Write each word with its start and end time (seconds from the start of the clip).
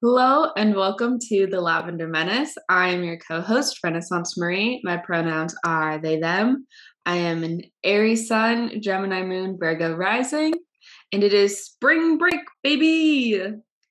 Hello 0.00 0.52
and 0.56 0.76
welcome 0.76 1.18
to 1.18 1.48
the 1.48 1.60
Lavender 1.60 2.06
Menace. 2.06 2.54
I 2.68 2.90
am 2.90 3.02
your 3.02 3.16
co 3.16 3.40
host, 3.40 3.80
Renaissance 3.82 4.38
Marie. 4.38 4.80
My 4.84 4.96
pronouns 4.96 5.56
are 5.64 5.98
they, 5.98 6.20
them. 6.20 6.68
I 7.04 7.16
am 7.16 7.42
an 7.42 7.62
Aries 7.82 8.28
Sun, 8.28 8.80
Gemini 8.80 9.24
Moon, 9.24 9.56
Virgo 9.58 9.96
Rising, 9.96 10.54
and 11.12 11.24
it 11.24 11.34
is 11.34 11.64
spring 11.64 12.16
break, 12.16 12.38
baby. 12.62 13.42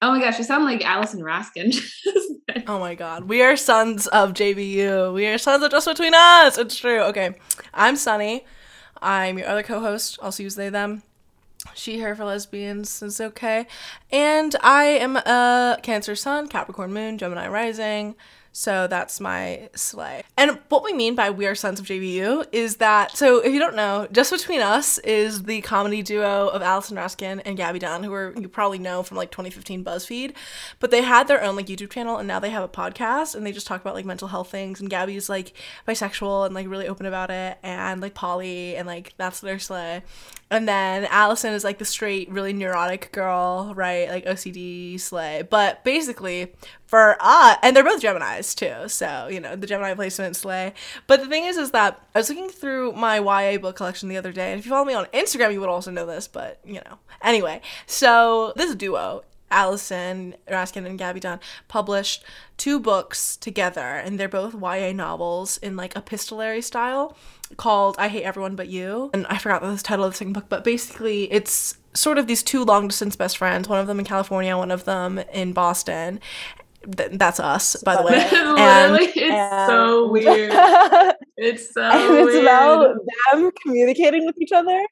Oh 0.01 0.11
my 0.11 0.21
gosh, 0.21 0.39
I 0.39 0.43
sound 0.43 0.63
like 0.63 0.85
Allison 0.85 1.19
Raskin. 1.19 1.77
oh 2.67 2.79
my 2.79 2.95
god. 2.95 3.25
We 3.25 3.41
are 3.41 3.57
sons 3.57 4.07
of 4.07 4.31
JBU. 4.31 5.13
We 5.13 5.27
are 5.27 5.37
sons 5.37 5.61
of 5.61 5.71
Just 5.71 5.89
Between 5.89 6.13
Us. 6.15 6.57
It's 6.57 6.77
true. 6.77 7.01
Okay. 7.01 7.35
I'm 7.73 7.97
Sunny. 7.97 8.45
I'm 9.01 9.37
your 9.37 9.49
other 9.49 9.61
co 9.61 9.81
host. 9.81 10.19
Also 10.21 10.41
use 10.41 10.55
they, 10.55 10.69
them 10.69 11.03
she, 11.75 11.99
her 11.99 12.15
for 12.15 12.25
lesbians 12.25 13.01
is 13.01 13.21
okay. 13.21 13.67
And 14.11 14.55
I 14.61 14.85
am 14.85 15.17
a 15.17 15.77
Cancer 15.83 16.15
Sun, 16.15 16.47
Capricorn 16.47 16.93
Moon, 16.93 17.17
Gemini 17.17 17.47
Rising. 17.47 18.15
So 18.57 18.87
that's 18.87 19.19
my 19.19 19.69
sleigh. 19.75 20.23
And 20.35 20.57
what 20.69 20.83
we 20.83 20.91
mean 20.91 21.13
by 21.13 21.29
We 21.29 21.45
Are 21.45 21.53
Sons 21.53 21.79
of 21.79 21.85
JBU 21.85 22.47
is 22.51 22.77
that, 22.77 23.15
so 23.15 23.37
if 23.37 23.53
you 23.53 23.59
don't 23.59 23.75
know, 23.75 24.07
Just 24.11 24.31
Between 24.31 24.61
Us 24.61 24.97
is 24.97 25.43
the 25.43 25.61
comedy 25.61 26.01
duo 26.01 26.47
of 26.47 26.63
Allison 26.63 26.97
Raskin 26.97 27.39
and 27.45 27.55
Gabby 27.55 27.77
Dunn, 27.77 28.01
who 28.01 28.11
are, 28.13 28.33
you 28.35 28.49
probably 28.49 28.79
know 28.79 29.03
from 29.03 29.15
like 29.15 29.29
2015 29.29 29.85
BuzzFeed. 29.85 30.33
But 30.79 30.89
they 30.89 31.03
had 31.03 31.27
their 31.27 31.43
own 31.43 31.55
like 31.55 31.67
YouTube 31.67 31.91
channel 31.91 32.17
and 32.17 32.27
now 32.27 32.39
they 32.39 32.49
have 32.49 32.63
a 32.63 32.67
podcast 32.67 33.35
and 33.35 33.45
they 33.45 33.51
just 33.51 33.67
talk 33.67 33.79
about 33.79 33.93
like 33.93 34.05
mental 34.05 34.27
health 34.27 34.49
things. 34.49 34.79
And 34.81 34.89
Gabby's 34.89 35.29
like 35.29 35.53
bisexual 35.87 36.47
and 36.47 36.55
like 36.55 36.67
really 36.67 36.87
open 36.87 37.05
about 37.05 37.29
it 37.29 37.59
and 37.61 38.01
like 38.01 38.15
poly 38.15 38.75
and 38.75 38.87
like 38.87 39.13
that's 39.17 39.39
their 39.39 39.59
sleigh. 39.59 40.01
And 40.49 40.67
then 40.67 41.05
Allison 41.09 41.53
is 41.53 41.63
like 41.63 41.77
the 41.77 41.85
straight, 41.85 42.29
really 42.29 42.53
neurotic 42.53 43.11
girl, 43.11 43.73
right? 43.75 44.09
Like 44.09 44.25
OCD 44.25 44.97
slay. 44.99 45.43
But 45.47 45.83
basically, 45.83 46.53
for 46.85 47.17
us, 47.19 47.57
and 47.61 47.75
they're 47.75 47.83
both 47.83 48.01
Geminis 48.01 48.55
too. 48.55 48.87
So, 48.87 49.27
you 49.29 49.41
know, 49.41 49.57
the 49.57 49.67
Gemini 49.67 49.93
placement 49.93 50.37
slay. 50.37 50.73
But 51.05 51.19
the 51.19 51.27
thing 51.27 51.43
is, 51.43 51.57
is 51.57 51.71
that 51.71 52.01
I 52.15 52.19
was 52.19 52.29
looking 52.29 52.49
through 52.49 52.93
my 52.93 53.19
YA 53.19 53.57
book 53.57 53.75
collection 53.75 54.07
the 54.07 54.17
other 54.17 54.31
day. 54.31 54.51
And 54.51 54.59
if 54.59 54.65
you 54.65 54.71
follow 54.71 54.85
me 54.85 54.93
on 54.93 55.05
Instagram, 55.07 55.51
you 55.51 55.59
would 55.59 55.69
also 55.69 55.91
know 55.91 56.05
this, 56.05 56.29
but 56.29 56.59
you 56.65 56.75
know. 56.75 56.99
Anyway, 57.21 57.61
so 57.85 58.53
this 58.55 58.73
duo 58.73 59.23
Allison 59.51 60.35
Raskin 60.47 60.85
and 60.85 60.99
Gabby 60.99 61.19
Dunn 61.19 61.39
published 61.67 62.23
two 62.57 62.79
books 62.79 63.37
together, 63.37 63.81
and 63.81 64.19
they're 64.19 64.27
both 64.27 64.53
YA 64.53 64.91
novels 64.93 65.57
in 65.57 65.75
like 65.75 65.95
epistolary 65.95 66.61
style 66.61 67.17
called 67.55 67.95
I 67.97 68.07
Hate 68.09 68.23
Everyone 68.23 68.55
But 68.55 68.67
You. 68.67 69.09
And 69.13 69.25
I 69.27 69.37
forgot 69.37 69.61
the 69.61 69.77
title 69.77 70.05
of 70.05 70.11
the 70.11 70.17
second 70.17 70.33
book, 70.33 70.45
but 70.49 70.63
basically 70.63 71.31
it's 71.31 71.77
sort 71.93 72.17
of 72.17 72.27
these 72.27 72.43
two 72.43 72.63
long 72.63 72.87
distance 72.87 73.15
best 73.15 73.37
friends, 73.37 73.67
one 73.67 73.79
of 73.79 73.87
them 73.87 73.99
in 73.99 74.05
California, 74.05 74.55
one 74.57 74.71
of 74.71 74.85
them 74.85 75.19
in 75.33 75.53
Boston. 75.53 76.19
Th- 76.95 77.09
that's 77.13 77.39
us, 77.39 77.75
by 77.83 77.95
the 77.95 78.03
way. 78.03 78.17
And, 78.59 78.97
it's 78.99 79.17
and... 79.17 79.67
so 79.67 80.09
weird. 80.09 80.51
it's 81.37 81.73
so 81.73 81.81
and 81.83 82.17
it's 82.17 82.33
weird. 82.33 82.43
about 82.43 82.95
them 83.31 83.51
communicating 83.63 84.25
with 84.25 84.39
each 84.41 84.51
other 84.51 84.85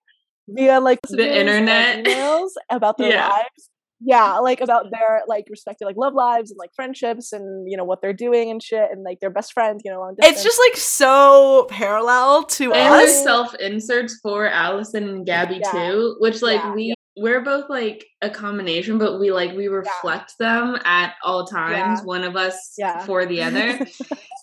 via 0.47 0.79
like 0.79 0.99
the 1.09 1.39
internet 1.39 2.05
emails 2.05 2.51
about 2.69 2.97
their 2.97 3.09
yeah. 3.09 3.27
lives 3.29 3.69
yeah 4.01 4.37
like 4.37 4.61
about 4.61 4.91
their 4.91 5.21
like 5.27 5.45
respective 5.49 5.85
like 5.85 5.95
love 5.95 6.13
lives 6.13 6.51
and 6.51 6.57
like 6.57 6.71
friendships 6.75 7.31
and 7.31 7.69
you 7.69 7.77
know 7.77 7.83
what 7.83 8.01
they're 8.01 8.13
doing 8.13 8.49
and 8.49 8.61
shit 8.61 8.89
and 8.91 9.03
like 9.03 9.19
their 9.19 9.29
best 9.29 9.53
friends 9.53 9.81
you 9.85 9.91
know 9.91 9.99
long 9.99 10.15
distance. 10.15 10.35
it's 10.35 10.43
just 10.43 10.59
like 10.69 10.77
so 10.77 11.65
parallel 11.69 12.43
to 12.43 12.73
and 12.73 12.93
us. 12.93 13.23
self 13.23 13.55
inserts 13.55 14.19
for 14.21 14.47
allison 14.47 15.07
and 15.07 15.25
gabby 15.25 15.61
yeah. 15.63 15.71
too 15.71 16.15
which 16.19 16.41
like 16.41 16.59
yeah, 16.59 16.73
we 16.73 16.83
yeah. 16.83 16.93
we're 17.15 17.41
both 17.41 17.69
like 17.69 18.05
a 18.21 18.29
combination 18.29 18.97
but 18.97 19.19
we 19.19 19.31
like 19.31 19.55
we 19.55 19.67
reflect 19.67 20.33
them 20.39 20.77
at 20.83 21.13
all 21.23 21.45
times 21.45 22.01
one 22.03 22.23
of 22.23 22.35
us 22.35 22.75
for 23.05 23.25
the 23.25 23.41
other. 23.41 23.79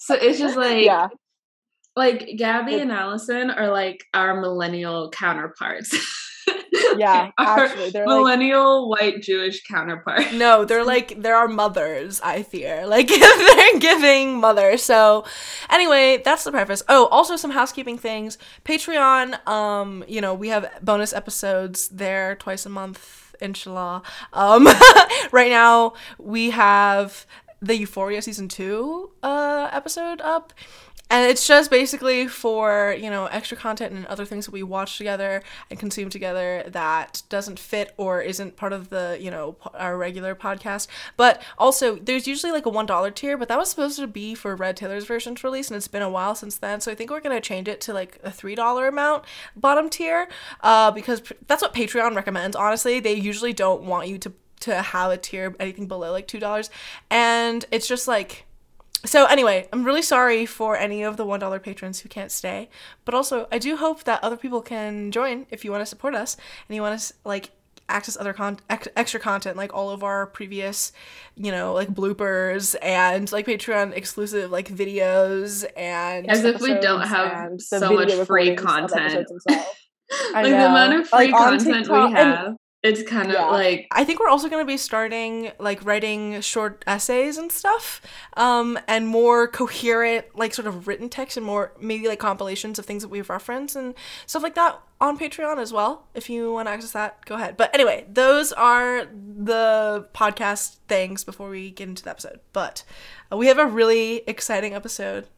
So 0.04 0.16
it's 0.16 0.38
just 0.40 0.56
like 0.56 0.84
yeah. 0.84 1.06
like 1.94 2.32
gabby 2.36 2.80
and 2.80 2.90
allison 2.90 3.50
are 3.50 3.70
like 3.70 4.04
our 4.12 4.40
millennial 4.40 5.10
counterparts 5.10 5.96
yeah, 6.96 7.30
actually, 7.38 7.90
they're 7.90 8.06
millennial 8.06 8.90
like, 8.90 9.00
white 9.00 9.22
Jewish 9.22 9.62
counterpart. 9.64 10.32
No, 10.32 10.64
they're 10.64 10.84
like 10.84 11.20
they're 11.20 11.36
our 11.36 11.48
mothers. 11.48 12.20
I 12.22 12.42
fear 12.42 12.86
like 12.86 13.08
they're 13.08 13.78
giving 13.78 14.40
mother. 14.40 14.76
So, 14.76 15.24
anyway, 15.70 16.22
that's 16.24 16.44
the 16.44 16.50
preface. 16.50 16.82
Oh, 16.88 17.06
also 17.06 17.36
some 17.36 17.50
housekeeping 17.50 17.98
things. 17.98 18.38
Patreon. 18.64 19.46
Um, 19.46 20.04
you 20.08 20.20
know, 20.20 20.34
we 20.34 20.48
have 20.48 20.70
bonus 20.82 21.12
episodes 21.12 21.88
there 21.88 22.36
twice 22.36 22.66
a 22.66 22.70
month. 22.70 23.34
Inshallah. 23.40 24.02
Um, 24.32 24.68
right 25.32 25.50
now 25.50 25.94
we 26.18 26.50
have 26.50 27.26
the 27.60 27.76
Euphoria 27.76 28.20
season 28.20 28.48
two 28.48 29.12
uh 29.22 29.68
episode 29.72 30.20
up 30.20 30.52
and 31.12 31.30
it's 31.30 31.46
just 31.46 31.70
basically 31.70 32.26
for 32.26 32.96
you 32.98 33.10
know 33.10 33.26
extra 33.26 33.54
content 33.56 33.92
and 33.92 34.06
other 34.06 34.24
things 34.24 34.46
that 34.46 34.52
we 34.52 34.62
watch 34.62 34.96
together 34.96 35.42
and 35.68 35.78
consume 35.78 36.08
together 36.08 36.64
that 36.66 37.22
doesn't 37.28 37.58
fit 37.58 37.92
or 37.98 38.22
isn't 38.22 38.56
part 38.56 38.72
of 38.72 38.88
the 38.88 39.18
you 39.20 39.30
know 39.30 39.56
our 39.74 39.98
regular 39.98 40.34
podcast. 40.34 40.86
But 41.18 41.42
also 41.58 41.96
there's 41.96 42.26
usually 42.26 42.50
like 42.50 42.64
a 42.64 42.70
one 42.70 42.86
dollar 42.86 43.10
tier 43.10 43.36
but 43.36 43.48
that 43.48 43.58
was 43.58 43.68
supposed 43.68 43.98
to 43.98 44.06
be 44.06 44.34
for 44.34 44.56
red 44.56 44.76
taylor's 44.76 45.04
version's 45.04 45.44
release 45.44 45.68
and 45.68 45.76
it's 45.76 45.86
been 45.86 46.02
a 46.02 46.10
while 46.10 46.34
since 46.34 46.56
then. 46.56 46.80
So 46.80 46.90
i 46.90 46.94
think 46.94 47.10
we're 47.10 47.20
going 47.20 47.36
to 47.36 47.42
change 47.42 47.68
it 47.68 47.82
to 47.82 47.92
like 47.92 48.18
a 48.24 48.30
three 48.30 48.54
dollar 48.54 48.88
amount 48.88 49.24
bottom 49.54 49.90
tier 49.90 50.28
uh, 50.62 50.90
because 50.90 51.22
that's 51.46 51.60
what 51.60 51.74
patreon 51.74 52.16
recommends 52.16 52.56
honestly. 52.56 53.00
They 53.00 53.14
usually 53.14 53.52
don't 53.52 53.82
want 53.82 54.08
you 54.08 54.16
to 54.18 54.32
to 54.60 54.80
have 54.80 55.10
a 55.10 55.18
tier 55.18 55.54
anything 55.60 55.88
below 55.88 56.10
like 56.10 56.26
two 56.26 56.40
dollars. 56.40 56.70
And 57.10 57.66
it's 57.70 57.86
just 57.86 58.08
like 58.08 58.46
so 59.04 59.26
anyway, 59.26 59.68
I'm 59.72 59.84
really 59.84 60.02
sorry 60.02 60.46
for 60.46 60.76
any 60.76 61.02
of 61.02 61.16
the 61.16 61.24
one 61.24 61.40
dollar 61.40 61.58
patrons 61.58 62.00
who 62.00 62.08
can't 62.08 62.30
stay, 62.30 62.68
but 63.04 63.14
also 63.14 63.48
I 63.50 63.58
do 63.58 63.76
hope 63.76 64.04
that 64.04 64.22
other 64.22 64.36
people 64.36 64.62
can 64.62 65.10
join 65.10 65.46
if 65.50 65.64
you 65.64 65.70
want 65.70 65.82
to 65.82 65.86
support 65.86 66.14
us 66.14 66.36
and 66.68 66.76
you 66.76 66.82
want 66.82 67.00
to 67.00 67.14
like 67.24 67.50
access 67.88 68.16
other 68.16 68.32
con 68.32 68.58
ex- 68.70 68.88
extra 68.96 69.18
content 69.20 69.56
like 69.56 69.74
all 69.74 69.90
of 69.90 70.02
our 70.02 70.26
previous 70.26 70.92
you 71.36 71.50
know 71.50 71.74
like 71.74 71.88
bloopers 71.88 72.74
and 72.80 73.30
like 73.32 73.44
patreon 73.44 73.92
exclusive 73.92 74.50
like 74.50 74.68
videos 74.68 75.64
and 75.76 76.30
as 76.30 76.44
if 76.44 76.60
we 76.60 76.74
don't 76.74 77.02
have 77.02 77.60
so 77.60 77.92
much 77.92 78.12
free 78.26 78.54
content. 78.54 79.28
like 80.32 80.46
the 80.46 80.54
amount 80.54 80.94
of 80.94 81.08
free 81.08 81.30
like, 81.30 81.34
content 81.34 81.86
TikTok, 81.86 82.10
we 82.10 82.14
have 82.14 82.56
it's 82.82 83.02
kind 83.04 83.28
of 83.28 83.34
yeah. 83.34 83.46
like 83.46 83.86
I 83.92 84.04
think 84.04 84.18
we're 84.18 84.28
also 84.28 84.48
going 84.48 84.60
to 84.60 84.66
be 84.66 84.76
starting 84.76 85.52
like 85.60 85.84
writing 85.84 86.40
short 86.40 86.82
essays 86.86 87.38
and 87.38 87.52
stuff, 87.52 88.02
um, 88.36 88.78
and 88.88 89.06
more 89.06 89.46
coherent 89.46 90.26
like 90.34 90.52
sort 90.52 90.66
of 90.66 90.88
written 90.88 91.08
text 91.08 91.36
and 91.36 91.46
more 91.46 91.72
maybe 91.80 92.08
like 92.08 92.18
compilations 92.18 92.80
of 92.80 92.84
things 92.84 93.02
that 93.02 93.08
we've 93.08 93.30
referenced 93.30 93.76
and 93.76 93.94
stuff 94.26 94.42
like 94.42 94.56
that 94.56 94.80
on 95.00 95.16
Patreon 95.16 95.58
as 95.58 95.72
well. 95.72 96.08
If 96.14 96.28
you 96.28 96.52
want 96.52 96.66
to 96.66 96.72
access 96.72 96.92
that, 96.92 97.24
go 97.24 97.36
ahead. 97.36 97.56
But 97.56 97.72
anyway, 97.72 98.04
those 98.08 98.52
are 98.52 99.04
the 99.04 100.08
podcast 100.12 100.78
things 100.88 101.22
before 101.22 101.50
we 101.50 101.70
get 101.70 101.88
into 101.88 102.02
the 102.02 102.10
episode. 102.10 102.40
But 102.52 102.82
uh, 103.32 103.36
we 103.36 103.46
have 103.46 103.58
a 103.58 103.66
really 103.66 104.22
exciting 104.26 104.74
episode 104.74 105.28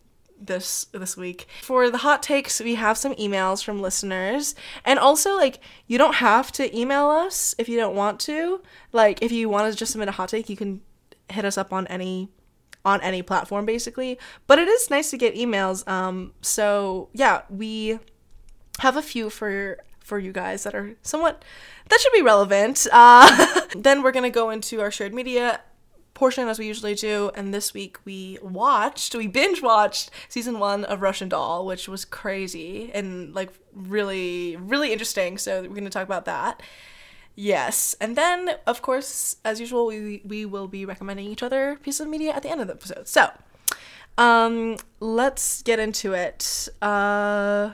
this 0.47 0.87
this 0.93 1.16
week. 1.16 1.47
For 1.62 1.91
the 1.91 1.99
hot 1.99 2.22
takes, 2.22 2.60
we 2.60 2.75
have 2.77 2.97
some 2.97 3.15
emails 3.15 3.62
from 3.62 3.81
listeners. 3.81 4.55
And 4.84 4.99
also 4.99 5.37
like 5.37 5.60
you 5.87 5.99
don't 5.99 6.16
have 6.16 6.53
to 6.53 6.77
email 6.77 7.06
us 7.06 7.55
if 7.59 7.69
you 7.69 7.77
don't 7.77 7.97
want 7.97 8.21
to. 8.21 8.62
Like 8.93 9.22
if 9.22 9.32
you 9.32 9.49
want 9.49 9.72
to 9.72 9.78
just 9.78 9.93
submit 9.93 10.09
a 10.09 10.12
hot 10.12 10.28
take, 10.28 10.49
you 10.49 10.56
can 10.56 10.81
hit 11.31 11.44
us 11.44 11.56
up 11.56 11.72
on 11.72 11.87
any 11.88 12.28
on 12.84 13.00
any 13.00 13.22
platform 13.22 13.65
basically. 13.65 14.19
But 14.47 14.59
it 14.59 14.69
is 14.69 14.91
nice 14.91 15.10
to 15.10 15.16
get 15.16 15.34
emails. 15.34 15.87
Um 15.88 16.32
so 16.41 17.09
yeah, 17.12 17.43
we 17.49 17.99
have 18.81 18.97
a 18.97 19.03
few 19.03 19.31
for 19.31 19.78
for 20.00 20.19
you 20.19 20.32
guys 20.32 20.65
that 20.65 20.75
are 20.75 20.94
somewhat 21.03 21.43
that 21.88 22.00
should 22.00 22.12
be 22.12 22.22
relevant. 22.22 22.87
Uh, 22.93 23.61
then 23.76 24.03
we're 24.03 24.12
gonna 24.12 24.31
go 24.31 24.50
into 24.50 24.81
our 24.81 24.91
shared 24.91 25.15
media 25.15 25.61
portion 26.15 26.49
as 26.49 26.59
we 26.59 26.67
usually 26.67 26.95
do. 26.95 27.31
And 27.35 27.53
this 27.53 27.75
week 27.75 27.99
we 28.05 28.38
watched, 28.43 29.15
we 29.15 29.27
binge 29.27 29.61
watched 29.61 30.11
season 30.29 30.59
one 30.59 30.85
of 30.85 31.03
Russian 31.03 31.29
Doll, 31.29 31.67
which 31.67 31.88
was 31.88 32.05
crazy 32.05 32.91
and 32.94 33.35
like 33.35 33.50
really, 33.73 34.56
really 34.56 34.93
interesting. 34.93 35.38
So 35.38 35.62
we're 35.62 35.69
going 35.69 35.85
to 35.85 35.91
talk 35.91 36.05
about 36.05 36.25
that. 36.25 36.62
Yes. 37.37 37.97
And 38.00 38.17
then, 38.17 38.50
of 38.67 38.81
course, 38.81 39.37
as 39.44 39.59
usual, 39.59 39.87
we, 39.87 40.23
we 40.25 40.47
will 40.47 40.69
be 40.69 40.85
recommending 40.85 41.27
each 41.27 41.43
other 41.43 41.79
pieces 41.83 42.00
of 42.00 42.09
media 42.09 42.33
at 42.33 42.43
the 42.43 42.50
end 42.50 42.61
of 42.61 42.69
the 42.69 42.75
episode. 42.75 43.09
So, 43.09 43.31
um, 44.17 44.77
let's 45.00 45.62
get 45.62 45.81
into 45.81 46.12
it. 46.12 46.69
Uh, 46.81 47.73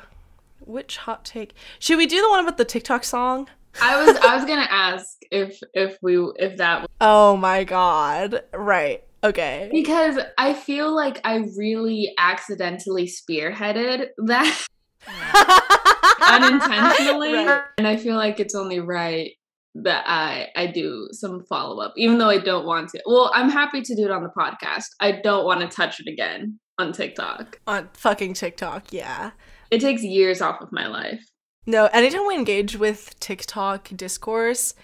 which 0.60 0.98
hot 0.98 1.24
take? 1.24 1.52
Should 1.78 1.98
we 1.98 2.06
do 2.06 2.22
the 2.22 2.30
one 2.30 2.40
about 2.40 2.56
the 2.56 2.64
TikTok 2.64 3.04
song? 3.04 3.48
I 3.80 4.04
was 4.04 4.16
I 4.16 4.36
was 4.36 4.44
gonna 4.44 4.68
ask 4.68 5.06
if 5.30 5.58
if 5.74 5.96
we 6.02 6.16
if 6.36 6.56
that. 6.58 6.88
Oh 7.00 7.36
my 7.36 7.64
god! 7.64 8.42
Right. 8.52 9.04
Okay. 9.22 9.68
Because 9.70 10.18
I 10.38 10.54
feel 10.54 10.94
like 10.94 11.20
I 11.24 11.44
really 11.56 12.12
accidentally 12.18 13.06
spearheaded 13.06 14.06
that 14.26 14.66
unintentionally, 16.22 17.34
right. 17.34 17.62
and 17.76 17.86
I 17.86 17.96
feel 17.96 18.16
like 18.16 18.40
it's 18.40 18.54
only 18.54 18.80
right 18.80 19.32
that 19.74 20.04
I 20.06 20.48
I 20.56 20.66
do 20.66 21.08
some 21.12 21.44
follow 21.48 21.82
up, 21.82 21.92
even 21.96 22.18
though 22.18 22.30
I 22.30 22.38
don't 22.38 22.66
want 22.66 22.88
to. 22.90 23.02
Well, 23.06 23.30
I'm 23.34 23.50
happy 23.50 23.82
to 23.82 23.94
do 23.94 24.04
it 24.04 24.10
on 24.10 24.22
the 24.22 24.30
podcast. 24.30 24.86
I 25.00 25.20
don't 25.22 25.44
want 25.44 25.60
to 25.60 25.68
touch 25.68 26.00
it 26.00 26.10
again 26.10 26.58
on 26.78 26.92
TikTok. 26.92 27.60
On 27.66 27.88
fucking 27.92 28.34
TikTok, 28.34 28.92
yeah. 28.92 29.32
It 29.70 29.80
takes 29.80 30.02
years 30.02 30.40
off 30.40 30.60
of 30.60 30.72
my 30.72 30.86
life. 30.86 31.24
No, 31.70 31.86
anytime 31.92 32.26
we 32.26 32.34
engage 32.34 32.76
with 32.76 33.18
TikTok 33.20 33.90
discourse, 33.94 34.74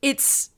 it's 0.00 0.50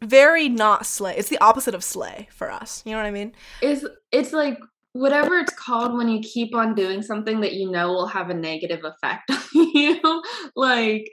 very 0.00 0.48
not 0.48 0.86
slay. 0.86 1.14
It's 1.14 1.28
the 1.28 1.36
opposite 1.40 1.74
of 1.74 1.84
slay 1.84 2.28
for 2.32 2.50
us. 2.50 2.82
You 2.86 2.92
know 2.92 2.96
what 2.96 3.04
I 3.04 3.10
mean? 3.10 3.32
It's 3.60 3.84
it's 4.12 4.32
like 4.32 4.58
whatever 4.94 5.36
it's 5.36 5.52
called 5.52 5.94
when 5.94 6.08
you 6.08 6.20
keep 6.20 6.54
on 6.54 6.74
doing 6.74 7.02
something 7.02 7.40
that 7.40 7.52
you 7.52 7.70
know 7.70 7.92
will 7.92 8.06
have 8.06 8.30
a 8.30 8.34
negative 8.34 8.82
effect 8.82 9.30
on 9.30 9.40
you. 9.52 10.22
like 10.56 11.10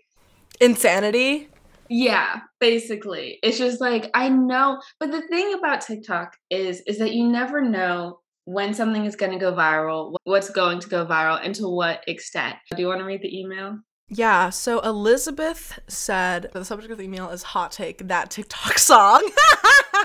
insanity. 0.61 1.49
Yeah, 1.89 2.39
basically. 2.61 3.39
It's 3.43 3.57
just 3.57 3.81
like 3.81 4.09
I 4.13 4.29
know, 4.29 4.81
but 5.01 5.11
the 5.11 5.27
thing 5.27 5.53
about 5.53 5.81
TikTok 5.81 6.37
is 6.49 6.81
is 6.87 6.97
that 6.99 7.11
you 7.11 7.27
never 7.27 7.61
know 7.61 8.21
when 8.49 8.73
something 8.73 9.05
is 9.05 9.15
going 9.15 9.31
to 9.31 9.37
go 9.37 9.53
viral, 9.53 10.15
what's 10.23 10.49
going 10.49 10.79
to 10.79 10.89
go 10.89 11.05
viral, 11.05 11.39
and 11.43 11.53
to 11.53 11.67
what 11.67 12.03
extent. 12.07 12.55
Do 12.75 12.81
you 12.81 12.87
want 12.87 12.99
to 12.99 13.05
read 13.05 13.21
the 13.21 13.39
email? 13.39 13.77
Yeah, 14.07 14.49
so 14.49 14.79
Elizabeth 14.79 15.77
said 15.87 16.49
the 16.51 16.65
subject 16.65 16.91
of 16.91 16.97
the 16.97 17.03
email 17.03 17.29
is 17.29 17.43
hot 17.43 17.71
take 17.71 18.07
that 18.07 18.31
TikTok 18.31 18.79
song. 18.79 19.21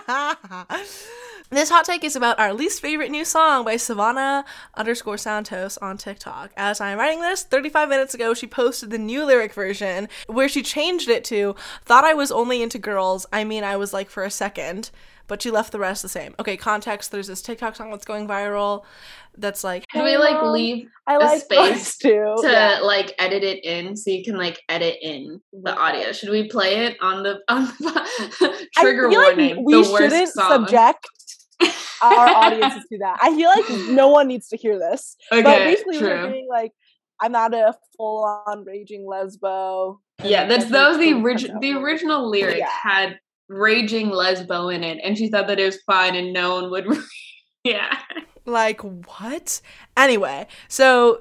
this 1.50 1.70
hot 1.70 1.84
take 1.84 2.04
is 2.04 2.16
about 2.16 2.38
our 2.38 2.52
least 2.52 2.80
favorite 2.80 3.10
new 3.10 3.24
song 3.24 3.64
by 3.64 3.76
Savannah 3.76 4.44
underscore 4.74 5.18
Santos 5.18 5.76
on 5.78 5.96
TikTok. 5.96 6.52
As 6.56 6.80
I'm 6.80 6.98
writing 6.98 7.20
this, 7.20 7.42
35 7.42 7.88
minutes 7.88 8.14
ago, 8.14 8.34
she 8.34 8.46
posted 8.46 8.90
the 8.90 8.98
new 8.98 9.24
lyric 9.24 9.52
version 9.52 10.08
where 10.26 10.48
she 10.48 10.62
changed 10.62 11.08
it 11.08 11.24
to 11.24 11.54
Thought 11.84 12.04
I 12.04 12.14
was 12.14 12.32
only 12.32 12.62
into 12.62 12.78
girls. 12.78 13.26
I 13.32 13.44
mean, 13.44 13.62
I 13.62 13.76
was 13.76 13.92
like 13.92 14.10
for 14.10 14.24
a 14.24 14.30
second 14.30 14.90
but 15.26 15.42
she 15.42 15.50
left 15.50 15.72
the 15.72 15.78
rest 15.78 16.02
the 16.02 16.08
same. 16.08 16.34
Okay, 16.38 16.56
context. 16.56 17.10
There's 17.10 17.26
this 17.26 17.42
TikTok 17.42 17.76
song 17.76 17.90
that's 17.90 18.04
going 18.04 18.28
viral. 18.28 18.84
That's 19.36 19.64
like, 19.64 19.86
can 19.88 20.04
we 20.04 20.16
like 20.16 20.42
leave 20.42 20.88
I 21.06 21.16
like 21.16 21.38
a 21.38 21.40
space 21.40 21.96
too. 22.02 22.36
to 22.40 22.48
yeah. 22.48 22.80
like 22.82 23.14
edit 23.18 23.42
it 23.42 23.64
in 23.64 23.96
so 23.96 24.10
you 24.10 24.22
can 24.22 24.36
like 24.36 24.60
edit 24.68 24.98
in 25.02 25.40
the 25.52 25.74
audio? 25.76 26.12
Should 26.12 26.30
we 26.30 26.48
play 26.48 26.86
it 26.86 26.96
on 27.00 27.22
the 27.22 27.40
on 27.48 27.64
the 27.80 28.68
trigger 28.74 29.08
warning? 29.08 29.56
Like 29.56 29.64
we 29.64 29.84
shouldn't 29.84 30.28
subject 30.28 31.06
our 32.02 32.28
audiences 32.28 32.84
to 32.90 32.98
that. 32.98 33.18
I 33.20 33.34
feel 33.34 33.48
like 33.48 33.88
no 33.90 34.08
one 34.08 34.28
needs 34.28 34.48
to 34.48 34.56
hear 34.56 34.78
this. 34.78 35.16
Okay, 35.32 35.42
but 35.42 35.58
basically, 35.58 35.98
true. 35.98 36.08
we're 36.08 36.30
being 36.30 36.48
like, 36.48 36.72
I'm 37.20 37.32
not 37.32 37.54
a 37.54 37.74
full 37.96 38.24
on 38.46 38.64
raging 38.64 39.06
lesbo. 39.06 39.98
Yeah, 40.22 40.46
that's 40.46 40.70
that 40.70 40.88
was 40.88 40.98
the 40.98 41.12
original. 41.12 41.60
The 41.60 41.72
original 41.72 42.30
lyric 42.30 42.58
yeah. 42.58 42.68
had 42.82 43.18
raging 43.48 44.08
lesbo 44.08 44.74
in 44.74 44.82
it 44.82 44.98
and 45.04 45.18
she 45.18 45.28
thought 45.28 45.46
that 45.46 45.60
it 45.60 45.64
was 45.66 45.80
fine 45.82 46.14
and 46.14 46.32
no 46.32 46.54
one 46.54 46.70
would 46.70 46.86
yeah 47.64 47.98
like 48.46 48.80
what 49.06 49.60
anyway 49.96 50.46
so 50.68 51.20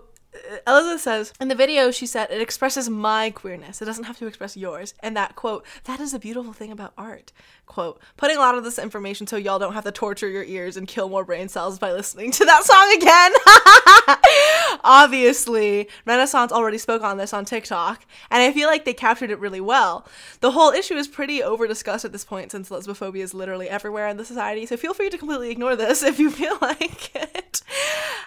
Elizabeth 0.67 1.01
says, 1.01 1.33
in 1.39 1.47
the 1.47 1.55
video, 1.55 1.91
she 1.91 2.05
said, 2.05 2.29
it 2.31 2.41
expresses 2.41 2.89
my 2.89 3.29
queerness. 3.29 3.81
It 3.81 3.85
doesn't 3.85 4.05
have 4.05 4.17
to 4.19 4.27
express 4.27 4.57
yours. 4.57 4.93
And 5.01 5.15
that, 5.15 5.35
quote, 5.35 5.65
that 5.85 5.99
is 5.99 6.11
the 6.11 6.19
beautiful 6.19 6.53
thing 6.53 6.71
about 6.71 6.93
art. 6.97 7.31
Quote, 7.65 8.01
putting 8.17 8.37
a 8.37 8.39
lot 8.39 8.55
of 8.55 8.63
this 8.63 8.77
information 8.77 9.25
so 9.25 9.37
y'all 9.37 9.57
don't 9.57 9.73
have 9.73 9.85
to 9.85 9.91
torture 9.91 10.27
your 10.27 10.43
ears 10.43 10.75
and 10.75 10.87
kill 10.87 11.07
more 11.07 11.23
brain 11.23 11.47
cells 11.47 11.79
by 11.79 11.91
listening 11.91 12.31
to 12.31 12.45
that 12.45 12.63
song 12.63 12.93
again. 12.97 14.79
Obviously, 14.83 15.87
Renaissance 16.05 16.51
already 16.51 16.77
spoke 16.77 17.03
on 17.03 17.17
this 17.17 17.33
on 17.33 17.45
TikTok, 17.45 18.05
and 18.29 18.43
I 18.43 18.51
feel 18.51 18.67
like 18.67 18.85
they 18.85 18.93
captured 18.93 19.31
it 19.31 19.39
really 19.39 19.61
well. 19.61 20.05
The 20.41 20.51
whole 20.51 20.71
issue 20.71 20.95
is 20.95 21.07
pretty 21.07 21.41
over 21.41 21.65
discussed 21.67 22.05
at 22.05 22.11
this 22.11 22.25
point 22.25 22.51
since 22.51 22.69
lesbophobia 22.69 23.23
is 23.23 23.33
literally 23.33 23.69
everywhere 23.69 24.07
in 24.07 24.17
the 24.17 24.25
society, 24.25 24.65
so 24.65 24.75
feel 24.75 24.93
free 24.93 25.09
to 25.09 25.17
completely 25.17 25.49
ignore 25.49 25.75
this 25.75 26.03
if 26.03 26.19
you 26.19 26.31
feel 26.31 26.57
like 26.61 27.15
it. 27.15 27.61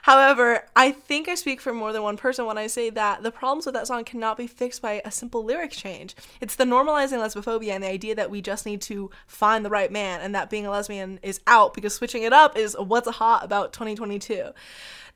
However, 0.03 0.65
I 0.75 0.93
think 0.93 1.29
I 1.29 1.35
speak 1.35 1.61
for 1.61 1.75
more 1.75 1.93
than 1.97 2.05
one 2.05 2.17
person 2.17 2.47
when 2.47 2.59
I 2.59 2.67
say 2.67 2.91
that 2.91 3.23
the 3.23 3.33
problems 3.33 3.67
with 3.67 3.75
that 3.75 3.87
song 3.87 4.05
cannot 4.05 4.37
be 4.37 4.47
fixed 4.47 4.83
by 4.83 5.03
a 5.05 5.11
simple 5.11 5.43
lyric 5.45 5.73
change. 5.73 6.15
It's 6.41 6.55
the 6.55 6.65
normalizing 6.65 7.19
lesbophobia 7.19 7.73
and 7.73 7.83
the 7.83 7.89
idea 7.89 8.15
that 8.15 8.31
we 8.31 8.41
just 8.41 8.67
need 8.67 8.81
to 8.83 9.11
find 9.27 9.65
the 9.65 9.71
right 9.71 9.91
man 9.91 10.21
and 10.21 10.35
that 10.35 10.51
being 10.51 10.67
a 10.67 10.71
lesbian 10.71 11.19
is 11.23 11.41
out 11.47 11.75
because 11.75 11.95
switching 11.95 12.23
it 12.23 12.33
up 12.33 12.57
is 12.57 12.77
what's 12.79 13.09
hot 13.09 13.45
about 13.45 13.73
2022. 13.73 14.51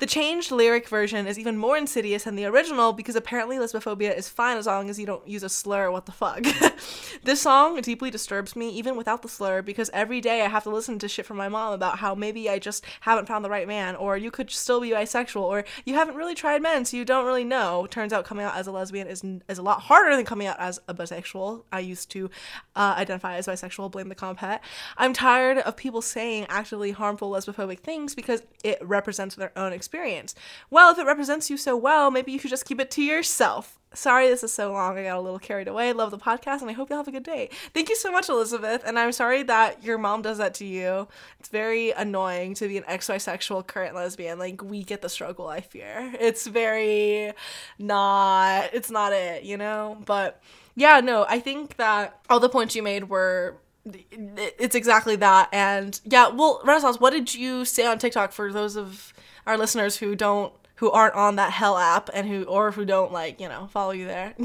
The 0.01 0.07
changed 0.07 0.51
lyric 0.51 0.89
version 0.89 1.27
is 1.27 1.39
even 1.39 1.59
more 1.59 1.77
insidious 1.77 2.25
than 2.25 2.35
the 2.35 2.47
original 2.47 2.95
because 2.95 3.17
apparently 3.17 3.59
lesbophobia 3.59 4.17
is 4.17 4.31
fine 4.31 4.57
as 4.57 4.65
long 4.65 4.89
as 4.89 4.99
you 4.99 5.05
don't 5.05 5.29
use 5.29 5.43
a 5.43 5.51
slur. 5.51 5.91
What 5.91 6.07
the 6.07 6.13
fuck? 6.13 6.43
this 7.23 7.43
song 7.43 7.79
deeply 7.83 8.11
disturbs 8.11 8.57
me 8.57 8.71
even 8.71 8.97
without 8.97 9.21
the 9.21 9.29
slur 9.29 9.61
because 9.61 9.91
every 9.93 10.23
day 10.23 10.41
I 10.41 10.49
have 10.49 10.63
to 10.63 10.71
listen 10.71 10.99
to 11.01 11.09
shit 11.09 11.27
from 11.27 11.37
my 11.37 11.51
mom 11.51 11.75
about 11.75 11.99
how 11.99 12.15
maybe 12.15 12.49
I 12.49 12.59
just 12.59 12.87
haven't 13.03 13.29
found 13.29 13.45
the 13.45 13.51
right 13.51 13.69
man 13.69 13.95
or 13.95 14.17
you 14.17 14.31
could 14.31 14.51
still 14.51 14.81
be 14.81 14.89
bisexual 14.89 15.43
or 15.43 15.67
you 15.85 15.93
haven't 15.93 16.15
really 16.15 16.35
tried 16.35 16.63
men 16.63 16.87
so 16.87 16.97
you 16.97 17.05
don't 17.05 17.27
really 17.27 17.45
know. 17.45 17.87
Turns 17.91 18.15
out 18.15 18.25
coming 18.25 18.47
out 18.47 18.57
as 18.57 18.67
a 18.67 18.73
lesbian 18.73 19.07
is 19.07 19.23
is 19.51 19.59
a 19.59 19.63
lot 19.63 19.83
harder 19.83 20.17
than 20.17 20.25
coming 20.25 20.47
out 20.47 20.59
as 20.59 20.81
a 20.89 20.95
bisexual. 20.95 21.65
I 21.71 21.81
used 21.81 22.11
to 22.13 22.31
uh, 22.75 22.95
identify 22.97 23.37
as 23.37 23.49
bisexual, 23.49 23.91
blame 23.91 24.09
the 24.09 24.15
comphet. 24.15 24.61
I'm 24.97 25.13
tired 25.13 25.59
of 25.59 25.77
people 25.77 26.01
saying 26.01 26.47
actively 26.49 26.93
harmful 26.93 27.31
lesbophobic 27.31 27.81
things 27.81 28.15
because 28.15 28.43
it 28.65 28.79
represents 28.81 29.35
their 29.35 29.53
own 29.59 29.75
experience 29.75 29.90
experience. 29.91 30.37
Well, 30.71 30.93
if 30.93 30.99
it 30.99 31.07
represents 31.07 31.51
you 31.51 31.57
so 31.57 31.77
well, 31.77 32.13
maybe 32.13 32.31
you 32.31 32.39
should 32.39 32.51
just 32.51 32.65
keep 32.65 32.81
it 32.81 32.93
to 32.93 33.03
yourself. 33.03 33.77
Sorry 33.93 34.29
this 34.29 34.45
is 34.45 34.53
so 34.53 34.73
long. 34.73 34.97
I 34.97 35.03
got 35.03 35.17
a 35.17 35.21
little 35.21 35.41
carried 35.41 35.67
away. 35.67 35.93
Love 35.93 36.13
the 36.13 36.19
podcast 36.19 36.61
and 36.61 36.71
I 36.71 36.75
hope 36.75 36.91
you'll 36.91 37.01
have 37.01 37.09
a 37.09 37.13
good 37.13 37.25
day. 37.25 37.51
Thank 37.75 37.89
you 37.89 37.97
so 37.97 38.13
much, 38.13 38.29
Elizabeth. 38.29 38.85
And 38.87 39.01
I'm 39.01 39.11
sorry 39.11 39.43
that 39.43 39.83
your 39.83 39.99
mom 39.99 40.23
does 40.23 40.39
that 40.39 40.55
to 40.55 40.65
you. 40.65 41.09
It's 41.41 41.49
very 41.49 41.91
annoying 41.91 42.55
to 42.55 42.69
be 42.69 42.79
an 42.79 42.85
ex 42.87 43.09
bisexual 43.09 43.67
current 43.67 43.97
lesbian. 43.97 44.39
Like, 44.39 44.63
we 44.63 44.85
get 44.85 45.03
the 45.03 45.09
struggle, 45.09 45.49
I 45.49 45.61
fear. 45.61 46.15
It's 46.21 46.47
very 46.47 47.33
not, 47.81 48.73
it's 48.73 48.93
not 48.93 49.13
it, 49.13 49.43
you 49.43 49.57
know? 49.57 49.99
But 50.07 50.41
yeah, 50.77 51.01
no, 51.01 51.27
I 51.29 51.41
think 51.41 51.77
that 51.79 52.21
all 52.31 52.39
the 52.39 52.49
points 52.49 52.77
you 52.77 52.85
made 52.85 53.09
were 53.09 53.57
it's 53.85 54.75
exactly 54.75 55.17
that 55.17 55.49
and 55.53 56.01
yeah 56.05 56.29
well 56.29 56.61
renaissance 56.65 57.01
what 57.01 57.11
did 57.11 57.35
you 57.35 57.65
say 57.65 57.87
on 57.87 57.99
tiktok 57.99 58.31
for 58.31 58.53
those 58.53 58.77
of 58.77 59.13
our 59.51 59.59
listeners 59.59 59.97
who 59.97 60.15
don't 60.15 60.53
who 60.77 60.91
aren't 60.91 61.15
on 61.15 61.37
that 61.37 61.53
hell 61.53 61.77
app 61.77 62.09
and 62.15 62.29
who 62.29 62.45
or 62.45 62.71
who 62.71 62.85
don't 62.85 63.13
like 63.13 63.41
you 63.41 63.49
know 63.49 63.67
follow 63.67 63.91
you 63.91 64.07
there. 64.07 64.35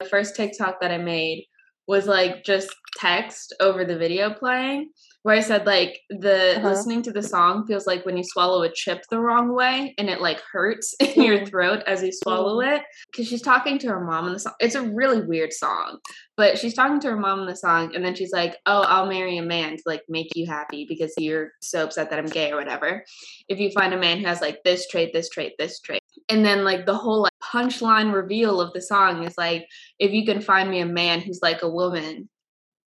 The 0.00 0.08
first 0.08 0.36
tiktok 0.36 0.80
that 0.80 0.92
i 0.92 0.98
made 0.98 1.46
was 1.88 2.06
like 2.06 2.44
just 2.44 2.72
text 2.98 3.52
over 3.58 3.84
the 3.84 3.98
video 3.98 4.32
playing 4.32 4.90
where 5.28 5.36
I 5.36 5.40
said 5.40 5.66
like 5.66 6.00
the 6.08 6.56
uh-huh. 6.56 6.70
listening 6.70 7.02
to 7.02 7.12
the 7.12 7.22
song 7.22 7.66
feels 7.66 7.86
like 7.86 8.06
when 8.06 8.16
you 8.16 8.24
swallow 8.24 8.62
a 8.62 8.72
chip 8.72 9.02
the 9.10 9.20
wrong 9.20 9.54
way 9.54 9.94
and 9.98 10.08
it 10.08 10.22
like 10.22 10.40
hurts 10.40 10.94
in 11.00 11.22
your 11.22 11.44
throat 11.44 11.82
as 11.86 12.02
you 12.02 12.12
swallow 12.12 12.62
it 12.62 12.80
because 13.12 13.28
she's 13.28 13.42
talking 13.42 13.78
to 13.80 13.88
her 13.88 14.00
mom 14.00 14.26
in 14.26 14.32
the 14.32 14.38
song. 14.38 14.54
It's 14.58 14.74
a 14.74 14.80
really 14.80 15.20
weird 15.20 15.52
song, 15.52 15.98
but 16.38 16.56
she's 16.56 16.72
talking 16.72 16.98
to 17.00 17.10
her 17.10 17.18
mom 17.18 17.40
in 17.40 17.46
the 17.46 17.56
song 17.56 17.94
and 17.94 18.02
then 18.02 18.14
she's 18.14 18.32
like, 18.32 18.56
"Oh, 18.64 18.80
I'll 18.80 19.04
marry 19.04 19.36
a 19.36 19.42
man 19.42 19.76
to 19.76 19.82
like 19.84 20.00
make 20.08 20.34
you 20.34 20.46
happy 20.46 20.86
because 20.88 21.12
you're 21.18 21.50
so 21.60 21.84
upset 21.84 22.08
that 22.08 22.18
I'm 22.18 22.24
gay 22.24 22.50
or 22.50 22.56
whatever. 22.56 23.04
If 23.50 23.60
you 23.60 23.70
find 23.70 23.92
a 23.92 23.98
man 23.98 24.20
who 24.20 24.24
has 24.24 24.40
like 24.40 24.64
this 24.64 24.88
trait, 24.88 25.12
this 25.12 25.28
trait, 25.28 25.56
this 25.58 25.78
trait." 25.80 26.00
And 26.30 26.42
then 26.42 26.64
like 26.64 26.86
the 26.86 26.96
whole 26.96 27.20
like 27.20 27.34
punchline 27.44 28.14
reveal 28.14 28.62
of 28.62 28.72
the 28.72 28.80
song 28.80 29.24
is 29.24 29.36
like, 29.36 29.66
"If 29.98 30.10
you 30.12 30.24
can 30.24 30.40
find 30.40 30.70
me 30.70 30.80
a 30.80 30.86
man 30.86 31.20
who's 31.20 31.40
like 31.42 31.60
a 31.60 31.68
woman, 31.68 32.30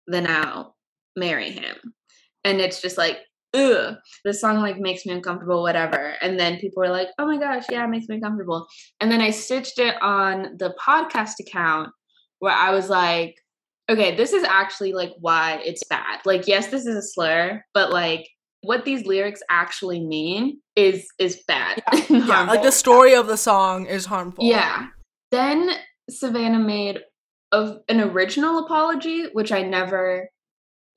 then 0.07 0.27
I'll 0.27 0.75
marry 1.15 1.51
him." 1.51 1.93
And 2.45 2.61
it's 2.61 2.81
just 2.81 2.99
like 2.99 3.19
ugh, 3.55 3.97
the 4.25 4.35
song 4.35 4.61
like 4.61 4.79
makes 4.79 5.05
me 5.05 5.13
uncomfortable, 5.13 5.63
whatever. 5.63 6.15
And 6.21 6.39
then 6.39 6.59
people 6.59 6.81
were 6.81 6.89
like, 6.89 7.09
oh 7.19 7.27
my 7.27 7.39
gosh, 7.39 7.65
yeah, 7.71 7.85
it 7.85 7.89
makes 7.89 8.09
me 8.09 8.17
uncomfortable. 8.17 8.67
And 9.01 9.11
then 9.11 9.21
I 9.21 9.31
stitched 9.31 9.79
it 9.79 10.01
on 10.01 10.57
the 10.59 10.75
podcast 10.81 11.35
account 11.41 11.91
where 12.39 12.55
I 12.55 12.71
was 12.71 12.89
like, 12.89 13.37
okay, 13.91 14.17
this 14.17 14.33
is 14.33 14.45
actually 14.45 14.93
like 14.93 15.13
why 15.21 15.61
it's 15.65 15.85
bad. 15.85 16.21
Like, 16.25 16.47
yes, 16.47 16.69
this 16.69 16.87
is 16.87 16.97
a 16.97 17.03
slur, 17.03 17.63
but 17.75 17.93
like 17.93 18.29
what 18.63 18.85
these 18.85 19.05
lyrics 19.07 19.43
actually 19.51 20.01
mean 20.01 20.61
is 20.77 21.07
is 21.19 21.43
bad. 21.47 21.83
Yeah, 21.93 22.05
yeah 22.27 22.43
like 22.43 22.63
the 22.63 22.73
story 22.73 23.15
of 23.15 23.27
the 23.27 23.37
song 23.37 23.87
is 23.87 24.07
harmful. 24.07 24.45
Yeah. 24.45 24.87
Then 25.31 25.71
Savannah 26.09 26.59
made 26.59 27.01
of 27.51 27.79
an 27.89 28.01
original 28.01 28.65
apology, 28.65 29.27
which 29.33 29.53
I 29.53 29.63
never 29.63 30.29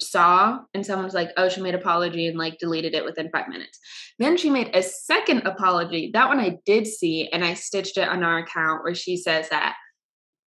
saw 0.01 0.59
and 0.73 0.85
someone's 0.85 1.13
like 1.13 1.31
oh 1.37 1.47
she 1.47 1.61
made 1.61 1.75
apology 1.75 2.27
and 2.27 2.37
like 2.37 2.57
deleted 2.59 2.93
it 2.93 3.05
within 3.05 3.29
five 3.29 3.47
minutes. 3.47 3.79
Then 4.19 4.37
she 4.37 4.49
made 4.49 4.75
a 4.75 4.81
second 4.81 5.45
apology. 5.45 6.11
That 6.13 6.27
one 6.27 6.39
i 6.39 6.57
did 6.65 6.87
see 6.87 7.29
and 7.29 7.43
i 7.43 7.53
stitched 7.53 7.97
it 7.97 8.07
on 8.07 8.23
our 8.23 8.39
account 8.39 8.83
where 8.83 8.95
she 8.95 9.17
says 9.17 9.49
that 9.49 9.75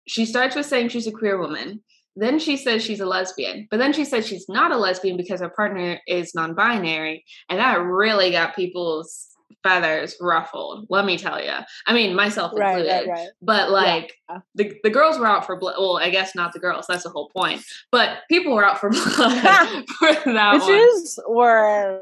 she 0.08 0.26
starts 0.26 0.56
with 0.56 0.66
saying 0.66 0.90
she's 0.90 1.08
a 1.08 1.12
queer 1.12 1.38
woman 1.40 1.84
then 2.16 2.40
she 2.40 2.56
says 2.56 2.84
she's 2.84 3.00
a 3.00 3.06
lesbian 3.06 3.68
but 3.70 3.78
then 3.78 3.92
she 3.92 4.06
says 4.06 4.26
she's 4.26 4.48
not 4.48 4.72
a 4.72 4.78
lesbian 4.78 5.18
because 5.18 5.42
her 5.42 5.50
partner 5.50 6.00
is 6.08 6.34
non-binary 6.34 7.26
and 7.50 7.60
that 7.60 7.82
really 7.82 8.32
got 8.32 8.56
people's 8.56 9.35
feathers 9.64 10.16
ruffled. 10.22 10.86
Let 10.90 11.06
me 11.06 11.18
tell 11.18 11.44
you. 11.44 11.54
I 11.88 11.94
mean, 11.94 12.16
myself 12.16 12.52
included. 12.52 12.88
Right, 12.88 13.08
right. 13.08 13.28
But 13.42 13.72
like 13.72 14.14
yeah. 14.30 14.40
the 14.56 14.74
the 14.84 14.90
girls 14.90 15.18
were 15.18 15.28
out 15.28 15.46
for 15.46 15.58
blood. 15.58 15.76
Well, 15.78 15.98
I 15.98 16.10
guess 16.10 16.36
not 16.36 16.54
the 16.54 16.60
girls. 16.60 16.86
That's 16.88 17.04
the 17.04 17.10
whole 17.10 17.30
point. 17.30 17.64
But 17.92 18.20
people 18.30 18.54
were 18.54 18.66
out 18.66 18.80
for 18.80 18.90
blood 18.92 19.06
for 20.00 20.14
that 20.34 20.62
Bitches 20.62 21.18
one. 21.26 21.36
were 21.36 22.02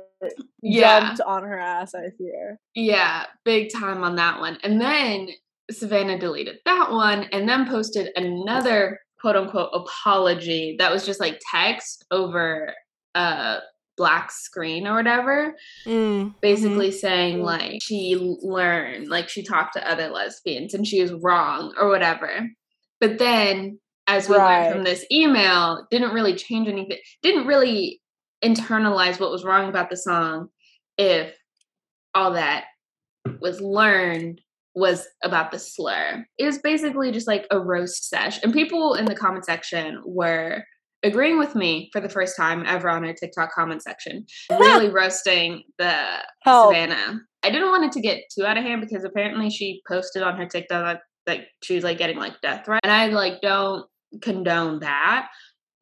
yeah. 0.62 1.00
jumped 1.00 1.22
on 1.22 1.44
her 1.44 1.58
ass. 1.58 1.96
I 1.96 2.10
fear. 2.18 2.60
Yeah, 2.76 3.26
big 3.46 3.72
time 3.74 4.04
on 4.04 4.16
that 4.18 4.40
one. 4.40 4.58
And 4.64 4.82
then 4.82 5.30
Savannah 5.72 6.20
deleted 6.20 6.58
that 6.66 6.92
one, 6.92 7.24
and 7.32 7.48
then 7.48 7.68
posted 7.68 8.10
another 8.16 9.00
quote 9.22 9.36
unquote 9.38 9.70
apology 9.74 10.76
that 10.80 10.92
was 10.92 11.06
just 11.06 11.20
like 11.22 11.40
text 11.50 12.06
over 12.12 12.74
uh 13.16 13.60
black 13.96 14.32
screen 14.32 14.88
or 14.88 14.96
whatever 14.96 15.56
mm, 15.86 16.34
basically 16.42 16.90
mm-hmm. 16.90 16.98
saying 16.98 17.40
mm. 17.40 17.44
like 17.44 17.80
she 17.82 18.16
learned 18.42 19.08
like 19.08 19.30
she 19.30 19.44
talked 19.44 19.74
to 19.74 19.90
other 19.90 20.10
lesbians 20.10 20.74
and 20.74 20.88
she 20.88 21.02
was 21.02 21.14
wrong 21.14 21.74
or 21.80 21.90
whatever 21.90 22.50
but 23.00 23.20
then 23.20 23.80
as 24.08 24.28
we 24.28 24.36
right. 24.36 24.64
learned 24.64 24.74
from 24.74 24.84
this 24.84 25.06
email 25.12 25.86
didn't 25.92 26.14
really 26.14 26.36
change 26.36 26.68
anything 26.68 26.98
didn't 27.22 27.48
really 27.48 28.02
internalize 28.44 29.20
what 29.20 29.32
was 29.32 29.44
wrong 29.44 29.70
about 29.70 29.90
the 29.90 29.98
song 29.98 30.48
if 30.98 31.36
all 32.16 32.34
that 32.34 32.66
was 33.40 33.62
learned 33.62 34.42
was 34.76 35.08
about 35.24 35.52
the 35.52 35.60
slur. 35.60 36.26
It 36.38 36.46
was 36.46 36.58
basically 36.58 37.12
just 37.12 37.28
like 37.28 37.46
a 37.52 37.60
roast 37.60 38.10
sesh. 38.10 38.42
And 38.44 38.54
people 38.54 38.96
in 38.96 39.06
the 39.06 39.16
comment 39.16 39.46
section 39.46 40.02
were 40.06 40.64
agreeing 41.04 41.38
with 41.38 41.56
me 41.56 41.90
for 41.92 42.00
the 42.00 42.10
first 42.10 42.36
time 42.36 42.64
ever 42.66 42.90
on 42.90 43.06
our 43.06 43.14
TikTok 43.14 43.52
comment 43.54 43.84
section, 43.84 44.26
really 44.52 44.90
roasting 44.90 45.64
the. 45.78 45.96
Savannah. 46.46 47.22
I 47.44 47.50
didn't 47.50 47.70
want 47.70 47.86
it 47.86 47.92
to 47.94 48.02
get 48.02 48.24
too 48.34 48.46
out 48.46 48.58
of 48.58 48.64
hand 48.64 48.82
because 48.82 49.04
apparently 49.04 49.50
she 49.50 49.82
posted 49.88 50.24
on 50.24 50.38
her 50.38 50.46
TikTok 50.46 50.86
that, 50.86 51.02
that 51.26 51.46
she 51.62 51.76
was 51.76 51.84
like 51.84 51.98
getting 51.98 52.18
like 52.18 52.40
death 52.42 52.66
threats. 52.66 52.82
And 52.84 52.92
I 52.92 53.08
like 53.08 53.42
don't 53.42 53.86
condone 54.22 54.80
that 54.80 55.28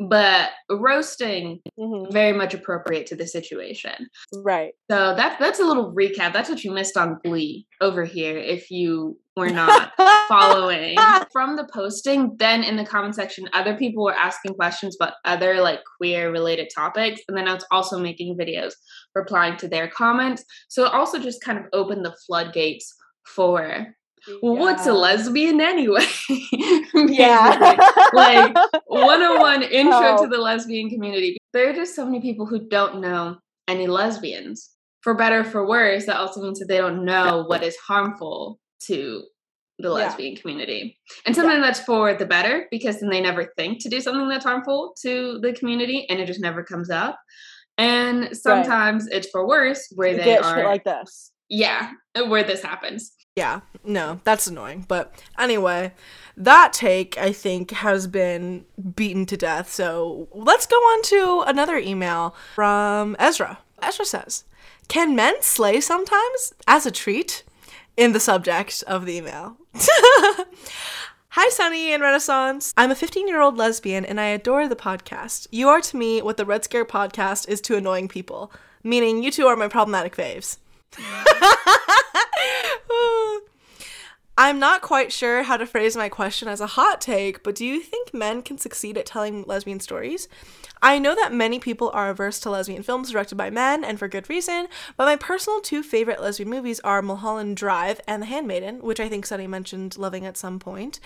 but 0.10 0.50
roasting 0.70 1.60
mm-hmm. 1.80 2.12
very 2.12 2.34
much 2.34 2.54
appropriate 2.54 3.06
to 3.08 3.16
the 3.16 3.28
situation. 3.28 4.08
Right. 4.34 4.74
So 4.90 5.16
that's 5.16 5.40
that's 5.40 5.60
a 5.60 5.66
little 5.66 5.94
recap. 5.94 6.34
That's 6.34 6.50
what 6.50 6.64
you 6.64 6.72
missed 6.72 6.98
on 6.98 7.20
glee 7.24 7.68
over 7.82 8.04
here 8.04 8.38
if 8.38 8.72
you 8.72 9.18
were 9.36 9.50
not 9.50 9.92
following 10.28 10.98
from 11.32 11.56
the 11.56 11.68
posting. 11.72 12.36
Then 12.38 12.64
in 12.64 12.78
the 12.78 12.86
comment 12.86 13.16
section 13.16 13.48
other 13.54 13.76
people 13.76 14.04
were 14.04 14.14
asking 14.14 14.56
questions 14.56 14.96
about 15.00 15.14
other 15.26 15.62
like 15.62 15.82
queer 15.98 16.32
related 16.32 16.70
topics 16.74 17.22
and 17.28 17.38
then 17.38 17.48
i 17.48 17.54
was 17.54 17.66
also 17.72 18.00
making 18.00 18.38
videos 18.38 18.74
replying 19.16 19.58
to 19.58 19.68
their 19.68 19.88
comments. 19.88 20.44
So 20.70 20.86
it 20.86 20.94
also 20.94 21.20
just 21.20 21.44
kind 21.44 21.58
of 21.58 21.66
opened 21.74 22.06
the 22.06 22.16
floodgates 22.26 22.94
for 23.26 23.96
well, 24.42 24.56
yeah. 24.56 24.60
what's 24.60 24.88
a 24.88 24.94
lesbian 24.94 25.62
anyway? 25.62 26.06
yeah. 26.94 27.76
like 28.14 28.56
101 28.88 29.64
intro 29.72 30.18
oh. 30.18 30.24
to 30.24 30.30
the 30.30 30.38
lesbian 30.38 30.90
community. 30.90 31.38
There 31.54 31.70
are 31.70 31.74
just 31.74 31.96
so 31.96 32.06
many 32.06 32.22
people 32.22 32.46
who 32.46 32.68
don't 32.68 33.02
know 33.02 33.38
any 33.68 33.88
lesbians. 33.88 34.70
For 35.02 35.16
better 35.16 35.44
for 35.44 35.68
worse, 35.68 36.06
that 36.06 36.18
also 36.18 36.44
means 36.44 36.60
that 36.60 36.68
they 36.68 36.78
don't 36.78 37.06
know 37.06 37.44
what 37.48 37.64
is 37.64 37.76
harmful 37.78 38.60
to 38.84 39.24
the 39.80 39.90
lesbian 39.90 40.36
yeah. 40.36 40.42
community. 40.42 41.00
And 41.26 41.36
sometimes 41.36 41.62
yeah. 41.62 41.66
that's 41.66 41.80
for 41.80 42.14
the 42.14 42.26
better 42.26 42.68
because 42.70 43.00
then 43.00 43.10
they 43.10 43.22
never 43.22 43.52
think 43.58 43.82
to 43.82 43.90
do 43.90 44.00
something 44.00 44.30
that's 44.30 44.46
harmful 44.46 44.94
to 45.02 45.40
the 45.42 45.54
community 45.54 46.06
and 46.08 46.20
it 46.20 46.28
just 46.28 46.40
never 46.40 46.64
comes 46.64 46.92
up. 46.92 47.18
And 47.80 48.38
sometimes 48.38 49.06
right. 49.06 49.18
it's 49.18 49.30
for 49.30 49.48
worse 49.48 49.88
where 49.96 50.12
you 50.12 50.18
they 50.18 50.38
are 50.38 50.66
like 50.66 50.84
this. 50.84 51.32
Yeah, 51.50 51.92
where 52.28 52.44
this 52.44 52.62
happens. 52.62 53.12
Yeah, 53.38 53.62
no, 53.86 54.20
that's 54.26 54.48
annoying. 54.48 54.84
But 54.90 55.24
anyway, 55.40 55.94
that 56.36 56.74
take, 56.74 57.18
I 57.18 57.32
think, 57.32 57.72
has 57.72 58.06
been 58.06 58.66
beaten 58.96 59.26
to 59.28 59.38
death. 59.38 59.72
So 59.72 60.28
let's 60.34 60.66
go 60.66 60.76
on 60.76 61.02
to 61.04 61.44
another 61.48 61.78
email 61.78 62.36
from 62.56 63.16
Ezra. 63.20 63.60
Ezra 63.82 64.04
says, 64.04 64.44
Can 64.90 65.16
men 65.16 65.36
slay 65.42 65.80
sometimes 65.80 66.54
as 66.68 66.86
a 66.86 66.92
treat? 66.92 67.44
In 67.98 68.14
the 68.14 68.22
subject 68.22 68.84
of 68.88 69.06
the 69.06 69.18
email. 69.18 69.58
Hi, 69.76 71.50
Sunny 71.50 71.94
and 71.94 72.02
Renaissance. 72.02 72.74
I'm 72.78 72.90
a 72.90 72.96
15 72.96 73.28
year 73.28 73.42
old 73.42 73.58
lesbian 73.58 74.06
and 74.06 74.20
I 74.20 74.28
adore 74.28 74.68
the 74.68 74.78
podcast. 74.78 75.46
You 75.52 75.68
are 75.68 75.82
to 75.82 75.98
me 75.98 76.22
what 76.22 76.38
the 76.38 76.46
Red 76.46 76.64
Scare 76.64 76.86
podcast 76.86 77.50
is 77.50 77.60
to 77.62 77.76
annoying 77.76 78.08
people, 78.08 78.52
meaning 78.82 79.24
you 79.24 79.30
two 79.30 79.46
are 79.48 79.58
my 79.58 79.68
problematic 79.68 80.16
faves. 80.16 80.58
I'm 84.38 84.60
not 84.60 84.82
quite 84.82 85.12
sure 85.12 85.44
how 85.44 85.58
to 85.58 85.66
phrase 85.66 85.96
my 85.96 86.10
question 86.10 86.48
as 86.48 86.62
a 86.62 86.68
hot 86.68 87.02
take, 87.02 87.44
but 87.44 87.56
do 87.56 87.66
you 87.66 87.82
think 87.82 88.14
men 88.14 88.42
can 88.42 88.58
succeed 88.58 88.98
at 88.98 89.06
telling 89.06 89.44
lesbian 89.44 89.80
stories? 89.80 90.28
I 90.82 91.00
know 91.00 91.14
that 91.16 91.34
many 91.34 91.60
people 91.60 91.92
are 91.94 92.10
averse 92.10 92.40
to 92.42 92.50
lesbian 92.50 92.82
films 92.82 93.12
directed 93.12 93.36
by 93.36 93.50
men, 93.50 93.84
and 93.84 94.00
for 94.00 94.08
good 94.08 94.30
reason, 94.30 94.68
but 94.98 95.06
my 95.06 95.16
personal 95.16 95.62
two 95.62 95.84
favorite 95.84 96.22
lesbian 96.22 96.50
movies 96.50 96.80
are 96.80 97.02
Mulholland 97.02 97.58
Drive 97.58 98.00
and 98.08 98.22
The 98.22 98.28
Handmaiden, 98.28 98.82
which 98.82 99.00
I 99.00 99.10
think 99.10 99.26
Sunny 99.26 99.48
mentioned 99.48 99.98
loving 99.98 100.26
at 100.26 100.38
some 100.38 100.60
point. 100.60 101.00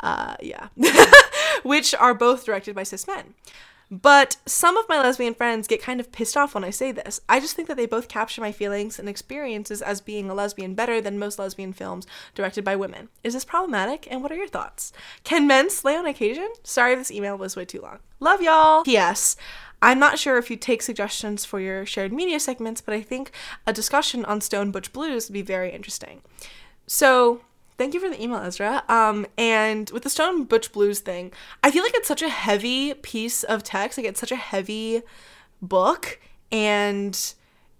Uh, 0.00 0.36
yeah. 0.40 0.68
which 1.62 1.94
are 1.94 2.14
both 2.14 2.44
directed 2.44 2.74
by 2.74 2.82
cis 2.82 3.06
men. 3.06 3.34
But 3.92 4.38
some 4.46 4.78
of 4.78 4.88
my 4.88 4.98
lesbian 4.98 5.34
friends 5.34 5.68
get 5.68 5.82
kind 5.82 6.00
of 6.00 6.10
pissed 6.12 6.34
off 6.34 6.54
when 6.54 6.64
I 6.64 6.70
say 6.70 6.92
this. 6.92 7.20
I 7.28 7.40
just 7.40 7.54
think 7.54 7.68
that 7.68 7.76
they 7.76 7.84
both 7.84 8.08
capture 8.08 8.40
my 8.40 8.50
feelings 8.50 8.98
and 8.98 9.06
experiences 9.06 9.82
as 9.82 10.00
being 10.00 10.30
a 10.30 10.34
lesbian 10.34 10.74
better 10.74 11.02
than 11.02 11.18
most 11.18 11.38
lesbian 11.38 11.74
films 11.74 12.06
directed 12.34 12.64
by 12.64 12.74
women. 12.74 13.10
Is 13.22 13.34
this 13.34 13.44
problematic? 13.44 14.08
And 14.10 14.22
what 14.22 14.32
are 14.32 14.36
your 14.36 14.48
thoughts? 14.48 14.94
Can 15.24 15.46
men 15.46 15.68
slay 15.68 15.94
on 15.94 16.06
occasion? 16.06 16.48
Sorry, 16.62 16.94
this 16.94 17.10
email 17.10 17.36
was 17.36 17.54
way 17.54 17.66
too 17.66 17.82
long. 17.82 17.98
Love 18.18 18.40
y'all. 18.40 18.82
P.S. 18.82 19.36
I'm 19.82 19.98
not 19.98 20.18
sure 20.18 20.38
if 20.38 20.50
you 20.50 20.56
take 20.56 20.80
suggestions 20.80 21.44
for 21.44 21.60
your 21.60 21.84
shared 21.84 22.14
media 22.14 22.40
segments, 22.40 22.80
but 22.80 22.94
I 22.94 23.02
think 23.02 23.30
a 23.66 23.74
discussion 23.74 24.24
on 24.24 24.40
Stone 24.40 24.70
Butch 24.70 24.94
Blues 24.94 25.28
would 25.28 25.34
be 25.34 25.42
very 25.42 25.70
interesting. 25.70 26.22
So, 26.86 27.42
Thank 27.78 27.94
you 27.94 28.00
for 28.00 28.08
the 28.08 28.22
email, 28.22 28.38
Ezra. 28.38 28.84
Um, 28.88 29.26
and 29.36 29.90
with 29.90 30.02
the 30.02 30.10
Stone 30.10 30.44
Butch 30.44 30.72
Blues 30.72 31.00
thing, 31.00 31.32
I 31.64 31.70
feel 31.70 31.82
like 31.82 31.94
it's 31.94 32.08
such 32.08 32.22
a 32.22 32.28
heavy 32.28 32.94
piece 32.94 33.42
of 33.42 33.62
text. 33.62 33.98
Like 33.98 34.06
it's 34.06 34.20
such 34.20 34.32
a 34.32 34.36
heavy 34.36 35.02
book, 35.60 36.20
and 36.50 37.18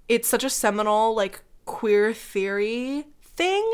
it's 0.09 0.29
such 0.29 0.45
a 0.45 0.51
seminal 0.51 1.15
like 1.15 1.43
queer 1.65 2.13
theory 2.13 3.07
thing. 3.23 3.71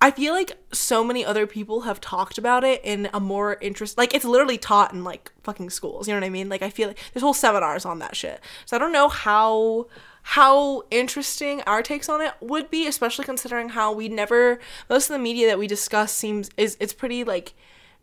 I 0.00 0.10
feel 0.10 0.34
like 0.34 0.52
so 0.72 1.02
many 1.02 1.24
other 1.24 1.46
people 1.46 1.82
have 1.82 2.00
talked 2.00 2.36
about 2.36 2.64
it 2.64 2.82
in 2.84 3.08
a 3.14 3.20
more 3.20 3.56
interest 3.62 3.96
like 3.96 4.14
it's 4.14 4.26
literally 4.26 4.58
taught 4.58 4.92
in 4.92 5.04
like 5.04 5.32
fucking 5.42 5.70
schools, 5.70 6.06
you 6.06 6.12
know 6.12 6.20
what 6.20 6.26
I 6.26 6.30
mean? 6.30 6.50
Like 6.50 6.62
I 6.62 6.68
feel 6.68 6.88
like 6.88 6.98
there's 7.12 7.22
whole 7.22 7.32
seminars 7.34 7.86
on 7.86 7.98
that 8.00 8.14
shit. 8.14 8.40
So 8.66 8.76
I 8.76 8.78
don't 8.78 8.92
know 8.92 9.08
how 9.08 9.86
how 10.30 10.82
interesting 10.90 11.60
our 11.68 11.84
takes 11.84 12.08
on 12.08 12.20
it 12.20 12.34
would 12.40 12.68
be, 12.68 12.88
especially 12.88 13.24
considering 13.24 13.68
how 13.68 13.92
we 13.92 14.08
never 14.08 14.58
most 14.90 15.08
of 15.08 15.14
the 15.14 15.20
media 15.20 15.46
that 15.46 15.56
we 15.56 15.68
discuss 15.68 16.12
seems 16.12 16.50
is 16.56 16.76
it's 16.80 16.92
pretty 16.92 17.22
like 17.22 17.54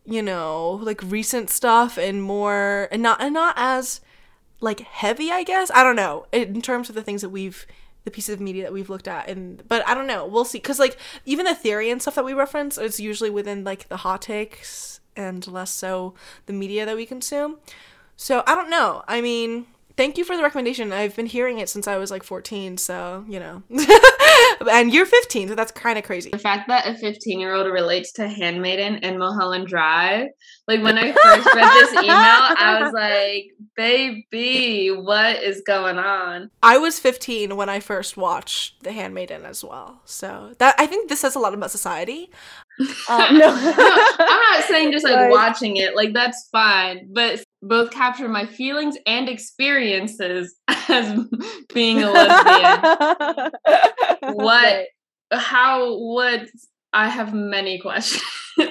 you 0.06 0.22
know 0.22 0.80
like 0.82 1.02
recent 1.04 1.50
stuff 1.50 1.98
and 1.98 2.24
more 2.24 2.88
and 2.94 3.04
not 3.04 3.22
and 3.22 3.34
not 3.34 3.54
as 3.58 4.00
like 4.62 4.80
heavy 4.80 5.32
I 5.32 5.44
guess? 5.44 5.70
I 5.76 5.84
don't 5.84 5.98
know 5.98 6.26
in 6.32 6.62
terms 6.62 6.88
of 6.88 6.96
the 6.96 7.04
things 7.04 7.22
that 7.24 7.30
we've 7.30 7.68
the 8.06 8.12
pieces 8.12 8.36
of 8.36 8.40
media 8.40 8.64
that 8.64 8.72
we've 8.72 8.90
looked 8.90 9.10
at 9.10 9.28
and 9.28 9.62
but 9.68 9.86
I 9.86 9.94
don't 9.94 10.08
know 10.08 10.26
we'll 10.26 10.46
see 10.46 10.60
because 10.60 10.80
like 10.80 10.98
even 11.26 11.46
the 11.46 11.54
theory 11.54 11.92
and 11.92 12.02
stuff 12.02 12.16
that 12.16 12.24
we 12.24 12.34
reference 12.34 12.78
is 12.78 13.02
usually 13.02 13.32
within 13.32 13.66
like 13.66 13.90
the 13.90 13.98
hot 13.98 14.22
takes 14.22 15.02
and 15.18 15.46
less 15.46 15.72
so 15.72 16.14
the 16.46 16.54
media 16.54 16.86
that 16.86 16.96
we 16.96 17.06
consume. 17.06 17.58
So 18.16 18.44
I 18.48 18.56
don't 18.56 18.70
know 18.70 19.04
I 19.10 19.20
mean 19.20 19.66
thank 19.98 20.18
you 20.18 20.24
for 20.24 20.36
the 20.36 20.44
recommendation. 20.44 20.92
I've 20.92 21.16
been 21.16 21.26
hearing 21.26 21.60
it 21.60 21.70
since 21.70 21.88
I 21.88 21.98
was 21.98 22.12
like 22.12 22.24
14, 22.24 22.78
so 22.78 23.26
you 23.28 23.40
know. 23.40 23.64
and 24.72 24.94
you're 24.94 25.06
15, 25.06 25.50
so 25.50 25.56
that's 25.56 25.72
kind 25.72 25.98
of 25.98 26.04
crazy. 26.04 26.30
The 26.32 26.40
fact 26.40 26.68
that 26.68 26.88
a 26.88 26.96
15 26.98 27.40
year 27.40 27.54
old 27.54 27.68
relates 27.68 28.12
to 28.14 28.28
Handmaiden 28.28 28.98
and 28.98 29.20
Mulholland 29.20 29.68
Drive, 29.68 30.28
like 30.68 30.82
when 30.82 30.98
I 30.98 31.12
first 31.12 31.56
read 31.56 31.74
this 31.74 31.94
email, 32.04 32.10
I 32.10 32.80
was 32.82 32.94
like, 32.94 33.46
baby, 33.76 34.90
what 34.90 35.42
is 35.44 35.62
going 35.66 35.98
on? 35.98 36.50
I 36.62 36.78
was 36.78 37.00
15 37.00 37.56
when 37.56 37.70
I 37.70 37.80
first 37.80 38.18
watched 38.18 38.84
The 38.84 38.92
Handmaiden 38.92 39.46
as 39.46 39.64
well, 39.64 40.02
so 40.06 40.54
that 40.60 40.76
I 40.78 40.88
think 40.88 41.10
this 41.10 41.22
says 41.22 41.36
a 41.36 41.40
lot 41.40 41.54
about 41.54 41.72
society. 41.72 42.32
Um, 42.80 42.88
no. 43.38 43.38
no, 43.38 44.16
I'm 44.20 44.42
not 44.52 44.64
saying 44.68 44.92
just 44.92 45.06
like 45.06 45.32
watching 45.32 45.78
it, 45.78 45.96
like 45.96 46.14
that's 46.14 46.50
fine, 46.52 47.10
but 47.12 47.44
both 47.62 47.92
capture 47.92 48.28
my 48.28 48.46
feelings 48.46 48.98
and 49.06 49.30
experiences 49.30 50.56
as 50.90 51.20
being 51.74 52.04
a 52.04 52.12
lesbian. 52.12 53.52
what, 54.34 54.88
how, 55.32 55.98
what, 55.98 56.48
I 56.92 57.10
have 57.10 57.34
many 57.34 57.80
questions. 57.80 58.22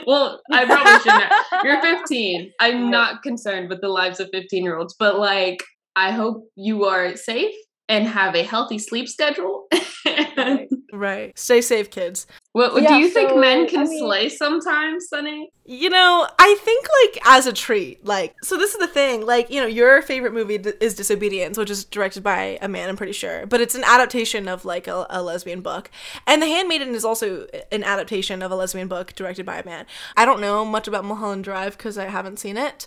well, 0.07 0.41
I 0.53 0.65
probably 0.65 1.01
shouldn't. 1.01 1.33
You're 1.65 1.81
15. 1.81 2.53
I'm 2.61 2.91
not 2.91 3.23
concerned 3.23 3.69
with 3.69 3.81
the 3.81 3.89
lives 3.89 4.21
of 4.21 4.29
15 4.33 4.63
year 4.63 4.77
olds, 4.77 4.95
but 4.99 5.19
like, 5.19 5.63
I 5.97 6.13
hope 6.13 6.45
you 6.55 6.85
are 6.85 7.17
safe 7.17 7.55
and 7.89 8.07
have 8.07 8.35
a 8.35 8.43
healthy 8.43 8.79
sleep 8.79 9.09
schedule. 9.09 9.67
and, 10.07 10.69
Right. 10.93 11.37
Stay 11.39 11.63
safe, 11.63 11.91
kids. 11.91 12.27
What 12.53 12.83
yeah, 12.83 12.89
do 12.89 12.95
you 12.97 13.09
so, 13.09 13.15
think 13.15 13.41
men 13.41 13.67
can 13.67 13.81
I 13.81 13.85
mean, 13.85 13.99
slay 13.99 14.29
sometimes, 14.29 15.09
Sunny? 15.09 15.51
You 15.65 15.89
know, 15.89 16.29
I 16.39 16.55
think 16.61 16.87
like 17.03 17.27
as 17.27 17.47
a 17.47 17.53
treat. 17.55 18.05
Like, 18.05 18.35
so 18.43 18.59
this 18.59 18.75
is 18.75 18.79
the 18.79 18.87
thing. 18.87 19.25
Like, 19.25 19.49
you 19.49 19.59
know, 19.59 19.67
your 19.67 20.03
favorite 20.03 20.35
movie 20.35 20.57
is 20.57 20.95
Disobedience, 20.95 21.57
which 21.57 21.71
is 21.71 21.85
directed 21.85 22.23
by 22.23 22.59
a 22.61 22.69
man, 22.69 22.91
I'm 22.91 22.99
pretty 22.99 23.15
sure, 23.15 23.47
but 23.47 23.63
it's 23.63 23.75
an 23.75 23.85
adaptation 23.85 24.49
of 24.49 24.67
like 24.67 24.87
a, 24.87 25.07
a 25.09 25.23
lesbian 25.23 25.63
book. 25.63 25.91
And 26.27 26.43
The 26.43 26.47
Handmaiden 26.47 26.95
is 26.95 27.07
also 27.07 27.47
an 27.73 27.85
adaptation 27.85 28.43
of 28.43 28.51
a 28.51 28.55
lesbian 28.55 28.89
book 28.89 29.15
directed 29.15 29.47
by 29.47 29.61
a 29.61 29.65
man. 29.65 29.87
I 30.15 30.27
don't 30.27 30.43
know 30.43 30.63
much 30.63 30.87
about 30.89 31.07
Mulholland 31.07 31.45
Drive 31.45 31.79
because 31.79 31.97
I 31.97 32.05
haven't 32.05 32.39
seen 32.39 32.59
it 32.59 32.87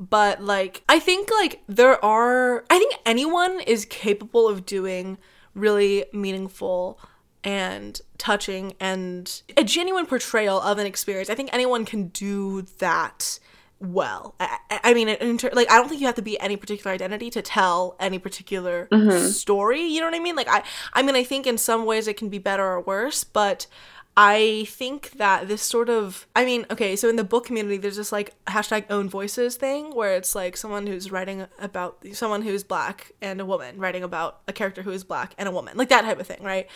but 0.00 0.42
like 0.42 0.82
i 0.88 0.98
think 0.98 1.30
like 1.30 1.62
there 1.68 2.02
are 2.04 2.64
i 2.70 2.78
think 2.78 2.94
anyone 3.06 3.60
is 3.60 3.84
capable 3.84 4.48
of 4.48 4.66
doing 4.66 5.16
really 5.54 6.04
meaningful 6.12 6.98
and 7.44 8.00
touching 8.18 8.74
and 8.78 9.42
a 9.56 9.64
genuine 9.64 10.06
portrayal 10.06 10.60
of 10.60 10.78
an 10.78 10.86
experience. 10.86 11.28
I 11.28 11.34
think 11.34 11.50
anyone 11.52 11.84
can 11.84 12.08
do 12.08 12.62
that 12.78 13.38
well. 13.80 14.34
I, 14.38 14.58
I 14.84 14.94
mean, 14.94 15.08
inter- 15.08 15.50
like 15.52 15.70
I 15.70 15.76
don't 15.76 15.88
think 15.88 16.00
you 16.00 16.06
have 16.06 16.16
to 16.16 16.22
be 16.22 16.38
any 16.40 16.56
particular 16.56 16.92
identity 16.94 17.30
to 17.30 17.42
tell 17.42 17.96
any 17.98 18.18
particular 18.18 18.88
mm-hmm. 18.92 19.26
story. 19.28 19.82
You 19.82 20.00
know 20.00 20.06
what 20.06 20.14
I 20.14 20.20
mean? 20.20 20.36
Like 20.36 20.48
I, 20.48 20.62
I 20.92 21.02
mean, 21.02 21.16
I 21.16 21.24
think 21.24 21.46
in 21.46 21.58
some 21.58 21.84
ways 21.84 22.06
it 22.06 22.16
can 22.16 22.28
be 22.28 22.38
better 22.38 22.64
or 22.64 22.80
worse, 22.80 23.24
but 23.24 23.66
I 24.14 24.66
think 24.68 25.12
that 25.12 25.48
this 25.48 25.62
sort 25.62 25.88
of, 25.88 26.26
I 26.36 26.44
mean, 26.44 26.66
okay, 26.70 26.96
so 26.96 27.08
in 27.08 27.16
the 27.16 27.24
book 27.24 27.46
community, 27.46 27.78
there's 27.78 27.96
this 27.96 28.12
like 28.12 28.34
hashtag 28.44 28.84
own 28.90 29.08
voices 29.08 29.56
thing 29.56 29.94
where 29.94 30.16
it's 30.16 30.34
like 30.34 30.54
someone 30.58 30.86
who's 30.86 31.10
writing 31.10 31.46
about 31.58 32.04
someone 32.12 32.42
who's 32.42 32.62
black 32.62 33.12
and 33.22 33.40
a 33.40 33.46
woman 33.46 33.78
writing 33.78 34.02
about 34.02 34.42
a 34.46 34.52
character 34.52 34.82
who 34.82 34.90
is 34.90 35.02
black 35.02 35.34
and 35.38 35.48
a 35.48 35.52
woman, 35.52 35.78
like 35.78 35.88
that 35.88 36.02
type 36.02 36.20
of 36.20 36.26
thing, 36.26 36.42
right? 36.42 36.68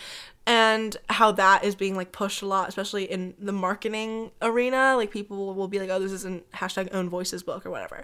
And 0.47 0.97
how 1.09 1.31
that 1.33 1.63
is 1.63 1.75
being 1.75 1.95
like 1.95 2.11
pushed 2.11 2.41
a 2.41 2.47
lot, 2.47 2.69
especially 2.69 3.03
in 3.03 3.35
the 3.37 3.51
marketing 3.51 4.31
arena. 4.41 4.95
Like 4.97 5.11
people 5.11 5.53
will 5.53 5.67
be 5.67 5.77
like, 5.77 5.91
oh, 5.91 5.99
this 5.99 6.13
isn't 6.13 6.49
hashtag 6.53 6.89
own 6.91 7.07
voices 7.07 7.43
book 7.43 7.67
or 7.67 7.69
whatever. 7.69 8.03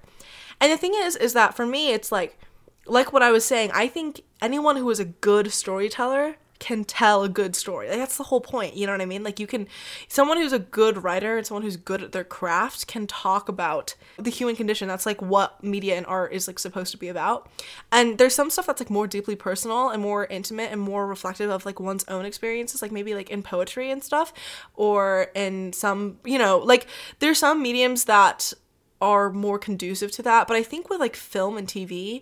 And 0.61 0.71
the 0.71 0.77
thing 0.77 0.93
is, 0.95 1.15
is 1.15 1.33
that 1.33 1.55
for 1.55 1.65
me, 1.65 1.91
it's 1.91 2.11
like, 2.11 2.37
like 2.85 3.11
what 3.11 3.23
I 3.23 3.31
was 3.31 3.45
saying, 3.45 3.71
I 3.73 3.87
think 3.87 4.21
anyone 4.43 4.75
who 4.75 4.87
is 4.91 4.99
a 4.99 5.05
good 5.05 5.51
storyteller 5.51 6.35
can 6.59 6.83
tell 6.83 7.23
a 7.23 7.29
good 7.29 7.55
story. 7.55 7.89
Like, 7.89 7.97
that's 7.97 8.17
the 8.17 8.23
whole 8.23 8.41
point. 8.41 8.75
You 8.75 8.85
know 8.85 8.93
what 8.93 9.01
I 9.01 9.05
mean? 9.05 9.23
Like 9.23 9.39
you 9.39 9.47
can 9.47 9.67
someone 10.07 10.37
who's 10.37 10.53
a 10.53 10.59
good 10.59 11.03
writer 11.03 11.37
and 11.37 11.45
someone 11.45 11.63
who's 11.63 11.77
good 11.77 12.01
at 12.01 12.11
their 12.11 12.23
craft 12.23 12.87
can 12.87 13.07
talk 13.07 13.49
about 13.49 13.95
the 14.17 14.29
human 14.29 14.55
condition. 14.55 14.87
That's 14.87 15.05
like 15.05 15.21
what 15.21 15.63
media 15.63 15.95
and 15.95 16.05
art 16.05 16.33
is 16.33 16.47
like 16.47 16.59
supposed 16.59 16.91
to 16.91 16.97
be 16.97 17.09
about. 17.09 17.49
And 17.91 18.17
there's 18.17 18.35
some 18.35 18.49
stuff 18.49 18.65
that's 18.67 18.81
like 18.81 18.89
more 18.89 19.07
deeply 19.07 19.35
personal 19.35 19.89
and 19.89 20.01
more 20.01 20.25
intimate 20.25 20.71
and 20.71 20.79
more 20.79 21.05
reflective 21.07 21.49
of 21.49 21.65
like 21.65 21.79
one's 21.79 22.05
own 22.07 22.25
experiences, 22.25 22.81
like 22.81 22.91
maybe 22.91 23.13
like 23.15 23.29
in 23.29 23.43
poetry 23.43 23.91
and 23.91 24.03
stuff 24.03 24.33
or 24.75 25.27
in 25.35 25.73
some, 25.73 26.19
you 26.23 26.37
know, 26.37 26.59
like 26.59 26.87
there's 27.19 27.39
some 27.39 27.61
mediums 27.61 28.05
that 28.05 28.53
are 29.01 29.29
more 29.29 29.59
conducive 29.59 30.11
to 30.11 30.23
that, 30.23 30.47
but 30.47 30.55
I 30.55 30.63
think 30.63 30.89
with 30.89 31.01
like 31.01 31.15
film 31.17 31.57
and 31.57 31.67
TV, 31.67 32.21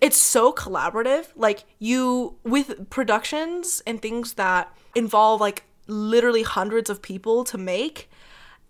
it's 0.00 0.16
so 0.16 0.52
collaborative. 0.52 1.26
Like 1.36 1.64
you 1.78 2.36
with 2.44 2.90
productions 2.90 3.82
and 3.86 4.00
things 4.00 4.34
that 4.34 4.74
involve 4.94 5.40
like 5.40 5.64
literally 5.86 6.42
hundreds 6.42 6.88
of 6.90 7.02
people 7.02 7.44
to 7.44 7.58
make 7.58 8.10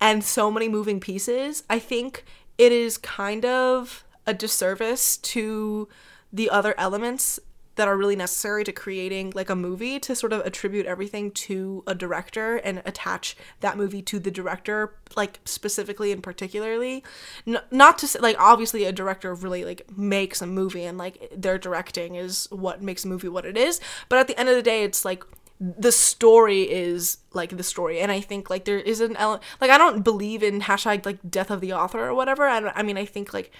and 0.00 0.24
so 0.24 0.50
many 0.50 0.68
moving 0.68 1.00
pieces, 1.00 1.62
I 1.70 1.78
think 1.78 2.24
it 2.58 2.72
is 2.72 2.98
kind 2.98 3.44
of 3.44 4.04
a 4.26 4.34
disservice 4.34 5.16
to 5.16 5.88
the 6.32 6.48
other 6.50 6.74
elements 6.78 7.38
that 7.76 7.88
are 7.88 7.96
really 7.96 8.16
necessary 8.16 8.64
to 8.64 8.72
creating 8.72 9.32
like 9.34 9.48
a 9.48 9.56
movie 9.56 9.98
to 10.00 10.14
sort 10.14 10.32
of 10.32 10.40
attribute 10.44 10.86
everything 10.86 11.30
to 11.30 11.82
a 11.86 11.94
director 11.94 12.56
and 12.56 12.82
attach 12.84 13.36
that 13.60 13.76
movie 13.76 14.02
to 14.02 14.18
the 14.18 14.30
director 14.30 14.94
like 15.16 15.40
specifically 15.44 16.12
and 16.12 16.22
particularly. 16.22 17.02
N- 17.46 17.60
not 17.70 17.98
to 17.98 18.06
say 18.06 18.18
like 18.20 18.36
obviously 18.38 18.84
a 18.84 18.92
director 18.92 19.34
really 19.34 19.64
like 19.64 19.96
makes 19.96 20.42
a 20.42 20.46
movie 20.46 20.84
and 20.84 20.98
like 20.98 21.32
their 21.34 21.58
directing 21.58 22.14
is 22.14 22.46
what 22.50 22.82
makes 22.82 23.04
a 23.04 23.08
movie 23.08 23.28
what 23.28 23.46
it 23.46 23.56
is 23.56 23.80
but 24.08 24.18
at 24.18 24.26
the 24.26 24.38
end 24.38 24.48
of 24.48 24.54
the 24.54 24.62
day 24.62 24.84
it's 24.84 25.04
like 25.04 25.24
the 25.60 25.92
story 25.92 26.62
is 26.62 27.18
like 27.32 27.56
the 27.56 27.62
story. 27.62 28.00
And 28.00 28.10
i 28.10 28.20
think 28.20 28.50
like 28.50 28.64
there 28.64 28.80
is 28.80 29.00
an 29.00 29.16
element 29.16 29.44
like 29.60 29.70
i 29.70 29.78
don't 29.78 30.02
believe 30.02 30.42
in 30.42 30.60
hashtag 30.62 31.06
like 31.06 31.18
death 31.28 31.50
of 31.50 31.60
the 31.60 31.72
author 31.72 32.04
or 32.04 32.14
whatever. 32.14 32.44
I, 32.48 32.58
I 32.74 32.82
mean 32.82 32.98
i 32.98 33.04
think 33.04 33.32
like 33.32 33.52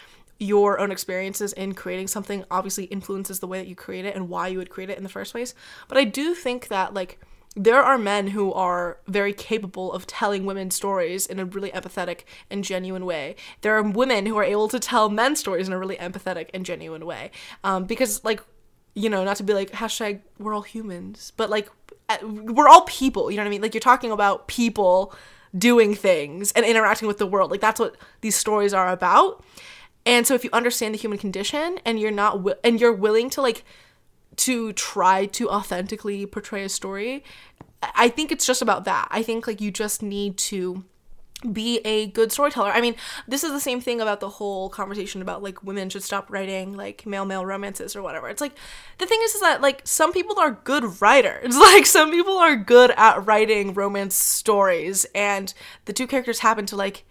your 0.42 0.78
own 0.78 0.90
experiences 0.90 1.52
in 1.52 1.74
creating 1.74 2.08
something 2.08 2.44
obviously 2.50 2.84
influences 2.84 3.38
the 3.38 3.46
way 3.46 3.58
that 3.58 3.68
you 3.68 3.76
create 3.76 4.04
it 4.04 4.14
and 4.14 4.28
why 4.28 4.48
you 4.48 4.58
would 4.58 4.70
create 4.70 4.90
it 4.90 4.96
in 4.96 5.02
the 5.02 5.08
first 5.08 5.32
place. 5.32 5.54
But 5.88 5.98
I 5.98 6.04
do 6.04 6.34
think 6.34 6.68
that 6.68 6.92
like 6.92 7.18
there 7.54 7.82
are 7.82 7.98
men 7.98 8.28
who 8.28 8.52
are 8.52 8.98
very 9.06 9.32
capable 9.32 9.92
of 9.92 10.06
telling 10.06 10.46
women's 10.46 10.74
stories 10.74 11.26
in 11.26 11.38
a 11.38 11.44
really 11.44 11.70
empathetic 11.70 12.20
and 12.50 12.64
genuine 12.64 13.04
way. 13.04 13.36
There 13.60 13.76
are 13.76 13.82
women 13.82 14.26
who 14.26 14.38
are 14.38 14.44
able 14.44 14.68
to 14.68 14.80
tell 14.80 15.10
men's 15.10 15.38
stories 15.38 15.68
in 15.68 15.74
a 15.74 15.78
really 15.78 15.96
empathetic 15.96 16.48
and 16.54 16.64
genuine 16.64 17.04
way. 17.04 17.30
Um, 17.62 17.84
because 17.84 18.24
like, 18.24 18.42
you 18.94 19.10
know, 19.10 19.22
not 19.22 19.36
to 19.36 19.42
be 19.42 19.54
like 19.54 19.70
hashtag 19.70 20.20
we're 20.38 20.54
all 20.54 20.62
humans, 20.62 21.32
but 21.36 21.50
like 21.50 21.68
we're 22.22 22.68
all 22.68 22.82
people. 22.82 23.30
You 23.30 23.36
know 23.36 23.42
what 23.42 23.48
I 23.48 23.50
mean? 23.50 23.62
Like 23.62 23.74
you're 23.74 23.80
talking 23.80 24.10
about 24.10 24.48
people 24.48 25.14
doing 25.56 25.94
things 25.94 26.52
and 26.52 26.64
interacting 26.64 27.06
with 27.06 27.18
the 27.18 27.26
world. 27.26 27.50
Like 27.50 27.60
that's 27.60 27.78
what 27.78 27.96
these 28.22 28.34
stories 28.34 28.72
are 28.72 28.88
about. 28.88 29.44
And 30.04 30.26
so 30.26 30.34
if 30.34 30.44
you 30.44 30.50
understand 30.52 30.94
the 30.94 30.98
human 30.98 31.18
condition 31.18 31.78
and 31.84 31.98
you're 31.98 32.10
not 32.10 32.32
wi- 32.32 32.58
and 32.64 32.80
you're 32.80 32.92
willing 32.92 33.30
to 33.30 33.42
like 33.42 33.64
to 34.36 34.72
try 34.72 35.26
to 35.26 35.48
authentically 35.50 36.26
portray 36.26 36.64
a 36.64 36.68
story, 36.68 37.24
I 37.94 38.08
think 38.08 38.32
it's 38.32 38.46
just 38.46 38.62
about 38.62 38.84
that. 38.84 39.08
I 39.10 39.22
think 39.22 39.46
like 39.46 39.60
you 39.60 39.70
just 39.70 40.02
need 40.02 40.36
to 40.38 40.84
be 41.50 41.78
a 41.78 42.06
good 42.08 42.30
storyteller. 42.30 42.70
I 42.70 42.80
mean, 42.80 42.94
this 43.26 43.42
is 43.42 43.50
the 43.50 43.60
same 43.60 43.80
thing 43.80 44.00
about 44.00 44.20
the 44.20 44.28
whole 44.28 44.68
conversation 44.68 45.22
about 45.22 45.42
like 45.42 45.62
women 45.62 45.90
should 45.90 46.04
stop 46.04 46.30
writing 46.30 46.74
like 46.74 47.04
male 47.04 47.24
male 47.24 47.44
romances 47.44 47.96
or 47.96 48.02
whatever. 48.02 48.28
It's 48.28 48.40
like 48.40 48.52
the 48.98 49.06
thing 49.06 49.20
is 49.24 49.34
is 49.34 49.40
that 49.40 49.60
like 49.60 49.82
some 49.84 50.12
people 50.12 50.38
are 50.38 50.52
good 50.52 51.00
writers. 51.00 51.56
Like 51.72 51.86
some 51.86 52.10
people 52.10 52.36
are 52.36 52.56
good 52.56 52.92
at 52.96 53.24
writing 53.24 53.72
romance 53.72 54.14
stories 54.14 55.06
and 55.14 55.54
the 55.86 55.92
two 55.92 56.06
characters 56.06 56.40
happen 56.40 56.66
to 56.66 56.76
like 56.76 57.04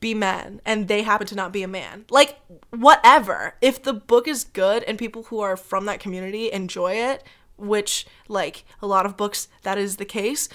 be 0.00 0.14
men 0.14 0.60
and 0.64 0.88
they 0.88 1.02
happen 1.02 1.26
to 1.26 1.34
not 1.34 1.52
be 1.52 1.62
a 1.62 1.68
man. 1.68 2.04
Like, 2.10 2.38
whatever. 2.70 3.54
If 3.60 3.82
the 3.82 3.92
book 3.92 4.28
is 4.28 4.44
good 4.44 4.82
and 4.84 4.98
people 4.98 5.24
who 5.24 5.40
are 5.40 5.56
from 5.56 5.86
that 5.86 6.00
community 6.00 6.52
enjoy 6.52 6.94
it, 6.94 7.24
which, 7.56 8.06
like, 8.28 8.64
a 8.82 8.86
lot 8.86 9.06
of 9.06 9.16
books, 9.16 9.48
that 9.62 9.78
is 9.78 9.96
the 9.96 10.04
case. 10.04 10.48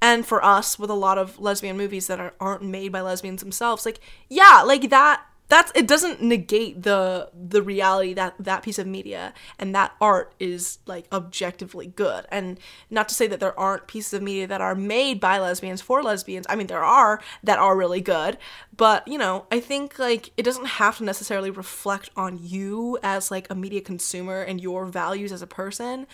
And 0.00 0.26
for 0.26 0.44
us, 0.44 0.78
with 0.78 0.90
a 0.90 0.94
lot 0.94 1.18
of 1.18 1.38
lesbian 1.38 1.76
movies 1.76 2.06
that 2.06 2.20
are, 2.20 2.34
aren't 2.40 2.62
made 2.62 2.92
by 2.92 3.00
lesbians 3.00 3.42
themselves, 3.42 3.86
like, 3.86 4.00
yeah, 4.28 4.62
like 4.64 4.90
that 4.90 5.22
that's 5.48 5.70
it 5.74 5.86
doesn't 5.86 6.20
negate 6.20 6.82
the 6.82 7.30
the 7.32 7.62
reality 7.62 8.14
that 8.14 8.34
that 8.38 8.62
piece 8.62 8.78
of 8.78 8.86
media 8.86 9.32
and 9.58 9.74
that 9.74 9.92
art 10.00 10.34
is 10.40 10.78
like 10.86 11.06
objectively 11.12 11.86
good. 11.86 12.26
And 12.30 12.58
not 12.90 13.08
to 13.08 13.14
say 13.14 13.26
that 13.28 13.38
there 13.38 13.58
aren't 13.58 13.86
pieces 13.86 14.12
of 14.14 14.22
media 14.22 14.46
that 14.48 14.60
are 14.60 14.74
made 14.74 15.20
by 15.20 15.38
lesbians 15.38 15.80
for 15.80 16.02
lesbians. 16.02 16.46
I 16.48 16.56
mean 16.56 16.66
there 16.66 16.84
are 16.84 17.20
that 17.44 17.58
are 17.58 17.76
really 17.76 18.00
good. 18.00 18.38
But 18.76 19.06
you 19.06 19.18
know 19.18 19.46
i 19.50 19.60
think 19.60 19.98
like 19.98 20.30
it 20.36 20.42
doesn't 20.42 20.66
have 20.66 20.98
to 20.98 21.04
necessarily 21.04 21.50
reflect 21.50 22.10
on 22.16 22.38
you 22.42 22.98
as 23.02 23.30
like 23.30 23.48
a 23.50 23.54
media 23.54 23.80
consumer 23.80 24.42
and 24.42 24.60
your 24.60 24.86
values 24.86 25.32
as 25.32 25.42
a 25.42 25.46
person. 25.46 26.06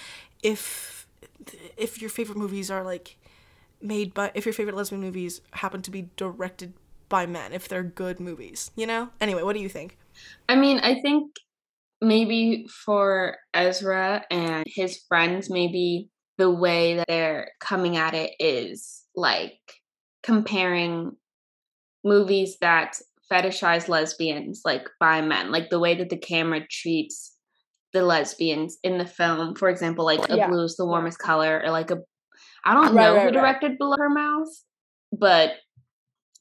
If 0.43 1.07
if 1.77 2.01
your 2.01 2.11
favorite 2.11 2.39
movies 2.39 2.71
are 2.71 2.85
like 2.85 3.17
made 3.81 4.15
by 4.15 4.31
if 4.35 4.45
your 4.47 4.53
favorite 4.53 4.77
lesbian 4.77 5.01
movies 5.01 5.41
happen 5.53 5.83
to 5.83 5.91
be 5.91 6.09
directed 6.17 6.73
by 7.13 7.27
men 7.27 7.53
if 7.53 7.69
they're 7.69 7.83
good 7.83 8.19
movies, 8.19 8.71
you 8.75 8.87
know? 8.87 9.11
Anyway, 9.21 9.43
what 9.43 9.53
do 9.53 9.61
you 9.61 9.69
think? 9.69 9.99
I 10.49 10.57
mean, 10.57 10.79
I 10.79 11.01
think 11.03 11.37
maybe 12.01 12.67
for 12.85 13.37
Ezra 13.53 14.25
and 14.31 14.65
his 14.67 15.03
friends, 15.09 15.51
maybe 15.51 16.09
the 16.39 16.51
way 16.51 16.97
that 16.97 17.07
they're 17.07 17.51
coming 17.61 17.99
at 17.99 18.15
it 18.15 18.33
is 18.41 19.03
like 19.15 19.61
comparing 20.23 21.13
movies 22.03 22.57
that 22.63 22.99
fetishize 23.31 23.89
lesbians 23.89 24.63
like 24.65 24.89
by 24.99 25.21
men, 25.21 25.53
like 25.53 25.69
the 25.69 25.79
way 25.79 25.95
that 25.95 26.09
the 26.09 26.17
camera 26.17 26.63
treats 26.71 27.37
the 27.93 28.03
lesbians 28.03 28.79
in 28.83 28.97
the 28.97 29.07
film. 29.07 29.55
For 29.55 29.69
example, 29.69 30.07
like 30.07 30.31
a 30.31 30.37
yeah. 30.39 30.49
blue 30.49 30.65
is 30.65 30.77
the 30.77 30.87
warmest 30.87 31.19
color, 31.19 31.63
or 31.63 31.71
like 31.71 31.91
a 31.91 31.99
I 32.65 32.73
don't 32.73 32.95
right, 32.95 32.95
know 32.95 33.15
right, 33.17 33.27
who 33.27 33.33
directed 33.33 33.69
right. 33.69 33.79
Below 33.79 33.97
Her 33.99 34.09
Mouth, 34.09 34.49
but 35.13 35.51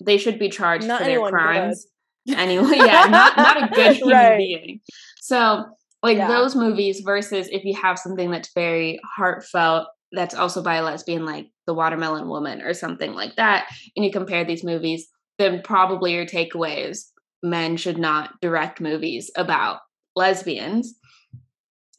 they 0.05 0.17
should 0.17 0.39
be 0.39 0.49
charged 0.49 0.87
not 0.87 0.99
for 0.99 1.05
their 1.05 1.21
crimes. 1.29 1.87
Anyway, 2.29 2.75
yeah, 2.75 3.07
not 3.09 3.35
not 3.35 3.63
a 3.63 3.73
good 3.73 3.95
human 3.95 4.15
right. 4.15 4.37
being. 4.37 4.79
So, 5.21 5.65
like 6.03 6.17
yeah. 6.17 6.27
those 6.27 6.55
movies 6.55 7.01
versus 7.03 7.49
if 7.51 7.63
you 7.63 7.73
have 7.73 7.97
something 7.97 8.29
that's 8.29 8.53
very 8.53 8.99
heartfelt 9.03 9.87
that's 10.11 10.35
also 10.35 10.61
by 10.61 10.75
a 10.75 10.83
lesbian 10.83 11.25
like 11.25 11.47
The 11.65 11.73
Watermelon 11.73 12.29
Woman 12.29 12.61
or 12.61 12.75
something 12.75 13.13
like 13.13 13.37
that 13.37 13.71
and 13.95 14.05
you 14.05 14.11
compare 14.11 14.45
these 14.45 14.63
movies, 14.63 15.07
then 15.39 15.63
probably 15.63 16.13
your 16.13 16.27
takeaway 16.27 16.87
is 16.89 17.11
men 17.41 17.77
should 17.77 17.97
not 17.97 18.39
direct 18.41 18.79
movies 18.81 19.31
about 19.35 19.79
lesbians. 20.15 20.93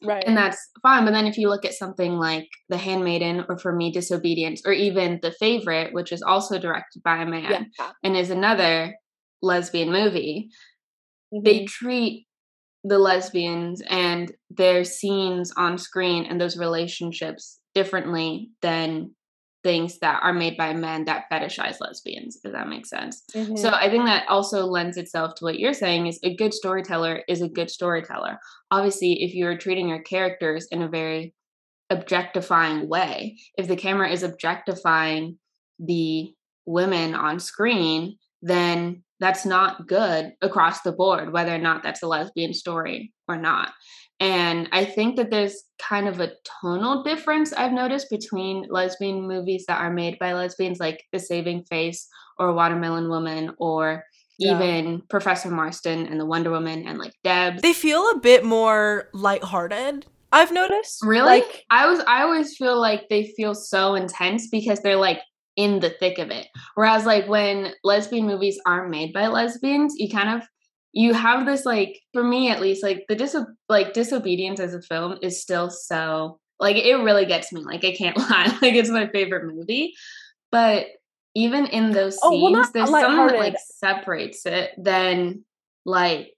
Right. 0.03 0.23
And 0.25 0.35
that's 0.35 0.57
fine. 0.81 1.05
But 1.05 1.11
then 1.11 1.27
if 1.27 1.37
you 1.37 1.49
look 1.49 1.65
at 1.65 1.73
something 1.73 2.13
like 2.13 2.47
The 2.69 2.77
Handmaiden 2.77 3.45
or 3.47 3.57
for 3.57 3.73
me, 3.73 3.91
Disobedience, 3.91 4.61
or 4.65 4.73
even 4.73 5.19
The 5.21 5.31
Favorite, 5.31 5.93
which 5.93 6.11
is 6.11 6.21
also 6.21 6.59
directed 6.59 7.03
by 7.03 7.17
a 7.21 7.25
man 7.25 7.71
yeah. 7.79 7.91
and 8.03 8.15
is 8.15 8.29
another 8.29 8.95
lesbian 9.41 9.91
movie, 9.91 10.49
mm-hmm. 11.33 11.43
they 11.43 11.65
treat 11.65 12.27
the 12.83 12.99
lesbians 12.99 13.81
and 13.89 14.31
their 14.49 14.83
scenes 14.83 15.53
on 15.55 15.77
screen 15.77 16.25
and 16.25 16.39
those 16.39 16.57
relationships 16.57 17.59
differently 17.73 18.49
than 18.61 19.11
things 19.63 19.99
that 19.99 20.19
are 20.21 20.33
made 20.33 20.57
by 20.57 20.73
men 20.73 21.05
that 21.05 21.25
fetishize 21.31 21.77
lesbians 21.79 22.39
if 22.43 22.51
that 22.51 22.67
makes 22.67 22.89
sense. 22.89 23.23
Mm-hmm. 23.33 23.55
so 23.55 23.69
i 23.69 23.89
think 23.89 24.05
that 24.05 24.27
also 24.27 24.65
lends 24.65 24.97
itself 24.97 25.35
to 25.35 25.45
what 25.45 25.59
you're 25.59 25.73
saying 25.73 26.07
is 26.07 26.19
a 26.23 26.35
good 26.35 26.53
storyteller 26.53 27.23
is 27.27 27.41
a 27.41 27.49
good 27.49 27.69
storyteller. 27.69 28.37
Obviously 28.71 29.23
if 29.23 29.33
you're 29.33 29.57
treating 29.57 29.87
your 29.87 30.01
characters 30.01 30.67
in 30.71 30.81
a 30.81 30.89
very 30.89 31.33
objectifying 31.89 32.87
way 32.87 33.37
if 33.57 33.67
the 33.67 33.75
camera 33.75 34.09
is 34.09 34.23
objectifying 34.23 35.37
the 35.79 36.33
women 36.65 37.13
on 37.13 37.39
screen 37.39 38.17
then 38.41 39.03
that's 39.19 39.45
not 39.45 39.87
good 39.87 40.33
across 40.41 40.81
the 40.81 40.91
board 40.91 41.31
whether 41.31 41.53
or 41.53 41.59
not 41.59 41.83
that's 41.83 42.03
a 42.03 42.07
lesbian 42.07 42.53
story 42.53 43.13
or 43.27 43.37
not 43.37 43.71
and 44.19 44.69
I 44.71 44.85
think 44.85 45.17
that 45.17 45.31
there's 45.31 45.63
kind 45.79 46.07
of 46.07 46.19
a 46.19 46.31
tonal 46.61 47.03
difference 47.03 47.51
I've 47.51 47.73
noticed 47.73 48.09
between 48.09 48.67
lesbian 48.69 49.27
movies 49.27 49.65
that 49.67 49.81
are 49.81 49.91
made 49.91 50.17
by 50.19 50.33
lesbians, 50.33 50.79
like 50.79 51.03
The 51.11 51.19
Saving 51.19 51.63
Face 51.65 52.07
or 52.37 52.53
Watermelon 52.53 53.09
Woman 53.09 53.53
or 53.57 54.03
yeah. 54.37 54.55
even 54.55 55.01
Professor 55.09 55.49
Marston 55.49 56.07
and 56.07 56.19
the 56.19 56.25
Wonder 56.25 56.51
Woman 56.51 56.87
and 56.87 56.97
like 56.97 57.13
Debs. 57.23 57.61
They 57.61 57.73
feel 57.73 58.09
a 58.11 58.19
bit 58.19 58.43
more 58.43 59.09
lighthearted. 59.13 60.05
I've 60.31 60.51
noticed. 60.51 61.03
Really? 61.03 61.41
Like, 61.41 61.65
I 61.69 61.87
was 61.87 61.99
I 62.07 62.23
always 62.23 62.57
feel 62.57 62.79
like 62.79 63.07
they 63.09 63.33
feel 63.37 63.53
so 63.53 63.93
intense 63.93 64.47
because 64.49 64.79
they're 64.79 64.95
like 64.95 65.19
in 65.55 65.79
the 65.79 65.91
thick 65.91 66.17
of 66.17 66.31
it. 66.31 66.47
Whereas 66.75 67.05
like 67.05 67.27
when 67.27 67.73
lesbian 67.83 68.25
movies 68.25 68.59
aren't 68.65 68.89
made 68.89 69.13
by 69.13 69.27
lesbians, 69.27 69.93
you 69.97 70.09
kind 70.09 70.29
of 70.29 70.47
you 70.93 71.13
have 71.13 71.45
this 71.45 71.65
like 71.65 71.99
for 72.13 72.23
me 72.23 72.49
at 72.49 72.61
least 72.61 72.83
like 72.83 73.03
the 73.09 73.15
dis 73.15 73.35
like 73.67 73.93
disobedience 73.93 74.59
as 74.59 74.73
a 74.73 74.81
film 74.81 75.17
is 75.21 75.41
still 75.41 75.69
so 75.69 76.39
like 76.59 76.77
it 76.77 76.95
really 76.95 77.25
gets 77.25 77.51
me 77.51 77.61
like 77.61 77.83
i 77.83 77.91
can't 77.91 78.17
lie 78.29 78.57
like 78.61 78.75
it's 78.75 78.89
my 78.89 79.07
favorite 79.07 79.53
movie. 79.53 79.93
But 80.51 80.85
even 81.35 81.65
in 81.65 81.91
those 81.91 82.13
scenes 82.21 82.23
oh, 82.23 82.51
well, 82.51 82.69
there's 82.73 82.89
something 82.89 83.27
that 83.27 83.39
like 83.39 83.55
separates 83.57 84.45
it 84.45 84.71
than 84.77 85.43
like 85.83 86.31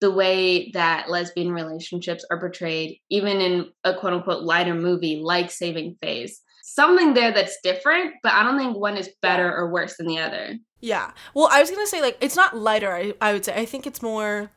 the 0.00 0.10
way 0.10 0.72
that 0.72 1.08
lesbian 1.08 1.52
relationships 1.52 2.24
are 2.30 2.40
portrayed 2.40 2.98
even 3.08 3.40
in 3.40 3.70
a 3.84 3.94
quote 3.94 4.14
unquote 4.14 4.42
lighter 4.42 4.74
movie 4.74 5.20
like 5.22 5.50
saving 5.50 5.96
face. 6.02 6.42
Something 6.62 7.14
there 7.14 7.32
that's 7.32 7.58
different 7.64 8.14
but 8.22 8.32
i 8.32 8.44
don't 8.44 8.56
think 8.56 8.76
one 8.76 8.96
is 8.96 9.10
better 9.22 9.52
or 9.52 9.72
worse 9.72 9.96
than 9.96 10.06
the 10.06 10.18
other 10.18 10.56
yeah. 10.80 11.12
Well, 11.34 11.48
I 11.50 11.60
was 11.60 11.70
gonna 11.70 11.86
say 11.86 12.00
like 12.00 12.16
it's 12.20 12.36
not 12.36 12.56
lighter. 12.56 12.92
I, 12.92 13.14
I 13.20 13.32
would 13.32 13.44
say 13.44 13.54
I 13.54 13.64
think 13.64 13.86
it's 13.86 14.02
more. 14.02 14.50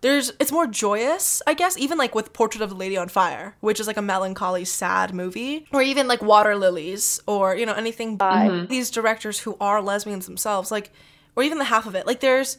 There's 0.00 0.32
it's 0.40 0.50
more 0.50 0.66
joyous, 0.66 1.42
I 1.46 1.54
guess. 1.54 1.78
Even 1.78 1.96
like 1.96 2.14
with 2.14 2.32
Portrait 2.32 2.60
of 2.60 2.72
a 2.72 2.74
Lady 2.74 2.96
on 2.96 3.08
Fire, 3.08 3.56
which 3.60 3.78
is 3.78 3.86
like 3.86 3.96
a 3.96 4.02
melancholy, 4.02 4.64
sad 4.64 5.14
movie, 5.14 5.66
or 5.72 5.80
even 5.80 6.08
like 6.08 6.22
Water 6.22 6.56
Lilies, 6.56 7.20
or 7.26 7.54
you 7.54 7.64
know 7.64 7.74
anything 7.74 8.16
by 8.16 8.48
mm-hmm. 8.48 8.66
these 8.66 8.90
directors 8.90 9.38
who 9.40 9.56
are 9.60 9.80
lesbians 9.80 10.26
themselves, 10.26 10.72
like, 10.72 10.90
or 11.36 11.44
even 11.44 11.58
the 11.58 11.64
half 11.64 11.86
of 11.86 11.94
it. 11.94 12.06
Like 12.06 12.18
there's 12.18 12.58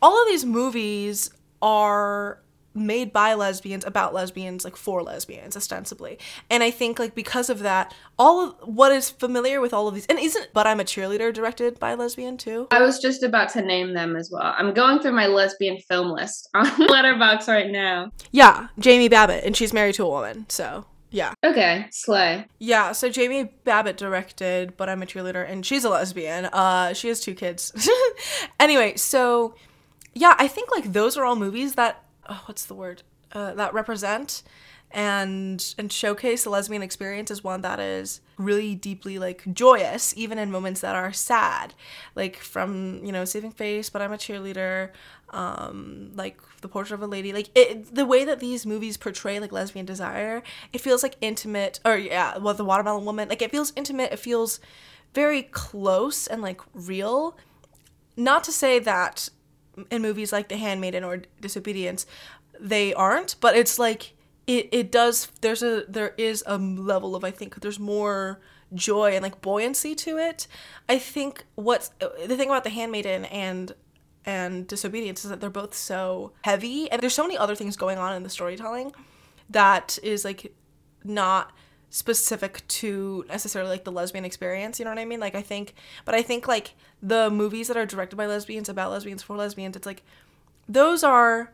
all 0.00 0.20
of 0.22 0.28
these 0.28 0.46
movies 0.46 1.30
are 1.60 2.40
made 2.78 3.12
by 3.12 3.34
lesbians 3.34 3.84
about 3.84 4.14
lesbians 4.14 4.64
like 4.64 4.76
for 4.76 5.02
lesbians 5.02 5.56
ostensibly 5.56 6.18
and 6.50 6.62
i 6.62 6.70
think 6.70 6.98
like 6.98 7.14
because 7.14 7.50
of 7.50 7.60
that 7.60 7.94
all 8.18 8.40
of 8.42 8.54
what 8.64 8.92
is 8.92 9.10
familiar 9.10 9.60
with 9.60 9.72
all 9.72 9.88
of 9.88 9.94
these 9.94 10.06
and 10.06 10.18
isn't 10.18 10.48
but 10.52 10.66
i'm 10.66 10.80
a 10.80 10.84
cheerleader 10.84 11.32
directed 11.32 11.78
by 11.78 11.90
a 11.90 11.96
lesbian 11.96 12.36
too 12.36 12.66
i 12.70 12.80
was 12.80 12.98
just 12.98 13.22
about 13.22 13.48
to 13.48 13.62
name 13.62 13.94
them 13.94 14.16
as 14.16 14.30
well 14.32 14.54
i'm 14.56 14.72
going 14.72 14.98
through 14.98 15.12
my 15.12 15.26
lesbian 15.26 15.78
film 15.88 16.10
list 16.10 16.48
on 16.54 16.66
Letterboxd 16.66 17.48
right 17.48 17.70
now 17.70 18.10
yeah 18.32 18.68
jamie 18.78 19.08
babbitt 19.08 19.44
and 19.44 19.56
she's 19.56 19.72
married 19.72 19.94
to 19.94 20.04
a 20.04 20.08
woman 20.08 20.46
so 20.48 20.84
yeah. 21.10 21.32
Okay, 21.42 21.86
slay. 21.90 22.46
Yeah, 22.58 22.92
so 22.92 23.08
Jamie 23.08 23.50
Babbitt 23.64 23.96
directed 23.96 24.76
But 24.76 24.88
I'm 24.88 25.02
a 25.02 25.06
Cheerleader 25.06 25.48
and 25.48 25.64
she's 25.64 25.84
a 25.84 25.88
lesbian. 25.88 26.46
Uh 26.46 26.92
she 26.92 27.08
has 27.08 27.20
two 27.20 27.34
kids. 27.34 27.72
anyway, 28.60 28.96
so 28.96 29.54
yeah, 30.14 30.34
I 30.38 30.48
think 30.48 30.70
like 30.70 30.92
those 30.92 31.16
are 31.16 31.24
all 31.24 31.36
movies 31.36 31.74
that 31.74 32.02
oh, 32.28 32.42
what's 32.46 32.66
the 32.66 32.74
word? 32.74 33.02
Uh, 33.32 33.54
that 33.54 33.74
represent 33.74 34.42
and 34.90 35.74
and 35.76 35.92
showcase 35.92 36.44
the 36.44 36.50
lesbian 36.50 36.80
experience 36.82 37.30
is 37.30 37.44
one 37.44 37.60
that 37.60 37.78
is 37.78 38.22
really 38.38 38.74
deeply 38.74 39.18
like 39.18 39.42
joyous 39.52 40.14
even 40.16 40.38
in 40.38 40.50
moments 40.50 40.80
that 40.80 40.94
are 40.94 41.12
sad. 41.12 41.74
Like 42.14 42.36
from 42.36 43.04
you 43.04 43.12
know 43.12 43.26
saving 43.26 43.50
face 43.52 43.90
but 43.90 44.00
i'm 44.00 44.12
a 44.12 44.16
cheerleader 44.16 44.90
um 45.30 46.12
like 46.14 46.40
the 46.62 46.68
portrait 46.68 46.96
of 46.96 47.02
a 47.02 47.06
lady. 47.06 47.34
Like 47.34 47.50
it, 47.54 47.94
the 47.94 48.06
way 48.06 48.24
that 48.24 48.40
these 48.40 48.64
movies 48.64 48.96
portray 48.96 49.38
like 49.38 49.52
lesbian 49.52 49.84
desire 49.84 50.42
it 50.72 50.80
feels 50.80 51.02
like 51.02 51.16
intimate 51.20 51.80
or 51.84 51.98
yeah 51.98 52.38
well 52.38 52.54
the 52.54 52.64
watermelon 52.64 53.04
woman 53.04 53.28
like 53.28 53.42
it 53.42 53.50
feels 53.50 53.74
intimate 53.76 54.10
it 54.12 54.18
feels 54.18 54.58
very 55.14 55.42
close 55.42 56.26
and 56.26 56.42
like 56.42 56.60
real. 56.74 57.36
Not 58.16 58.44
to 58.44 58.52
say 58.52 58.78
that 58.80 59.28
in 59.90 60.02
movies 60.02 60.32
like 60.32 60.48
The 60.48 60.56
Handmaiden 60.56 61.04
or 61.04 61.22
Disobedience, 61.40 62.06
they 62.58 62.94
aren't. 62.94 63.36
But 63.40 63.56
it's 63.56 63.78
like 63.78 64.14
it 64.46 64.68
it 64.72 64.90
does. 64.90 65.28
There's 65.40 65.62
a 65.62 65.84
there 65.88 66.14
is 66.16 66.42
a 66.46 66.58
level 66.58 67.14
of 67.14 67.24
I 67.24 67.30
think 67.30 67.60
there's 67.60 67.78
more 67.78 68.40
joy 68.74 69.12
and 69.12 69.22
like 69.22 69.40
buoyancy 69.40 69.94
to 69.94 70.18
it. 70.18 70.46
I 70.88 70.98
think 70.98 71.44
what's 71.54 71.90
the 71.98 72.36
thing 72.36 72.48
about 72.48 72.64
The 72.64 72.70
Handmaiden 72.70 73.24
and 73.26 73.74
and 74.24 74.66
Disobedience 74.66 75.24
is 75.24 75.30
that 75.30 75.40
they're 75.40 75.50
both 75.50 75.74
so 75.74 76.32
heavy 76.42 76.90
and 76.90 77.00
there's 77.00 77.14
so 77.14 77.22
many 77.22 77.38
other 77.38 77.54
things 77.54 77.76
going 77.76 77.98
on 77.98 78.14
in 78.14 78.22
the 78.22 78.28
storytelling 78.28 78.92
that 79.48 79.98
is 80.02 80.24
like 80.24 80.52
not 81.04 81.52
specific 81.90 82.66
to 82.68 83.24
necessarily 83.28 83.70
like 83.70 83.84
the 83.84 83.92
lesbian 83.92 84.24
experience 84.24 84.78
you 84.78 84.84
know 84.84 84.90
what 84.90 84.98
i 84.98 85.04
mean 85.04 85.20
like 85.20 85.34
i 85.34 85.40
think 85.40 85.74
but 86.04 86.14
i 86.14 86.20
think 86.20 86.46
like 86.46 86.74
the 87.02 87.30
movies 87.30 87.68
that 87.68 87.76
are 87.76 87.86
directed 87.86 88.16
by 88.16 88.26
lesbians 88.26 88.68
about 88.68 88.90
lesbians 88.90 89.22
for 89.22 89.36
lesbians 89.36 89.74
it's 89.74 89.86
like 89.86 90.02
those 90.68 91.02
are 91.02 91.52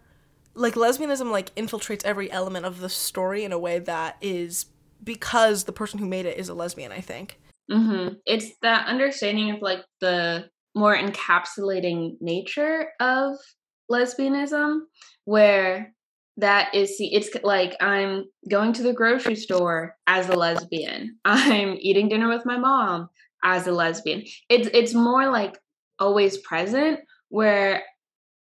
like 0.55 0.75
lesbianism 0.75 1.31
like 1.31 1.55
infiltrates 1.55 2.05
every 2.05 2.31
element 2.33 2.67
of 2.67 2.81
the 2.81 2.89
story 2.89 3.45
in 3.45 3.53
a 3.53 3.59
way 3.59 3.79
that 3.79 4.17
is 4.21 4.67
because 5.03 5.65
the 5.65 5.73
person 5.73 5.99
who 5.99 6.07
made 6.07 6.27
it 6.27 6.37
is 6.37 6.49
a 6.49 6.55
lesbian 6.55 6.91
i 6.91 7.01
think 7.01 7.39
mm-hmm. 7.71 8.15
it's 8.27 8.51
that 8.63 8.87
understanding 8.89 9.51
of 9.51 9.63
like 9.63 9.85
the 10.01 10.49
more 10.75 10.97
encapsulating 10.97 12.17
nature 12.21 12.89
of 12.99 13.37
lesbianism 13.91 14.81
where 15.25 15.95
that 16.37 16.75
is 16.75 16.97
see 16.99 17.15
it's 17.15 17.31
like 17.45 17.77
i'm 17.81 18.25
going 18.51 18.73
to 18.73 18.83
the 18.83 18.93
grocery 18.93 19.37
store 19.37 19.97
as 20.07 20.29
a 20.29 20.35
lesbian. 20.35 21.19
I'm 21.25 21.77
eating 21.81 22.09
dinner 22.09 22.29
with 22.29 22.45
my 22.45 22.59
mom 22.59 23.09
as 23.45 23.67
a 23.67 23.73
lesbian. 23.73 24.25
It's 24.49 24.69
it's 24.73 24.95
more 24.95 25.31
like 25.31 25.59
always 25.99 26.39
present 26.39 27.01
where 27.29 27.83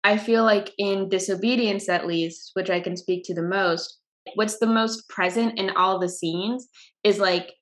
i 0.05 0.16
feel 0.16 0.42
like 0.44 0.70
in 0.78 1.09
disobedience 1.09 1.88
at 1.88 2.07
least 2.07 2.50
which 2.55 2.70
i 2.70 2.81
can 2.81 2.96
speak 2.96 3.24
to 3.24 3.35
the 3.35 3.42
most 3.42 3.98
what's 4.37 4.59
the 4.59 4.66
most 4.66 5.09
present 5.09 5.59
in 5.59 5.70
all 5.70 5.98
the 5.98 6.09
scenes 6.09 6.68
is 7.05 7.18
like 7.18 7.52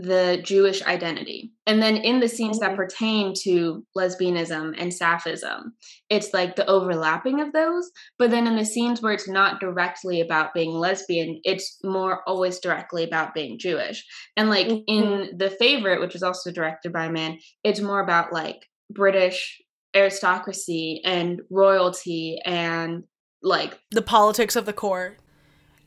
the 0.00 0.40
Jewish 0.42 0.82
identity. 0.82 1.52
And 1.66 1.82
then 1.82 1.96
in 1.96 2.20
the 2.20 2.28
scenes 2.28 2.58
that 2.60 2.70
mm-hmm. 2.70 2.76
pertain 2.76 3.34
to 3.42 3.84
lesbianism 3.96 4.74
and 4.78 4.92
sapphism, 4.92 5.72
it's 6.08 6.32
like 6.32 6.56
the 6.56 6.66
overlapping 6.66 7.40
of 7.40 7.52
those. 7.52 7.90
But 8.18 8.30
then 8.30 8.46
in 8.46 8.56
the 8.56 8.64
scenes 8.64 9.02
where 9.02 9.12
it's 9.12 9.28
not 9.28 9.60
directly 9.60 10.20
about 10.20 10.54
being 10.54 10.72
lesbian, 10.72 11.40
it's 11.44 11.78
more 11.84 12.22
always 12.26 12.58
directly 12.60 13.04
about 13.04 13.34
being 13.34 13.58
Jewish. 13.58 14.04
And 14.36 14.48
like 14.48 14.68
mm-hmm. 14.68 14.82
in 14.86 15.36
The 15.36 15.50
Favorite, 15.50 16.00
which 16.00 16.14
is 16.14 16.22
also 16.22 16.50
directed 16.50 16.92
by 16.92 17.06
a 17.06 17.12
man, 17.12 17.38
it's 17.62 17.80
more 17.80 18.00
about 18.00 18.32
like 18.32 18.66
British 18.90 19.60
aristocracy 19.94 21.02
and 21.04 21.42
royalty 21.50 22.38
and 22.44 23.04
like 23.42 23.78
the 23.90 24.02
politics 24.02 24.56
of 24.56 24.66
the 24.66 24.72
court. 24.72 25.18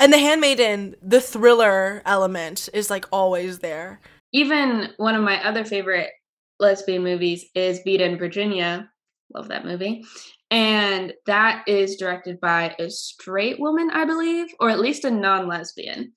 And 0.03 0.11
The 0.11 0.17
Handmaiden, 0.17 0.97
the 1.01 1.21
thriller 1.21 2.01
element 2.05 2.67
is 2.73 2.89
like 2.89 3.05
always 3.09 3.59
there. 3.59 4.01
Even 4.33 4.89
one 4.97 5.15
of 5.15 5.23
my 5.23 5.41
other 5.47 5.63
favorite 5.63 6.09
lesbian 6.59 7.05
movies 7.05 7.45
is 7.55 7.79
Vita 7.85 8.03
in 8.03 8.17
Virginia. 8.17 8.89
Love 9.33 9.47
that 9.47 9.63
movie. 9.63 10.03
And 10.51 11.13
that 11.25 11.63
is 11.69 11.95
directed 11.95 12.41
by 12.41 12.75
a 12.79 12.89
straight 12.89 13.61
woman, 13.61 13.91
I 13.93 14.03
believe, 14.03 14.47
or 14.59 14.69
at 14.69 14.81
least 14.81 15.05
a 15.05 15.09
non 15.09 15.47
lesbian. 15.47 16.11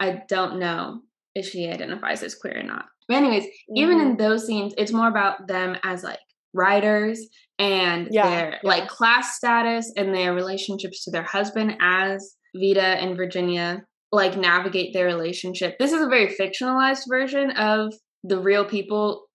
I 0.00 0.22
don't 0.30 0.58
know 0.58 1.02
if 1.34 1.46
she 1.46 1.68
identifies 1.68 2.22
as 2.22 2.36
queer 2.36 2.60
or 2.60 2.62
not. 2.62 2.86
But, 3.06 3.18
anyways, 3.18 3.44
mm-hmm. 3.44 3.76
even 3.76 4.00
in 4.00 4.08
mm-hmm. 4.12 4.16
those 4.16 4.46
scenes, 4.46 4.72
it's 4.78 4.94
more 4.94 5.08
about 5.08 5.46
them 5.46 5.76
as 5.84 6.02
like 6.02 6.20
writers 6.54 7.20
and 7.58 8.08
yeah, 8.10 8.30
their 8.30 8.50
yeah. 8.52 8.58
like 8.62 8.88
class 8.88 9.36
status 9.36 9.92
and 9.94 10.14
their 10.14 10.32
relationships 10.32 11.04
to 11.04 11.10
their 11.10 11.22
husband 11.22 11.76
as 11.82 12.35
Vita 12.60 12.80
and 12.80 13.16
Virginia 13.16 13.84
like 14.12 14.36
navigate 14.36 14.92
their 14.92 15.06
relationship. 15.06 15.78
This 15.78 15.92
is 15.92 16.00
a 16.00 16.08
very 16.08 16.28
fictionalized 16.28 17.02
version 17.08 17.50
of 17.52 17.92
the 18.22 18.38
real 18.38 18.64
people 18.64 19.26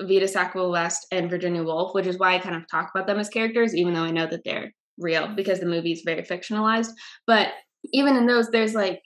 Vita 0.00 0.26
Sackville 0.26 0.70
West 0.70 1.06
and 1.12 1.28
Virginia 1.28 1.62
Woolf, 1.62 1.94
which 1.94 2.06
is 2.06 2.18
why 2.18 2.34
I 2.34 2.38
kind 2.38 2.56
of 2.56 2.68
talk 2.70 2.90
about 2.94 3.06
them 3.06 3.18
as 3.18 3.28
characters, 3.28 3.74
even 3.74 3.94
though 3.94 4.04
I 4.04 4.10
know 4.10 4.26
that 4.26 4.42
they're 4.44 4.72
real 4.98 5.28
because 5.34 5.60
the 5.60 5.66
movie 5.66 5.92
is 5.92 6.02
very 6.04 6.22
fictionalized. 6.22 6.90
But 7.26 7.48
even 7.92 8.16
in 8.16 8.26
those, 8.26 8.48
there's 8.48 8.74
like 8.74 9.00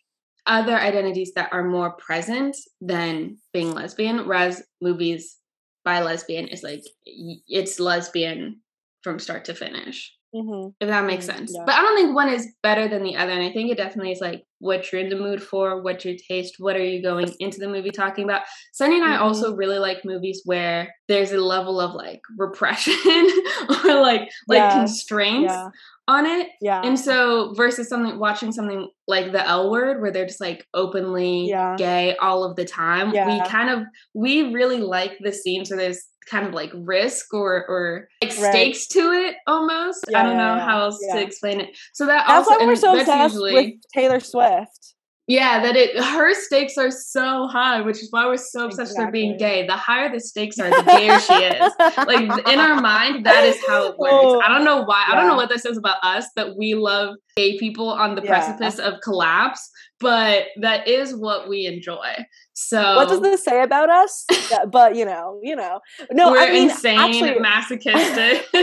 other 0.47 0.77
identities 0.77 1.33
that 1.35 1.53
are 1.53 1.65
more 1.65 1.97
present 1.97 2.57
than 2.81 3.39
being 3.53 3.73
lesbian, 3.73 4.27
whereas 4.27 4.63
movies 4.81 5.37
by 5.85 6.03
lesbian 6.03 6.49
is 6.49 6.63
like 6.63 6.83
it's 7.05 7.81
lesbian 7.81 8.61
from 9.03 9.19
start 9.19 9.45
to 9.47 9.55
finish. 9.55 10.16
Mm-hmm. 10.37 10.69
If 10.81 10.89
that 10.89 11.05
makes 11.05 11.27
mm-hmm. 11.27 11.39
sense. 11.39 11.53
Yeah. 11.55 11.63
But 11.65 11.75
I 11.75 11.83
don't 11.83 11.97
think 11.97 12.15
one 12.15 12.29
is 12.29 12.55
better 12.63 12.89
than 12.89 13.03
the 13.03 13.17
other. 13.17 13.33
And 13.33 13.43
I 13.43 13.53
think 13.53 13.71
it 13.71 13.77
definitely 13.77 14.13
is 14.13 14.21
like 14.21 14.43
what 14.59 14.91
you're 14.91 15.01
in 15.01 15.09
the 15.09 15.17
mood 15.17 15.43
for, 15.43 15.83
what 15.83 16.05
your 16.05 16.15
taste, 16.29 16.57
what 16.59 16.77
are 16.77 16.85
you 16.85 17.03
going 17.03 17.33
into 17.39 17.59
the 17.59 17.69
movie 17.69 17.91
talking 17.91 18.25
about. 18.25 18.43
Sunny 18.73 18.97
and 18.97 19.05
I 19.05 19.15
mm-hmm. 19.15 19.25
also 19.25 19.55
really 19.55 19.79
like 19.79 20.05
movies 20.05 20.43
where 20.45 20.95
there's 21.09 21.33
a 21.33 21.39
level 21.39 21.81
of 21.81 21.95
like 21.95 22.21
repression 22.39 22.95
or 23.69 24.01
like 24.01 24.29
like 24.49 24.59
yeah. 24.59 24.75
constraints 24.75 25.53
yeah 25.53 25.69
on 26.09 26.27
it. 26.27 26.49
Yeah. 26.61 26.83
And 26.85 26.99
so 26.99 27.53
versus 27.55 27.89
something 27.89 28.19
watching 28.19 28.53
something 28.53 28.89
like 29.09 29.33
the 29.33 29.47
L 29.47 29.71
word 29.71 30.01
where 30.01 30.13
they're 30.13 30.27
just 30.27 30.41
like 30.41 30.65
openly 30.73 31.53
gay 31.79 32.17
all 32.21 32.45
of 32.45 32.57
the 32.57 32.65
time. 32.65 33.13
Yeah. 33.13 33.27
We 33.27 33.49
kind 33.49 33.71
of 33.71 33.87
we 34.15 34.53
really 34.53 34.79
like 34.79 35.17
the 35.21 35.33
scenes 35.33 35.71
where 35.71 35.79
there's 35.79 36.05
kind 36.29 36.47
of 36.47 36.53
like 36.53 36.71
risk 36.75 37.33
or 37.33 37.65
or 37.69 38.09
like 38.23 38.37
right. 38.39 38.51
stakes 38.51 38.87
to 38.89 39.13
it 39.13 39.37
almost. 39.47 40.05
Yeah, 40.09 40.21
I 40.21 40.23
don't 40.25 40.37
know 40.37 40.59
how 40.59 40.81
else 40.81 40.99
to 40.99 41.21
explain 41.21 41.61
it. 41.61 41.77
So 41.95 42.07
that 42.07 42.27
that's 42.27 42.49
also, 42.49 42.61
why 42.61 42.67
we're 42.67 42.77
so 42.77 42.99
obsessed 42.99 43.35
usually, 43.35 43.55
with 43.55 43.75
Taylor 43.95 44.21
Swift. 44.21 44.95
Yeah, 45.29 45.61
that 45.63 45.75
it 45.75 45.99
her 45.99 46.35
stakes 46.35 46.79
are 46.79 46.91
so 46.91 47.49
high, 47.49 47.81
which 47.81 48.01
is 48.01 48.09
why 48.13 48.27
we're 48.27 48.37
so 48.37 48.67
obsessed 48.67 48.93
exactly. 48.93 49.05
with 49.07 49.13
being 49.13 49.37
gay. 49.37 49.67
The 49.67 49.77
higher 49.77 50.13
the 50.13 50.21
stakes 50.21 50.57
are, 50.61 50.71
the 50.71 50.85
gayer 50.85 51.19
she 51.19 51.33
is. 51.33 51.73
Like 52.07 52.47
in 52.47 52.61
our 52.61 52.81
mind, 52.81 53.27
that 53.27 53.43
is 53.45 53.57
how 53.67 53.87
it 53.87 53.99
works. 53.99 54.13
Oh, 54.15 54.41
I 54.41 54.49
don't 54.49 54.65
know 54.65 54.83
why. 54.85 55.05
Yeah. 55.09 55.15
I 55.15 55.17
don't 55.17 55.27
know 55.27 55.35
what 55.35 55.49
this 55.49 55.63
says 55.63 55.77
about 55.77 55.97
us 56.05 56.27
that 56.37 56.57
we 56.57 56.75
love 56.75 57.17
gay 57.37 57.59
people 57.59 57.91
on 57.91 58.15
the 58.15 58.23
yeah. 58.23 58.29
precipice 58.29 58.79
of 58.79 59.01
collapse, 59.03 59.69
but 59.99 60.45
that 60.61 60.87
is 60.87 61.15
what 61.15 61.49
we 61.49 61.67
enjoy. 61.67 62.15
So 62.55 62.97
what 62.97 63.09
does 63.09 63.21
this 63.21 63.45
say 63.45 63.63
about 63.63 63.91
us? 63.91 64.25
yeah, 64.51 64.65
but 64.65 64.95
you 64.95 65.05
know, 65.05 65.41
you 65.43 65.57
know, 65.57 65.81
no, 66.13 66.31
we're 66.31 66.39
I 66.39 66.53
mean, 66.53 66.71
insane, 66.71 66.99
actually, 66.99 67.39
masochistic. 67.41 68.47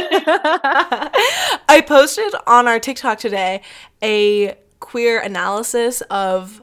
I 1.69 1.83
posted 1.85 2.33
on 2.47 2.67
our 2.67 2.79
TikTok 2.79 3.19
today 3.19 3.61
a 4.01 4.55
queer 4.83 5.19
analysis 5.19 6.01
of 6.09 6.61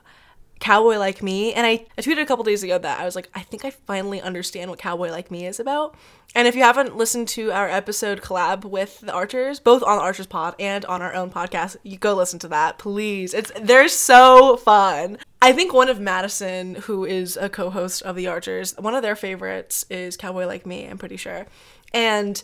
Cowboy 0.60 0.98
Like 0.98 1.22
Me. 1.22 1.54
And 1.54 1.66
I, 1.66 1.86
I 1.96 2.02
tweeted 2.02 2.20
a 2.20 2.26
couple 2.26 2.44
days 2.44 2.62
ago 2.62 2.78
that 2.78 3.00
I 3.00 3.06
was 3.06 3.16
like, 3.16 3.30
I 3.34 3.40
think 3.40 3.64
I 3.64 3.70
finally 3.70 4.20
understand 4.20 4.68
what 4.68 4.78
Cowboy 4.78 5.10
Like 5.10 5.30
Me 5.30 5.46
is 5.46 5.58
about. 5.58 5.96
And 6.34 6.46
if 6.46 6.54
you 6.54 6.62
haven't 6.62 6.96
listened 6.96 7.28
to 7.28 7.50
our 7.50 7.68
episode 7.68 8.20
collab 8.20 8.64
with 8.64 9.00
the 9.00 9.12
Archers, 9.12 9.58
both 9.58 9.82
on 9.82 9.96
the 9.96 10.02
Archers 10.02 10.26
Pod 10.26 10.54
and 10.60 10.84
on 10.84 11.00
our 11.00 11.14
own 11.14 11.30
podcast, 11.30 11.76
you 11.82 11.96
go 11.96 12.14
listen 12.14 12.38
to 12.40 12.48
that, 12.48 12.78
please. 12.78 13.32
It's 13.32 13.50
they're 13.58 13.88
so 13.88 14.58
fun. 14.58 15.16
I 15.40 15.52
think 15.52 15.72
one 15.72 15.88
of 15.88 15.98
Madison, 15.98 16.74
who 16.74 17.06
is 17.06 17.38
a 17.38 17.48
co-host 17.48 18.02
of 18.02 18.14
the 18.14 18.26
Archers, 18.26 18.74
one 18.78 18.94
of 18.94 19.02
their 19.02 19.16
favorites 19.16 19.86
is 19.88 20.18
Cowboy 20.18 20.46
Like 20.46 20.66
Me, 20.66 20.86
I'm 20.86 20.98
pretty 20.98 21.16
sure. 21.16 21.46
And 21.94 22.40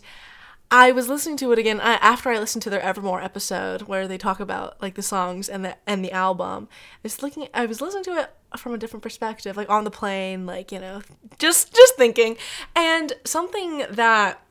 I 0.70 0.90
was 0.90 1.08
listening 1.08 1.36
to 1.38 1.52
it 1.52 1.58
again 1.58 1.80
after 1.80 2.28
I 2.28 2.38
listened 2.38 2.62
to 2.62 2.70
their 2.70 2.82
Evermore 2.82 3.22
episode 3.22 3.82
where 3.82 4.08
they 4.08 4.18
talk 4.18 4.40
about 4.40 4.80
like 4.82 4.94
the 4.94 5.02
songs 5.02 5.48
and 5.48 5.64
the 5.64 5.76
and 5.86 6.04
the 6.04 6.10
album. 6.10 6.68
I 6.70 6.98
was 7.04 7.22
looking 7.22 7.48
I 7.54 7.66
was 7.66 7.80
listening 7.80 8.04
to 8.04 8.18
it 8.18 8.30
from 8.58 8.74
a 8.74 8.78
different 8.78 9.02
perspective, 9.02 9.56
like 9.56 9.70
on 9.70 9.84
the 9.84 9.90
plane, 9.90 10.44
like, 10.44 10.72
you 10.72 10.80
know, 10.80 11.02
just 11.38 11.72
just 11.74 11.96
thinking. 11.96 12.36
And 12.74 13.12
something 13.24 13.84
that 13.90 14.42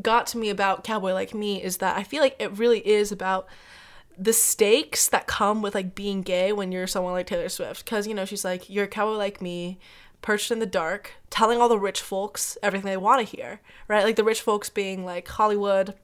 got 0.00 0.26
to 0.28 0.38
me 0.38 0.50
about 0.50 0.84
Cowboy 0.84 1.12
Like 1.14 1.34
Me 1.34 1.62
is 1.62 1.78
that 1.78 1.96
I 1.96 2.02
feel 2.02 2.22
like 2.22 2.36
it 2.38 2.56
really 2.58 2.86
is 2.86 3.10
about 3.10 3.46
the 4.18 4.32
stakes 4.34 5.08
that 5.08 5.26
come 5.26 5.62
with 5.62 5.74
like 5.74 5.94
being 5.94 6.20
gay 6.20 6.52
when 6.52 6.70
you're 6.70 6.86
someone 6.86 7.14
like 7.14 7.26
Taylor 7.26 7.48
Swift 7.48 7.86
cuz 7.86 8.06
you 8.06 8.12
know 8.12 8.26
she's 8.26 8.44
like 8.44 8.68
you're 8.68 8.84
a 8.84 8.88
cowboy 8.88 9.16
like 9.16 9.40
me 9.40 9.78
perched 10.22 10.50
in 10.50 10.60
the 10.60 10.66
dark, 10.66 11.12
telling 11.30 11.60
all 11.60 11.68
the 11.68 11.78
rich 11.78 12.00
folks 12.00 12.56
everything 12.62 12.86
they 12.86 12.96
want 12.96 13.26
to 13.26 13.36
hear, 13.36 13.60
right? 13.88 14.04
Like 14.04 14.16
the 14.16 14.24
rich 14.24 14.40
folks 14.40 14.70
being 14.70 15.04
like 15.04 15.28
Hollywood 15.28 15.94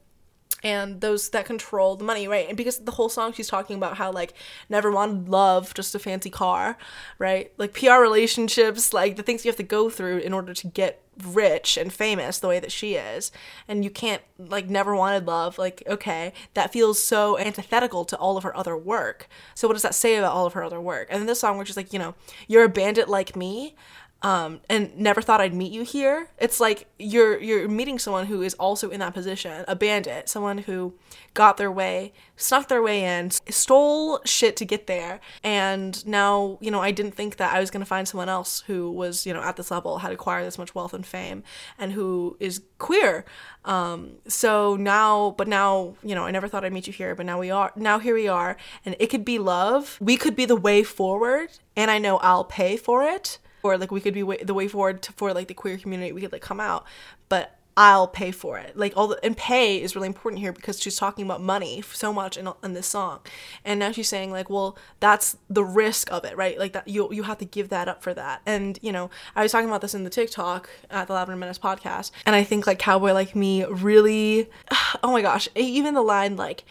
and 0.62 1.00
those 1.00 1.30
that 1.30 1.46
control 1.46 1.96
the 1.96 2.04
money, 2.04 2.26
right? 2.26 2.48
And 2.48 2.56
because 2.56 2.78
the 2.78 2.92
whole 2.92 3.08
song 3.08 3.32
she's 3.32 3.48
talking 3.48 3.76
about 3.76 3.96
how 3.96 4.10
like 4.10 4.34
never 4.68 4.90
wanted 4.90 5.28
love, 5.28 5.72
just 5.74 5.94
a 5.94 5.98
fancy 5.98 6.30
car, 6.30 6.76
right? 7.18 7.52
Like 7.58 7.74
PR 7.74 8.00
relationships, 8.00 8.92
like 8.92 9.16
the 9.16 9.22
things 9.22 9.44
you 9.44 9.48
have 9.48 9.56
to 9.56 9.62
go 9.62 9.88
through 9.88 10.18
in 10.18 10.32
order 10.32 10.52
to 10.54 10.66
get 10.66 11.02
rich 11.26 11.76
and 11.76 11.92
famous 11.92 12.38
the 12.38 12.48
way 12.48 12.60
that 12.60 12.70
she 12.70 12.94
is 12.94 13.32
and 13.66 13.82
you 13.82 13.90
can't 13.90 14.22
like 14.38 14.68
never 14.68 14.94
wanted 14.94 15.26
love 15.26 15.58
like 15.58 15.82
okay 15.88 16.32
that 16.54 16.72
feels 16.72 17.02
so 17.02 17.36
antithetical 17.38 18.04
to 18.04 18.16
all 18.18 18.36
of 18.36 18.44
her 18.44 18.56
other 18.56 18.76
work 18.76 19.28
so 19.54 19.66
what 19.66 19.74
does 19.74 19.82
that 19.82 19.96
say 19.96 20.14
about 20.16 20.32
all 20.32 20.46
of 20.46 20.52
her 20.52 20.62
other 20.62 20.80
work 20.80 21.08
and 21.10 21.20
then 21.20 21.26
this 21.26 21.40
song 21.40 21.58
which 21.58 21.70
is 21.70 21.76
like 21.76 21.92
you 21.92 21.98
know 21.98 22.14
you're 22.46 22.62
a 22.62 22.68
bandit 22.68 23.08
like 23.08 23.34
me 23.34 23.74
um, 24.22 24.60
and 24.68 24.96
never 24.98 25.22
thought 25.22 25.40
I'd 25.40 25.54
meet 25.54 25.70
you 25.70 25.82
here. 25.82 26.28
It's 26.38 26.58
like 26.58 26.88
you're 26.98 27.40
you're 27.40 27.68
meeting 27.68 28.00
someone 28.00 28.26
who 28.26 28.42
is 28.42 28.54
also 28.54 28.90
in 28.90 28.98
that 28.98 29.14
position, 29.14 29.64
a 29.68 29.76
bandit, 29.76 30.28
someone 30.28 30.58
who 30.58 30.94
got 31.34 31.56
their 31.56 31.70
way, 31.70 32.12
snuck 32.36 32.66
their 32.66 32.82
way 32.82 33.04
in, 33.04 33.30
stole 33.30 34.20
shit 34.24 34.56
to 34.56 34.64
get 34.64 34.88
there, 34.88 35.20
and 35.44 36.04
now 36.04 36.58
you 36.60 36.70
know 36.70 36.80
I 36.80 36.90
didn't 36.90 37.14
think 37.14 37.36
that 37.36 37.54
I 37.54 37.60
was 37.60 37.70
gonna 37.70 37.84
find 37.84 38.08
someone 38.08 38.28
else 38.28 38.64
who 38.66 38.90
was 38.90 39.24
you 39.24 39.32
know 39.32 39.40
at 39.40 39.56
this 39.56 39.70
level, 39.70 39.98
had 39.98 40.10
acquired 40.10 40.44
this 40.46 40.58
much 40.58 40.74
wealth 40.74 40.94
and 40.94 41.06
fame, 41.06 41.44
and 41.78 41.92
who 41.92 42.36
is 42.40 42.62
queer. 42.78 43.24
Um, 43.64 44.14
so 44.26 44.74
now, 44.74 45.34
but 45.38 45.46
now 45.46 45.94
you 46.02 46.16
know 46.16 46.24
I 46.24 46.32
never 46.32 46.48
thought 46.48 46.64
I'd 46.64 46.72
meet 46.72 46.88
you 46.88 46.92
here, 46.92 47.14
but 47.14 47.24
now 47.24 47.38
we 47.38 47.52
are. 47.52 47.70
Now 47.76 48.00
here 48.00 48.16
we 48.16 48.26
are, 48.26 48.56
and 48.84 48.96
it 48.98 49.10
could 49.10 49.24
be 49.24 49.38
love. 49.38 49.96
We 50.00 50.16
could 50.16 50.34
be 50.34 50.44
the 50.44 50.56
way 50.56 50.82
forward, 50.82 51.50
and 51.76 51.88
I 51.88 51.98
know 51.98 52.16
I'll 52.16 52.44
pay 52.44 52.76
for 52.76 53.04
it 53.04 53.38
or 53.62 53.76
like 53.78 53.90
we 53.90 54.00
could 54.00 54.14
be 54.14 54.22
way, 54.22 54.38
the 54.38 54.54
way 54.54 54.68
forward 54.68 55.02
to, 55.02 55.12
for 55.12 55.32
like 55.32 55.48
the 55.48 55.54
queer 55.54 55.76
community 55.78 56.12
we 56.12 56.20
could 56.20 56.32
like 56.32 56.42
come 56.42 56.60
out 56.60 56.84
but 57.28 57.58
I'll 57.78 58.08
pay 58.08 58.32
for 58.32 58.58
it. 58.58 58.76
Like 58.76 58.94
all 58.96 59.06
the 59.06 59.24
and 59.24 59.36
pay 59.36 59.80
is 59.80 59.94
really 59.94 60.08
important 60.08 60.40
here 60.40 60.52
because 60.52 60.80
she's 60.80 60.96
talking 60.96 61.24
about 61.24 61.40
money 61.40 61.80
so 61.92 62.12
much 62.12 62.36
in, 62.36 62.48
in 62.64 62.72
this 62.72 62.88
song, 62.88 63.20
and 63.64 63.78
now 63.78 63.92
she's 63.92 64.08
saying 64.08 64.32
like, 64.32 64.50
well, 64.50 64.76
that's 64.98 65.36
the 65.48 65.62
risk 65.62 66.10
of 66.10 66.24
it, 66.24 66.36
right? 66.36 66.58
Like 66.58 66.72
that 66.72 66.88
you 66.88 67.08
you 67.12 67.22
have 67.22 67.38
to 67.38 67.44
give 67.44 67.68
that 67.68 67.86
up 67.86 68.02
for 68.02 68.12
that. 68.14 68.42
And 68.44 68.80
you 68.82 68.90
know, 68.90 69.10
I 69.36 69.44
was 69.44 69.52
talking 69.52 69.68
about 69.68 69.80
this 69.80 69.94
in 69.94 70.02
the 70.02 70.10
TikTok 70.10 70.68
at 70.90 71.06
the 71.06 71.12
Lavender 71.12 71.38
Menace 71.38 71.60
podcast, 71.60 72.10
and 72.26 72.34
I 72.34 72.42
think 72.42 72.66
like 72.66 72.80
Cowboy 72.80 73.12
Like 73.12 73.36
Me 73.36 73.64
really, 73.64 74.50
oh 75.04 75.12
my 75.12 75.22
gosh, 75.22 75.48
even 75.54 75.94
the 75.94 76.02
line 76.02 76.34
like 76.34 76.64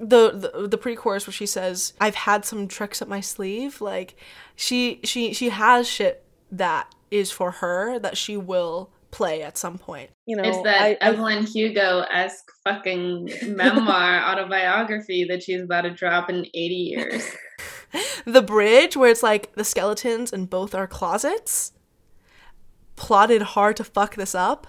the, 0.00 0.30
the 0.30 0.68
the 0.68 0.78
pre-chorus 0.78 1.26
where 1.26 1.32
she 1.34 1.44
says 1.44 1.92
i've 2.00 2.14
had 2.14 2.44
some 2.44 2.68
tricks 2.68 3.02
up 3.02 3.08
my 3.08 3.20
sleeve 3.20 3.80
like 3.80 4.14
she 4.54 5.00
she 5.02 5.32
she 5.32 5.48
has 5.48 5.88
shit 5.88 6.24
that 6.50 6.94
is 7.10 7.30
for 7.30 7.50
her 7.52 7.98
that 7.98 8.16
she 8.16 8.36
will 8.36 8.90
play 9.10 9.42
at 9.42 9.56
some 9.56 9.78
point. 9.78 10.10
You 10.26 10.36
know, 10.36 10.42
it's 10.44 10.62
that 10.62 10.82
I, 10.82 10.92
Evelyn 11.00 11.38
I, 11.38 11.42
Hugo 11.42 12.00
esque 12.10 12.50
fucking 12.64 13.30
memoir 13.46 14.22
autobiography 14.30 15.24
that 15.28 15.42
she's 15.42 15.62
about 15.62 15.82
to 15.82 15.90
drop 15.90 16.28
in 16.28 16.46
80 16.54 16.54
years. 16.54 17.30
the 18.24 18.42
bridge 18.42 18.96
where 18.96 19.10
it's 19.10 19.22
like 19.22 19.54
the 19.54 19.64
skeletons 19.64 20.32
in 20.32 20.46
both 20.46 20.74
our 20.74 20.86
closets 20.86 21.72
plotted 22.96 23.42
hard 23.42 23.76
to 23.76 23.84
fuck 23.84 24.16
this 24.16 24.34
up, 24.34 24.66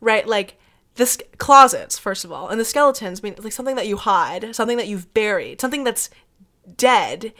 right? 0.00 0.26
Like 0.26 0.58
this 0.96 1.18
closets 1.38 1.98
first 1.98 2.24
of 2.24 2.32
all, 2.32 2.48
and 2.48 2.58
the 2.58 2.64
skeletons 2.64 3.22
mean 3.22 3.36
like 3.38 3.52
something 3.52 3.76
that 3.76 3.86
you 3.86 3.96
hide, 3.96 4.54
something 4.54 4.76
that 4.76 4.88
you've 4.88 5.12
buried, 5.14 5.60
something 5.60 5.84
that's 5.84 6.10
dead 6.76 7.32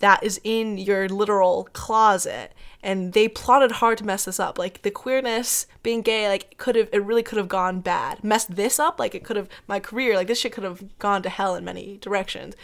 that 0.00 0.22
is 0.22 0.40
in 0.44 0.78
your 0.78 1.08
literal 1.08 1.68
closet 1.72 2.54
and 2.82 3.12
they 3.12 3.28
plotted 3.28 3.72
hard 3.72 3.98
to 3.98 4.04
mess 4.04 4.24
this 4.24 4.38
up. 4.38 4.58
Like 4.58 4.82
the 4.82 4.90
queerness 4.90 5.66
being 5.82 6.02
gay 6.02 6.28
like 6.28 6.56
could 6.58 6.76
have 6.76 6.88
it 6.92 7.04
really 7.04 7.22
could 7.22 7.38
have 7.38 7.48
gone 7.48 7.80
bad. 7.80 8.22
Messed 8.22 8.54
this 8.54 8.78
up 8.78 8.98
like 8.98 9.14
it 9.14 9.24
could 9.24 9.36
have 9.36 9.48
my 9.66 9.80
career 9.80 10.14
like 10.14 10.28
this 10.28 10.40
shit 10.40 10.52
could 10.52 10.64
have 10.64 10.98
gone 10.98 11.22
to 11.22 11.28
hell 11.28 11.54
in 11.54 11.64
many 11.64 11.98
directions. 11.98 12.54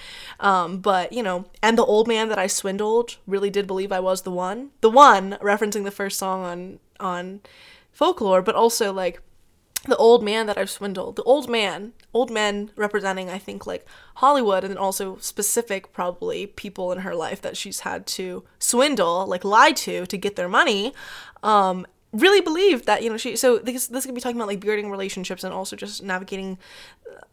Um 0.40 0.78
but 0.78 1.12
you 1.12 1.22
know 1.22 1.46
and 1.62 1.76
the 1.76 1.84
old 1.84 2.06
man 2.06 2.28
that 2.28 2.38
i 2.38 2.46
swindled 2.46 3.16
really 3.26 3.50
did 3.50 3.66
believe 3.66 3.92
i 3.92 4.00
was 4.00 4.22
the 4.22 4.30
one. 4.30 4.70
The 4.80 4.90
one 4.90 5.38
referencing 5.42 5.84
the 5.84 5.90
first 5.90 6.18
song 6.18 6.42
on 6.42 6.78
on 7.00 7.40
folklore 7.92 8.42
but 8.42 8.54
also 8.54 8.92
like 8.92 9.20
the 9.86 9.96
old 9.96 10.22
man 10.22 10.46
that 10.46 10.56
I've 10.56 10.70
swindled, 10.70 11.16
the 11.16 11.22
old 11.24 11.48
man, 11.48 11.92
old 12.12 12.30
men 12.30 12.70
representing, 12.76 13.28
I 13.28 13.38
think, 13.38 13.66
like 13.66 13.86
Hollywood, 14.16 14.64
and 14.64 14.70
then 14.70 14.78
also 14.78 15.18
specific, 15.18 15.92
probably 15.92 16.46
people 16.46 16.90
in 16.92 17.00
her 17.00 17.14
life 17.14 17.42
that 17.42 17.56
she's 17.56 17.80
had 17.80 18.06
to 18.08 18.44
swindle, 18.58 19.26
like 19.26 19.44
lie 19.44 19.72
to, 19.72 20.06
to 20.06 20.16
get 20.16 20.36
their 20.36 20.48
money. 20.48 20.94
Um, 21.42 21.86
really 22.14 22.40
believed 22.40 22.86
that 22.86 23.02
you 23.02 23.10
know 23.10 23.16
she 23.16 23.34
so 23.34 23.58
this 23.58 23.88
this 23.88 24.06
could 24.06 24.14
be 24.14 24.20
talking 24.20 24.36
about 24.36 24.46
like 24.46 24.60
bearding 24.60 24.88
relationships 24.88 25.42
and 25.42 25.52
also 25.52 25.74
just 25.74 26.00
navigating 26.00 26.56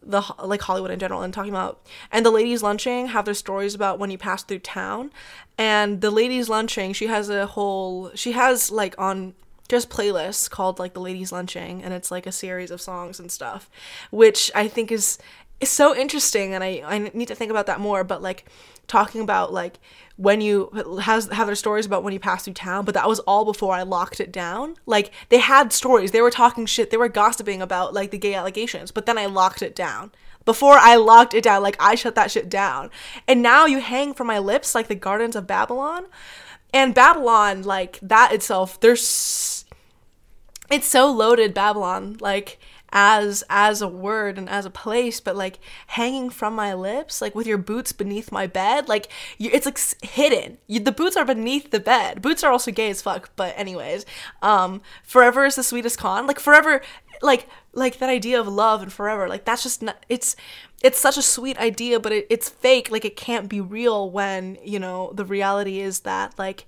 the 0.02 0.20
like 0.42 0.60
Hollywood 0.60 0.90
in 0.90 0.98
general 0.98 1.22
and 1.22 1.32
talking 1.32 1.52
about 1.52 1.86
and 2.10 2.26
the 2.26 2.32
ladies 2.32 2.64
lunching 2.64 3.06
have 3.06 3.24
their 3.24 3.34
stories 3.34 3.76
about 3.76 4.00
when 4.00 4.10
you 4.10 4.18
pass 4.18 4.42
through 4.42 4.58
town 4.58 5.12
and 5.56 6.00
the 6.00 6.10
ladies 6.10 6.48
lunching 6.48 6.92
she 6.92 7.06
has 7.06 7.30
a 7.30 7.46
whole 7.46 8.10
she 8.16 8.32
has 8.32 8.72
like 8.72 8.96
on 8.98 9.34
just 9.72 9.88
playlists 9.88 10.50
called 10.50 10.78
like 10.78 10.92
the 10.92 11.00
ladies 11.00 11.32
lunching 11.32 11.82
and 11.82 11.94
it's 11.94 12.10
like 12.10 12.26
a 12.26 12.32
series 12.32 12.70
of 12.70 12.78
songs 12.78 13.18
and 13.18 13.32
stuff 13.32 13.70
which 14.10 14.50
I 14.54 14.68
think 14.68 14.92
is 14.92 15.18
is 15.60 15.70
so 15.70 15.96
interesting 15.96 16.52
and 16.52 16.62
I 16.62 16.82
I 16.84 16.98
need 17.14 17.28
to 17.28 17.34
think 17.34 17.50
about 17.50 17.64
that 17.66 17.80
more 17.80 18.04
but 18.04 18.20
like 18.20 18.44
talking 18.86 19.22
about 19.22 19.50
like 19.50 19.78
when 20.16 20.42
you 20.42 20.68
has 21.00 21.28
have 21.28 21.46
their 21.46 21.56
stories 21.56 21.86
about 21.86 22.04
when 22.04 22.12
you 22.12 22.20
pass 22.20 22.44
through 22.44 22.52
town, 22.52 22.84
but 22.84 22.92
that 22.92 23.08
was 23.08 23.18
all 23.20 23.46
before 23.46 23.74
I 23.74 23.82
locked 23.82 24.20
it 24.20 24.30
down. 24.30 24.76
Like 24.84 25.10
they 25.30 25.38
had 25.38 25.72
stories, 25.72 26.10
they 26.10 26.20
were 26.20 26.30
talking 26.30 26.66
shit, 26.66 26.90
they 26.90 26.98
were 26.98 27.08
gossiping 27.08 27.62
about 27.62 27.94
like 27.94 28.10
the 28.10 28.18
gay 28.18 28.34
allegations, 28.34 28.90
but 28.90 29.06
then 29.06 29.16
I 29.16 29.24
locked 29.26 29.62
it 29.62 29.74
down. 29.74 30.12
Before 30.44 30.74
I 30.74 30.96
locked 30.96 31.32
it 31.32 31.44
down, 31.44 31.62
like 31.62 31.76
I 31.80 31.94
shut 31.94 32.14
that 32.16 32.30
shit 32.30 32.50
down. 32.50 32.90
And 33.26 33.40
now 33.40 33.64
you 33.64 33.80
hang 33.80 34.12
from 34.12 34.26
my 34.26 34.38
lips 34.38 34.74
like 34.74 34.88
the 34.88 34.94
gardens 34.94 35.34
of 35.34 35.46
Babylon. 35.46 36.04
And 36.74 36.94
Babylon, 36.94 37.62
like 37.62 37.98
that 38.02 38.32
itself, 38.32 38.80
there's 38.80 39.06
it's 40.72 40.88
so 40.88 41.10
loaded 41.10 41.54
Babylon. 41.54 42.16
Like 42.20 42.58
as 42.92 43.42
as 43.48 43.80
a 43.80 43.88
word 43.88 44.36
and 44.36 44.48
as 44.50 44.66
a 44.66 44.70
place 44.70 45.18
but 45.18 45.34
like 45.34 45.58
hanging 45.88 46.28
from 46.28 46.54
my 46.54 46.74
lips 46.74 47.22
like 47.22 47.34
with 47.34 47.46
your 47.46 47.56
boots 47.56 47.90
beneath 47.90 48.30
my 48.30 48.46
bed 48.46 48.86
like 48.86 49.08
you, 49.38 49.48
it's 49.52 49.64
like 49.64 49.78
hidden 50.02 50.58
you, 50.66 50.78
the 50.78 50.92
boots 50.92 51.16
are 51.16 51.24
beneath 51.24 51.70
the 51.70 51.80
bed 51.80 52.20
boots 52.20 52.44
are 52.44 52.52
also 52.52 52.70
gay 52.70 52.90
as 52.90 53.00
fuck 53.00 53.30
but 53.34 53.54
anyways 53.56 54.04
um 54.42 54.82
forever 55.02 55.46
is 55.46 55.56
the 55.56 55.62
sweetest 55.62 55.98
con 55.98 56.26
like 56.26 56.38
forever 56.38 56.82
like 57.22 57.48
like 57.72 57.98
that 57.98 58.10
idea 58.10 58.38
of 58.38 58.46
love 58.46 58.82
and 58.82 58.92
forever 58.92 59.26
like 59.26 59.46
that's 59.46 59.62
just 59.62 59.80
not, 59.82 60.04
it's 60.10 60.36
it's 60.82 60.98
such 60.98 61.16
a 61.16 61.22
sweet 61.22 61.56
idea 61.58 61.98
but 61.98 62.12
it, 62.12 62.26
it's 62.28 62.50
fake 62.50 62.90
like 62.90 63.06
it 63.06 63.16
can't 63.16 63.48
be 63.48 63.60
real 63.60 64.10
when 64.10 64.58
you 64.62 64.78
know 64.78 65.12
the 65.14 65.24
reality 65.24 65.80
is 65.80 66.00
that 66.00 66.38
like 66.38 66.66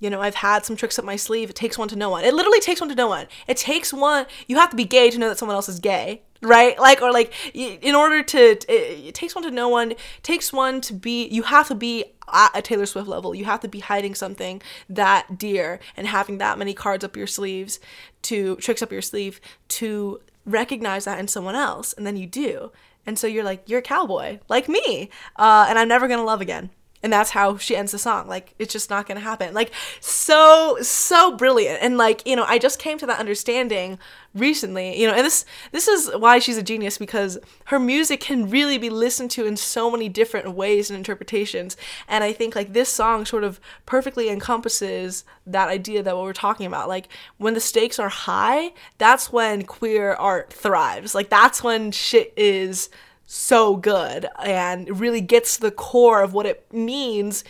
you 0.00 0.10
know, 0.10 0.20
I've 0.20 0.36
had 0.36 0.64
some 0.64 0.76
tricks 0.76 0.98
up 0.98 1.04
my 1.04 1.16
sleeve. 1.16 1.50
It 1.50 1.56
takes 1.56 1.76
one 1.76 1.88
to 1.88 1.96
know 1.96 2.10
one. 2.10 2.24
It 2.24 2.34
literally 2.34 2.60
takes 2.60 2.80
one 2.80 2.88
to 2.88 2.94
know 2.94 3.08
one. 3.08 3.26
It 3.46 3.56
takes 3.56 3.92
one. 3.92 4.26
You 4.46 4.56
have 4.56 4.70
to 4.70 4.76
be 4.76 4.84
gay 4.84 5.10
to 5.10 5.18
know 5.18 5.28
that 5.28 5.38
someone 5.38 5.56
else 5.56 5.68
is 5.68 5.80
gay, 5.80 6.22
right? 6.40 6.78
Like, 6.78 7.02
or 7.02 7.12
like, 7.12 7.32
in 7.54 7.94
order 7.94 8.22
to, 8.22 8.38
it, 8.38 8.66
it 8.68 9.14
takes 9.14 9.34
one 9.34 9.44
to 9.44 9.50
know 9.50 9.68
one. 9.68 9.92
It 9.92 9.98
takes 10.22 10.52
one 10.52 10.80
to 10.82 10.94
be. 10.94 11.26
You 11.28 11.42
have 11.44 11.68
to 11.68 11.74
be 11.74 12.04
at 12.32 12.56
a 12.56 12.62
Taylor 12.62 12.86
Swift 12.86 13.08
level. 13.08 13.34
You 13.34 13.44
have 13.46 13.60
to 13.60 13.68
be 13.68 13.80
hiding 13.80 14.14
something 14.14 14.62
that 14.88 15.38
dear 15.38 15.80
and 15.96 16.06
having 16.06 16.38
that 16.38 16.58
many 16.58 16.74
cards 16.74 17.02
up 17.02 17.16
your 17.16 17.26
sleeves, 17.26 17.80
to 18.22 18.56
tricks 18.56 18.82
up 18.82 18.92
your 18.92 19.02
sleeve 19.02 19.40
to 19.68 20.20
recognize 20.44 21.04
that 21.04 21.18
in 21.18 21.28
someone 21.28 21.54
else, 21.54 21.92
and 21.92 22.06
then 22.06 22.16
you 22.16 22.26
do. 22.26 22.72
And 23.06 23.18
so 23.18 23.26
you're 23.26 23.44
like, 23.44 23.62
you're 23.66 23.78
a 23.78 23.82
cowboy, 23.82 24.38
like 24.48 24.68
me, 24.68 25.08
uh, 25.36 25.66
and 25.68 25.78
I'm 25.78 25.88
never 25.88 26.08
gonna 26.08 26.24
love 26.24 26.40
again 26.40 26.70
and 27.02 27.12
that's 27.12 27.30
how 27.30 27.56
she 27.56 27.76
ends 27.76 27.92
the 27.92 27.98
song. 27.98 28.28
Like 28.28 28.54
it's 28.58 28.72
just 28.72 28.90
not 28.90 29.06
gonna 29.06 29.20
happen. 29.20 29.54
Like 29.54 29.72
so 30.00 30.78
so 30.82 31.36
brilliant. 31.36 31.82
And 31.82 31.96
like 31.96 32.26
you 32.26 32.36
know 32.36 32.44
i 32.44 32.58
just 32.58 32.78
came 32.78 32.98
to 32.98 33.06
that 33.06 33.18
understanding 33.18 33.98
recently 34.34 35.00
you 35.00 35.06
know 35.06 35.14
and 35.14 35.24
this 35.24 35.44
this 35.72 35.88
is 35.88 36.10
why 36.16 36.38
she's 36.38 36.58
a 36.58 36.62
genius 36.62 36.98
because 36.98 37.38
her 37.64 37.78
music 37.78 38.20
can 38.20 38.48
really 38.48 38.76
be 38.78 38.90
listened 38.90 39.30
to 39.30 39.46
in 39.46 39.56
so 39.56 39.90
many 39.90 40.08
different 40.08 40.52
ways 40.52 40.90
and 40.90 40.96
interpretations. 40.96 41.76
And 42.08 42.24
i 42.24 42.32
think 42.32 42.54
like 42.54 42.72
this 42.72 42.88
song 42.88 43.24
sort 43.24 43.44
of 43.44 43.60
perfectly 43.86 44.28
encompasses 44.28 45.24
that 45.46 45.68
idea 45.68 46.02
that 46.02 46.16
what 46.16 46.24
we're 46.24 46.32
talking 46.32 46.66
about. 46.66 46.88
Like 46.88 47.08
when 47.38 47.54
the 47.54 47.60
stakes 47.60 47.98
are 47.98 48.08
high 48.08 48.72
that's 48.98 49.32
when 49.32 49.64
queer 49.64 50.12
art 50.14 50.52
thrives. 50.52 51.14
Like 51.14 51.28
that's 51.28 51.62
when 51.62 51.92
shit 51.92 52.32
is 52.36 52.90
so 53.30 53.76
good 53.76 54.26
and 54.42 54.98
really 54.98 55.20
gets 55.20 55.56
to 55.56 55.60
the 55.60 55.70
core 55.70 56.22
of 56.22 56.32
what 56.32 56.46
it 56.46 56.64
means 56.72 57.44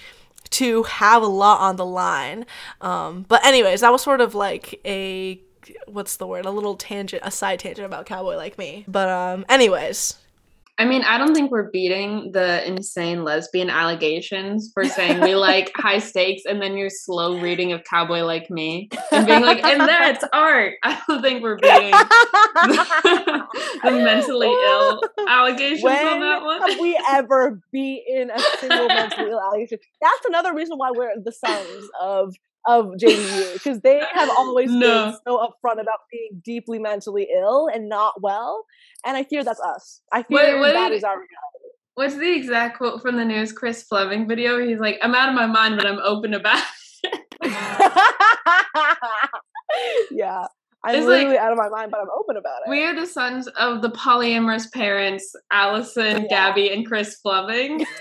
to 0.50 0.82
have 0.82 1.22
a 1.22 1.26
lot 1.26 1.60
on 1.60 1.76
the 1.76 1.86
line. 1.86 2.44
Um, 2.80 3.24
but 3.28 3.46
anyways, 3.46 3.82
that 3.82 3.92
was 3.92 4.02
sort 4.02 4.20
of 4.20 4.34
like 4.34 4.80
a 4.84 5.40
what's 5.86 6.16
the 6.16 6.26
word? 6.26 6.46
A 6.46 6.50
little 6.50 6.74
tangent, 6.74 7.22
a 7.24 7.30
side 7.30 7.60
tangent 7.60 7.86
about 7.86 8.06
Cowboy 8.06 8.36
Like 8.36 8.58
Me. 8.58 8.84
But 8.88 9.08
um, 9.08 9.44
anyways, 9.48 10.18
I 10.80 10.84
mean, 10.84 11.02
I 11.02 11.18
don't 11.18 11.34
think 11.34 11.50
we're 11.50 11.70
beating 11.70 12.30
the 12.30 12.64
insane 12.66 13.24
lesbian 13.24 13.68
allegations 13.68 14.70
for 14.72 14.84
saying 14.84 15.20
we 15.20 15.34
like 15.34 15.72
high 15.74 15.98
stakes 15.98 16.42
and 16.48 16.62
then 16.62 16.76
your 16.76 16.88
slow 16.88 17.40
reading 17.40 17.72
of 17.72 17.82
Cowboy 17.82 18.22
Like 18.22 18.48
Me 18.48 18.88
and 19.10 19.26
being 19.26 19.42
like, 19.42 19.64
and 19.64 19.80
that's 19.80 20.24
art. 20.32 20.74
I 20.84 21.02
don't 21.08 21.20
think 21.20 21.42
we're 21.42 21.56
beating 21.56 21.90
the, 21.90 23.46
the 23.82 23.90
mentally 23.90 24.46
ill 24.46 25.00
allegations 25.28 25.82
when 25.82 26.06
on 26.06 26.20
that 26.20 26.42
one. 26.42 26.60
Have 26.60 26.78
we 26.78 26.96
ever 27.10 27.60
beaten 27.72 28.30
a 28.30 28.40
single 28.60 28.86
mentally 28.86 29.30
ill 29.32 29.40
allegation? 29.40 29.78
That's 30.00 30.26
another 30.26 30.54
reason 30.54 30.78
why 30.78 30.92
we're 30.92 31.10
the 31.20 31.32
sons 31.32 31.88
of 32.00 32.36
of 32.68 32.86
JBU 33.02 33.54
because 33.54 33.80
they 33.80 34.00
have 34.12 34.28
always 34.30 34.70
no. 34.72 35.06
been 35.06 35.14
so 35.26 35.38
upfront 35.38 35.80
about 35.80 36.00
being 36.12 36.42
deeply 36.44 36.78
mentally 36.78 37.28
ill 37.34 37.68
and 37.72 37.88
not 37.88 38.20
well 38.20 38.66
and 39.04 39.16
I 39.16 39.24
fear 39.24 39.44
that's 39.44 39.60
us. 39.60 40.00
I 40.12 40.22
fear 40.22 40.58
what, 40.58 40.68
what 40.68 40.72
that 40.74 40.92
is 40.92 41.04
our 41.04 41.14
reality. 41.16 41.34
What's 41.94 42.14
the 42.14 42.32
exact 42.32 42.78
quote 42.78 43.02
from 43.02 43.16
the 43.16 43.24
news 43.24 43.52
Chris 43.52 43.82
Fleming 43.82 44.28
video? 44.28 44.64
He's 44.64 44.78
like, 44.78 44.98
I'm 45.02 45.14
out 45.14 45.28
of 45.28 45.34
my 45.34 45.46
mind, 45.46 45.76
but 45.76 45.86
I'm 45.86 45.98
open 45.98 46.32
about 46.34 46.62
it. 47.02 47.20
yeah. 50.10 50.46
I'm 50.84 50.94
it's 50.94 51.06
literally 51.06 51.34
like, 51.34 51.42
out 51.42 51.50
of 51.50 51.58
my 51.58 51.68
mind, 51.68 51.90
but 51.90 52.00
I'm 52.00 52.10
open 52.16 52.36
about 52.36 52.60
it. 52.64 52.70
We 52.70 52.84
are 52.84 52.94
the 52.94 53.06
sons 53.06 53.48
of 53.48 53.82
the 53.82 53.90
polyamorous 53.90 54.70
parents, 54.72 55.34
Allison, 55.50 56.26
yeah. 56.30 56.52
Gaby, 56.52 56.72
and 56.72 56.86
Chris 56.86 57.16
Fleming. 57.16 57.84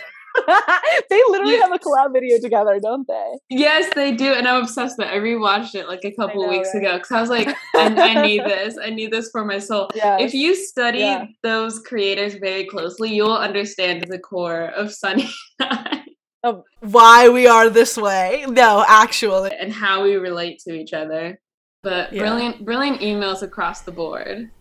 they 1.10 1.22
literally 1.30 1.56
yeah. 1.56 1.62
have 1.62 1.74
a 1.74 1.80
collab 1.80 2.14
video 2.14 2.40
together, 2.40 2.80
don't 2.80 3.08
they? 3.08 3.38
Yes, 3.50 3.94
they 3.96 4.14
do. 4.14 4.34
And 4.34 4.48
I'm 4.48 4.64
obsessed 4.64 4.98
with 4.98 5.08
it. 5.08 5.14
I 5.14 5.18
rewatched 5.18 5.76
it 5.76 5.88
like 5.88 6.04
a 6.04 6.12
couple 6.12 6.44
know, 6.44 6.50
weeks 6.50 6.70
right? 6.74 6.84
ago 6.84 6.98
because 6.98 7.12
I 7.12 7.22
was 7.22 7.30
like, 7.30 7.48
I, 7.76 8.16
I, 8.16 8.22
need 8.22 8.42
this. 8.42 8.78
I 8.82 8.90
need 8.90 9.12
this 9.12 9.30
for 9.32 9.46
my 9.46 9.60
soul. 9.60 9.90
Yes. 9.96 10.22
If 10.22 10.34
you 10.34 10.56
study 10.56 11.00
yeah. 11.00 11.26
those 11.44 11.80
creators 11.80 12.36
very 12.36 12.66
closely, 12.66 13.14
you 13.14 13.24
will 13.24 13.38
understand 13.38 14.06
the 14.08 14.20
core 14.20 14.66
of 14.66 14.94
Sunny 14.94 15.30
of 16.44 16.64
why 16.80 17.30
we 17.30 17.48
are 17.48 17.70
this 17.70 17.98
way. 17.98 18.46
No, 18.48 18.86
actually. 18.88 19.52
And 19.60 19.72
how 19.74 20.04
we 20.04 20.16
relate 20.16 20.60
to 20.60 20.74
each 20.74 20.94
other. 20.94 21.40
But 21.84 22.12
yeah. 22.12 22.22
brilliant, 22.22 22.66
brilliant 22.66 23.02
emails 23.02 23.42
across 23.42 23.82
the 23.82 23.92
board. 23.92 24.52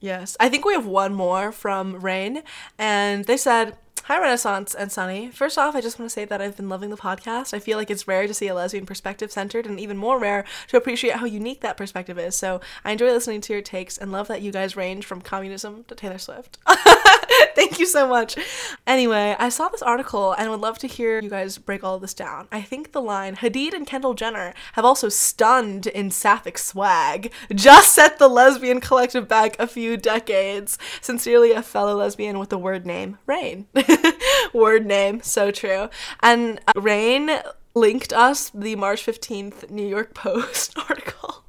Yes. 0.00 0.36
I 0.40 0.48
think 0.48 0.64
we 0.64 0.72
have 0.72 0.86
one 0.86 1.14
more 1.14 1.52
from 1.52 2.00
Rain. 2.00 2.42
And 2.76 3.24
they 3.24 3.36
said, 3.36 3.76
Hi, 4.06 4.20
Renaissance 4.20 4.74
and 4.74 4.90
Sunny. 4.90 5.30
First 5.30 5.56
off, 5.56 5.76
I 5.76 5.80
just 5.80 5.96
want 5.96 6.10
to 6.10 6.12
say 6.12 6.24
that 6.24 6.42
I've 6.42 6.56
been 6.56 6.68
loving 6.68 6.90
the 6.90 6.96
podcast. 6.96 7.54
I 7.54 7.60
feel 7.60 7.78
like 7.78 7.88
it's 7.88 8.08
rare 8.08 8.26
to 8.26 8.34
see 8.34 8.48
a 8.48 8.54
lesbian 8.54 8.84
perspective 8.84 9.30
centered, 9.30 9.64
and 9.64 9.78
even 9.78 9.96
more 9.96 10.18
rare 10.18 10.44
to 10.68 10.76
appreciate 10.76 11.14
how 11.14 11.24
unique 11.24 11.60
that 11.60 11.76
perspective 11.76 12.18
is. 12.18 12.34
So 12.34 12.60
I 12.84 12.90
enjoy 12.90 13.12
listening 13.12 13.42
to 13.42 13.52
your 13.52 13.62
takes 13.62 13.96
and 13.96 14.10
love 14.10 14.26
that 14.26 14.42
you 14.42 14.50
guys 14.50 14.74
range 14.74 15.06
from 15.06 15.20
communism 15.20 15.84
to 15.86 15.94
Taylor 15.94 16.18
Swift. 16.18 16.58
Thank 17.54 17.78
you 17.78 17.86
so 17.86 18.06
much. 18.06 18.36
Anyway, 18.86 19.36
I 19.38 19.48
saw 19.48 19.68
this 19.68 19.82
article 19.82 20.32
and 20.32 20.50
would 20.50 20.60
love 20.60 20.78
to 20.78 20.86
hear 20.86 21.20
you 21.20 21.30
guys 21.30 21.58
break 21.58 21.84
all 21.84 21.98
this 21.98 22.14
down. 22.14 22.48
I 22.50 22.62
think 22.62 22.92
the 22.92 23.02
line 23.02 23.36
Hadid 23.36 23.74
and 23.74 23.86
Kendall 23.86 24.14
Jenner 24.14 24.54
have 24.74 24.84
also 24.84 25.08
stunned 25.08 25.86
in 25.86 26.10
sapphic 26.10 26.58
swag 26.58 27.32
just 27.54 27.94
set 27.94 28.18
the 28.18 28.28
lesbian 28.28 28.80
collective 28.80 29.28
back 29.28 29.56
a 29.58 29.66
few 29.66 29.96
decades. 29.96 30.78
Sincerely, 31.00 31.52
a 31.52 31.62
fellow 31.62 31.94
lesbian 31.94 32.38
with 32.38 32.50
the 32.50 32.58
word 32.58 32.86
name, 32.86 33.18
Rain. 33.26 33.66
Word 34.52 34.86
name, 34.86 35.22
so 35.22 35.50
true. 35.50 35.88
And 36.20 36.60
uh, 36.68 36.80
Rain 36.80 37.30
linked 37.74 38.12
us 38.12 38.50
the 38.50 38.76
March 38.76 39.04
15th 39.04 39.70
New 39.70 39.86
York 39.86 40.14
Post 40.14 40.76
article. 40.76 41.44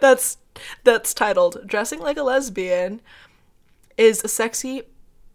that's 0.00 0.38
that's 0.84 1.14
titled 1.14 1.66
Dressing 1.66 2.00
Like 2.00 2.16
a 2.16 2.22
Lesbian 2.22 3.00
is 4.00 4.24
a 4.24 4.28
sexy 4.28 4.82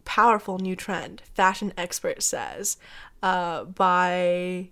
powerful 0.04 0.58
new 0.58 0.74
trend, 0.74 1.22
fashion 1.34 1.72
expert 1.76 2.20
says, 2.20 2.76
uh, 3.22 3.64
by 3.64 4.68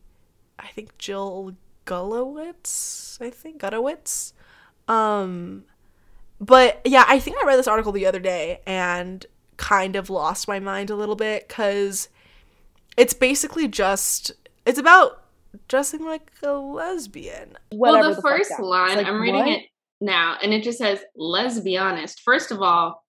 I 0.59 0.67
think 0.75 0.99
Jill 0.99 1.55
Gulowitz, 1.85 3.19
I 3.21 3.31
think 3.31 3.61
Gutowitz. 3.61 4.33
Um 4.89 5.65
but 6.41 6.81
yeah, 6.85 7.05
I 7.07 7.21
think 7.21 7.37
I 7.41 7.47
read 7.47 7.57
this 7.57 7.69
article 7.69 7.93
the 7.93 8.07
other 8.07 8.19
day 8.19 8.61
and 8.67 9.25
kind 9.57 9.95
of 9.95 10.11
lost 10.11 10.49
my 10.49 10.59
mind 10.59 10.91
a 10.91 10.97
little 10.97 11.15
bit 11.15 11.47
because 11.47 12.09
it's 12.97 13.15
basically 13.15 13.69
just 13.69 14.33
it's 14.67 14.79
about 14.79 15.23
dressing 15.69 16.05
like 16.05 16.33
a 16.43 16.53
lesbian. 16.53 17.57
Well, 17.73 18.03
the, 18.03 18.17
the 18.17 18.23
first 18.23 18.59
line 18.59 18.97
like, 18.97 19.07
I'm 19.07 19.21
reading 19.21 19.41
what? 19.41 19.49
it 19.49 19.63
now, 20.01 20.37
and 20.43 20.53
it 20.53 20.65
just 20.65 20.79
says 20.79 21.01
"Let's 21.15 21.61
be 21.61 21.77
honest." 21.77 22.23
First 22.23 22.51
of 22.51 22.61
all, 22.61 23.04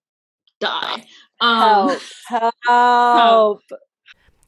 die. 0.66 1.06
Um, 1.42 1.98
help! 2.28 2.54
Help! 2.66 3.62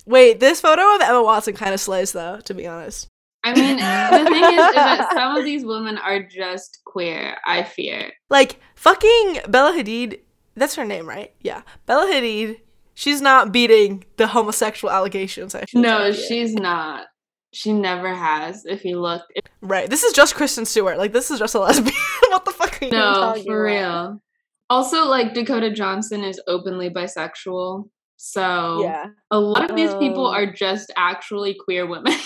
Wait, 0.06 0.40
this 0.40 0.62
photo 0.62 0.96
of 0.96 1.02
Emma 1.02 1.22
Watson 1.22 1.54
kind 1.54 1.74
of 1.74 1.80
slays, 1.80 2.12
though. 2.12 2.40
To 2.42 2.54
be 2.54 2.66
honest. 2.68 3.08
I 3.44 3.54
mean, 3.54 3.78
the 3.78 4.30
thing 4.30 4.44
is, 4.44 4.52
is 4.52 4.76
that 4.76 5.10
some 5.14 5.38
of 5.38 5.46
these 5.46 5.66
women 5.66 5.98
are 5.98 6.22
just 6.22 6.80
queer. 6.86 7.38
I 7.46 7.64
fear. 7.64 8.12
Like 8.30 8.60
fucking 8.76 9.42
Bella 9.48 9.72
Hadid. 9.72 10.20
That's 10.56 10.76
her 10.76 10.86
name, 10.86 11.08
right? 11.08 11.34
Yeah, 11.42 11.62
Bella 11.86 12.12
Hadid. 12.12 12.60
She's 12.94 13.22
not 13.22 13.52
beating 13.52 14.06
the 14.18 14.28
homosexual 14.28 14.92
allegations. 14.92 15.54
I 15.54 15.66
no, 15.74 16.12
she's 16.12 16.54
not. 16.56 17.06
She 17.54 17.72
never 17.72 18.14
has. 18.14 18.66
If 18.66 18.84
you 18.84 19.00
look, 19.00 19.22
right. 19.62 19.90
This 19.90 20.04
is 20.04 20.14
just 20.14 20.36
Kristen 20.36 20.66
Stewart. 20.66 20.98
Like 20.98 21.14
this 21.14 21.32
is 21.32 21.40
just 21.40 21.56
a 21.56 21.60
lesbian. 21.60 21.96
what 22.30 22.44
the 22.44 22.52
fuck 22.52 22.82
are 22.82 22.86
you 22.86 22.92
No, 22.92 23.36
for 23.46 23.64
real. 23.64 24.22
Also, 24.70 25.06
like 25.06 25.34
Dakota 25.34 25.72
Johnson 25.72 26.24
is 26.24 26.42
openly 26.48 26.90
bisexual. 26.90 27.90
So 28.18 28.84
yeah. 28.84 29.08
a 29.32 29.40
lot 29.40 29.70
of 29.70 29.76
these 29.76 29.94
people 29.96 30.26
oh. 30.26 30.34
are 30.34 30.52
just 30.52 30.92
actually 30.98 31.54
queer 31.54 31.86
women. 31.86 32.14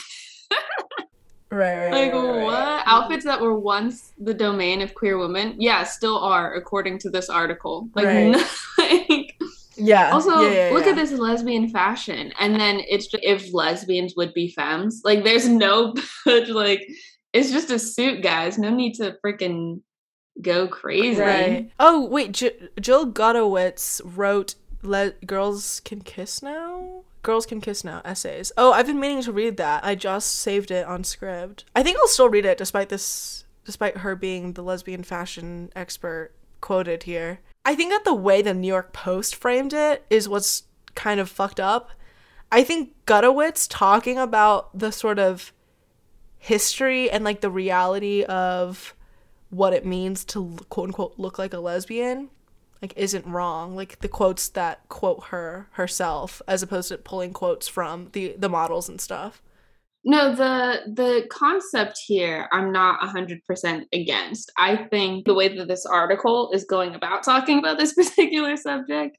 right, 1.52 1.78
right. 1.78 1.92
Like 1.92 2.14
right, 2.14 2.24
right, 2.24 2.44
what? 2.44 2.54
Right. 2.54 2.84
Outfits 2.86 3.26
that 3.26 3.42
were 3.42 3.60
once 3.60 4.14
the 4.18 4.34
domain 4.34 4.82
of 4.82 4.96
queer 4.96 5.18
women, 5.18 5.56
yeah, 5.60 5.84
still 5.84 6.18
are 6.18 6.54
according 6.54 6.98
to 7.00 7.10
this 7.10 7.30
article. 7.30 7.90
Like, 7.94 8.38
like 8.78 9.38
yeah. 9.76 10.12
Also, 10.12 10.42
yeah, 10.42 10.70
yeah, 10.70 10.74
look 10.74 10.86
yeah. 10.86 10.92
at 10.92 10.96
this 10.96 11.12
lesbian 11.12 11.70
fashion, 11.70 12.32
and 12.40 12.60
then 12.60 12.82
it's 12.88 13.08
just 13.08 13.24
if 13.24 13.54
lesbians 13.54 14.14
would 14.16 14.34
be 14.34 14.50
femmes. 14.50 15.02
Like, 15.04 15.24
there's 15.24 15.48
no 15.48 15.94
like, 16.26 16.88
it's 17.34 17.52
just 17.52 17.70
a 17.70 17.80
suit, 17.80 18.24
guys. 18.24 18.58
No 18.58 18.70
need 18.70 18.94
to 18.96 19.18
freaking 19.24 19.82
go 20.42 20.68
crazy. 20.68 21.20
Right. 21.20 21.72
Oh 21.80 22.06
wait, 22.06 22.34
J- 22.34 22.70
Jill 22.80 23.12
Gutowitz 23.12 24.02
wrote 24.04 24.56
"Let 24.84 25.26
Girls 25.26 25.82
Can 25.84 26.02
Kiss 26.02 26.42
Now." 26.42 27.04
Girls 27.24 27.46
Can 27.46 27.62
Kiss 27.62 27.84
Now 27.84 28.02
essays. 28.04 28.52
Oh, 28.58 28.72
I've 28.72 28.88
been 28.88 29.00
meaning 29.00 29.22
to 29.24 29.32
read 29.32 29.58
that. 29.58 29.86
I 29.86 29.94
just 29.94 30.36
saved 30.36 30.72
it 30.72 30.88
on 30.88 31.04
Scribd. 31.04 31.66
I 31.76 31.84
think 31.84 31.98
I'll 31.98 32.08
still 32.08 32.30
read 32.30 32.46
it 32.46 32.58
despite 32.58 32.90
this 32.90 33.46
despite 33.64 33.98
her 33.98 34.16
being 34.16 34.54
the 34.54 34.64
lesbian 34.64 35.04
fashion 35.04 35.72
expert 35.76 36.32
quoted 36.62 37.04
here. 37.04 37.40
I 37.64 37.76
think 37.76 37.92
that 37.92 38.06
the 38.06 38.14
way 38.14 38.42
the 38.42 38.54
New 38.54 38.68
York 38.68 38.92
Post 38.92 39.36
framed 39.36 39.74
it 39.74 40.04
is 40.10 40.28
what's 40.28 40.64
kind 40.96 41.20
of 41.20 41.30
fucked 41.30 41.60
up. 41.60 41.92
I 42.52 42.64
think 42.64 42.94
Gutowitz 43.06 43.68
talking 43.70 44.18
about 44.18 44.78
the 44.78 44.92
sort 44.92 45.20
of 45.20 45.54
history 46.38 47.10
and 47.10 47.24
like 47.24 47.42
the 47.42 47.52
reality 47.52 48.24
of 48.24 48.96
what 49.52 49.74
it 49.74 49.86
means 49.86 50.26
to 50.26 50.58
quote 50.70 50.90
unquote 50.90 51.14
look 51.18 51.38
like 51.38 51.54
a 51.54 51.60
lesbian 51.60 52.30
like 52.82 52.94
isn't 52.96 53.26
wrong. 53.28 53.76
Like 53.76 54.00
the 54.00 54.08
quotes 54.08 54.50
that 54.50 54.88
quote 54.90 55.26
her 55.26 55.68
herself 55.74 56.42
as 56.48 56.64
opposed 56.64 56.90
to 56.90 56.98
pulling 56.98 57.34
quotes 57.34 57.68
from 57.68 58.10
the 58.14 58.36
the 58.38 58.50
models 58.50 58.90
and 58.90 59.00
stuff. 59.00 59.42
No 60.04 60.34
the 60.34 60.80
the 60.88 61.28
concept 61.30 62.00
here 62.08 62.48
i'm 62.52 62.72
not 62.72 63.00
100% 63.02 63.84
against. 63.94 64.52
I 64.58 64.88
think 64.90 65.26
the 65.26 65.36
way 65.36 65.56
that 65.56 65.68
this 65.68 65.86
article 65.86 66.52
is 66.54 66.64
going 66.64 66.96
about 66.96 67.24
talking 67.24 67.60
about 67.60 67.78
this 67.78 67.94
particular 67.96 68.58
subject 68.58 69.18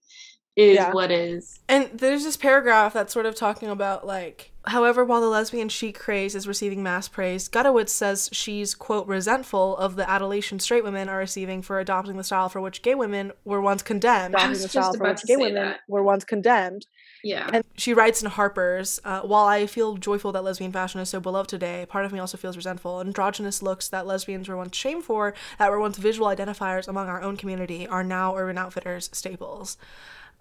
is 0.56 0.76
yeah. 0.76 0.92
what 0.92 1.10
is. 1.10 1.60
And 1.68 1.90
there's 1.94 2.24
this 2.24 2.36
paragraph 2.36 2.92
that's 2.92 3.12
sort 3.12 3.26
of 3.26 3.34
talking 3.34 3.68
about 3.68 4.06
like 4.06 4.52
However, 4.66 5.04
while 5.04 5.20
the 5.20 5.28
lesbian 5.28 5.68
chic 5.68 5.98
craze 5.98 6.36
is 6.36 6.46
receiving 6.46 6.84
mass 6.84 7.08
praise, 7.08 7.48
Gutowitz 7.48 7.88
says 7.88 8.28
she's, 8.32 8.76
quote, 8.76 9.08
resentful 9.08 9.76
of 9.76 9.96
the 9.96 10.08
adulation 10.08 10.60
straight 10.60 10.84
women 10.84 11.08
are 11.08 11.18
receiving 11.18 11.62
for 11.62 11.80
adopting 11.80 12.16
the 12.16 12.22
style 12.22 12.48
for 12.48 12.60
which 12.60 12.82
gay 12.82 12.94
women 12.94 13.32
were 13.44 13.60
once 13.60 13.82
condemned. 13.82 14.34
Adopting 14.34 14.62
the 14.62 14.68
style 14.68 14.94
for 14.94 15.08
which 15.08 15.24
gay 15.24 15.36
women 15.36 15.54
that. 15.54 15.80
were 15.88 16.04
once 16.04 16.24
condemned. 16.24 16.86
Yeah. 17.24 17.50
And 17.52 17.64
she 17.76 17.92
writes 17.92 18.22
in 18.22 18.30
Harper's, 18.30 19.00
uh, 19.04 19.22
while 19.22 19.46
I 19.46 19.66
feel 19.66 19.96
joyful 19.96 20.30
that 20.30 20.44
lesbian 20.44 20.70
fashion 20.70 21.00
is 21.00 21.08
so 21.08 21.18
beloved 21.18 21.50
today, 21.50 21.84
part 21.88 22.04
of 22.04 22.12
me 22.12 22.20
also 22.20 22.36
feels 22.36 22.56
resentful. 22.56 23.00
Androgynous 23.00 23.62
looks 23.62 23.88
that 23.88 24.06
lesbians 24.06 24.48
were 24.48 24.56
once 24.56 24.76
shamed 24.76 25.02
for, 25.02 25.34
that 25.58 25.72
were 25.72 25.80
once 25.80 25.98
visual 25.98 26.28
identifiers 26.28 26.86
among 26.86 27.08
our 27.08 27.20
own 27.20 27.36
community, 27.36 27.88
are 27.88 28.04
now 28.04 28.36
Urban 28.36 28.58
Outfitters 28.58 29.10
staples. 29.12 29.76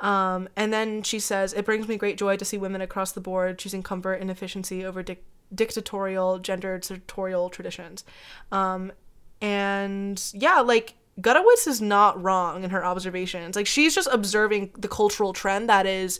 Um, 0.01 0.49
and 0.55 0.73
then 0.73 1.03
she 1.03 1.19
says, 1.19 1.53
It 1.53 1.65
brings 1.65 1.87
me 1.87 1.95
great 1.95 2.17
joy 2.17 2.35
to 2.35 2.45
see 2.45 2.57
women 2.57 2.81
across 2.81 3.11
the 3.13 3.21
board 3.21 3.57
choosing 3.57 3.83
comfort 3.83 4.15
and 4.15 4.29
efficiency 4.29 4.83
over 4.83 5.01
dic- 5.03 5.23
dictatorial, 5.53 6.39
gendered, 6.39 6.83
sartorial 6.83 7.49
traditions. 7.49 8.03
Um, 8.51 8.91
and 9.41 10.21
yeah, 10.33 10.59
like, 10.59 10.95
Gutowitz 11.19 11.67
is 11.67 11.81
not 11.81 12.21
wrong 12.21 12.63
in 12.63 12.71
her 12.71 12.83
observations. 12.83 13.55
Like, 13.55 13.67
she's 13.67 13.93
just 13.93 14.09
observing 14.11 14.71
the 14.77 14.87
cultural 14.87 15.33
trend 15.33 15.69
that 15.69 15.85
is 15.85 16.19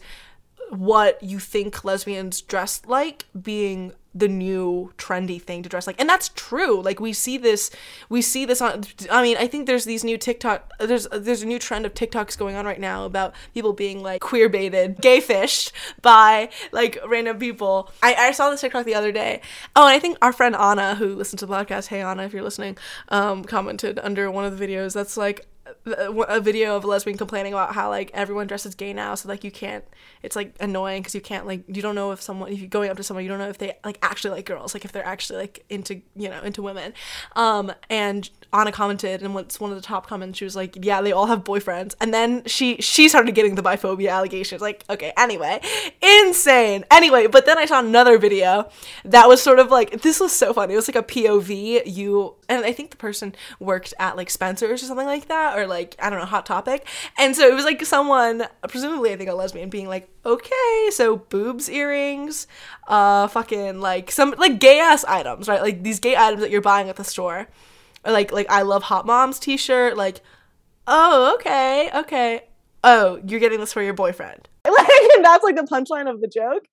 what 0.70 1.22
you 1.22 1.40
think 1.40 1.84
lesbians 1.84 2.42
dress 2.42 2.82
like 2.86 3.26
being 3.42 3.94
the 4.14 4.28
new 4.28 4.92
trendy 4.98 5.42
thing 5.42 5.64
to 5.64 5.70
dress 5.70 5.88
like. 5.88 6.00
And 6.00 6.10
that's 6.10 6.30
true. 6.30 6.82
Like 6.82 7.00
we 7.00 7.14
see 7.14 7.38
this 7.38 7.72
we 8.10 8.22
see 8.22 8.46
this 8.46 8.62
on 8.62 8.84
i 9.10 9.22
mean 9.22 9.38
i 9.38 9.48
think 9.48 9.68
there's 9.68 9.86
these 9.86 10.04
new 10.04 10.18
tiktok 10.18 10.72
there's 10.80 11.08
there's 11.12 11.42
a 11.42 11.46
new 11.46 11.60
trend 11.60 11.86
of 11.86 11.94
tiktoks 11.94 12.38
going 12.38 12.56
on 12.56 12.66
right 12.66 12.80
now 12.80 13.06
about 13.06 13.34
people 13.54 13.74
being 13.74 14.02
like 14.02 14.22
queer 14.22 14.50
baited 14.50 15.00
gay 15.02 15.20
fished 15.20 15.72
by 16.02 16.50
like 16.72 16.98
random 17.08 17.38
people. 17.38 17.92
I, 18.02 18.16
I 18.16 18.32
saw 18.32 18.50
this 18.50 18.62
tiktok 18.62 18.86
the 18.86 18.96
other 18.96 19.12
day. 19.12 19.42
Oh 19.76 19.88
and 19.88 19.96
i 19.96 20.00
think 20.00 20.18
our 20.22 20.34
friend 20.34 20.56
anna 20.56 20.96
who 20.96 21.16
listens 21.16 21.40
to 21.40 21.46
the 21.46 21.54
podcast 21.54 21.88
hey 21.88 22.02
anna 22.02 22.24
if 22.24 22.34
you're 22.34 22.44
listening 22.44 22.78
um 23.10 23.44
commented 23.44 24.00
under 24.00 24.30
one 24.30 24.46
of 24.46 24.58
the 24.58 24.66
videos 24.66 24.94
that's 24.94 25.18
like 25.18 25.48
a 25.86 26.40
video 26.40 26.76
of 26.76 26.84
a 26.84 26.88
lesbian 26.88 27.18
complaining 27.18 27.54
about 27.54 27.74
how 27.74 27.90
like 27.90 28.12
everyone 28.14 28.48
dresses 28.48 28.76
gay 28.76 28.94
now 28.94 29.16
so 29.16 29.28
like 29.28 29.44
you 29.44 29.52
can't 29.52 29.84
it's 30.24 30.36
like 30.36 30.56
annoying 30.60 31.02
because 31.02 31.16
you 31.16 31.22
can't 31.22 31.46
like 31.48 31.64
you 31.68 31.82
don't 31.82 31.96
know 31.96 32.12
if 32.12 32.22
someone 32.22 32.52
if 32.52 32.60
you're 32.60 32.70
going 32.70 32.90
up 32.90 32.98
to 32.98 33.04
someone 33.04 33.24
you 33.24 33.30
don't 33.30 33.40
know 33.40 33.50
if 33.50 33.58
they 33.58 33.74
like 33.84 33.98
actually 34.02 34.32
like 34.32 34.46
girls 34.46 34.74
like 34.74 34.86
if 34.86 34.92
they're 34.92 35.06
actually 35.06 35.40
like 35.40 35.66
into 35.70 36.02
you 36.16 36.30
know 36.30 36.42
into 36.42 36.62
women. 36.62 36.94
Um 37.36 37.72
and 37.90 38.30
anna 38.54 38.72
commented 38.72 39.24
and 39.24 39.34
what's 39.34 39.60
one 39.60 39.72
of 39.72 39.78
the 39.78 39.82
top 39.82 40.08
comments 40.08 40.38
she 40.38 40.46
was 40.46 40.56
like 40.56 40.78
yeah 40.82 41.02
they 41.02 41.12
all 41.12 41.28
have 41.28 41.44
boyfriends. 41.44 41.96
And 42.00 42.14
then 42.14 42.44
she 42.46 42.78
she 42.78 43.10
started 43.10 43.34
getting 43.34 43.56
the 43.56 43.64
biphobia 43.64 44.12
allegations 44.12 44.62
like 44.62 44.84
okay 44.90 45.14
anyway 45.18 45.62
insane. 46.02 46.86
Anyway 46.92 47.28
but 47.28 47.46
then 47.46 47.58
i 47.58 47.66
saw 47.66 47.80
another 47.80 48.18
video 48.18 48.70
that 49.06 49.28
was 49.28 49.42
sort 49.42 49.60
of 49.60 49.70
like 49.72 50.02
this 50.02 50.20
was 50.20 50.32
so 50.32 50.54
funny 50.54 50.74
it 50.74 50.78
was 50.78 50.88
like 50.88 50.96
a 50.96 51.04
pov 51.04 51.86
you 51.86 52.36
and 52.52 52.66
i 52.66 52.72
think 52.72 52.92
the 52.92 52.98
person 52.98 53.34
worked 53.60 53.94
at 54.00 54.18
like 54.18 54.30
spencer's 54.30 54.84
or 54.84 54.86
something 54.86 55.08
like 55.08 55.28
that 55.28 55.58
or 55.58 55.68
like 55.68 55.96
I 56.00 56.10
don't 56.10 56.20
know, 56.20 56.26
hot 56.26 56.46
topic. 56.46 56.88
And 57.18 57.36
so 57.36 57.48
it 57.48 57.54
was 57.54 57.66
like 57.66 57.84
someone, 57.86 58.48
presumably 58.68 59.12
I 59.14 59.18
think 59.18 59.30
a 59.30 59.34
lesbian, 59.34 59.70
being 59.70 59.88
like, 59.88 60.10
okay, 60.26 60.90
so 60.92 61.18
boobs, 61.18 61.70
earrings, 61.70 62.48
uh, 62.88 63.28
fucking 63.28 63.80
like 63.80 64.12
some 64.12 64.34
like 64.38 64.60
gay 64.60 64.80
ass 64.80 65.04
items, 65.06 65.48
right? 65.48 65.62
Like 65.62 65.84
these 65.84 66.00
gay 66.00 66.16
items 66.16 66.42
that 66.42 66.52
you're 66.52 66.62
buying 66.62 66.90
at 66.90 66.96
the 66.96 67.04
store, 67.04 67.48
or 68.04 68.12
like 68.12 68.32
like 68.32 68.50
I 68.50 68.64
love 68.64 68.84
Hot 68.84 69.06
Moms 69.06 69.40
T-shirt. 69.40 69.96
Like, 69.98 70.22
oh 70.88 71.36
okay, 71.36 71.90
okay. 71.96 72.44
Oh, 72.84 73.22
you're 73.26 73.40
getting 73.40 73.60
this 73.60 73.74
for 73.74 73.84
your 73.84 73.94
boyfriend. 73.94 74.48
Like 75.18 75.24
that's 75.24 75.44
like 75.44 75.56
the 75.56 75.64
punchline 75.64 76.10
of 76.10 76.22
the 76.22 76.28
joke 76.28 76.64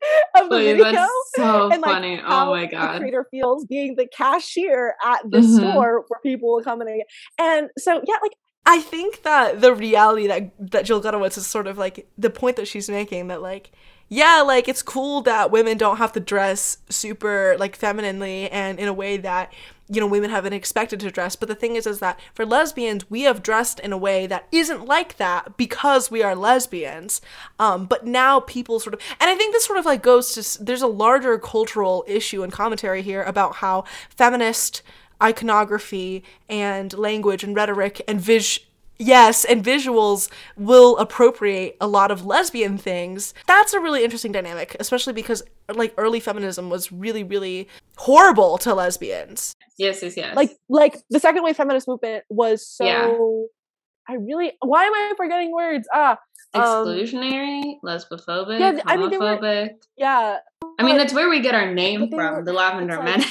of 0.40 0.48
the 0.48 0.56
Wait, 0.56 0.76
video. 0.76 1.06
So 1.36 1.70
and, 1.70 1.82
like, 1.82 1.90
funny. 1.90 2.20
oh 2.24 2.50
my 2.50 2.66
god. 2.66 2.94
The 2.94 2.98
creator 3.00 3.26
feels 3.30 3.64
being 3.66 3.96
the 3.96 4.06
cashier 4.06 4.94
at 5.04 5.20
the 5.24 5.38
mm-hmm. 5.38 5.56
store 5.56 6.04
where 6.08 6.20
people 6.22 6.54
will 6.54 6.62
come 6.62 6.82
in 6.82 6.88
and, 6.88 7.02
and 7.38 7.70
so 7.78 8.00
yeah, 8.06 8.16
like 8.22 8.32
I 8.66 8.80
think 8.80 9.22
that 9.22 9.60
the 9.62 9.74
reality 9.74 10.26
that 10.26 10.52
that 10.72 10.84
Jill 10.84 11.02
Gutowitz 11.02 11.38
is 11.38 11.46
sort 11.46 11.66
of 11.66 11.78
like 11.78 12.06
the 12.18 12.30
point 12.30 12.56
that 12.56 12.68
she's 12.68 12.88
making 12.90 13.28
that 13.28 13.40
like 13.40 13.72
yeah, 14.08 14.42
like 14.44 14.68
it's 14.68 14.82
cool 14.82 15.20
that 15.22 15.50
women 15.50 15.76
don't 15.76 15.98
have 15.98 16.12
to 16.12 16.20
dress 16.20 16.78
super 16.88 17.56
like 17.58 17.76
femininely 17.76 18.50
and 18.50 18.78
in 18.78 18.88
a 18.88 18.92
way 18.92 19.18
that 19.18 19.52
you 19.90 20.00
know 20.00 20.06
women 20.06 20.30
have 20.30 20.44
been 20.44 20.52
expected 20.52 21.00
to 21.00 21.10
dress. 21.10 21.36
But 21.36 21.48
the 21.48 21.54
thing 21.54 21.76
is 21.76 21.86
is 21.86 21.98
that 22.00 22.18
for 22.32 22.46
lesbians 22.46 23.10
we 23.10 23.22
have 23.22 23.42
dressed 23.42 23.78
in 23.80 23.92
a 23.92 23.98
way 23.98 24.26
that 24.26 24.48
isn't 24.50 24.86
like 24.86 25.18
that 25.18 25.56
because 25.58 26.10
we 26.10 26.22
are 26.22 26.34
lesbians. 26.34 27.20
Um, 27.58 27.84
but 27.84 28.06
now 28.06 28.40
people 28.40 28.80
sort 28.80 28.94
of 28.94 29.00
and 29.20 29.28
i 29.28 29.34
think 29.34 29.52
this 29.52 29.64
sort 29.64 29.78
of 29.78 29.84
like 29.84 30.02
goes 30.02 30.32
to 30.34 30.64
there's 30.64 30.82
a 30.82 30.86
larger 30.86 31.38
cultural 31.38 32.04
issue 32.06 32.42
and 32.42 32.52
commentary 32.52 33.02
here 33.02 33.22
about 33.22 33.56
how 33.56 33.84
feminist 34.08 34.82
iconography 35.22 36.22
and 36.48 36.96
language 36.96 37.42
and 37.42 37.56
rhetoric 37.56 38.00
and 38.06 38.20
vis 38.20 38.60
yes 38.98 39.44
and 39.44 39.64
visuals 39.64 40.30
will 40.56 40.96
appropriate 40.98 41.76
a 41.80 41.86
lot 41.86 42.10
of 42.10 42.24
lesbian 42.24 42.78
things. 42.78 43.34
That's 43.46 43.72
a 43.72 43.80
really 43.80 44.04
interesting 44.04 44.32
dynamic 44.32 44.76
especially 44.80 45.12
because 45.12 45.42
like 45.74 45.94
early 45.96 46.20
feminism 46.20 46.70
was 46.70 46.90
really 46.92 47.24
really 47.24 47.68
horrible 47.96 48.58
to 48.58 48.74
lesbians. 48.74 49.54
Yes 49.78 50.02
yes 50.02 50.16
yes. 50.16 50.36
Like 50.36 50.56
like 50.68 50.98
the 51.10 51.20
second 51.20 51.42
wave 51.42 51.56
feminist 51.56 51.88
movement 51.88 52.24
was 52.28 52.66
so 52.66 52.84
yeah. 52.84 54.14
i 54.14 54.16
really 54.16 54.52
why 54.60 54.84
am 54.84 54.94
i 54.94 55.12
forgetting 55.16 55.52
words? 55.52 55.88
Ah 55.92 56.18
um, 56.54 56.62
exclusionary 56.62 57.62
um, 57.62 57.80
lesbophobic 57.84 58.58
yeah, 58.58 58.80
I 58.86 58.96
mean, 58.96 59.10
homophobic. 59.10 59.40
Were, 59.40 59.70
yeah 59.96 60.38
I 60.78 60.84
mean, 60.84 60.96
that's 60.96 61.12
where 61.12 61.28
we 61.28 61.40
get 61.40 61.54
our 61.54 61.72
name 61.72 62.10
from, 62.10 62.44
the 62.44 62.52
Lavender 62.52 63.02
Men. 63.02 63.24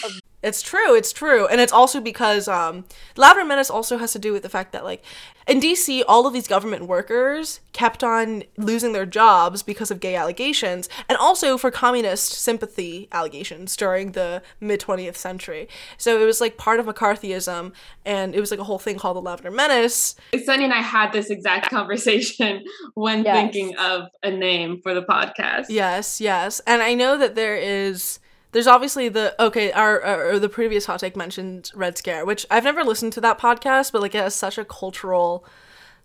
It's 0.43 0.61
true. 0.61 0.95
It's 0.95 1.11
true, 1.11 1.47
and 1.47 1.59
it's 1.59 1.73
also 1.73 1.99
because 1.99 2.47
um, 2.47 2.85
Lavender 3.15 3.47
Menace 3.47 3.71
also 3.71 3.97
has 3.97 4.13
to 4.13 4.19
do 4.19 4.31
with 4.31 4.43
the 4.43 4.49
fact 4.49 4.71
that 4.71 4.83
like 4.83 5.03
in 5.47 5.59
DC, 5.59 6.03
all 6.07 6.27
of 6.27 6.33
these 6.33 6.47
government 6.47 6.87
workers 6.87 7.59
kept 7.73 8.03
on 8.03 8.43
losing 8.55 8.93
their 8.93 9.07
jobs 9.07 9.63
because 9.63 9.89
of 9.89 9.99
gay 9.99 10.15
allegations, 10.15 10.89
and 11.09 11.17
also 11.17 11.57
for 11.57 11.71
communist 11.71 12.33
sympathy 12.33 13.07
allegations 13.11 13.75
during 13.75 14.11
the 14.11 14.43
mid 14.59 14.79
twentieth 14.79 15.17
century. 15.17 15.67
So 15.97 16.21
it 16.21 16.25
was 16.25 16.39
like 16.39 16.55
part 16.55 16.79
of 16.79 16.85
McCarthyism, 16.85 17.71
and 18.05 18.35
it 18.35 18.39
was 18.39 18.51
like 18.51 18.59
a 18.59 18.63
whole 18.63 18.79
thing 18.79 18.97
called 18.99 19.17
the 19.17 19.21
Lavender 19.21 19.49
Menace. 19.49 20.15
Sunny 20.43 20.65
and 20.65 20.73
I 20.73 20.81
had 20.81 21.13
this 21.13 21.31
exact 21.31 21.69
conversation 21.71 22.63
when 22.93 23.23
yes. 23.23 23.35
thinking 23.35 23.75
of 23.77 24.09
a 24.21 24.29
name 24.29 24.81
for 24.83 24.93
the 24.93 25.01
podcast. 25.01 25.65
Yes, 25.69 26.21
yes, 26.21 26.61
and 26.67 26.83
I 26.83 26.93
know 26.93 27.17
that 27.17 27.33
there 27.33 27.55
is 27.55 28.19
there's 28.51 28.67
obviously 28.67 29.09
the 29.09 29.35
okay 29.41 29.71
our, 29.71 30.01
our 30.01 30.39
the 30.39 30.49
previous 30.49 30.85
hot 30.85 30.99
take 30.99 31.15
mentioned 31.15 31.71
red 31.75 31.97
scare 31.97 32.25
which 32.25 32.45
i've 32.49 32.63
never 32.63 32.83
listened 32.83 33.13
to 33.13 33.21
that 33.21 33.37
podcast 33.37 33.91
but 33.91 34.01
like 34.01 34.15
it 34.15 34.19
has 34.19 34.35
such 34.35 34.57
a 34.57 34.65
cultural 34.65 35.45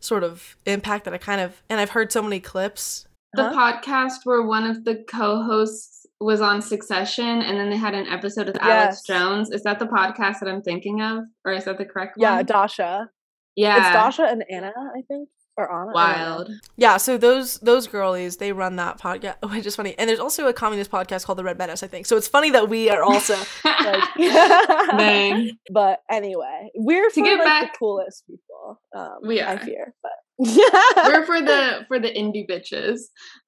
sort 0.01 0.25
of 0.25 0.57
impact 0.67 1.05
that 1.05 1.15
i 1.15 1.19
kind 1.19 1.41
of 1.41 1.63
and 1.69 1.81
i've 1.81 1.91
heard 1.91 2.13
so 2.13 2.23
many 2.23 2.41
clips. 2.41 3.07
The 3.35 3.49
huh? 3.49 3.81
podcast 3.81 4.25
where 4.25 4.43
one 4.43 4.65
of 4.67 4.85
the 4.85 5.05
co-hosts 5.09 6.07
was 6.21 6.41
on 6.43 6.61
succession 6.61 7.25
and 7.25 7.59
then 7.59 7.71
they 7.71 7.77
had 7.77 7.95
an 7.95 8.07
episode 8.07 8.47
with 8.47 8.57
yes. 8.57 8.65
alex 8.65 9.03
jones. 9.03 9.51
Is 9.51 9.63
that 9.63 9.79
the 9.79 9.87
podcast 9.87 10.41
that 10.41 10.49
i'm 10.49 10.63
thinking 10.63 11.01
of 11.01 11.25
or 11.45 11.53
is 11.53 11.65
that 11.65 11.79
the 11.79 11.85
correct 11.85 12.15
yeah, 12.19 12.31
one? 12.31 12.39
Yeah 12.39 12.43
dasha 12.43 13.11
yeah. 13.55 13.77
It's 13.79 13.95
dasha 13.95 14.25
and 14.25 14.45
anna 14.51 14.73
i 14.97 15.03
think 15.09 15.29
or 15.57 15.71
on 15.71 15.93
wild. 15.93 16.51
Yeah 16.77 16.97
so 16.97 17.19
those 17.19 17.59
those 17.59 17.87
girlies 17.87 18.39
they 18.39 18.53
run 18.53 18.77
that 18.77 18.99
podcast 18.99 19.37
which 19.51 19.67
is 19.67 19.77
funny. 19.77 19.95
And 19.99 20.09
there's 20.09 20.21
also 20.21 20.47
a 20.47 20.53
communist 20.53 20.91
podcast 20.91 21.25
called 21.25 21.39
the 21.39 21.45
red 21.45 21.59
menace 21.59 21.83
i 21.83 21.87
think. 21.87 22.07
So 22.07 22.17
it's 22.17 22.29
funny 22.29 22.51
that 22.51 22.69
we 22.69 22.91
are 22.91 23.03
also 23.03 23.37
like 23.65 24.05
Dang. 24.17 25.53
but 25.71 26.01
anyway 26.11 26.71
we're 26.75 27.11
to 27.11 27.23
get 27.23 27.39
like, 27.39 27.45
back 27.47 27.73
the 27.73 27.79
coolest 27.79 28.25
people 28.27 28.81
um 28.97 29.19
we 29.27 29.41
are. 29.41 29.55
i 29.55 29.57
fear 29.59 29.95
but 30.03 30.13
we're 30.39 31.27
for 31.27 31.41
the 31.41 31.85
for 31.89 31.99
the 31.99 32.09
indie 32.09 32.49
bitches. 32.49 33.01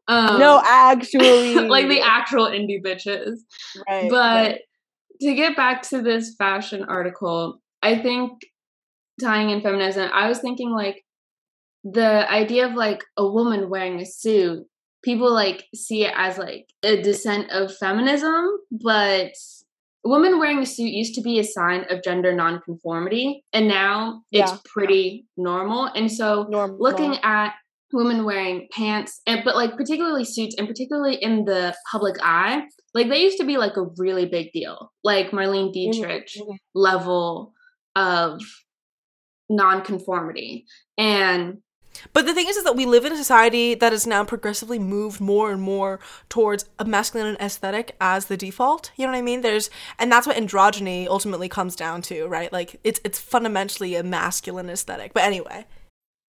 Um 0.06 0.38
no 0.38 0.60
actually. 0.64 1.54
like 1.54 1.88
the 1.88 2.00
actual 2.00 2.46
indie 2.46 2.82
bitches. 2.84 3.38
Right 3.88 4.10
but 4.10 4.18
right. 4.50 4.60
to 5.22 5.34
get 5.34 5.56
back 5.56 5.82
to 5.88 6.02
this 6.02 6.34
fashion 6.36 6.84
article 6.84 7.60
i 7.82 7.96
think 7.96 8.32
tying 9.20 9.50
in 9.50 9.60
feminism 9.60 10.10
i 10.12 10.28
was 10.28 10.40
thinking 10.40 10.70
like 10.70 11.03
the 11.84 12.30
idea 12.30 12.66
of 12.66 12.74
like 12.74 13.04
a 13.16 13.26
woman 13.26 13.68
wearing 13.68 14.00
a 14.00 14.06
suit 14.06 14.66
people 15.02 15.32
like 15.32 15.66
see 15.74 16.04
it 16.04 16.12
as 16.16 16.38
like 16.38 16.66
a 16.82 17.00
descent 17.02 17.50
of 17.50 17.76
feminism 17.76 18.50
but 18.70 19.32
a 20.04 20.08
woman 20.08 20.38
wearing 20.38 20.58
a 20.60 20.66
suit 20.66 20.90
used 20.90 21.14
to 21.14 21.20
be 21.20 21.38
a 21.38 21.44
sign 21.44 21.84
of 21.90 22.02
gender 22.02 22.34
nonconformity 22.34 23.44
and 23.52 23.68
now 23.68 24.22
it's 24.32 24.50
yeah. 24.50 24.58
pretty 24.64 25.26
normal 25.36 25.84
and 25.94 26.10
so 26.10 26.46
normal. 26.48 26.78
looking 26.80 27.16
at 27.22 27.54
women 27.92 28.24
wearing 28.24 28.66
pants 28.72 29.20
and 29.26 29.42
but 29.44 29.54
like 29.54 29.76
particularly 29.76 30.24
suits 30.24 30.56
and 30.58 30.66
particularly 30.66 31.14
in 31.14 31.44
the 31.44 31.74
public 31.92 32.16
eye 32.22 32.62
like 32.92 33.08
they 33.08 33.22
used 33.22 33.38
to 33.38 33.44
be 33.44 33.56
like 33.56 33.76
a 33.76 33.86
really 33.98 34.26
big 34.26 34.50
deal 34.52 34.90
like 35.04 35.30
marlene 35.30 35.72
mm-hmm, 35.72 35.92
dietrich 35.92 36.32
mm-hmm. 36.36 36.54
level 36.74 37.52
of 37.94 38.40
nonconformity 39.48 40.66
and 40.98 41.58
but 42.12 42.26
the 42.26 42.34
thing 42.34 42.48
is, 42.48 42.56
is 42.56 42.64
that 42.64 42.76
we 42.76 42.86
live 42.86 43.04
in 43.04 43.12
a 43.12 43.16
society 43.16 43.74
that 43.74 43.92
has 43.92 44.06
now 44.06 44.24
progressively 44.24 44.78
moved 44.78 45.20
more 45.20 45.50
and 45.50 45.60
more 45.60 46.00
towards 46.28 46.64
a 46.78 46.84
masculine 46.84 47.36
aesthetic 47.40 47.96
as 48.00 48.26
the 48.26 48.36
default. 48.36 48.90
You 48.96 49.06
know 49.06 49.12
what 49.12 49.18
I 49.18 49.22
mean? 49.22 49.40
There's 49.40 49.70
and 49.98 50.10
that's 50.10 50.26
what 50.26 50.36
androgyny 50.36 51.06
ultimately 51.06 51.48
comes 51.48 51.76
down 51.76 52.02
to, 52.02 52.26
right? 52.26 52.52
Like 52.52 52.80
it's 52.84 53.00
it's 53.04 53.18
fundamentally 53.18 53.94
a 53.94 54.02
masculine 54.02 54.70
aesthetic. 54.70 55.14
But 55.14 55.24
anyway. 55.24 55.66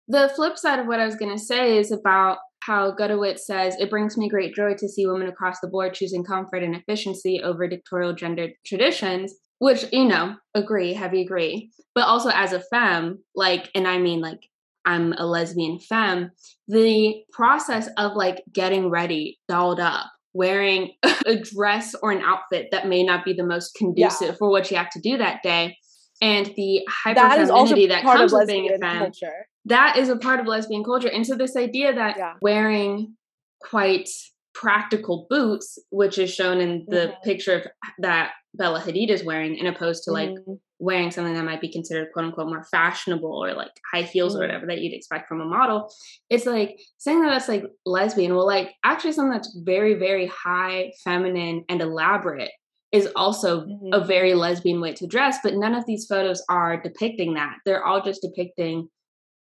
The 0.07 0.32
flip 0.36 0.57
side 0.57 0.80
of 0.80 0.86
what 0.86 0.99
I 0.99 1.05
was 1.05 1.16
gonna 1.16 1.39
say 1.39 1.78
is 1.78 1.91
about 1.91 2.38
how 2.61 2.91
Gutowitz 2.91 3.39
says 3.39 3.76
it 3.80 3.89
brings 3.89 4.18
me 4.18 4.30
great 4.30 4.55
joy 4.55 4.76
to 4.76 4.89
see 4.89 5.05
women 5.05 5.28
across 5.28 5.59
the 5.59 5.68
board 5.68 5.93
choosing 5.93 6.24
comfort 6.24 6.63
and 6.63 6.76
efficiency 6.76 7.41
over 7.43 7.68
dictatorial 7.68 8.13
gendered 8.13 8.53
traditions 8.66 9.36
which 9.59 9.86
you 9.91 10.05
know 10.05 10.36
agree 10.53 10.93
heavy 10.93 11.22
agree 11.22 11.72
but 11.93 12.05
also 12.05 12.30
as 12.30 12.53
a 12.53 12.59
femme 12.59 13.20
like 13.36 13.70
and 13.74 13.88
i 13.88 13.97
mean 13.97 14.20
like 14.20 14.49
I'm 14.86 15.14
a 15.14 15.26
lesbian 15.26 15.80
femme, 15.80 16.32
the 16.68 17.24
process 17.32 17.90
of 17.98 18.16
like 18.16 18.44
getting 18.52 18.90
ready, 18.90 19.40
dolled 19.48 19.80
up, 19.80 20.06
wearing 20.34 20.92
a 21.26 21.40
dress 21.40 21.96
or 22.02 22.12
an 22.12 22.22
outfit 22.22 22.68
that 22.72 22.88
may 22.88 23.04
not 23.04 23.26
be 23.26 23.34
the 23.34 23.46
most 23.46 23.76
conducive 23.76 24.30
yeah. 24.30 24.36
for 24.36 24.50
what 24.50 24.70
you 24.70 24.78
have 24.78 24.90
to 24.92 25.00
do 25.00 25.18
that 25.18 25.42
day, 25.44 25.78
and 26.22 26.48
the 26.56 26.82
hyper 26.90 27.20
femininity 27.20 27.88
that, 27.88 28.04
that 28.04 28.18
comes 28.18 28.32
with 28.32 28.48
being 28.48 28.72
a 28.72 28.78
femme, 28.78 29.00
culture. 29.00 29.48
that 29.66 29.98
is 29.98 30.10
a 30.10 30.16
part 30.16 30.40
of 30.40 30.48
lesbian 30.48 30.84
culture. 30.84 31.10
And 31.10 31.26
so 31.26 31.36
this 31.36 31.56
idea 31.56 31.94
that 31.94 32.18
yeah. 32.18 32.34
wearing 32.42 33.16
quite 33.62 34.08
practical 34.54 35.28
boots, 35.30 35.78
which 35.90 36.18
is 36.18 36.34
shown 36.34 36.62
in 36.62 36.86
the 36.88 36.96
mm-hmm. 36.96 37.24
picture 37.24 37.56
of 37.56 37.68
that 38.00 38.32
Bella 38.54 38.80
Hadid 38.80 39.10
is 39.10 39.24
wearing, 39.24 39.58
in 39.58 39.68
opposed 39.68 40.04
to 40.06 40.12
like 40.12 40.30
mm-hmm 40.30 40.54
wearing 40.80 41.11
something 41.11 41.34
that 41.34 41.45
might 41.45 41.61
be 41.61 41.71
considered 41.71 42.11
quote 42.11 42.26
unquote 42.26 42.47
more 42.47 42.63
fashionable 42.63 43.32
or 43.32 43.53
like 43.53 43.71
high 43.91 44.01
heels 44.01 44.34
mm. 44.34 44.38
or 44.38 44.41
whatever 44.41 44.65
that 44.65 44.80
you'd 44.82 44.93
expect 44.93 45.28
from 45.28 45.41
a 45.41 45.45
model 45.45 45.89
it's 46.30 46.45
like 46.45 46.78
saying 46.97 47.21
that 47.21 47.30
that's 47.30 47.47
like 47.47 47.63
lesbian 47.86 48.36
well 48.36 48.45
like 48.45 48.73
actually 48.84 49.11
something 49.11 49.32
that's 49.32 49.57
very 49.63 49.93
very 49.93 50.28
high 50.28 50.91
feminine 51.03 51.63
and 51.69 51.82
elaborate 51.82 52.51
is 52.91 53.09
also 53.15 53.61
mm-hmm. 53.61 53.93
a 53.93 54.03
very 54.03 54.34
lesbian 54.34 54.82
way 54.82 54.93
to 54.93 55.07
dress 55.07 55.38
but 55.43 55.53
none 55.53 55.73
of 55.73 55.86
these 55.86 56.05
photos 56.05 56.43
are 56.49 56.82
depicting 56.82 57.36
that 57.36 57.55
they're 57.65 57.84
all 57.84 58.01
just 58.01 58.21
depicting 58.21 58.89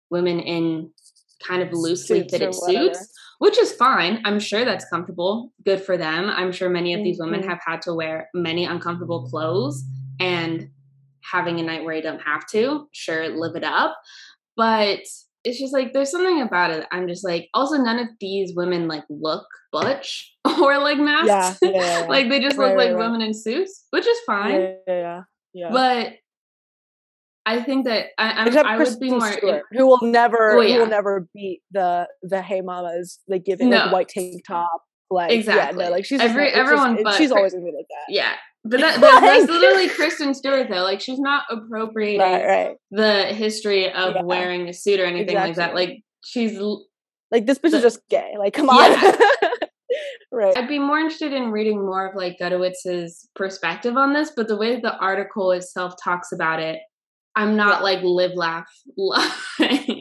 women 0.09 0.39
in 0.39 0.89
kind 1.43 1.61
of 1.61 1.71
loosely 1.71 2.19
suits 2.19 2.31
fitted 2.31 2.53
suits 2.53 3.13
which 3.39 3.57
is 3.59 3.71
fine 3.73 4.21
i'm 4.25 4.39
sure 4.39 4.65
that's 4.65 4.85
comfortable 4.89 5.51
good 5.65 5.81
for 5.81 5.97
them 5.97 6.29
i'm 6.29 6.51
sure 6.51 6.69
many 6.69 6.93
of 6.93 6.97
mm-hmm. 6.97 7.05
these 7.05 7.19
women 7.19 7.41
mm-hmm. 7.41 7.49
have 7.49 7.61
had 7.65 7.81
to 7.81 7.93
wear 7.93 8.27
many 8.33 8.65
uncomfortable 8.65 9.27
clothes 9.27 9.83
and 10.19 10.69
having 11.29 11.59
a 11.59 11.63
night 11.63 11.83
where 11.83 11.95
I 11.95 12.01
don't 12.01 12.21
have 12.21 12.45
to, 12.47 12.87
sure, 12.91 13.29
live 13.29 13.55
it 13.55 13.63
up. 13.63 13.97
But 14.57 14.99
it's 15.43 15.59
just 15.59 15.73
like 15.73 15.93
there's 15.93 16.11
something 16.11 16.41
about 16.41 16.71
it. 16.71 16.85
I'm 16.91 17.07
just 17.07 17.23
like 17.23 17.49
also 17.53 17.77
none 17.77 17.99
of 17.99 18.07
these 18.19 18.53
women 18.55 18.87
like 18.87 19.03
look 19.09 19.47
butch 19.71 20.35
or 20.61 20.77
like 20.79 20.97
masks. 20.97 21.59
Yeah, 21.61 21.69
yeah, 21.71 22.01
yeah. 22.01 22.05
like 22.09 22.29
they 22.29 22.39
just 22.39 22.57
right, 22.57 22.69
look 22.69 22.77
right, 22.77 22.89
like 22.89 22.97
right. 22.97 23.05
women 23.05 23.21
in 23.21 23.33
suits, 23.33 23.85
which 23.89 24.05
is 24.05 24.17
fine. 24.25 24.61
Yeah, 24.61 24.73
yeah, 24.87 25.21
yeah. 25.53 25.69
But 25.71 26.13
I 27.45 27.61
think 27.63 27.85
that 27.85 28.07
I, 28.17 28.31
I'm, 28.31 28.57
I 28.65 28.77
would 28.77 28.99
be 28.99 29.09
more 29.09 29.31
Stewart, 29.31 29.63
who 29.71 29.87
will 29.87 29.99
never, 30.03 30.57
oh, 30.57 30.61
who 30.61 30.79
will 30.79 30.87
never 30.87 31.27
beat 31.33 31.61
the 31.71 32.07
the 32.21 32.41
Hey 32.41 32.61
Mamas 32.61 33.19
like 33.27 33.43
giving 33.43 33.69
no. 33.69 33.77
like 33.77 33.91
white 33.91 34.09
tank 34.09 34.43
top. 34.47 34.83
Like 35.09 35.31
exactly, 35.31 35.83
yeah, 35.83 35.89
no, 35.89 35.91
like 35.93 36.05
she's 36.05 36.21
every 36.21 36.45
just, 36.45 36.55
everyone, 36.55 36.97
just, 37.03 37.17
she's 37.17 37.31
always 37.31 37.51
gonna 37.51 37.65
be 37.65 37.73
like 37.75 37.87
that. 37.89 38.13
Yeah, 38.13 38.33
but 38.63 38.79
that, 38.79 39.01
that, 39.01 39.21
that's 39.21 39.49
literally 39.49 39.89
Kristen 39.89 40.33
Stewart, 40.33 40.67
though. 40.69 40.83
Like, 40.83 41.01
she's 41.01 41.19
not 41.19 41.43
appropriating 41.49 42.21
right, 42.21 42.45
right. 42.45 42.75
the 42.91 43.25
history 43.25 43.91
of 43.91 44.15
yeah. 44.15 44.21
wearing 44.23 44.67
a 44.67 44.73
suit 44.73 44.99
or 44.99 45.05
anything 45.05 45.35
exactly. 45.35 45.47
like 45.47 45.55
that. 45.55 45.75
Like, 45.75 46.03
she's 46.23 46.59
like, 47.31 47.45
this 47.45 47.57
bitch 47.57 47.71
the, 47.71 47.77
is 47.77 47.83
just 47.83 48.07
gay. 48.09 48.35
Like, 48.37 48.53
come 48.53 48.69
on. 48.69 48.91
Yeah. 48.91 49.15
right. 50.31 50.57
I'd 50.57 50.67
be 50.67 50.79
more 50.79 50.99
interested 50.99 51.33
in 51.33 51.51
reading 51.51 51.83
more 51.83 52.07
of 52.07 52.15
like 52.15 52.37
Gutowitz's 52.39 53.29
perspective 53.35 53.97
on 53.97 54.13
this, 54.13 54.31
but 54.35 54.47
the 54.47 54.57
way 54.57 54.79
the 54.79 54.95
article 54.97 55.51
itself 55.51 55.95
talks 56.03 56.31
about 56.31 56.59
it, 56.59 56.79
I'm 57.35 57.55
not 57.55 57.79
yeah. 57.79 57.83
like 57.83 58.03
live, 58.03 58.33
laugh, 58.35 58.67
lying. 58.97 60.00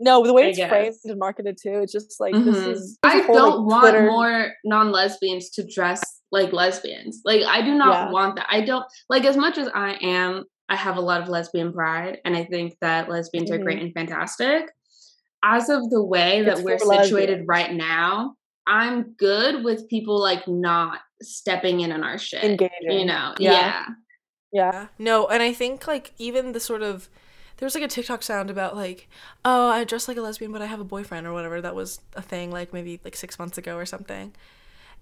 No, 0.00 0.24
the 0.24 0.32
way 0.32 0.50
it's 0.50 0.58
framed 0.58 0.94
and 1.04 1.18
marketed 1.18 1.58
too, 1.60 1.80
it's 1.82 1.92
just 1.92 2.20
like 2.20 2.34
mm-hmm. 2.34 2.50
this 2.50 2.56
is. 2.58 2.98
I 3.02 3.26
don't 3.26 3.66
like, 3.66 3.68
want 3.68 3.82
Twitter. 3.82 4.06
more 4.06 4.52
non 4.64 4.92
lesbians 4.92 5.50
to 5.50 5.66
dress 5.66 6.02
like 6.30 6.52
lesbians. 6.52 7.22
Like 7.24 7.42
I 7.42 7.62
do 7.62 7.74
not 7.74 8.06
yeah. 8.06 8.12
want 8.12 8.36
that. 8.36 8.46
I 8.48 8.60
don't 8.60 8.84
like 9.08 9.24
as 9.24 9.36
much 9.36 9.58
as 9.58 9.68
I 9.74 9.98
am. 10.00 10.44
I 10.68 10.76
have 10.76 10.98
a 10.98 11.00
lot 11.00 11.22
of 11.22 11.28
lesbian 11.28 11.72
pride, 11.72 12.18
and 12.24 12.36
I 12.36 12.44
think 12.44 12.76
that 12.80 13.08
lesbians 13.08 13.50
mm-hmm. 13.50 13.60
are 13.60 13.64
great 13.64 13.78
mm-hmm. 13.78 13.86
and 13.86 13.94
fantastic. 13.94 14.70
As 15.42 15.68
of 15.68 15.88
the 15.90 16.04
way 16.04 16.42
that 16.42 16.58
it's 16.58 16.62
we're 16.62 16.78
situated 16.78 17.46
lesbians. 17.46 17.48
right 17.48 17.72
now, 17.72 18.34
I'm 18.66 19.14
good 19.14 19.64
with 19.64 19.88
people 19.88 20.20
like 20.20 20.46
not 20.46 20.98
stepping 21.22 21.80
in 21.80 21.90
on 21.90 22.04
our 22.04 22.18
shit. 22.18 22.44
Engaging. 22.44 22.70
You 22.90 23.06
know? 23.06 23.34
Yeah. 23.38 23.52
yeah. 23.52 23.84
Yeah. 24.52 24.86
No, 24.98 25.26
and 25.26 25.42
I 25.42 25.52
think 25.52 25.86
like 25.86 26.12
even 26.18 26.52
the 26.52 26.60
sort 26.60 26.82
of 26.82 27.08
there 27.58 27.66
was 27.66 27.74
like 27.74 27.84
a 27.84 27.88
TikTok 27.88 28.22
sound 28.22 28.50
about 28.50 28.74
like, 28.74 29.08
oh, 29.44 29.68
I 29.68 29.84
dress 29.84 30.08
like 30.08 30.16
a 30.16 30.22
lesbian, 30.22 30.52
but 30.52 30.62
I 30.62 30.66
have 30.66 30.80
a 30.80 30.84
boyfriend 30.84 31.26
or 31.26 31.32
whatever. 31.32 31.60
That 31.60 31.74
was 31.74 32.00
a 32.14 32.22
thing 32.22 32.50
like 32.50 32.72
maybe 32.72 33.00
like 33.04 33.14
six 33.16 33.38
months 33.38 33.58
ago 33.58 33.76
or 33.76 33.86
something 33.86 34.32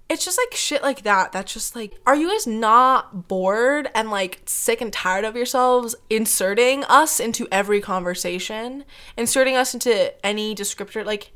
it's 0.08 0.24
just 0.24 0.38
like 0.38 0.56
shit 0.56 0.82
like 0.82 1.02
that 1.02 1.32
that's 1.32 1.52
just 1.52 1.74
like 1.74 1.94
are 2.06 2.14
you 2.14 2.30
guys 2.30 2.46
not 2.46 3.26
bored 3.28 3.90
and 3.94 4.10
like 4.10 4.40
sick 4.46 4.80
and 4.80 4.92
tired 4.92 5.24
of 5.24 5.34
yourselves 5.34 5.94
inserting 6.08 6.84
us 6.84 7.18
into 7.18 7.48
every 7.50 7.80
conversation 7.80 8.84
inserting 9.16 9.56
us 9.56 9.74
into 9.74 10.14
any 10.24 10.54
descriptor 10.54 11.04
like 11.04 11.32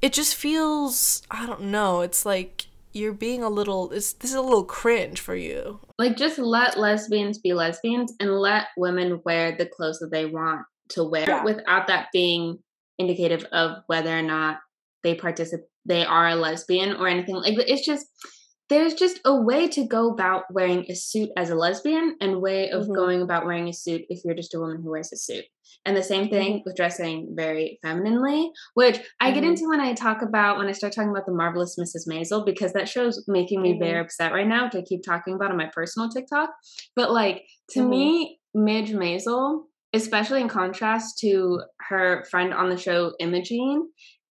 it 0.00 0.12
just 0.12 0.34
feels 0.34 1.22
i 1.30 1.46
don't 1.46 1.60
know 1.60 2.00
it's 2.00 2.26
like 2.26 2.66
you're 2.92 3.12
being 3.12 3.42
a 3.42 3.48
little 3.48 3.88
this 3.88 4.12
this 4.14 4.30
is 4.30 4.36
a 4.36 4.42
little 4.42 4.64
cringe 4.64 5.20
for 5.20 5.34
you. 5.34 5.80
Like 5.98 6.16
just 6.16 6.38
let 6.38 6.78
lesbians 6.78 7.38
be 7.38 7.52
lesbians 7.52 8.12
and 8.20 8.38
let 8.38 8.66
women 8.76 9.20
wear 9.24 9.56
the 9.56 9.66
clothes 9.66 9.98
that 10.00 10.10
they 10.10 10.26
want 10.26 10.62
to 10.90 11.04
wear 11.04 11.28
yeah. 11.28 11.44
without 11.44 11.86
that 11.86 12.08
being 12.12 12.58
indicative 12.98 13.44
of 13.52 13.78
whether 13.86 14.16
or 14.16 14.22
not 14.22 14.58
they 15.02 15.14
participate 15.14 15.66
they 15.84 16.04
are 16.04 16.28
a 16.28 16.36
lesbian 16.36 16.94
or 16.96 17.08
anything 17.08 17.34
like 17.34 17.54
it's 17.58 17.84
just 17.84 18.06
there's 18.72 18.94
just 18.94 19.20
a 19.26 19.36
way 19.36 19.68
to 19.68 19.86
go 19.86 20.10
about 20.10 20.44
wearing 20.50 20.86
a 20.88 20.94
suit 20.94 21.28
as 21.36 21.50
a 21.50 21.54
lesbian 21.54 22.16
and 22.22 22.40
way 22.40 22.70
of 22.70 22.84
mm-hmm. 22.84 22.94
going 22.94 23.20
about 23.20 23.44
wearing 23.44 23.68
a 23.68 23.72
suit 23.72 24.00
if 24.08 24.24
you're 24.24 24.34
just 24.34 24.54
a 24.54 24.58
woman 24.58 24.80
who 24.82 24.90
wears 24.90 25.12
a 25.12 25.16
suit 25.16 25.44
and 25.84 25.94
the 25.94 26.02
same 26.02 26.30
thing 26.30 26.54
mm-hmm. 26.54 26.62
with 26.64 26.74
dressing 26.74 27.34
very 27.36 27.78
femininely 27.82 28.50
which 28.72 28.98
i 29.20 29.26
mm-hmm. 29.26 29.34
get 29.34 29.44
into 29.44 29.68
when 29.68 29.80
i 29.80 29.92
talk 29.92 30.22
about 30.22 30.56
when 30.56 30.68
i 30.68 30.72
start 30.72 30.92
talking 30.94 31.10
about 31.10 31.26
the 31.26 31.34
marvelous 31.34 31.76
mrs 31.78 32.08
maisel 32.08 32.46
because 32.46 32.72
that 32.72 32.88
show's 32.88 33.22
making 33.28 33.60
me 33.60 33.78
very 33.78 33.92
mm-hmm. 33.92 34.04
upset 34.04 34.32
right 34.32 34.48
now 34.48 34.64
which 34.64 34.74
i 34.74 34.82
keep 34.82 35.02
talking 35.04 35.34
about 35.34 35.50
on 35.50 35.56
my 35.58 35.70
personal 35.74 36.08
tiktok 36.08 36.48
but 36.96 37.12
like 37.12 37.42
to 37.68 37.80
mm-hmm. 37.80 37.90
me 37.90 38.40
midge 38.54 38.92
maisel 38.92 39.64
especially 39.92 40.40
in 40.40 40.48
contrast 40.48 41.18
to 41.18 41.60
her 41.90 42.24
friend 42.30 42.54
on 42.54 42.70
the 42.70 42.76
show 42.78 43.12
imogene 43.20 43.82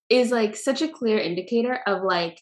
is 0.10 0.32
like 0.32 0.56
such 0.56 0.82
a 0.82 0.88
clear 0.88 1.20
indicator 1.20 1.80
of 1.86 2.02
like 2.02 2.42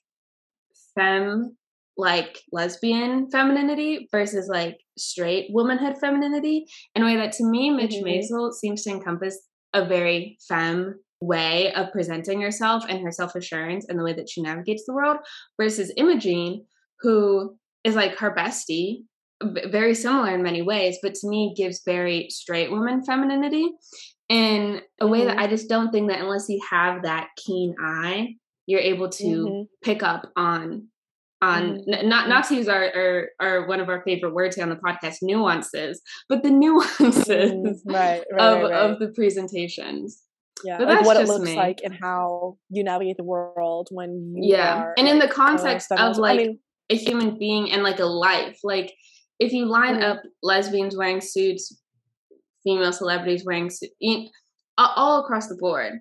femme 0.95 1.58
like 2.00 2.41
lesbian 2.54 3.30
femininity 3.30 4.08
versus 4.10 4.47
like 4.47 4.78
straight 4.97 5.47
womanhood 5.50 5.97
femininity 5.97 6.66
in 6.95 7.04
a 7.04 7.06
way 7.06 7.18
that 7.18 7.34
to 7.34 7.43
me 7.43 7.70
Midge 7.70 7.95
mm-hmm. 7.95 8.08
Maisel 8.08 8.54
seems 8.54 8.84
to 8.84 8.89
encompass 8.89 9.38
a 9.74 9.86
very 9.86 10.38
femme 10.47 10.95
way 11.22 11.74
of 11.74 11.91
presenting 11.91 12.41
herself 12.41 12.86
and 12.88 13.02
her 13.02 13.12
self-assurance 13.12 13.86
and 13.89 14.00
the 14.00 14.04
way 14.04 14.14
that 14.14 14.30
she 14.30 14.41
navigates 14.41 14.86
the 14.88 14.93
world 14.93 15.18
versus 15.60 15.91
Imogene 15.97 16.66
who 17.02 17.58
is 17.84 17.95
like 17.95 18.18
her 18.18 18.34
bestie 18.34 19.04
very 19.43 19.93
similar 19.93 20.34
in 20.34 20.41
many 20.41 20.62
ways 20.62 20.97
but 21.04 21.14
to 21.14 21.28
me 21.28 21.54
gives 21.56 21.82
very 21.86 22.30
straight 22.30 22.72
woman 22.72 23.04
femininity 23.04 23.70
in 24.30 24.82
a 25.02 25.08
way 25.08 25.20
mm-hmm. 25.20 25.28
that 25.28 25.39
I 25.39 25.47
just 25.47 25.68
don't 25.68 25.91
think 25.91 26.10
that 26.10 26.22
unless 26.22 26.47
you 26.47 26.62
have 26.70 27.04
that 27.04 27.28
keen 27.36 27.76
eye 27.84 28.36
you're 28.68 28.80
able 28.80 29.10
to 29.10 29.26
mm-hmm. 29.26 29.62
pick 29.84 30.02
up 30.02 30.32
on 30.38 30.88
on 31.42 31.80
mm-hmm. 31.80 32.08
not 32.08 32.28
not 32.28 32.46
to 32.46 32.56
use 32.56 32.68
our, 32.68 33.30
our, 33.40 33.68
one 33.68 33.80
of 33.80 33.90
our 33.90 34.02
favorite 34.04 34.34
words 34.34 34.56
here 34.56 34.64
on 34.64 34.70
the 34.70 34.76
podcast 34.76 35.18
nuances 35.22 36.02
but 36.28 36.44
the 36.44 36.50
nuances 36.52 37.26
mm-hmm. 37.28 37.92
right, 37.92 38.24
right, 38.32 38.40
of, 38.40 38.70
right, 38.70 38.74
of 38.74 39.00
the 39.00 39.08
presentations 39.10 40.24
yeah 40.64 40.78
like 40.78 41.06
what 41.06 41.18
it 41.18 41.28
looks 41.28 41.46
me. 41.46 41.56
like 41.56 41.80
and 41.84 41.98
how 42.02 42.58
you 42.70 42.84
navigate 42.84 43.18
the 43.18 43.24
world 43.24 43.88
when 43.92 44.34
you 44.36 44.54
yeah 44.56 44.92
and 44.98 45.08
in 45.08 45.20
the 45.20 45.28
context 45.28 45.92
of 45.92 46.18
like 46.18 46.40
I 46.40 46.44
mean, 46.44 46.60
a 46.90 46.96
human 46.96 47.38
being 47.38 47.72
and 47.72 47.84
like 47.84 48.00
a 48.00 48.06
life 48.06 48.60
like 48.64 48.94
if 49.40 49.54
you 49.54 49.66
line 49.66 49.96
mm-hmm. 49.96 50.12
up 50.12 50.22
lesbians 50.44 50.98
wearing 50.98 51.22
suits 51.22 51.80
female 52.64 52.92
celebrities 52.92 53.46
wearing 53.46 53.70
suits 53.70 53.94
all 54.78 55.22
across 55.22 55.48
the 55.48 55.56
board 55.56 55.94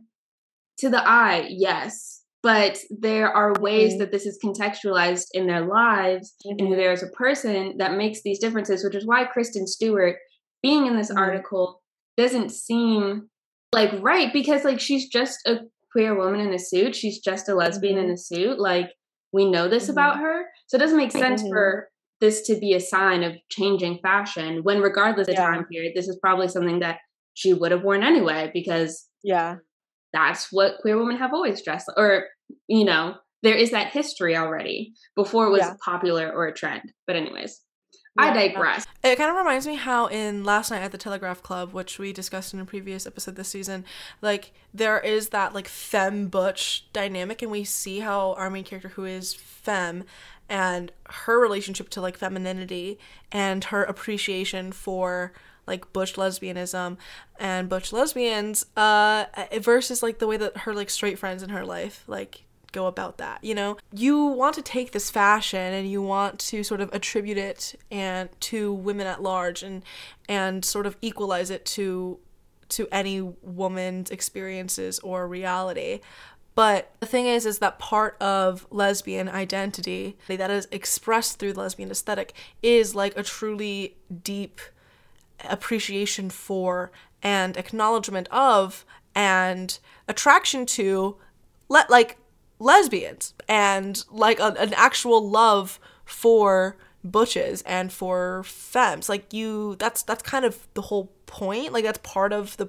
to 0.79 0.89
the 0.89 1.09
eye 1.09 1.47
yes 1.49 2.18
but 2.43 2.79
there 2.91 3.31
are 3.33 3.53
ways 3.61 3.93
mm-hmm. 3.93 4.01
that 4.01 4.13
this 4.13 4.27
is 4.27 4.39
contextualized 4.43 5.27
in 5.33 5.47
their 5.47 5.67
lives 5.67 6.35
mm-hmm. 6.47 6.65
and 6.65 6.79
there's 6.79 7.03
a 7.03 7.09
person 7.09 7.77
that 7.79 7.97
makes 7.97 8.23
these 8.23 8.39
differences 8.39 8.85
which 8.85 8.95
is 8.95 9.07
why 9.07 9.25
kristen 9.25 9.67
stewart 9.67 10.17
being 10.63 10.87
in 10.87 10.97
this 10.97 11.11
mm-hmm. 11.11 11.19
article 11.19 11.83
doesn't 12.17 12.51
seem 12.51 13.29
like 13.73 13.93
right 14.01 14.33
because 14.33 14.65
like 14.65 14.81
she's 14.81 15.09
just 15.09 15.39
a 15.47 15.59
queer 15.93 16.17
woman 16.17 16.41
in 16.41 16.53
a 16.53 16.59
suit 16.59 16.95
she's 16.95 17.19
just 17.19 17.49
a 17.49 17.55
lesbian 17.55 17.99
in 17.99 18.05
mm-hmm. 18.05 18.13
a 18.13 18.17
suit 18.17 18.59
like 18.59 18.91
we 19.33 19.51
know 19.51 19.69
this 19.69 19.89
about 19.89 20.17
mm-hmm. 20.17 20.25
her 20.25 20.45
so 20.67 20.77
it 20.77 20.81
doesn't 20.81 20.97
make 20.97 21.13
sense 21.13 21.43
for 21.43 21.89
this 22.21 22.43
to 22.43 22.59
be 22.59 22.75
a 22.75 22.81
sign 22.81 23.23
of 23.23 23.37
changing 23.49 23.99
fashion 24.03 24.63
when 24.65 24.81
regardless 24.81 25.29
of 25.29 25.35
yeah. 25.35 25.47
time 25.47 25.65
period 25.67 25.93
this 25.95 26.09
is 26.09 26.19
probably 26.21 26.49
something 26.49 26.81
that 26.81 26.99
she 27.35 27.53
would 27.55 27.71
have 27.71 27.83
worn 27.83 28.03
anyway 28.03 28.51
because 28.53 29.07
yeah 29.23 29.57
that's 30.13 30.49
what 30.51 30.79
queer 30.81 30.99
women 30.99 31.17
have 31.17 31.33
always 31.33 31.63
dressed 31.63 31.91
or 31.97 32.27
you 32.67 32.85
know 32.85 33.15
there 33.43 33.55
is 33.55 33.71
that 33.71 33.93
history 33.93 34.37
already 34.37 34.95
before 35.15 35.47
it 35.47 35.51
was 35.51 35.61
yeah. 35.61 35.75
popular 35.85 36.31
or 36.31 36.47
a 36.47 36.55
trend 36.55 36.93
but 37.07 37.17
anyways 37.17 37.61
yeah, 38.19 38.25
I 38.25 38.35
digress. 38.35 38.85
It 39.05 39.17
kind 39.17 39.31
of 39.31 39.37
reminds 39.37 39.67
me 39.67 39.77
how 39.77 40.07
in 40.07 40.43
Last 40.43 40.71
Night 40.73 40.83
at 40.83 40.91
the 40.91 40.99
Telegraph 40.99 41.43
Club, 41.43 41.73
which 41.73 42.01
we 42.01 42.13
discussed 42.13 42.53
in 42.53 42.59
a 42.59 42.65
previous 42.65 43.07
episode 43.07 43.37
this 43.37 43.49
season, 43.49 43.85
like 44.21 44.53
there 44.75 44.99
is 44.99 45.29
that 45.29 45.55
like 45.55 45.69
femme 45.69 46.27
butch 46.27 46.89
dynamic, 46.93 47.43
and 47.43 47.51
we 47.51 47.63
see 47.63 48.01
how 48.01 48.33
our 48.35 48.51
main 48.51 48.65
character, 48.65 48.89
who 48.89 49.05
is 49.05 49.35
femme, 49.35 50.05
and 50.49 50.91
her 51.09 51.39
relationship 51.39 51.91
to 51.91 52.01
like 52.01 52.17
femininity 52.17 52.99
and 53.31 53.65
her 53.65 53.85
appreciation 53.85 54.73
for 54.73 55.33
like 55.69 55.93
butch 55.93 56.15
lesbianism 56.15 56.97
and 57.39 57.69
butch 57.69 57.93
lesbians 57.93 58.67
uh 58.77 59.25
versus 59.61 60.03
like 60.03 60.19
the 60.19 60.27
way 60.27 60.37
that 60.37 60.57
her 60.59 60.75
like 60.75 60.91
straight 60.91 61.19
friends 61.19 61.43
in 61.43 61.51
her 61.51 61.65
life 61.65 62.05
like 62.07 62.43
go 62.73 62.87
about 62.87 63.19
that 63.19 63.43
you 63.43 63.55
know? 63.55 63.77
You 63.93 64.27
want 64.27 64.55
to 64.57 64.63
take 64.63 64.93
this 64.93 65.11
fashion 65.11 65.73
and 65.73 65.91
you 65.91 66.03
want 66.03 66.39
to 66.41 66.63
sort 66.63 66.81
of 66.81 66.91
attribute 66.93 67.39
it 67.39 67.75
and 67.91 68.29
to 68.41 68.73
women 68.73 69.07
at 69.07 69.23
large 69.23 69.63
and 69.63 69.83
and 70.29 70.65
sort 70.65 70.87
of 70.87 70.97
equalize 71.01 71.51
it 71.51 71.65
to 71.67 72.19
to 72.71 72.87
any 72.93 73.21
woman's 73.21 74.11
experiences 74.11 74.99
or 75.01 75.27
reality. 75.27 76.01
But 76.55 76.91
the 76.99 77.07
thing 77.07 77.27
is, 77.27 77.47
is 77.47 77.61
that 77.61 77.79
part 77.79 78.21
of 78.21 78.67
lesbian 78.71 79.29
identity 79.29 80.19
that 80.27 80.51
is 80.51 80.67
expressed 80.73 81.39
through 81.39 81.53
the 81.53 81.61
lesbian 81.61 81.91
aesthetic 81.91 82.35
is 82.63 82.95
like 82.95 83.17
a 83.17 83.23
truly 83.23 83.97
deep 84.23 84.61
appreciation 85.49 86.31
for 86.31 86.91
and 87.23 87.57
acknowledgement 87.57 88.29
of 88.31 88.85
and 89.15 89.79
attraction 90.07 90.67
to 90.67 91.17
let 91.69 91.91
like 91.91 92.19
lesbians 92.59 93.35
and 93.49 94.05
like 94.11 94.39
a, 94.41 94.55
an 94.59 94.73
actual 94.75 95.29
love 95.29 95.79
for 96.05 96.77
butches 97.05 97.63
and 97.63 97.93
for 97.93 98.43
femmes. 98.45 99.09
Like 99.09 99.33
you 99.33 99.77
that's 99.79 100.03
that's 100.03 100.23
kind 100.23 100.45
of 100.45 100.67
the 100.75 100.83
whole 100.83 101.13
point. 101.27 101.73
Like 101.73 101.85
that's 101.85 102.01
part 102.03 102.33
of 102.33 102.57
the 102.57 102.69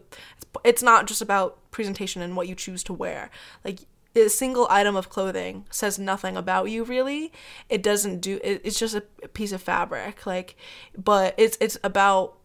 it's 0.63 0.83
not 0.83 1.07
just 1.07 1.21
about 1.21 1.59
presentation 1.71 2.21
and 2.21 2.35
what 2.35 2.47
you 2.47 2.55
choose 2.55 2.83
to 2.85 2.93
wear. 2.93 3.29
Like 3.63 3.79
a 4.15 4.27
single 4.27 4.67
item 4.69 4.95
of 4.95 5.09
clothing 5.09 5.65
says 5.69 5.99
nothing 5.99 6.35
about 6.35 6.69
you 6.69 6.83
really. 6.83 7.31
It 7.69 7.83
doesn't 7.83 8.19
do 8.19 8.39
it, 8.43 8.61
it's 8.63 8.79
just 8.79 8.95
a 8.95 9.01
piece 9.01 9.51
of 9.51 9.61
fabric. 9.61 10.25
Like 10.25 10.55
but 10.97 11.35
it's 11.37 11.57
it's 11.61 11.77
about 11.83 12.38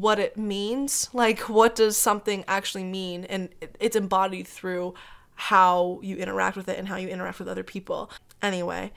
what 0.00 0.18
it 0.18 0.36
means 0.36 1.08
like 1.12 1.40
what 1.48 1.74
does 1.74 1.96
something 1.96 2.44
actually 2.46 2.84
mean 2.84 3.24
and 3.24 3.48
it's 3.80 3.96
embodied 3.96 4.46
through 4.46 4.92
how 5.34 5.98
you 6.02 6.16
interact 6.16 6.56
with 6.56 6.68
it 6.68 6.78
and 6.78 6.88
how 6.88 6.96
you 6.96 7.08
interact 7.08 7.38
with 7.38 7.48
other 7.48 7.64
people 7.64 8.10
anyway 8.42 8.92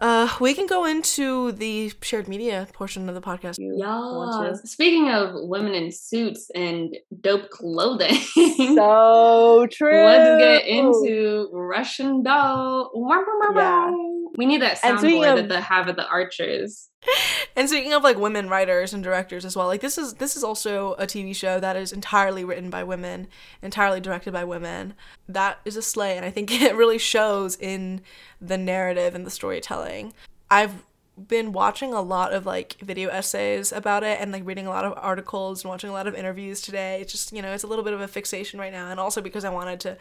uh, 0.00 0.28
we 0.40 0.54
can 0.54 0.66
go 0.66 0.84
into 0.84 1.52
the 1.52 1.92
shared 2.02 2.28
media 2.28 2.68
portion 2.72 3.08
of 3.08 3.14
the 3.14 3.20
podcast. 3.20 3.56
Yeah. 3.58 4.52
Speaking 4.64 5.10
of 5.10 5.32
women 5.34 5.74
in 5.74 5.90
suits 5.90 6.50
and 6.54 6.96
dope 7.20 7.50
clothing, 7.50 8.14
so 8.14 9.66
true. 9.72 10.04
Let's 10.04 10.40
get 10.40 10.66
into 10.68 11.48
Russian 11.52 12.22
doll. 12.22 12.92
Yeah. 13.56 13.90
We 14.36 14.46
need 14.46 14.62
that 14.62 14.80
soundboard 14.80 15.34
that 15.34 15.48
they 15.48 15.60
have 15.60 15.88
at 15.88 15.96
the 15.96 16.06
Archers. 16.06 16.88
And 17.58 17.68
speaking 17.68 17.92
of 17.92 18.04
like 18.04 18.16
women 18.16 18.48
writers 18.48 18.94
and 18.94 19.02
directors 19.02 19.44
as 19.44 19.56
well, 19.56 19.66
like 19.66 19.80
this 19.80 19.98
is 19.98 20.14
this 20.14 20.36
is 20.36 20.44
also 20.44 20.94
a 20.94 21.06
TV 21.06 21.34
show 21.34 21.58
that 21.58 21.74
is 21.74 21.92
entirely 21.92 22.44
written 22.44 22.70
by 22.70 22.84
women, 22.84 23.26
entirely 23.62 24.00
directed 24.00 24.32
by 24.32 24.44
women. 24.44 24.94
That 25.28 25.58
is 25.64 25.76
a 25.76 25.82
slay, 25.82 26.16
and 26.16 26.24
I 26.24 26.30
think 26.30 26.52
it 26.62 26.76
really 26.76 26.98
shows 26.98 27.56
in 27.56 28.00
the 28.40 28.56
narrative 28.56 29.16
and 29.16 29.26
the 29.26 29.30
storytelling. 29.30 30.12
I've 30.48 30.84
been 31.26 31.52
watching 31.52 31.92
a 31.92 32.00
lot 32.00 32.32
of 32.32 32.46
like 32.46 32.76
video 32.80 33.08
essays 33.08 33.72
about 33.72 34.04
it 34.04 34.20
and 34.20 34.30
like 34.30 34.46
reading 34.46 34.66
a 34.66 34.70
lot 34.70 34.84
of 34.84 34.94
articles 34.96 35.64
and 35.64 35.70
watching 35.70 35.90
a 35.90 35.92
lot 35.92 36.06
of 36.06 36.14
interviews 36.14 36.60
today. 36.60 37.00
It's 37.00 37.12
just, 37.12 37.32
you 37.32 37.42
know, 37.42 37.52
it's 37.52 37.64
a 37.64 37.66
little 37.66 37.84
bit 37.84 37.92
of 37.92 38.00
a 38.00 38.08
fixation 38.08 38.60
right 38.60 38.72
now 38.72 38.90
and 38.90 39.00
also 39.00 39.20
because 39.20 39.44
I 39.44 39.50
wanted 39.50 39.80
to 39.80 39.96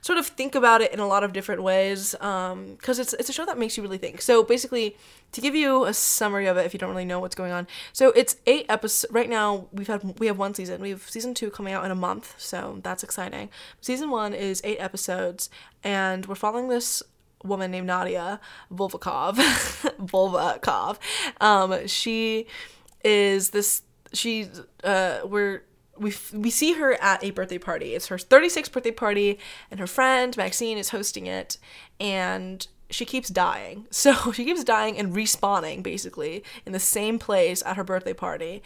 sort 0.00 0.18
of 0.18 0.26
think 0.26 0.54
about 0.54 0.80
it 0.80 0.92
in 0.92 0.98
a 0.98 1.06
lot 1.06 1.22
of 1.22 1.32
different 1.32 1.62
ways 1.62 2.14
um 2.20 2.74
because 2.74 2.98
it's 2.98 3.12
it's 3.14 3.28
a 3.28 3.32
show 3.32 3.46
that 3.46 3.58
makes 3.58 3.76
you 3.76 3.82
really 3.82 3.98
think. 3.98 4.20
So 4.20 4.42
basically 4.42 4.96
to 5.32 5.40
give 5.40 5.54
you 5.54 5.84
a 5.84 5.94
summary 5.94 6.46
of 6.46 6.56
it 6.56 6.66
if 6.66 6.74
you 6.74 6.78
don't 6.78 6.90
really 6.90 7.04
know 7.04 7.20
what's 7.20 7.34
going 7.34 7.52
on. 7.52 7.66
So 7.92 8.10
it's 8.10 8.36
8 8.46 8.66
episodes 8.68 9.12
right 9.12 9.28
now 9.28 9.68
we've 9.72 9.86
had 9.86 10.18
we 10.18 10.26
have 10.26 10.38
one 10.38 10.54
season. 10.54 10.80
We 10.80 10.90
have 10.90 11.08
season 11.08 11.34
2 11.34 11.50
coming 11.50 11.72
out 11.72 11.84
in 11.84 11.90
a 11.90 11.96
month, 11.96 12.34
so 12.38 12.80
that's 12.82 13.02
exciting. 13.02 13.48
Season 13.80 14.10
1 14.10 14.34
is 14.34 14.60
8 14.64 14.78
episodes 14.78 15.50
and 15.84 16.26
we're 16.26 16.34
following 16.34 16.68
this 16.68 17.02
woman 17.44 17.70
named 17.70 17.86
Nadia 17.86 18.40
Vulvokov, 18.72 19.36
Vulvokov. 20.00 20.98
Um, 21.40 21.86
she 21.86 22.46
is 23.04 23.50
this. 23.50 23.82
She 24.12 24.48
uh, 24.84 25.20
we're 25.24 25.64
we 25.98 26.14
we 26.32 26.50
see 26.50 26.74
her 26.74 26.94
at 26.94 27.22
a 27.22 27.30
birthday 27.30 27.58
party. 27.58 27.94
It's 27.94 28.08
her 28.08 28.16
36th 28.16 28.72
birthday 28.72 28.90
party, 28.90 29.38
and 29.70 29.80
her 29.80 29.86
friend 29.86 30.36
Maxine 30.36 30.78
is 30.78 30.90
hosting 30.90 31.26
it, 31.26 31.58
and 32.00 32.66
she 32.90 33.04
keeps 33.04 33.28
dying. 33.28 33.86
So 33.92 34.32
she 34.32 34.44
keeps 34.44 34.64
dying 34.64 34.98
and 34.98 35.14
respawning 35.14 35.82
basically 35.82 36.44
in 36.66 36.72
the 36.72 36.80
same 36.80 37.18
place 37.18 37.62
at 37.64 37.76
her 37.76 37.84
birthday 37.84 38.14
party 38.14 38.62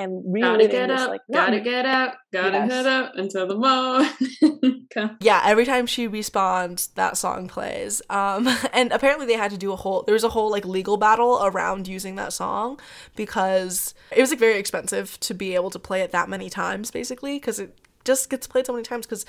and 0.00 0.22
really 0.26 0.66
gotta 0.66 0.68
get 0.68 0.90
up, 0.90 1.08
like, 1.10 1.20
gotta 1.30 1.60
get 1.60 1.84
out, 1.84 2.14
gotta 2.32 2.52
yes. 2.52 2.70
head 2.70 2.86
up 2.86 3.12
until 3.16 3.46
the 3.46 3.54
morning. 3.54 4.86
yeah, 5.20 5.42
every 5.44 5.66
time 5.66 5.86
she 5.86 6.08
respawns, 6.08 6.94
that 6.94 7.18
song 7.18 7.48
plays. 7.48 8.00
Um, 8.08 8.48
and 8.72 8.92
apparently 8.92 9.26
they 9.26 9.34
had 9.34 9.50
to 9.50 9.58
do 9.58 9.72
a 9.72 9.76
whole. 9.76 10.02
There 10.02 10.14
was 10.14 10.24
a 10.24 10.30
whole 10.30 10.50
like 10.50 10.64
legal 10.64 10.96
battle 10.96 11.40
around 11.42 11.86
using 11.86 12.14
that 12.16 12.32
song 12.32 12.80
because 13.14 13.94
it 14.10 14.20
was 14.20 14.30
like 14.30 14.38
very 14.38 14.58
expensive 14.58 15.20
to 15.20 15.34
be 15.34 15.54
able 15.54 15.70
to 15.70 15.78
play 15.78 16.00
it 16.00 16.12
that 16.12 16.28
many 16.28 16.48
times, 16.48 16.90
basically, 16.90 17.38
because 17.38 17.58
it 17.60 17.78
just 18.04 18.30
gets 18.30 18.46
played 18.46 18.66
so 18.66 18.72
many 18.72 18.84
times. 18.84 19.06
Because 19.06 19.26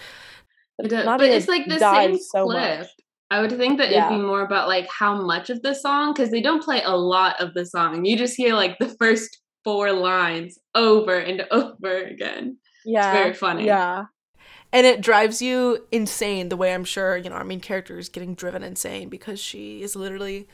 but 0.77 1.21
it's 1.21 1.47
like 1.47 1.67
the 1.67 1.79
same 1.79 2.17
so 2.17 2.45
clip. 2.45 2.79
Much. 2.79 2.87
I 3.29 3.39
would 3.39 3.51
think 3.51 3.77
that 3.77 3.91
yeah. 3.91 4.07
it'd 4.07 4.19
be 4.19 4.25
more 4.25 4.41
about 4.41 4.67
like 4.67 4.87
how 4.89 5.21
much 5.21 5.49
of 5.49 5.61
the 5.61 5.73
song 5.73 6.13
because 6.13 6.31
they 6.31 6.41
don't 6.41 6.63
play 6.63 6.81
a 6.83 6.95
lot 6.95 7.39
of 7.39 7.53
the 7.53 7.65
song. 7.65 8.03
You 8.03 8.17
just 8.17 8.35
hear 8.35 8.53
like 8.53 8.77
the 8.77 8.89
first 8.99 9.41
four 9.63 9.91
lines 9.91 10.59
over 10.75 11.17
and 11.17 11.45
over 11.51 12.03
again. 12.03 12.57
Yeah. 12.85 13.11
It's 13.11 13.19
very 13.19 13.33
funny. 13.33 13.65
Yeah. 13.65 14.05
And 14.73 14.87
it 14.87 15.01
drives 15.01 15.41
you 15.41 15.85
insane 15.91 16.49
the 16.49 16.55
way 16.55 16.73
I'm 16.73 16.85
sure, 16.85 17.17
you 17.17 17.29
know, 17.29 17.35
our 17.35 17.43
main 17.43 17.59
character 17.59 17.97
is 17.97 18.07
getting 18.07 18.35
driven 18.35 18.63
insane 18.63 19.09
because 19.09 19.39
she 19.39 19.83
is 19.83 19.95
literally 19.95 20.47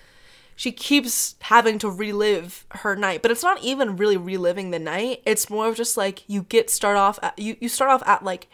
she 0.57 0.71
keeps 0.71 1.35
having 1.41 1.77
to 1.77 1.89
relive 1.89 2.65
her 2.71 2.95
night 2.95 3.21
but 3.21 3.31
it's 3.31 3.43
not 3.43 3.63
even 3.63 3.95
really 3.95 4.17
reliving 4.17 4.71
the 4.71 4.79
night 4.79 5.21
it's 5.23 5.49
more 5.49 5.69
of 5.69 5.77
just 5.77 5.95
like 5.95 6.27
you 6.27 6.43
get 6.43 6.69
start 6.69 6.97
off 6.97 7.17
at, 7.21 7.37
you, 7.39 7.55
you 7.61 7.69
start 7.69 7.91
off 7.91 8.05
at 8.05 8.23
like 8.23 8.49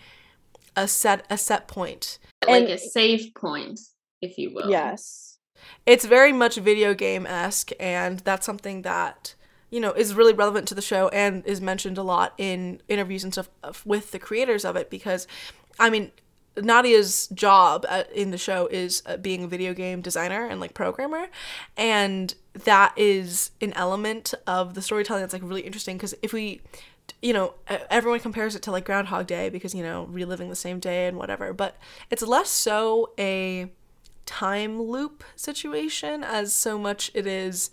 a 0.75 0.87
set 0.87 1.25
a 1.29 1.37
set 1.37 1.67
point 1.67 2.19
like 2.45 2.63
and, 2.63 2.73
a 2.73 2.77
save 2.77 3.33
point 3.33 3.79
if 4.21 4.37
you 4.37 4.53
will 4.53 4.69
yes 4.69 5.39
it's 5.85 6.05
very 6.05 6.33
much 6.33 6.57
video 6.57 6.93
game 6.93 7.25
esque 7.25 7.71
and 7.79 8.19
that's 8.19 8.45
something 8.45 8.83
that 8.83 9.33
you 9.73 9.79
know 9.79 9.91
is 9.91 10.13
really 10.13 10.33
relevant 10.33 10.67
to 10.67 10.75
the 10.75 10.81
show 10.81 11.07
and 11.09 11.45
is 11.45 11.59
mentioned 11.59 11.97
a 11.97 12.03
lot 12.03 12.33
in 12.37 12.79
interviews 12.87 13.23
and 13.23 13.33
stuff 13.33 13.49
with 13.85 14.11
the 14.11 14.19
creators 14.19 14.63
of 14.63 14.75
it 14.75 14.89
because 14.89 15.27
i 15.79 15.89
mean 15.89 16.11
Nadia's 16.55 17.27
job 17.29 17.83
at, 17.89 18.11
in 18.11 18.29
the 18.29 18.37
show 18.37 18.67
is 18.67 19.01
uh, 19.07 19.17
being 19.17 19.43
a 19.43 19.47
video 19.47 19.73
game 19.73 20.01
designer 20.01 20.45
and 20.45 20.61
like 20.61 20.75
programmer. 20.75 21.25
And 21.75 22.35
that 22.53 22.93
is 22.95 23.49
an 23.59 23.73
element 23.73 24.35
of 24.45 24.75
the 24.75 24.81
storytelling 24.83 25.21
that's 25.21 25.33
like 25.33 25.41
really 25.41 25.61
interesting 25.61 25.97
because 25.97 26.13
if 26.21 26.31
we 26.31 26.61
you 27.21 27.33
know 27.33 27.55
everyone 27.89 28.19
compares 28.19 28.55
it 28.55 28.61
to 28.61 28.71
like 28.71 28.85
groundhog 28.85 29.25
day 29.25 29.49
because 29.49 29.73
you 29.73 29.83
know 29.83 30.05
reliving 30.05 30.49
the 30.49 30.55
same 30.55 30.79
day 30.79 31.07
and 31.07 31.17
whatever. 31.17 31.53
But 31.53 31.75
it's 32.11 32.21
less 32.21 32.49
so 32.49 33.13
a 33.17 33.71
time 34.25 34.81
loop 34.81 35.23
situation 35.35 36.23
as 36.23 36.53
so 36.53 36.77
much 36.77 37.11
it 37.13 37.25
is 37.25 37.71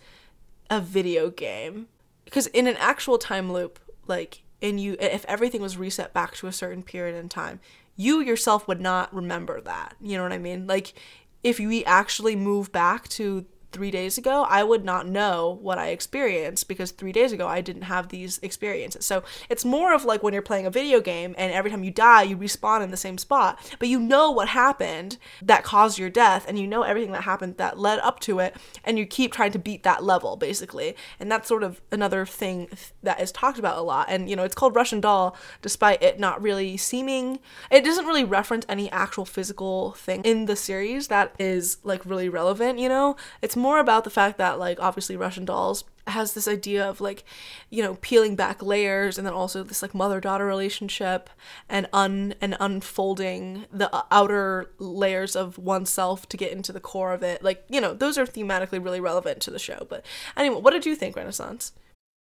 a 0.70 0.80
video 0.80 1.28
game. 1.30 1.88
Because 2.24 2.46
in 2.48 2.66
an 2.66 2.76
actual 2.78 3.18
time 3.18 3.52
loop 3.52 3.78
like 4.06 4.42
and 4.62 4.80
you 4.80 4.96
if 5.00 5.24
everything 5.26 5.60
was 5.60 5.76
reset 5.76 6.12
back 6.12 6.34
to 6.36 6.46
a 6.46 6.52
certain 6.52 6.82
period 6.82 7.16
in 7.16 7.28
time 7.28 7.60
you 7.96 8.20
yourself 8.20 8.66
would 8.66 8.80
not 8.80 9.14
remember 9.14 9.60
that. 9.60 9.94
You 10.00 10.16
know 10.16 10.22
what 10.22 10.32
i 10.32 10.38
mean? 10.38 10.66
Like 10.66 10.94
if 11.42 11.58
we 11.58 11.84
actually 11.84 12.34
move 12.34 12.72
back 12.72 13.08
to 13.10 13.44
three 13.72 13.90
days 13.90 14.18
ago, 14.18 14.46
I 14.48 14.62
would 14.62 14.84
not 14.84 15.06
know 15.06 15.58
what 15.62 15.78
I 15.78 15.88
experienced 15.88 16.68
because 16.68 16.90
three 16.90 17.12
days 17.12 17.32
ago 17.32 17.46
I 17.46 17.60
didn't 17.60 17.82
have 17.82 18.08
these 18.08 18.38
experiences. 18.42 19.04
So 19.04 19.22
it's 19.48 19.64
more 19.64 19.94
of 19.94 20.04
like 20.04 20.22
when 20.22 20.32
you're 20.32 20.42
playing 20.42 20.66
a 20.66 20.70
video 20.70 21.00
game 21.00 21.34
and 21.38 21.52
every 21.52 21.70
time 21.70 21.84
you 21.84 21.90
die, 21.90 22.22
you 22.22 22.36
respawn 22.36 22.82
in 22.82 22.90
the 22.90 22.96
same 22.96 23.18
spot, 23.18 23.58
but 23.78 23.88
you 23.88 23.98
know 23.98 24.30
what 24.30 24.48
happened 24.48 25.18
that 25.42 25.64
caused 25.64 25.98
your 25.98 26.10
death 26.10 26.44
and 26.48 26.58
you 26.58 26.66
know 26.66 26.82
everything 26.82 27.12
that 27.12 27.22
happened 27.22 27.56
that 27.56 27.78
led 27.78 27.98
up 28.00 28.20
to 28.20 28.38
it, 28.38 28.56
and 28.84 28.98
you 28.98 29.06
keep 29.06 29.32
trying 29.32 29.52
to 29.52 29.58
beat 29.58 29.82
that 29.82 30.02
level 30.02 30.36
basically. 30.36 30.96
And 31.18 31.30
that's 31.30 31.48
sort 31.48 31.62
of 31.62 31.80
another 31.92 32.26
thing 32.26 32.68
that 33.02 33.20
is 33.20 33.32
talked 33.32 33.58
about 33.58 33.78
a 33.78 33.82
lot. 33.82 34.06
And 34.08 34.28
you 34.28 34.36
know, 34.36 34.44
it's 34.44 34.54
called 34.54 34.74
Russian 34.74 35.00
Doll 35.00 35.36
despite 35.62 36.02
it 36.02 36.18
not 36.18 36.40
really 36.42 36.76
seeming, 36.76 37.38
it 37.70 37.84
doesn't 37.84 38.06
really 38.06 38.24
reference 38.24 38.66
any 38.68 38.90
actual 38.90 39.24
physical 39.24 39.92
thing 39.92 40.22
in 40.24 40.46
the 40.46 40.56
series 40.56 41.08
that 41.08 41.34
is 41.38 41.78
like 41.84 42.04
really 42.04 42.28
relevant, 42.28 42.78
you 42.78 42.88
know? 42.88 43.16
It's 43.42 43.56
more 43.60 43.78
about 43.78 44.04
the 44.04 44.10
fact 44.10 44.38
that 44.38 44.58
like 44.58 44.80
obviously 44.80 45.16
Russian 45.16 45.44
dolls 45.44 45.84
has 46.06 46.34
this 46.34 46.48
idea 46.48 46.88
of 46.88 47.00
like 47.00 47.24
you 47.70 47.82
know 47.82 47.94
peeling 47.96 48.34
back 48.34 48.62
layers 48.62 49.16
and 49.16 49.26
then 49.26 49.34
also 49.34 49.62
this 49.62 49.82
like 49.82 49.94
mother 49.94 50.20
daughter 50.20 50.46
relationship 50.46 51.30
and 51.68 51.88
un 51.92 52.34
and 52.40 52.56
unfolding 52.60 53.66
the 53.72 53.94
uh, 53.94 54.02
outer 54.10 54.70
layers 54.78 55.36
of 55.36 55.58
oneself 55.58 56.28
to 56.28 56.36
get 56.36 56.52
into 56.52 56.72
the 56.72 56.80
core 56.80 57.12
of 57.12 57.22
it. 57.22 57.42
Like 57.42 57.64
you 57.68 57.80
know 57.80 57.94
those 57.94 58.18
are 58.18 58.26
thematically 58.26 58.82
really 58.82 59.00
relevant 59.00 59.40
to 59.42 59.50
the 59.50 59.58
show. 59.58 59.86
But 59.88 60.04
anyway 60.36 60.60
what 60.60 60.72
did 60.72 60.86
you 60.86 60.96
think 60.96 61.16
renaissance? 61.16 61.72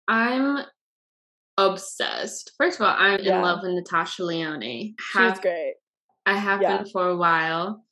I'm 0.08 0.66
obsessed. 1.58 2.52
First 2.58 2.80
of 2.80 2.86
all 2.86 2.96
i'm 2.98 3.20
yeah. 3.22 3.38
in 3.38 3.42
love 3.42 3.60
with 3.64 3.72
natasha 3.72 4.24
lyonne. 4.24 4.96
Have, 5.14 5.36
she's 5.36 5.42
great. 5.42 5.76
I 6.26 6.38
have 6.38 6.62
yeah. 6.62 6.78
been 6.78 6.92
for 6.92 7.08
a 7.08 7.18
while. 7.18 7.84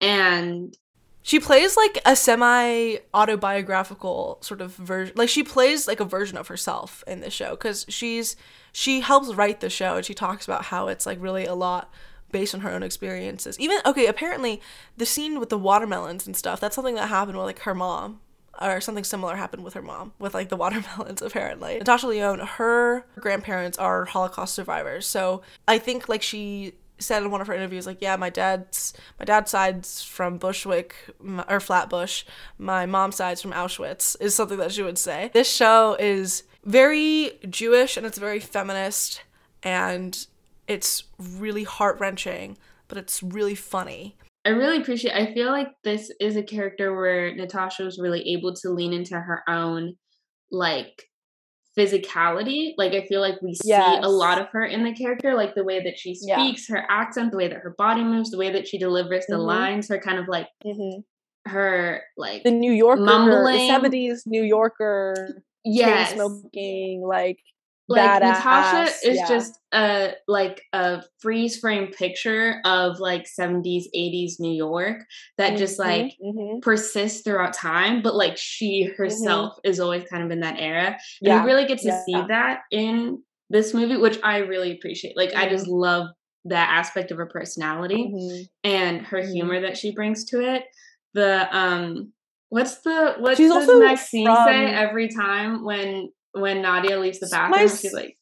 And 0.00 0.76
she 1.22 1.38
plays 1.38 1.76
like 1.76 2.00
a 2.04 2.16
semi 2.16 2.96
autobiographical 3.14 4.38
sort 4.40 4.60
of 4.60 4.74
version. 4.74 5.14
Like 5.16 5.28
she 5.28 5.42
plays 5.42 5.86
like 5.86 6.00
a 6.00 6.04
version 6.04 6.36
of 6.36 6.48
herself 6.48 7.04
in 7.06 7.20
the 7.20 7.30
show 7.30 7.50
because 7.50 7.86
she's 7.88 8.36
she 8.72 9.00
helps 9.00 9.32
write 9.34 9.60
the 9.60 9.70
show 9.70 9.96
and 9.96 10.04
she 10.04 10.14
talks 10.14 10.44
about 10.44 10.66
how 10.66 10.88
it's 10.88 11.06
like 11.06 11.18
really 11.20 11.46
a 11.46 11.54
lot 11.54 11.92
based 12.32 12.54
on 12.54 12.62
her 12.62 12.70
own 12.70 12.82
experiences. 12.82 13.58
Even 13.60 13.78
okay, 13.86 14.06
apparently 14.06 14.60
the 14.96 15.06
scene 15.06 15.38
with 15.38 15.48
the 15.48 15.58
watermelons 15.58 16.26
and 16.26 16.36
stuff, 16.36 16.58
that's 16.58 16.74
something 16.74 16.96
that 16.96 17.08
happened 17.08 17.36
with 17.36 17.46
like 17.46 17.60
her 17.60 17.74
mom. 17.74 18.20
Or 18.60 18.82
something 18.82 19.02
similar 19.02 19.36
happened 19.36 19.64
with 19.64 19.72
her 19.74 19.82
mom, 19.82 20.12
with 20.18 20.34
like 20.34 20.50
the 20.50 20.56
watermelons, 20.58 21.22
apparently. 21.22 21.78
Natasha 21.78 22.06
Lyonne, 22.06 22.38
her 22.40 23.06
grandparents 23.18 23.78
are 23.78 24.04
Holocaust 24.04 24.54
survivors. 24.54 25.06
So 25.06 25.40
I 25.66 25.78
think 25.78 26.06
like 26.08 26.22
she 26.22 26.74
said 27.02 27.22
in 27.22 27.30
one 27.30 27.40
of 27.40 27.46
her 27.46 27.54
interviews 27.54 27.86
like 27.86 28.00
yeah 28.00 28.16
my 28.16 28.30
dad's 28.30 28.94
my 29.18 29.24
dad's 29.24 29.50
side's 29.50 30.02
from 30.02 30.38
bushwick 30.38 30.94
or 31.48 31.60
flatbush. 31.60 32.24
My 32.58 32.86
mom's 32.86 33.16
side's 33.16 33.42
from 33.42 33.52
auschwitz 33.52 34.16
is 34.20 34.34
something 34.34 34.58
that 34.58 34.72
she 34.72 34.82
would 34.82 34.98
say. 34.98 35.30
This 35.32 35.50
show 35.50 35.96
is 35.98 36.44
very 36.64 37.38
jewish 37.48 37.96
and 37.96 38.06
it's 38.06 38.18
very 38.18 38.40
feminist 38.40 39.22
and 39.62 40.26
it's 40.68 41.04
really 41.18 41.64
heart-wrenching 41.64 42.56
but 42.88 42.98
it's 42.98 43.22
really 43.22 43.54
funny. 43.54 44.16
I 44.44 44.50
really 44.50 44.78
appreciate 44.78 45.14
I 45.14 45.32
feel 45.34 45.50
like 45.50 45.68
this 45.84 46.10
is 46.20 46.36
a 46.36 46.42
character 46.42 46.94
where 46.94 47.34
Natasha 47.34 47.84
was 47.84 47.98
really 47.98 48.32
able 48.32 48.54
to 48.54 48.70
lean 48.70 48.92
into 48.92 49.14
her 49.14 49.42
own 49.48 49.96
like 50.50 51.08
physicality. 51.78 52.74
Like 52.76 52.92
I 52.92 53.06
feel 53.06 53.20
like 53.20 53.40
we 53.42 53.54
see 53.54 53.68
yes. 53.68 54.00
a 54.02 54.08
lot 54.08 54.40
of 54.40 54.48
her 54.48 54.64
in 54.64 54.84
the 54.84 54.94
character, 54.94 55.34
like 55.34 55.54
the 55.54 55.64
way 55.64 55.82
that 55.82 55.98
she 55.98 56.14
speaks, 56.14 56.68
yeah. 56.68 56.76
her 56.76 56.86
accent, 56.88 57.30
the 57.30 57.38
way 57.38 57.48
that 57.48 57.58
her 57.58 57.74
body 57.76 58.04
moves, 58.04 58.30
the 58.30 58.38
way 58.38 58.50
that 58.52 58.68
she 58.68 58.78
delivers 58.78 59.26
the 59.26 59.36
mm-hmm. 59.36 59.46
lines, 59.46 59.88
her 59.88 59.98
kind 59.98 60.18
of 60.18 60.28
like 60.28 60.48
mm-hmm. 60.64 61.00
her 61.50 62.02
like 62.16 62.42
the 62.44 62.50
New 62.50 62.72
Yorker, 62.72 63.02
mumbling. 63.02 63.58
the 63.58 63.68
seventies 63.68 64.24
New 64.26 64.42
Yorker, 64.42 65.42
yes, 65.64 66.14
smoking, 66.14 67.02
like 67.02 67.38
like 67.92 68.22
Natasha 68.22 68.92
is 69.06 69.16
yeah. 69.18 69.28
just 69.28 69.58
a 69.72 70.14
like 70.28 70.62
a 70.72 71.02
freeze 71.20 71.58
frame 71.58 71.88
picture 71.92 72.60
of 72.64 72.98
like 72.98 73.26
70s 73.26 73.84
80s 73.96 74.40
New 74.40 74.52
York 74.52 75.02
that 75.38 75.50
mm-hmm, 75.50 75.56
just 75.56 75.78
like 75.78 76.14
mm-hmm. 76.24 76.60
persists 76.60 77.22
throughout 77.22 77.52
time 77.52 78.02
but 78.02 78.14
like 78.14 78.36
she 78.36 78.84
mm-hmm. 78.84 79.02
herself 79.02 79.54
mm-hmm. 79.54 79.70
is 79.70 79.80
always 79.80 80.04
kind 80.04 80.22
of 80.22 80.30
in 80.30 80.40
that 80.40 80.58
era 80.58 80.86
and 80.86 80.98
yeah. 81.20 81.40
you 81.40 81.46
really 81.46 81.66
get 81.66 81.78
to 81.78 81.88
yeah. 81.88 82.04
see 82.04 82.24
that 82.28 82.60
in 82.70 83.22
this 83.50 83.74
movie 83.74 83.96
which 83.96 84.18
I 84.22 84.38
really 84.38 84.72
appreciate 84.72 85.16
like 85.16 85.34
I 85.34 85.48
just 85.48 85.66
mm-hmm. 85.66 85.74
love 85.74 86.08
that 86.44 86.70
aspect 86.70 87.10
of 87.10 87.18
her 87.18 87.26
personality 87.26 88.10
mm-hmm. 88.12 88.42
and 88.64 89.06
her 89.06 89.24
humor 89.24 89.60
that 89.60 89.76
she 89.76 89.94
brings 89.94 90.24
to 90.26 90.40
it 90.40 90.64
the 91.14 91.48
um 91.56 92.12
what's 92.52 92.80
the 92.82 93.14
what 93.18 93.38
She's 93.38 93.50
does 93.50 93.66
Maxine 93.80 94.26
from... 94.26 94.44
say 94.46 94.66
every 94.66 95.08
time 95.08 95.64
when 95.64 96.10
when 96.32 96.62
Nadia 96.62 96.98
leaves 96.98 97.20
the 97.20 97.28
bathroom, 97.30 97.50
my, 97.50 97.66
she's 97.66 97.92
like, 97.92 98.16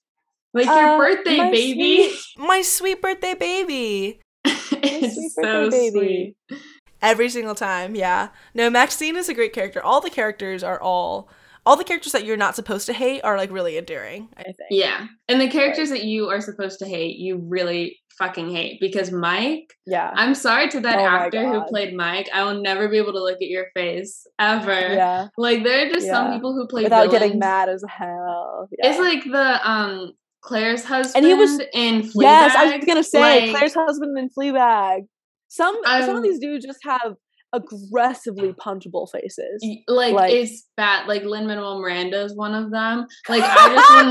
"Like 0.52 0.68
uh, 0.68 0.74
your 0.74 0.98
birthday, 0.98 1.38
baby, 1.50 2.11
sweet, 2.11 2.20
my 2.46 2.62
sweet 2.62 3.02
birthday 3.02 3.34
baby." 3.34 4.20
it's 4.44 5.14
sweet 5.14 5.30
so 5.32 5.70
baby. 5.70 6.34
sweet. 6.48 6.61
Every 7.02 7.30
single 7.30 7.54
time, 7.54 7.94
yeah. 7.94 8.28
No, 8.52 8.68
Maxine 8.68 9.16
is 9.16 9.28
a 9.28 9.34
great 9.34 9.54
character. 9.54 9.82
All 9.82 10.00
the 10.00 10.11
characters 10.11 10.62
are 10.62 10.80
all 10.80 11.30
all 11.66 11.76
the 11.76 11.84
characters 11.84 12.12
that 12.12 12.24
you're 12.24 12.36
not 12.36 12.56
supposed 12.56 12.86
to 12.86 12.92
hate 12.92 13.20
are 13.22 13.36
like 13.36 13.50
really 13.50 13.76
endearing. 13.76 14.28
I 14.36 14.44
think. 14.44 14.56
Yeah, 14.70 15.06
and 15.28 15.40
the 15.40 15.48
characters 15.48 15.90
that 15.90 16.04
you 16.04 16.28
are 16.28 16.40
supposed 16.40 16.78
to 16.80 16.86
hate, 16.86 17.16
you 17.16 17.36
really 17.36 17.98
fucking 18.21 18.51
hate 18.51 18.79
because 18.81 19.11
Mike. 19.11 19.73
Yeah. 19.87 20.12
I'm 20.14 20.35
sorry 20.35 20.68
to 20.68 20.81
that 20.81 20.99
oh 20.99 21.05
actor 21.05 21.49
who 21.49 21.64
played 21.64 21.95
Mike. 21.95 22.29
I 22.33 22.45
will 22.45 22.61
never 22.61 22.89
be 22.89 22.99
able 22.99 23.12
to 23.14 23.23
look 23.23 23.43
at 23.43 23.49
your 23.49 23.66
face 23.75 24.27
ever. 24.39 24.73
Yeah. 24.73 25.29
Like 25.37 25.64
there 25.64 25.87
are 25.87 25.91
just 25.91 26.07
yeah. 26.07 26.12
some 26.12 26.35
people 26.35 26.55
who 26.55 26.68
play 26.68 26.85
without 26.85 27.07
villains. 27.07 27.23
getting 27.23 27.39
mad 27.39 27.68
as 27.68 27.83
hell. 27.89 28.68
Yeah. 28.79 28.91
It's 28.91 28.99
like 28.99 29.25
the 29.25 29.68
um 29.68 30.12
Claire's 30.43 30.85
husband 30.85 31.25
and 31.25 31.27
he 31.27 31.35
was 31.35 31.61
in 31.73 32.03
Fleabag. 32.03 32.23
Yes, 32.23 32.55
I 32.55 32.77
was 32.77 32.85
gonna 32.87 33.05
say 33.05 33.21
like, 33.21 33.57
Claire's 33.57 33.75
husband 33.75 34.18
in 34.18 34.29
Fleabag. 34.29 35.07
Some 35.49 35.77
um, 35.85 36.03
some 36.05 36.16
of 36.16 36.23
these 36.23 36.39
dudes 36.39 36.64
just 36.64 36.81
have 36.85 37.14
aggressively 37.53 38.53
punchable 38.53 39.11
faces. 39.11 39.64
Like, 39.88 40.14
like 40.14 40.32
it's 40.32 40.68
bad. 40.76 41.09
Like 41.09 41.24
Lin 41.24 41.46
Manuel 41.46 41.80
Miranda 41.80 42.22
is 42.22 42.34
one 42.34 42.55
of 42.55 42.70
them. 42.70 43.07
Like 43.28 43.42
I 43.44 43.74
just 43.74 43.90
will 43.94 44.11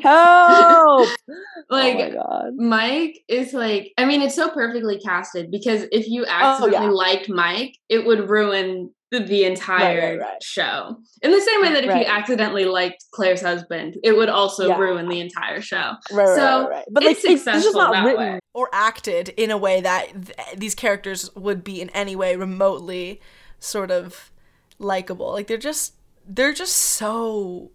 never 0.02 0.02
help. 0.02 1.08
like 1.70 2.14
oh 2.14 2.52
Mike 2.56 3.20
is 3.28 3.52
like. 3.52 3.92
I 3.98 4.04
mean, 4.04 4.22
it's 4.22 4.34
so 4.34 4.50
perfectly 4.50 4.98
casted 4.98 5.50
because 5.50 5.86
if 5.92 6.08
you 6.08 6.24
accidentally 6.26 6.76
oh, 6.76 6.82
yeah. 6.82 6.90
liked 6.90 7.28
Mike, 7.28 7.76
it 7.88 8.04
would 8.04 8.28
ruin 8.28 8.90
the, 9.10 9.20
the 9.20 9.44
entire 9.44 10.00
right, 10.00 10.18
right, 10.18 10.20
right. 10.20 10.42
show. 10.42 10.96
In 11.22 11.30
the 11.30 11.40
same 11.40 11.62
way 11.62 11.72
that 11.72 11.84
if 11.84 11.94
you 11.94 12.04
accidentally 12.04 12.66
liked 12.66 13.04
Claire's 13.12 13.40
husband, 13.40 13.96
it 14.02 14.16
would 14.16 14.28
also 14.28 14.68
yeah. 14.68 14.78
ruin 14.78 15.08
the 15.08 15.20
entire 15.20 15.60
show. 15.60 15.92
Right, 16.12 16.36
so 16.36 16.68
right, 16.68 16.84
But 16.90 17.04
it's 17.04 17.24
like, 17.24 17.38
successful 17.38 17.56
it's 17.56 17.64
just 17.64 17.76
not 17.76 18.04
written 18.04 18.34
way. 18.34 18.40
or 18.52 18.68
acted 18.72 19.30
in 19.30 19.50
a 19.50 19.56
way 19.56 19.80
that 19.80 20.08
th- 20.12 20.36
these 20.56 20.74
characters 20.74 21.34
would 21.34 21.64
be 21.64 21.80
in 21.80 21.88
any 21.90 22.14
way 22.16 22.36
remotely 22.36 23.20
sort 23.58 23.90
of 23.90 24.30
likable. 24.78 25.32
Like 25.32 25.46
they're 25.46 25.56
just 25.56 25.94
they're 26.26 26.52
just 26.52 26.76
so 26.76 27.70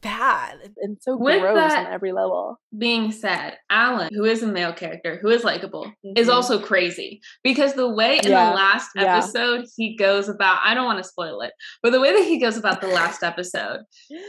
bad 0.00 0.58
and 0.78 0.96
so 1.00 1.16
With 1.16 1.40
gross 1.40 1.72
on 1.72 1.86
every 1.86 2.12
level. 2.12 2.58
Being 2.76 3.12
said, 3.12 3.58
Alan, 3.70 4.12
who 4.12 4.24
is 4.24 4.42
a 4.42 4.46
male 4.46 4.72
character, 4.72 5.18
who 5.20 5.28
is 5.28 5.44
likable, 5.44 5.86
mm-hmm. 5.86 6.12
is 6.16 6.28
also 6.28 6.58
crazy 6.58 7.20
because 7.42 7.74
the 7.74 7.88
way 7.88 8.18
in 8.18 8.30
yeah. 8.30 8.50
the 8.50 8.56
last 8.56 8.90
episode 8.96 9.60
yeah. 9.60 9.66
he 9.76 9.96
goes 9.96 10.28
about, 10.28 10.58
I 10.64 10.74
don't 10.74 10.86
want 10.86 11.02
to 11.02 11.08
spoil 11.08 11.40
it, 11.40 11.52
but 11.82 11.92
the 11.92 12.00
way 12.00 12.12
that 12.12 12.26
he 12.26 12.38
goes 12.38 12.56
about 12.56 12.80
the 12.80 12.88
last 12.88 13.22
episode 13.22 13.80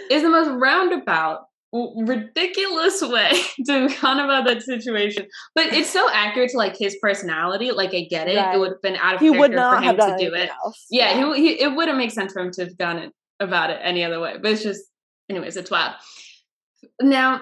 is 0.09 0.21
the 0.21 0.29
most 0.29 0.49
roundabout 0.49 1.41
ridiculous 1.73 3.01
way 3.01 3.31
to 3.65 3.89
kind 3.89 4.19
of 4.19 4.25
about 4.25 4.45
that 4.47 4.61
situation. 4.61 5.27
But 5.55 5.73
it's 5.73 5.89
so 5.89 6.09
accurate 6.11 6.51
to 6.51 6.57
like 6.57 6.77
his 6.77 6.97
personality. 7.01 7.71
Like 7.71 7.93
I 7.93 8.07
get 8.09 8.27
it. 8.27 8.37
Right. 8.37 8.55
It 8.55 8.59
would 8.59 8.69
have 8.69 8.81
been 8.81 8.95
out 8.95 9.15
of 9.15 9.21
he 9.21 9.31
character 9.31 9.57
for 9.57 9.81
him 9.81 9.97
to 9.97 10.15
do 10.17 10.33
it. 10.33 10.49
Else. 10.63 10.85
Yeah, 10.89 11.19
yeah. 11.19 11.35
He, 11.35 11.41
he, 11.41 11.61
it 11.61 11.75
wouldn't 11.75 11.97
make 11.97 12.11
sense 12.11 12.33
for 12.33 12.41
him 12.41 12.51
to 12.51 12.65
have 12.65 12.77
done 12.77 12.97
it 12.97 13.11
about 13.39 13.69
it 13.69 13.79
any 13.83 14.03
other 14.03 14.19
way. 14.19 14.35
But 14.41 14.51
it's 14.51 14.63
just 14.63 14.83
anyways, 15.29 15.57
it's 15.57 15.71
wild. 15.71 15.93
Now, 17.01 17.41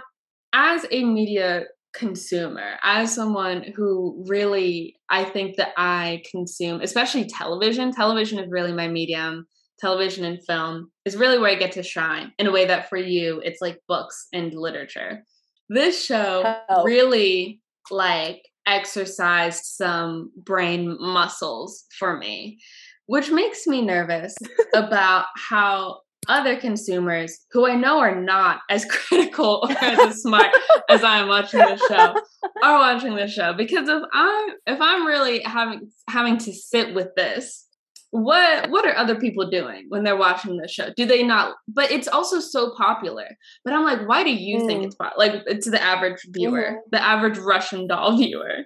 as 0.54 0.86
a 0.92 1.04
media 1.04 1.66
consumer, 1.94 2.78
as 2.84 3.14
someone 3.14 3.64
who 3.76 4.24
really, 4.28 4.96
I 5.10 5.24
think 5.24 5.58
that 5.58 5.70
I 5.78 6.24
consume, 6.30 6.82
especially 6.82 7.26
television, 7.26 7.92
television 7.92 8.40
is 8.40 8.50
really 8.50 8.74
my 8.74 8.88
medium. 8.88 9.48
Television 9.80 10.24
and 10.24 10.40
film 10.46 10.90
is 11.04 11.18
really 11.18 11.38
where 11.38 11.52
I 11.52 11.56
get 11.56 11.74
to 11.74 11.84
shine 11.84 12.32
in 12.40 12.48
a 12.48 12.52
way 12.52 12.66
that 12.66 12.88
for 12.88 12.98
you, 12.98 13.42
it's 13.44 13.62
like 13.62 13.82
books 13.90 14.28
and 14.32 14.54
literature. 14.54 15.24
This 15.68 16.06
show 16.06 16.56
oh. 16.70 16.84
really 16.84 17.62
like 17.92 18.42
exercised 18.66 19.66
some 19.66 20.32
brain 20.38 20.98
muscles 21.00 21.84
for 22.00 22.18
me, 22.18 22.60
which 23.08 23.32
makes 23.32 23.68
me 23.68 23.82
nervous 23.82 24.34
about 24.74 25.26
how 25.36 26.00
other 26.28 26.56
consumers 26.58 27.40
who 27.52 27.68
I 27.68 27.76
know 27.76 28.00
are 28.00 28.20
not 28.20 28.62
as 28.70 28.86
critical 28.90 29.62
or 29.64 29.72
as 29.84 30.22
smart 30.22 30.52
as 30.90 31.04
I 31.04 31.20
am 31.20 31.28
watching 31.28 31.60
this 31.60 31.82
show 31.88 32.16
are 32.64 32.80
watching 32.80 33.16
this 33.16 33.32
show 33.32 33.54
because 33.54 33.88
if 33.88 34.04
I'm 34.12 34.50
if 34.66 34.82
I'm 34.82 35.06
really 35.06 35.42
having 35.42 35.90
having 36.10 36.38
to 36.40 36.54
sit 36.54 36.94
with 36.94 37.10
this, 37.16 37.66
what 38.12 38.70
what 38.70 38.86
are 38.86 38.96
other 38.96 39.20
people 39.20 39.50
doing 39.50 39.86
when 39.90 40.04
they're 40.04 40.18
watching 40.18 40.58
this 40.58 40.72
show? 40.72 40.90
Do 40.96 41.06
they 41.06 41.24
not? 41.24 41.56
But 41.68 41.92
it's 41.92 42.08
also 42.08 42.40
so 42.40 42.74
popular. 42.76 43.28
But 43.64 43.74
I'm 43.74 43.84
like, 43.84 44.08
why 44.08 44.24
do 44.24 44.34
you 44.34 44.60
mm. 44.60 44.68
think 44.68 44.86
it's 44.86 44.96
like 45.18 45.46
to 45.46 45.70
the 45.70 45.82
average 45.82 46.26
viewer, 46.30 46.62
mm-hmm. 46.62 46.90
the 46.92 47.04
average 47.04 47.38
Russian 47.38 47.88
doll 47.88 48.18
viewer? 48.18 48.66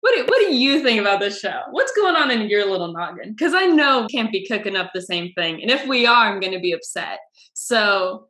What 0.00 0.14
do, 0.14 0.24
what 0.24 0.38
do 0.38 0.54
you 0.54 0.82
think 0.82 1.00
about 1.00 1.20
this 1.20 1.40
show? 1.40 1.60
What's 1.70 1.92
going 1.92 2.16
on 2.16 2.30
in 2.30 2.48
your 2.48 2.64
little 2.64 2.92
noggin? 2.92 3.32
Because 3.32 3.52
I 3.54 3.66
know 3.66 4.02
we 4.02 4.08
can't 4.08 4.32
be 4.32 4.46
cooking 4.46 4.76
up 4.76 4.90
the 4.94 5.02
same 5.02 5.32
thing. 5.34 5.60
And 5.60 5.70
if 5.70 5.86
we 5.86 6.06
are, 6.06 6.32
I'm 6.32 6.40
going 6.40 6.54
to 6.54 6.60
be 6.60 6.72
upset. 6.72 7.18
So. 7.52 8.28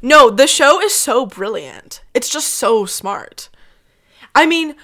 No, 0.00 0.30
the 0.30 0.46
show 0.46 0.80
is 0.80 0.94
so 0.94 1.26
brilliant. 1.26 2.02
It's 2.14 2.28
just 2.28 2.54
so 2.54 2.86
smart. 2.86 3.48
I 4.34 4.46
mean, 4.46 4.76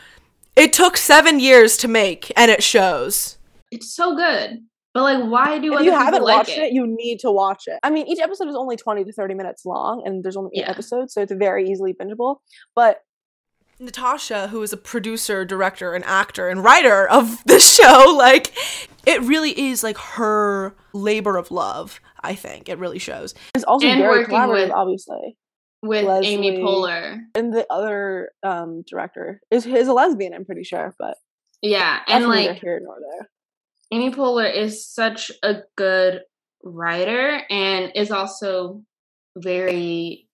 it 0.57 0.73
took 0.73 0.97
seven 0.97 1.39
years 1.39 1.77
to 1.79 1.89
make, 1.89 2.33
and 2.37 2.51
it 2.51 2.63
shows. 2.63 3.39
It's 3.71 3.95
so 3.95 4.17
good. 4.17 4.59
But 4.93 5.03
like, 5.03 5.31
why 5.31 5.59
do 5.59 5.75
if 5.75 5.85
you 5.85 5.93
haven't 5.93 6.23
watched 6.23 6.51
it? 6.51 6.65
it? 6.65 6.73
You 6.73 6.87
need 6.87 7.21
to 7.21 7.31
watch 7.31 7.65
it. 7.67 7.79
I 7.83 7.91
mean, 7.91 8.07
each 8.07 8.19
episode 8.19 8.49
is 8.49 8.57
only 8.57 8.77
twenty 8.77 9.05
to 9.05 9.13
thirty 9.13 9.35
minutes 9.35 9.67
long, 9.67 10.03
and 10.07 10.25
there's 10.25 10.37
only 10.37 10.53
eight 10.55 10.61
yeah. 10.63 10.71
episodes, 10.71 11.13
so 11.13 11.21
it's 11.21 11.33
very 11.33 11.69
easily 11.69 11.93
bingeable. 11.93 12.37
But 12.75 13.03
Natasha, 13.79 14.49
who 14.49 14.63
is 14.63 14.73
a 14.73 14.77
producer, 14.77 15.45
director, 15.45 15.95
and 15.95 16.05
actor 16.05 16.49
and 16.49 16.65
writer 16.65 17.09
of 17.09 17.43
this 17.47 17.75
show, 17.75 18.15
like 18.17 18.53
it 19.07 19.21
really 19.23 19.59
is 19.59 19.83
like 19.83 19.99
her 19.99 20.75
labor 20.93 21.37
of 21.37 21.51
love. 21.51 22.01
I 22.21 22.35
think 22.35 22.69
it 22.69 22.79
really 22.79 22.99
shows. 22.99 23.35
It's 23.55 23.65
also 23.65 23.87
and 23.87 24.01
very 24.01 24.25
collaborative, 24.25 24.65
with, 24.65 24.73
obviously. 24.73 25.37
With 25.83 26.07
Leslye, 26.07 26.25
Amy 26.25 26.59
Poehler 26.59 27.19
and 27.35 27.53
the 27.53 27.67
other 27.71 28.31
um, 28.43 28.83
director 28.89 29.41
is 29.51 29.67
is 29.67 29.89
a 29.89 29.93
lesbian. 29.93 30.35
I'm 30.35 30.45
pretty 30.45 30.65
sure, 30.65 30.95
but 30.99 31.17
yeah, 31.63 32.01
and 32.09 32.27
like 32.27 32.59
here 32.59 32.81
nor 32.83 32.97
there. 32.99 33.29
Amy 33.93 34.11
Poehler 34.11 34.53
is 34.53 34.85
such 34.85 35.31
a 35.43 35.59
good 35.77 36.23
writer 36.65 37.43
and 37.49 37.93
is 37.95 38.11
also 38.11 38.83
very, 39.37 40.27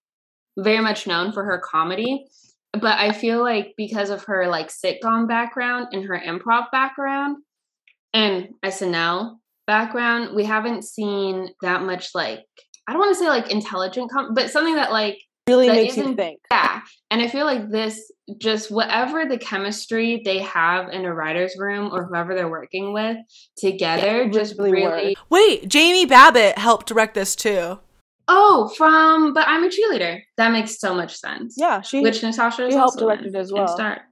very 0.57 0.80
much 0.80 1.07
known 1.07 1.32
for 1.32 1.45
her 1.45 1.59
comedy 1.59 2.24
but 2.72 2.98
I 2.98 3.12
feel 3.12 3.42
like 3.42 3.74
because 3.76 4.10
of 4.10 4.24
her 4.24 4.48
like 4.48 4.68
sitcom 4.68 5.28
background 5.28 5.88
and 5.92 6.04
her 6.04 6.18
improv 6.18 6.70
background 6.70 7.38
and 8.14 8.48
SNL 8.64 9.36
background, 9.66 10.34
we 10.34 10.44
haven't 10.44 10.84
seen 10.84 11.50
that 11.62 11.82
much 11.82 12.10
like 12.14 12.40
I 12.88 12.92
don't 12.92 13.00
want 13.00 13.14
to 13.14 13.18
say 13.18 13.28
like 13.28 13.50
intelligent 13.50 14.10
com- 14.10 14.34
but 14.34 14.50
something 14.50 14.74
that 14.76 14.90
like 14.90 15.18
really 15.46 15.66
that 15.66 15.74
makes 15.74 15.96
you 15.96 16.14
think. 16.14 16.40
Yeah. 16.50 16.80
And 17.10 17.20
I 17.20 17.28
feel 17.28 17.46
like 17.46 17.70
this 17.70 18.10
just 18.38 18.70
whatever 18.70 19.26
the 19.26 19.38
chemistry 19.38 20.22
they 20.24 20.38
have 20.38 20.88
in 20.88 21.04
a 21.04 21.14
writer's 21.14 21.56
room 21.58 21.90
or 21.92 22.06
whoever 22.06 22.34
they're 22.34 22.48
working 22.48 22.92
with 22.92 23.18
together 23.56 24.24
yeah, 24.24 24.30
just 24.30 24.58
really, 24.58 24.72
really 24.72 25.16
Wait, 25.28 25.68
Jamie 25.68 26.06
Babbitt 26.06 26.58
helped 26.58 26.86
direct 26.86 27.14
this 27.14 27.36
too. 27.36 27.78
Oh, 28.28 28.72
from 28.76 29.34
but 29.34 29.46
I'm 29.48 29.64
a 29.64 29.68
cheerleader. 29.68 30.22
That 30.36 30.52
makes 30.52 30.78
so 30.78 30.94
much 30.94 31.16
sense. 31.16 31.56
Yeah, 31.58 31.80
she 31.80 32.00
which 32.00 32.22
Natasha 32.22 32.70
she 32.70 32.76
helped 32.76 32.98
directed 32.98 33.34
as 33.34 33.52
well. 33.52 33.68
Start. 33.68 34.02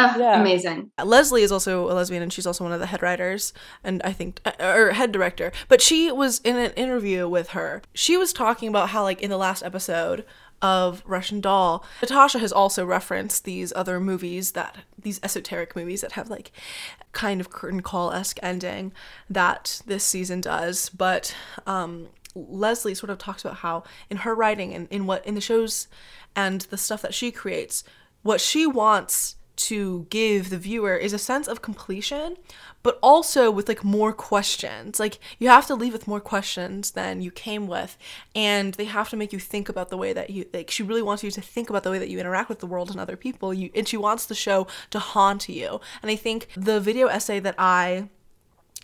Oh, 0.00 0.16
yeah. 0.16 0.40
amazing. 0.40 0.92
Leslye 0.98 1.42
is 1.42 1.50
also 1.50 1.90
a 1.90 1.92
lesbian 1.92 2.22
and 2.22 2.32
she's 2.32 2.46
also 2.46 2.62
one 2.62 2.72
of 2.72 2.78
the 2.78 2.86
head 2.86 3.02
writers 3.02 3.52
and 3.82 4.00
I 4.04 4.12
think 4.12 4.40
uh, 4.44 4.52
or 4.60 4.90
head 4.92 5.10
director. 5.10 5.50
But 5.66 5.82
she 5.82 6.12
was 6.12 6.40
in 6.44 6.56
an 6.56 6.70
interview 6.72 7.28
with 7.28 7.50
her. 7.50 7.82
She 7.94 8.16
was 8.16 8.32
talking 8.32 8.68
about 8.68 8.90
how 8.90 9.02
like 9.02 9.20
in 9.20 9.30
the 9.30 9.36
last 9.36 9.62
episode 9.62 10.24
of 10.62 11.02
Russian 11.06 11.40
Doll, 11.40 11.84
Natasha 12.00 12.38
has 12.38 12.52
also 12.52 12.84
referenced 12.84 13.44
these 13.44 13.72
other 13.74 14.00
movies 14.00 14.52
that 14.52 14.76
these 14.96 15.20
esoteric 15.22 15.74
movies 15.74 16.00
that 16.00 16.12
have 16.12 16.30
like 16.30 16.52
kind 17.12 17.40
of 17.40 17.50
curtain 17.50 17.80
call 17.80 18.12
esque 18.12 18.38
ending 18.42 18.92
that 19.28 19.82
this 19.86 20.04
season 20.04 20.40
does. 20.40 20.90
But 20.90 21.34
um 21.66 22.08
Leslye 22.50 22.96
sort 22.96 23.10
of 23.10 23.18
talks 23.18 23.44
about 23.44 23.58
how 23.58 23.84
in 24.10 24.18
her 24.18 24.34
writing 24.34 24.74
and 24.74 24.88
in 24.90 25.06
what 25.06 25.24
in 25.26 25.34
the 25.34 25.40
shows 25.40 25.88
and 26.36 26.62
the 26.62 26.76
stuff 26.76 27.02
that 27.02 27.14
she 27.14 27.30
creates, 27.30 27.84
what 28.22 28.40
she 28.40 28.66
wants 28.66 29.36
to 29.58 30.06
give 30.08 30.50
the 30.50 30.56
viewer 30.56 30.96
is 30.96 31.12
a 31.12 31.18
sense 31.18 31.48
of 31.48 31.62
completion, 31.62 32.36
but 32.84 32.96
also 33.02 33.50
with 33.50 33.66
like 33.68 33.82
more 33.82 34.12
questions. 34.12 35.00
Like 35.00 35.18
you 35.40 35.48
have 35.48 35.66
to 35.66 35.74
leave 35.74 35.92
with 35.92 36.06
more 36.06 36.20
questions 36.20 36.92
than 36.92 37.20
you 37.20 37.32
came 37.32 37.66
with, 37.66 37.98
and 38.36 38.74
they 38.74 38.84
have 38.84 39.10
to 39.10 39.16
make 39.16 39.32
you 39.32 39.40
think 39.40 39.68
about 39.68 39.88
the 39.90 39.96
way 39.96 40.12
that 40.12 40.30
you 40.30 40.46
like. 40.54 40.70
She 40.70 40.84
really 40.84 41.02
wants 41.02 41.24
you 41.24 41.30
to 41.32 41.40
think 41.40 41.68
about 41.70 41.82
the 41.82 41.90
way 41.90 41.98
that 41.98 42.08
you 42.08 42.20
interact 42.20 42.48
with 42.48 42.60
the 42.60 42.66
world 42.66 42.90
and 42.90 43.00
other 43.00 43.16
people. 43.16 43.52
You 43.52 43.70
and 43.74 43.88
she 43.88 43.96
wants 43.96 44.26
the 44.26 44.34
show 44.34 44.68
to 44.90 45.00
haunt 45.00 45.48
you. 45.48 45.80
And 46.02 46.10
I 46.10 46.16
think 46.16 46.46
the 46.56 46.80
video 46.80 47.08
essay 47.08 47.40
that 47.40 47.56
I 47.58 48.08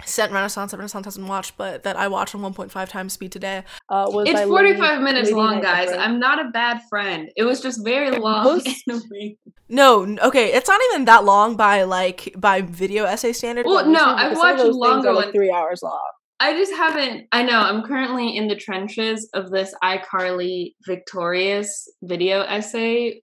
sent 0.05 0.32
Renaissance 0.32 0.72
that 0.72 0.78
Renaissance 0.78 1.07
hasn't 1.07 1.26
watched, 1.26 1.57
but 1.57 1.82
that 1.84 1.97
I 1.97 2.09
watched 2.09 2.34
on 2.34 2.40
1.5 2.40 2.88
times 2.88 3.12
speed 3.12 3.32
today. 3.32 3.62
Uh, 3.88 4.11
it's 4.26 4.40
45 4.42 5.03
minutes 5.03 5.30
long, 5.30 5.61
guys. 5.61 5.90
I'm 5.92 6.18
not 6.18 6.45
a 6.45 6.51
bad 6.51 6.80
friend. 6.88 7.30
It 7.36 7.45
was 7.45 7.61
just 7.61 7.84
very 7.84 8.11
long. 8.11 8.61
no, 9.68 10.16
okay, 10.22 10.53
it's 10.53 10.68
not 10.68 10.80
even 10.90 11.05
that 11.05 11.24
long 11.24 11.57
by 11.57 11.84
like 11.84 12.34
by 12.36 12.61
video 12.62 13.05
essay 13.05 13.32
standard. 13.32 13.66
Well, 13.66 13.86
no, 13.86 14.05
I've 14.05 14.36
watched 14.36 14.64
longer 14.64 15.12
ones. 15.12 15.26
Like 15.26 15.34
three 15.34 15.53
hours 15.53 15.80
long. 15.82 16.01
I 16.40 16.53
just 16.55 16.72
haven't. 16.72 17.28
I 17.32 17.42
know 17.42 17.59
I'm 17.59 17.82
currently 17.84 18.36
in 18.36 18.49
the 18.49 18.57
trenches 18.57 19.28
of 19.34 19.51
this 19.51 19.72
iCarly 19.82 20.74
Victorious 20.86 21.88
video 22.03 22.42
essay 22.42 23.22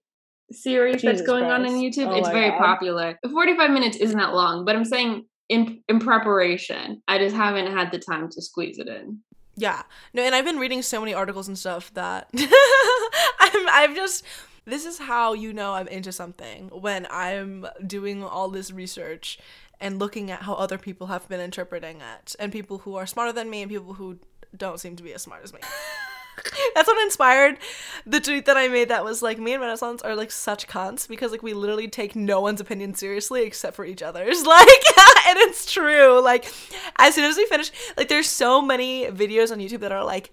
series 0.50 0.96
Jesus 0.96 1.18
that's 1.18 1.26
going 1.26 1.44
Christ. 1.44 1.60
on 1.60 1.66
on 1.66 1.72
YouTube. 1.72 2.08
Oh 2.08 2.16
it's 2.16 2.28
very 2.28 2.50
God. 2.50 2.58
popular. 2.58 3.18
45 3.30 3.70
minutes 3.70 3.96
isn't 3.98 4.18
that 4.18 4.32
long, 4.32 4.64
but 4.64 4.74
I'm 4.74 4.84
saying 4.84 5.26
in 5.52 5.82
in 5.88 6.00
preparation. 6.00 7.02
I 7.06 7.18
just 7.18 7.36
haven't 7.36 7.70
had 7.70 7.92
the 7.92 7.98
time 7.98 8.28
to 8.30 8.42
squeeze 8.42 8.78
it 8.78 8.88
in. 8.88 9.18
Yeah. 9.54 9.82
No, 10.14 10.22
and 10.22 10.34
I've 10.34 10.46
been 10.46 10.58
reading 10.58 10.80
so 10.80 10.98
many 10.98 11.12
articles 11.12 11.46
and 11.46 11.58
stuff 11.58 11.92
that 11.94 12.30
I'm 13.40 13.68
I've 13.68 13.94
just 13.94 14.24
this 14.64 14.86
is 14.86 14.98
how 14.98 15.34
you 15.34 15.52
know 15.52 15.74
I'm 15.74 15.88
into 15.88 16.10
something 16.10 16.68
when 16.68 17.06
I'm 17.10 17.66
doing 17.86 18.24
all 18.24 18.48
this 18.48 18.70
research 18.70 19.38
and 19.78 19.98
looking 19.98 20.30
at 20.30 20.42
how 20.42 20.54
other 20.54 20.78
people 20.78 21.08
have 21.08 21.28
been 21.28 21.40
interpreting 21.40 22.00
it 22.00 22.34
and 22.38 22.50
people 22.50 22.78
who 22.78 22.96
are 22.96 23.06
smarter 23.06 23.32
than 23.32 23.50
me 23.50 23.62
and 23.62 23.70
people 23.70 23.94
who 23.94 24.18
don't 24.56 24.80
seem 24.80 24.96
to 24.96 25.02
be 25.02 25.12
as 25.12 25.22
smart 25.22 25.42
as 25.44 25.52
me. 25.52 25.60
That's 26.74 26.88
what 26.88 27.02
inspired 27.02 27.58
the 28.06 28.20
tweet 28.20 28.46
that 28.46 28.56
I 28.56 28.68
made 28.68 28.88
that 28.88 29.04
was 29.04 29.22
like 29.22 29.38
me 29.38 29.52
and 29.52 29.60
Renaissance 29.60 30.02
are 30.02 30.16
like 30.16 30.30
such 30.30 30.66
cunts 30.66 31.08
because 31.08 31.30
like 31.30 31.42
we 31.42 31.52
literally 31.52 31.88
take 31.88 32.16
no 32.16 32.40
one's 32.40 32.60
opinion 32.60 32.94
seriously 32.94 33.42
except 33.42 33.76
for 33.76 33.84
each 33.84 34.02
other's. 34.02 34.42
Like 34.52 34.68
and 35.28 35.38
it's 35.38 35.70
true. 35.70 36.20
Like 36.22 36.52
as 36.98 37.14
soon 37.14 37.24
as 37.24 37.36
we 37.36 37.46
finish 37.46 37.70
like 37.96 38.08
there's 38.08 38.28
so 38.28 38.60
many 38.60 39.06
videos 39.06 39.50
on 39.50 39.58
YouTube 39.58 39.80
that 39.80 39.92
are 39.92 40.04
like 40.04 40.30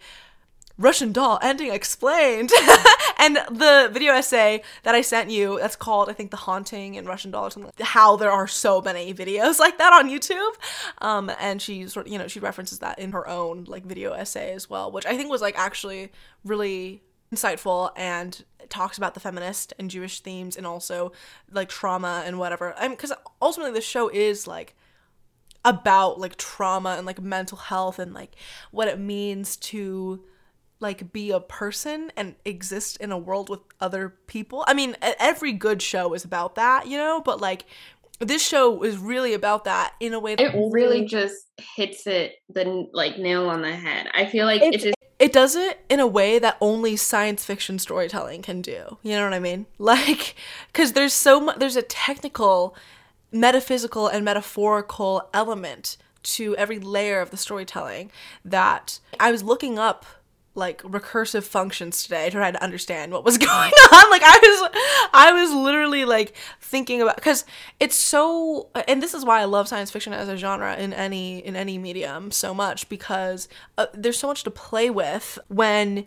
Russian 0.78 1.12
doll 1.12 1.40
ending 1.42 1.72
explained. 1.72 2.52
And 3.18 3.36
the 3.36 3.90
video 3.92 4.14
essay 4.14 4.62
that 4.84 4.96
I 4.96 5.02
sent 5.02 5.30
you, 5.30 5.60
that's 5.60 5.76
called, 5.76 6.10
I 6.10 6.14
think, 6.14 6.32
The 6.32 6.38
Haunting 6.38 6.96
in 6.96 7.06
Russian 7.06 7.32
Doll 7.32 7.48
or 7.48 7.52
something. 7.52 7.72
How 7.80 8.16
there 8.16 8.32
are 8.32 8.48
so 8.48 8.82
many 8.82 9.14
videos 9.14 9.60
like 9.60 9.78
that 9.78 9.94
on 9.94 10.10
YouTube. 10.10 10.52
Um, 11.00 11.32
and 11.40 11.62
she 11.62 11.88
sort 11.88 12.08
of, 12.08 12.12
you 12.12 12.20
know, 12.20 12.28
she 12.28 12.40
references 12.40 12.80
that 12.80 13.00
in 13.00 13.12
her 13.12 13.28
own 13.28 13.66
like 13.66 13.86
video 13.86 14.14
essay 14.14 14.54
as 14.54 14.70
well, 14.70 14.92
which 14.92 15.06
I 15.06 15.18
think 15.18 15.30
was 15.30 15.42
like 15.42 15.58
actually 15.58 16.12
really 16.44 17.02
insightful 17.34 17.92
and 17.96 18.44
talks 18.70 18.98
about 18.98 19.14
the 19.14 19.20
feminist 19.20 19.74
and 19.80 19.90
Jewish 19.90 20.20
themes 20.20 20.56
and 20.58 20.66
also 20.66 21.12
like 21.52 21.70
trauma 21.70 22.24
and 22.26 22.40
whatever. 22.40 22.76
Because 22.82 23.14
ultimately 23.42 23.74
the 23.74 23.82
show 23.82 24.10
is 24.10 24.48
like 24.48 24.76
about 25.66 26.20
like 26.20 26.38
trauma 26.38 26.96
and 26.98 27.06
like 27.06 27.22
mental 27.22 27.58
health 27.58 28.00
and 28.00 28.14
like 28.14 28.36
what 28.72 28.88
it 28.88 29.00
means 29.00 29.58
to 29.58 30.24
like 30.80 31.12
be 31.12 31.32
a 31.32 31.40
person 31.40 32.12
and 32.16 32.36
exist 32.46 32.98
in 32.98 33.12
a 33.12 33.18
world 33.18 33.50
with 33.50 33.60
other 33.82 34.16
people. 34.28 34.64
I 34.68 34.74
mean, 34.74 34.96
every 35.02 35.52
good 35.52 35.82
show 35.82 36.14
is 36.14 36.24
about 36.24 36.56
that, 36.56 36.88
you 36.88 36.98
know, 36.98 37.22
but 37.22 37.42
like 37.42 37.66
this 38.20 38.46
show 38.46 38.84
is 38.84 38.98
really 38.98 39.34
about 39.34 39.64
that 39.66 39.94
in 40.00 40.14
a 40.14 40.20
way 40.20 40.36
that 40.36 40.54
it 40.54 40.70
really 40.72 41.06
just 41.06 41.48
hits 41.76 42.06
it 42.06 42.36
the 42.50 42.88
like 42.94 43.18
nail 43.18 43.50
on 43.50 43.62
the 43.62 43.72
head. 43.72 44.10
I 44.14 44.26
feel 44.26 44.46
like 44.46 44.62
it 44.62 44.80
just 44.80 44.96
it 45.20 45.34
does 45.34 45.56
it 45.56 45.80
in 45.90 46.00
a 46.00 46.08
way 46.08 46.40
that 46.40 46.58
only 46.62 46.96
science 46.96 47.44
fiction 47.44 47.78
storytelling 47.80 48.42
can 48.42 48.62
do. 48.62 48.98
You 49.04 49.16
know 49.16 49.24
what 49.24 49.34
I 49.34 49.40
mean? 49.40 49.66
Like 49.78 50.36
cuz 50.74 50.94
there's 50.94 51.14
so 51.14 51.40
much 51.40 51.60
there's 51.60 51.76
a 51.76 51.82
technical 51.82 52.76
metaphysical 53.32 54.08
and 54.08 54.26
metaphorical 54.26 55.30
element 55.34 55.98
to 56.22 56.56
every 56.58 56.80
layer 56.80 57.22
of 57.22 57.32
the 57.32 57.38
storytelling 57.38 58.12
that 58.44 59.00
I 59.20 59.32
was 59.32 59.44
looking 59.44 59.80
up 59.80 60.06
like 60.60 60.84
recursive 60.84 61.44
functions 61.44 62.04
today 62.04 62.26
to 62.26 62.38
try 62.38 62.52
to 62.52 62.64
understand 62.64 63.12
what 63.12 63.24
was 63.24 63.38
going 63.50 63.72
on. 63.72 64.12
Like 64.12 64.22
i 64.24 64.40
was 64.42 65.10
i 65.14 65.32
was 65.32 65.52
literally 65.52 66.06
like 66.06 66.36
thinking 66.62 67.02
about 67.02 67.16
because 67.16 67.46
it's 67.80 67.96
so 67.96 68.70
and 68.88 69.02
this 69.02 69.14
is 69.14 69.26
why 69.26 69.42
i 69.42 69.46
love 69.46 69.68
science 69.68 69.90
fiction 69.90 70.14
as 70.14 70.28
a 70.28 70.38
genre 70.38 70.76
in 70.76 70.94
any 70.94 71.40
in 71.40 71.56
any 71.56 71.78
medium 71.78 72.32
so 72.32 72.54
much 72.54 72.90
because 72.90 73.48
uh, 73.78 73.88
there's 73.94 74.20
so 74.20 74.28
much 74.28 74.44
to 74.44 74.52
play 74.52 74.90
with 74.90 75.40
when 75.48 76.06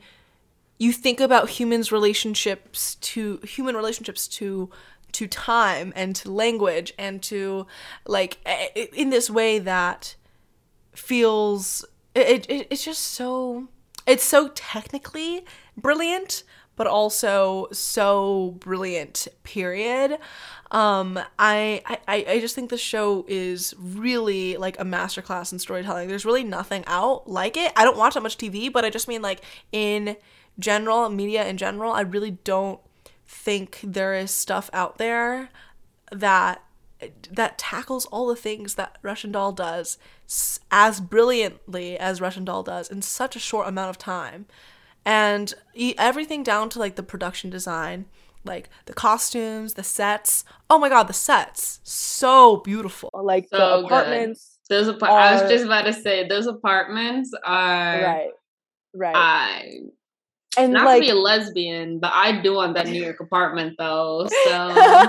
you 0.78 0.92
think 0.92 1.20
about 1.20 1.48
humans 1.48 1.92
relationships 1.92 2.96
to 2.96 3.38
human 3.38 3.76
relationships 3.76 4.28
to 4.28 4.68
to 5.12 5.26
time 5.26 5.92
and 5.94 6.16
to 6.16 6.30
language 6.30 6.92
and 6.98 7.22
to 7.22 7.66
like 8.06 8.38
in 8.94 9.10
this 9.10 9.30
way 9.30 9.58
that 9.58 10.16
feels 10.94 11.84
it, 12.14 12.48
it 12.50 12.66
it's 12.70 12.84
just 12.84 13.02
so 13.02 13.68
it's 14.06 14.24
so 14.24 14.48
technically 14.54 15.44
brilliant 15.76 16.44
but 16.74 16.86
also 16.86 17.68
so 17.70 18.56
brilliant 18.58 19.28
period. 19.44 20.18
Um 20.70 21.18
I, 21.38 21.82
I 21.86 22.24
i 22.28 22.40
just 22.40 22.54
think 22.54 22.70
the 22.70 22.78
show 22.78 23.26
is 23.28 23.74
really 23.78 24.56
like 24.56 24.80
a 24.80 24.84
masterclass 24.84 25.52
in 25.52 25.58
storytelling. 25.58 26.08
There's 26.08 26.24
really 26.24 26.44
nothing 26.44 26.84
out 26.86 27.28
like 27.28 27.56
it. 27.56 27.72
I 27.76 27.84
don't 27.84 27.96
watch 27.98 28.14
that 28.14 28.22
much 28.22 28.38
tv 28.38 28.72
but 28.72 28.84
i 28.84 28.90
just 28.90 29.08
mean 29.08 29.22
like 29.22 29.42
in 29.70 30.16
general 30.58 31.08
media 31.08 31.46
in 31.46 31.56
general 31.56 31.92
i 31.92 32.02
really 32.02 32.32
don't 32.44 32.80
think 33.26 33.80
there 33.82 34.14
is 34.14 34.30
stuff 34.30 34.68
out 34.72 34.98
there 34.98 35.48
that 36.10 36.62
that 37.30 37.58
tackles 37.58 38.06
all 38.06 38.26
the 38.26 38.36
things 38.36 38.74
that 38.74 38.98
Russian 39.02 39.32
Doll 39.32 39.52
does 39.52 39.98
as 40.70 41.00
brilliantly 41.00 41.98
as 41.98 42.20
Russian 42.20 42.44
Doll 42.44 42.62
does 42.62 42.90
in 42.90 43.02
such 43.02 43.36
a 43.36 43.40
short 43.40 43.68
amount 43.68 43.90
of 43.90 43.98
time. 43.98 44.46
And 45.04 45.52
everything 45.98 46.42
down 46.42 46.68
to 46.70 46.78
like 46.78 46.96
the 46.96 47.02
production 47.02 47.50
design, 47.50 48.06
like 48.44 48.68
the 48.86 48.94
costumes, 48.94 49.74
the 49.74 49.82
sets. 49.82 50.44
Oh 50.70 50.78
my 50.78 50.88
god, 50.88 51.08
the 51.08 51.12
sets. 51.12 51.80
So 51.82 52.58
beautiful. 52.58 53.10
Like 53.12 53.48
so 53.50 53.56
the 53.80 53.86
apartments. 53.86 54.58
Good. 54.68 54.76
Those 54.76 54.88
apart- 54.88 55.12
are, 55.12 55.18
I 55.18 55.32
was 55.42 55.50
just 55.50 55.64
about 55.64 55.84
to 55.86 55.92
say 55.92 56.26
those 56.26 56.46
apartments 56.46 57.30
are 57.44 58.02
Right. 58.02 58.30
Right. 58.94 59.16
I 59.16 59.78
and 60.58 60.72
not 60.72 60.84
like, 60.84 61.02
to 61.02 61.06
be 61.06 61.10
a 61.10 61.14
lesbian, 61.14 61.98
but 61.98 62.12
I 62.14 62.40
do 62.42 62.54
want 62.54 62.74
that 62.74 62.86
New 62.86 63.02
York 63.02 63.20
apartment 63.20 63.76
though. 63.78 64.28
So 64.44 65.08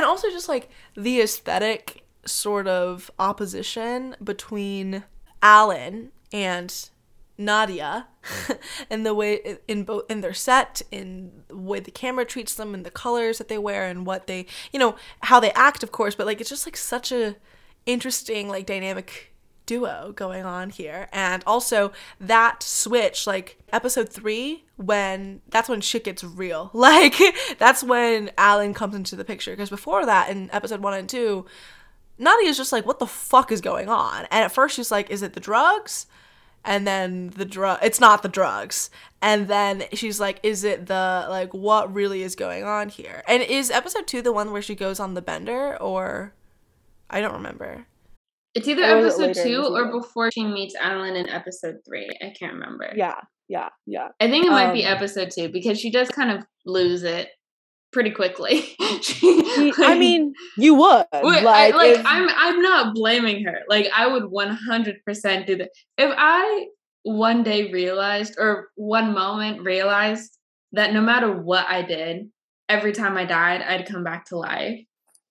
and 0.00 0.06
also 0.06 0.30
just 0.30 0.48
like 0.48 0.70
the 0.94 1.20
aesthetic 1.20 2.06
sort 2.24 2.66
of 2.66 3.10
opposition 3.18 4.16
between 4.24 5.04
Alan 5.42 6.10
and 6.32 6.88
Nadia 7.36 8.06
and 8.90 9.04
the 9.04 9.12
way 9.12 9.58
in 9.68 9.84
both 9.84 10.10
in 10.10 10.22
their 10.22 10.32
set 10.32 10.80
in 10.90 11.42
the 11.48 11.56
way 11.56 11.80
the 11.80 11.90
camera 11.90 12.24
treats 12.24 12.54
them 12.54 12.72
and 12.72 12.86
the 12.86 12.90
colors 12.90 13.36
that 13.36 13.48
they 13.48 13.58
wear 13.58 13.84
and 13.84 14.06
what 14.06 14.26
they 14.26 14.46
you 14.72 14.78
know 14.78 14.96
how 15.24 15.38
they 15.38 15.52
act 15.52 15.82
of 15.82 15.92
course 15.92 16.14
but 16.14 16.26
like 16.26 16.40
it's 16.40 16.48
just 16.50 16.66
like 16.66 16.78
such 16.78 17.12
a 17.12 17.36
interesting 17.84 18.48
like 18.48 18.64
dynamic 18.64 19.34
duo 19.70 20.12
going 20.16 20.44
on 20.44 20.68
here. 20.68 21.08
And 21.12 21.44
also 21.46 21.92
that 22.18 22.60
switch, 22.60 23.24
like 23.24 23.56
episode 23.72 24.08
three, 24.08 24.64
when 24.74 25.42
that's 25.48 25.68
when 25.68 25.80
shit 25.80 26.02
gets 26.04 26.24
real. 26.24 26.70
Like 26.80 27.14
that's 27.58 27.84
when 27.84 28.32
Alan 28.36 28.74
comes 28.74 28.96
into 28.96 29.14
the 29.14 29.24
picture. 29.24 29.52
Because 29.52 29.70
before 29.70 30.04
that, 30.06 30.28
in 30.28 30.50
episode 30.52 30.80
one 30.80 30.94
and 30.94 31.08
two, 31.08 31.46
Nadia's 32.18 32.56
just 32.56 32.72
like, 32.72 32.84
what 32.84 32.98
the 32.98 33.06
fuck 33.06 33.52
is 33.52 33.60
going 33.60 33.88
on? 33.88 34.22
And 34.32 34.44
at 34.44 34.50
first 34.50 34.74
she's 34.74 34.90
like, 34.90 35.08
is 35.08 35.22
it 35.22 35.34
the 35.34 35.40
drugs? 35.40 36.06
And 36.64 36.84
then 36.84 37.30
the 37.30 37.44
drug, 37.44 37.78
it's 37.80 38.00
not 38.00 38.22
the 38.22 38.28
drugs. 38.28 38.90
And 39.22 39.46
then 39.46 39.84
she's 39.92 40.18
like, 40.18 40.40
is 40.42 40.64
it 40.64 40.86
the, 40.86 41.26
like, 41.30 41.54
what 41.54 41.94
really 41.94 42.22
is 42.22 42.34
going 42.34 42.64
on 42.64 42.88
here? 42.88 43.22
And 43.28 43.42
is 43.42 43.70
episode 43.70 44.08
two 44.08 44.20
the 44.20 44.32
one 44.32 44.50
where 44.50 44.62
she 44.62 44.74
goes 44.74 44.98
on 44.98 45.14
the 45.14 45.22
bender 45.22 45.80
or 45.80 46.34
I 47.08 47.20
don't 47.20 47.34
remember. 47.34 47.86
It's 48.54 48.66
either 48.66 48.82
or 48.82 48.98
episode 48.98 49.34
two 49.34 49.64
or 49.64 49.92
before 49.92 50.30
she 50.32 50.44
meets 50.44 50.74
Alan 50.74 51.14
in 51.16 51.28
episode 51.28 51.76
three. 51.86 52.08
I 52.20 52.32
can't 52.38 52.54
remember. 52.54 52.92
Yeah, 52.96 53.20
yeah, 53.48 53.68
yeah. 53.86 54.08
I 54.18 54.28
think 54.28 54.46
it 54.46 54.50
might 54.50 54.68
um, 54.68 54.74
be 54.74 54.84
episode 54.84 55.30
two 55.30 55.48
because 55.48 55.78
she 55.78 55.90
does 55.90 56.08
kind 56.08 56.30
of 56.32 56.44
lose 56.66 57.04
it 57.04 57.28
pretty 57.92 58.10
quickly. 58.10 58.62
she, 59.02 59.72
I 59.78 59.96
mean, 59.96 60.32
you 60.56 60.74
would 60.74 61.06
like, 61.12 61.44
I, 61.44 61.70
like 61.70 61.98
if, 61.98 62.06
I'm 62.06 62.28
I'm 62.28 62.60
not 62.60 62.94
blaming 62.94 63.44
her. 63.44 63.60
Like 63.68 63.88
I 63.96 64.08
would 64.08 64.24
100% 64.24 65.46
do 65.46 65.56
that. 65.56 65.70
If 65.96 66.12
I 66.16 66.66
one 67.04 67.44
day 67.44 67.70
realized 67.72 68.34
or 68.36 68.68
one 68.74 69.14
moment 69.14 69.62
realized 69.62 70.36
that 70.72 70.92
no 70.92 71.00
matter 71.00 71.32
what 71.32 71.66
I 71.68 71.82
did, 71.82 72.30
every 72.68 72.92
time 72.92 73.16
I 73.16 73.26
died, 73.26 73.62
I'd 73.62 73.88
come 73.88 74.02
back 74.02 74.26
to 74.26 74.36
life 74.36 74.80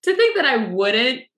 to 0.04 0.16
think 0.16 0.36
that 0.36 0.46
I 0.46 0.72
wouldn't 0.72 1.22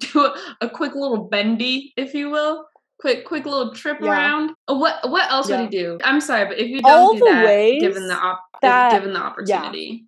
do 0.00 0.24
a, 0.24 0.34
a, 0.62 0.68
quick 0.68 0.94
little 0.94 1.24
bendy, 1.24 1.92
if 1.96 2.14
you 2.14 2.30
will, 2.30 2.64
quick 3.00 3.24
quick 3.26 3.44
little 3.44 3.74
trip 3.74 3.98
yeah. 4.00 4.10
around. 4.10 4.50
Uh, 4.68 4.74
what 4.74 5.10
what 5.10 5.30
else 5.30 5.50
yeah. 5.50 5.60
would 5.62 5.72
you 5.72 5.80
do? 5.80 5.98
I'm 6.04 6.20
sorry, 6.20 6.46
but 6.46 6.58
if 6.58 6.68
you 6.68 6.80
don't 6.80 6.90
All 6.90 7.14
do 7.14 7.20
that, 7.20 7.78
given 7.80 8.08
the 8.08 8.14
op- 8.14 8.44
that, 8.62 8.92
given 8.92 9.12
the 9.12 9.20
opportunity, 9.20 10.02
yeah. 10.02 10.06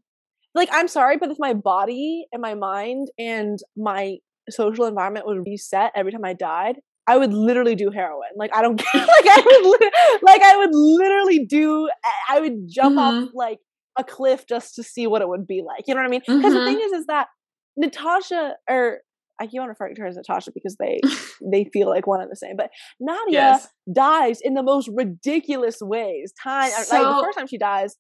like 0.54 0.68
I'm 0.72 0.88
sorry, 0.88 1.16
but 1.18 1.30
if 1.30 1.38
my 1.38 1.52
body 1.52 2.26
and 2.32 2.40
my 2.40 2.54
mind 2.54 3.08
and 3.18 3.58
my 3.76 4.16
social 4.50 4.86
environment 4.86 5.26
would 5.26 5.44
reset 5.46 5.92
every 5.94 6.12
time 6.12 6.24
I 6.24 6.32
died, 6.32 6.76
I 7.06 7.18
would 7.18 7.32
literally 7.32 7.74
do 7.74 7.90
heroin. 7.90 8.30
Like 8.36 8.54
I 8.54 8.62
don't 8.62 8.78
care. 8.92 9.00
like 9.00 9.26
I 9.26 9.42
would, 9.44 9.80
li- 9.80 10.18
like 10.22 10.42
I 10.42 10.56
would 10.56 10.70
literally 10.72 11.44
do. 11.44 11.88
I 12.30 12.40
would 12.40 12.68
jump 12.68 12.96
mm-hmm. 12.96 13.24
off 13.24 13.30
like 13.34 13.58
a 13.98 14.04
cliff 14.04 14.46
just 14.48 14.74
to 14.76 14.82
see 14.82 15.06
what 15.06 15.22
it 15.22 15.28
would 15.28 15.46
be 15.46 15.62
like. 15.62 15.84
You 15.86 15.94
know 15.94 16.00
what 16.00 16.06
I 16.06 16.10
mean? 16.10 16.20
Because 16.20 16.42
mm-hmm. 16.42 16.54
the 16.54 16.64
thing 16.64 16.80
is, 16.80 16.92
is 16.92 17.06
that 17.06 17.28
Natasha 17.76 18.54
or 18.68 19.00
I 19.40 19.46
keep 19.46 19.60
on 19.60 19.68
referring 19.68 19.96
to 19.96 20.02
her 20.02 20.06
as 20.06 20.16
Natasha 20.16 20.52
because 20.54 20.76
they 20.78 21.00
they 21.52 21.64
feel 21.72 21.88
like 21.88 22.06
one 22.06 22.20
and 22.20 22.30
the 22.30 22.36
same. 22.36 22.56
But 22.56 22.70
Nadia 23.00 23.32
yes. 23.32 23.68
dies 23.92 24.38
in 24.40 24.54
the 24.54 24.62
most 24.62 24.88
ridiculous 24.94 25.78
ways. 25.80 26.32
Time 26.42 26.70
so, 26.70 27.02
like 27.02 27.16
the 27.16 27.22
first 27.22 27.38
time 27.38 27.46
she 27.46 27.58
dies, 27.58 27.96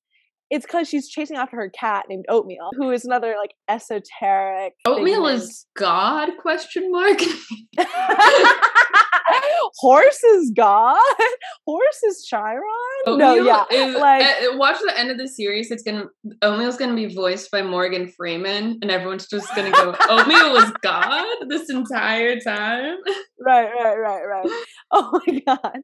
it's 0.54 0.64
because 0.64 0.88
she's 0.88 1.08
chasing 1.08 1.36
after 1.36 1.56
her 1.56 1.68
cat 1.68 2.04
named 2.08 2.26
Oatmeal, 2.28 2.70
who 2.76 2.92
is 2.92 3.04
another 3.04 3.34
like 3.36 3.54
esoteric. 3.68 4.74
Oatmeal 4.84 5.26
is 5.26 5.66
God? 5.76 6.30
Question 6.40 6.92
mark. 6.92 7.18
Horse 9.78 10.22
is 10.22 10.52
God. 10.56 10.96
Horse 11.66 12.02
is 12.04 12.24
Chiron. 12.24 12.62
Oatmeal 13.06 13.18
no, 13.18 13.44
yeah. 13.44 13.64
Is, 13.70 13.96
like 13.96 14.22
uh, 14.22 14.56
watch 14.56 14.78
the 14.84 14.98
end 14.98 15.10
of 15.10 15.18
the 15.18 15.26
series. 15.26 15.70
It's 15.70 15.82
gonna 15.82 16.04
Oatmeal's 16.42 16.76
gonna 16.76 16.94
be 16.94 17.12
voiced 17.12 17.50
by 17.50 17.62
Morgan 17.62 18.08
Freeman, 18.08 18.78
and 18.82 18.90
everyone's 18.90 19.26
just 19.26 19.54
gonna 19.56 19.72
go. 19.72 19.96
Oatmeal 20.08 20.52
was 20.52 20.72
God 20.82 21.26
this 21.48 21.70
entire 21.70 22.38
time. 22.40 22.96
Right, 23.40 23.70
right, 23.70 23.96
right, 23.96 24.24
right. 24.24 24.64
Oh 24.92 25.20
my 25.26 25.40
god. 25.46 25.78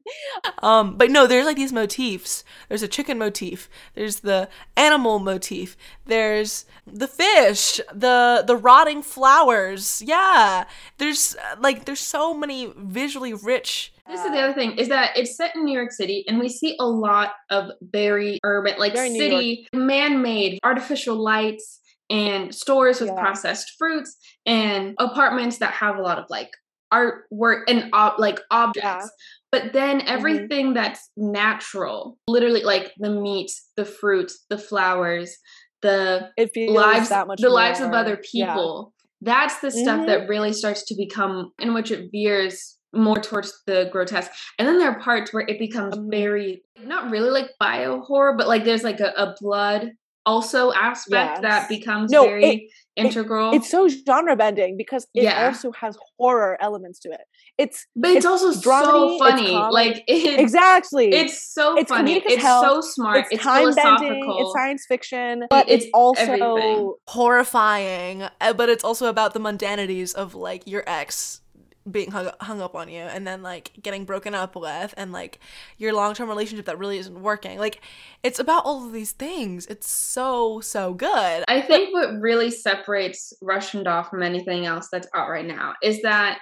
Um, 0.63 0.97
but 0.97 1.11
no, 1.11 1.27
there's 1.27 1.45
like 1.45 1.57
these 1.57 1.73
motifs. 1.73 2.43
There's 2.69 2.83
a 2.83 2.87
chicken 2.87 3.17
motif. 3.17 3.69
There's 3.95 4.21
the 4.21 4.49
animal 4.75 5.19
motif. 5.19 5.77
There's 6.05 6.65
the 6.85 7.07
fish. 7.07 7.79
The 7.93 8.43
the 8.45 8.55
rotting 8.55 9.03
flowers. 9.03 10.01
Yeah. 10.05 10.65
There's 10.97 11.35
uh, 11.35 11.55
like 11.59 11.85
there's 11.85 11.99
so 11.99 12.33
many 12.33 12.73
visually 12.77 13.33
rich 13.33 13.93
this 14.11 14.25
is 14.25 14.31
the 14.31 14.39
other 14.39 14.53
thing 14.53 14.77
is 14.77 14.89
that 14.89 15.15
it's 15.15 15.37
set 15.37 15.55
in 15.55 15.63
New 15.63 15.73
York 15.73 15.91
City, 15.91 16.25
and 16.27 16.37
we 16.37 16.49
see 16.49 16.75
a 16.79 16.85
lot 16.85 17.33
of 17.49 17.71
very 17.81 18.39
urban, 18.43 18.75
like 18.77 18.93
very 18.93 19.17
city, 19.17 19.67
man-made 19.73 20.59
artificial 20.63 21.15
lights 21.15 21.79
and 22.09 22.53
stores 22.53 22.99
with 22.99 23.09
yeah. 23.09 23.19
processed 23.19 23.75
fruits 23.79 24.17
and 24.45 24.95
apartments 24.99 25.59
that 25.59 25.71
have 25.71 25.97
a 25.97 26.01
lot 26.01 26.19
of 26.19 26.25
like 26.29 26.49
artwork 26.93 27.61
and 27.69 27.89
ob- 27.93 28.19
like 28.19 28.39
objects. 28.51 28.83
Yeah. 28.83 29.07
But 29.51 29.73
then 29.73 29.99
mm-hmm. 29.99 30.07
everything 30.07 30.65
mm-hmm. 30.67 30.75
that's 30.75 31.09
natural, 31.17 32.17
literally 32.27 32.63
like 32.63 32.93
the 32.97 33.09
meat, 33.09 33.51
the 33.75 33.85
fruits, 33.85 34.45
the 34.49 34.57
flowers, 34.57 35.35
the 35.81 36.29
lives, 36.37 37.09
the 37.09 37.25
more. 37.25 37.49
lives 37.49 37.79
of 37.79 37.91
other 37.91 38.17
people. 38.17 38.93
Yeah. 38.93 39.33
That's 39.33 39.59
the 39.59 39.71
stuff 39.71 39.99
mm-hmm. 39.99 40.07
that 40.07 40.29
really 40.29 40.53
starts 40.53 40.83
to 40.85 40.95
become 40.95 41.51
in 41.59 41.73
which 41.73 41.91
it 41.91 42.09
veers 42.11 42.77
more 42.93 43.19
towards 43.19 43.53
the 43.67 43.89
grotesque. 43.91 44.31
And 44.57 44.67
then 44.67 44.79
there 44.79 44.91
are 44.91 44.99
parts 44.99 45.33
where 45.33 45.45
it 45.47 45.59
becomes 45.59 45.95
mm-hmm. 45.95 46.09
very 46.09 46.63
not 46.83 47.11
really 47.11 47.29
like 47.29 47.51
bio 47.59 48.01
horror, 48.01 48.35
but 48.37 48.47
like 48.47 48.63
there's 48.63 48.83
like 48.83 48.99
a, 48.99 49.13
a 49.17 49.35
blood 49.39 49.91
also 50.25 50.71
aspect 50.71 51.39
yes. 51.41 51.41
that 51.41 51.69
becomes 51.69 52.11
no, 52.11 52.23
very 52.23 52.45
it, 52.45 52.61
integral. 52.95 53.51
It, 53.51 53.57
it's 53.57 53.69
so 53.69 53.87
genre 53.87 54.35
bending 54.35 54.77
because 54.77 55.07
it 55.13 55.23
yeah. 55.23 55.47
also 55.47 55.71
has 55.71 55.97
horror 56.17 56.57
elements 56.61 56.99
to 56.99 57.09
it. 57.09 57.21
It's 57.57 57.85
but 57.95 58.11
it's, 58.11 58.17
it's 58.17 58.25
also 58.25 58.51
dramedy, 58.59 59.17
so 59.17 59.19
funny. 59.19 59.51
Like 59.51 60.03
it, 60.07 60.39
exactly, 60.39 61.11
it's 61.11 61.53
so 61.53 61.77
it's 61.77 61.89
funny. 61.89 62.21
It's 62.25 62.41
hell. 62.41 62.63
so 62.63 62.81
smart. 62.81 63.17
It's, 63.17 63.33
it's 63.33 63.43
time 63.43 63.73
bending. 63.73 64.35
It's 64.39 64.53
science 64.53 64.85
fiction, 64.87 65.45
but 65.49 65.69
it's, 65.69 65.85
it's 65.85 65.91
also 65.93 66.21
everything. 66.21 66.93
horrifying. 67.07 68.23
Uh, 68.39 68.53
but 68.53 68.69
it's 68.69 68.83
also 68.83 69.07
about 69.07 69.33
the 69.33 69.39
mundanities 69.39 70.13
of 70.13 70.33
like 70.33 70.65
your 70.65 70.83
ex 70.87 71.41
being 71.89 72.11
hung, 72.11 72.29
hung 72.41 72.61
up 72.61 72.75
on 72.75 72.89
you 72.89 73.01
and 73.01 73.25
then 73.25 73.41
like 73.41 73.71
getting 73.81 74.05
broken 74.05 74.35
up 74.35 74.55
with 74.55 74.93
and 74.97 75.11
like 75.11 75.39
your 75.77 75.93
long-term 75.93 76.29
relationship 76.29 76.65
that 76.65 76.77
really 76.77 76.97
isn't 76.99 77.21
working 77.21 77.57
like 77.57 77.81
it's 78.21 78.39
about 78.39 78.63
all 78.65 78.85
of 78.85 78.91
these 78.91 79.13
things 79.13 79.65
it's 79.65 79.89
so 79.89 80.59
so 80.59 80.93
good 80.93 81.43
i 81.47 81.59
think 81.59 81.91
what 81.91 82.13
really 82.19 82.51
separates 82.51 83.33
russian 83.41 83.83
doll 83.83 84.03
from 84.03 84.21
anything 84.21 84.65
else 84.67 84.89
that's 84.91 85.07
out 85.15 85.29
right 85.29 85.45
now 85.45 85.73
is 85.81 86.01
that 86.03 86.39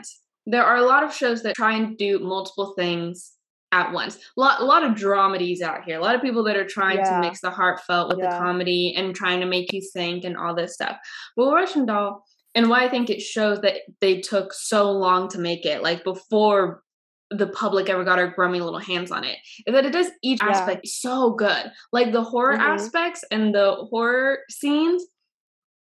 there 0.49 0.63
are 0.63 0.77
a 0.77 0.85
lot 0.85 1.03
of 1.03 1.13
shows 1.13 1.43
that 1.43 1.55
try 1.55 1.75
and 1.75 1.97
do 1.97 2.19
multiple 2.19 2.73
things 2.77 3.33
at 3.71 3.91
once. 3.91 4.17
A 4.17 4.39
lot, 4.39 4.61
a 4.61 4.65
lot 4.65 4.83
of 4.83 4.95
dramedies 4.95 5.61
out 5.61 5.83
here. 5.83 5.99
A 5.99 6.01
lot 6.01 6.15
of 6.15 6.21
people 6.21 6.43
that 6.45 6.57
are 6.57 6.65
trying 6.65 6.97
yeah. 6.97 7.15
to 7.15 7.21
mix 7.21 7.41
the 7.41 7.51
heartfelt 7.51 8.09
with 8.09 8.19
yeah. 8.19 8.31
the 8.31 8.37
comedy 8.37 8.93
and 8.97 9.15
trying 9.15 9.39
to 9.41 9.45
make 9.45 9.71
you 9.71 9.81
think 9.93 10.23
and 10.23 10.35
all 10.35 10.55
this 10.55 10.73
stuff. 10.73 10.97
But 11.37 11.53
Russian 11.53 11.85
Doll 11.85 12.23
and 12.55 12.67
why 12.69 12.83
I 12.83 12.89
think 12.89 13.09
it 13.09 13.21
shows 13.21 13.61
that 13.61 13.81
they 14.01 14.21
took 14.21 14.53
so 14.53 14.91
long 14.91 15.27
to 15.29 15.39
make 15.39 15.65
it, 15.65 15.83
like 15.83 16.03
before 16.03 16.81
the 17.29 17.47
public 17.47 17.89
ever 17.89 18.03
got 18.03 18.17
our 18.17 18.29
grummy 18.29 18.59
little 18.59 18.79
hands 18.79 19.11
on 19.11 19.23
it, 19.23 19.37
is 19.67 19.73
that 19.73 19.85
it 19.85 19.93
does 19.93 20.07
each 20.23 20.41
yeah. 20.43 20.49
aspect 20.49 20.87
so 20.87 21.31
good. 21.31 21.71
Like 21.91 22.11
the 22.11 22.23
horror 22.23 22.53
mm-hmm. 22.53 22.71
aspects 22.71 23.23
and 23.29 23.53
the 23.53 23.75
horror 23.91 24.39
scenes 24.49 25.03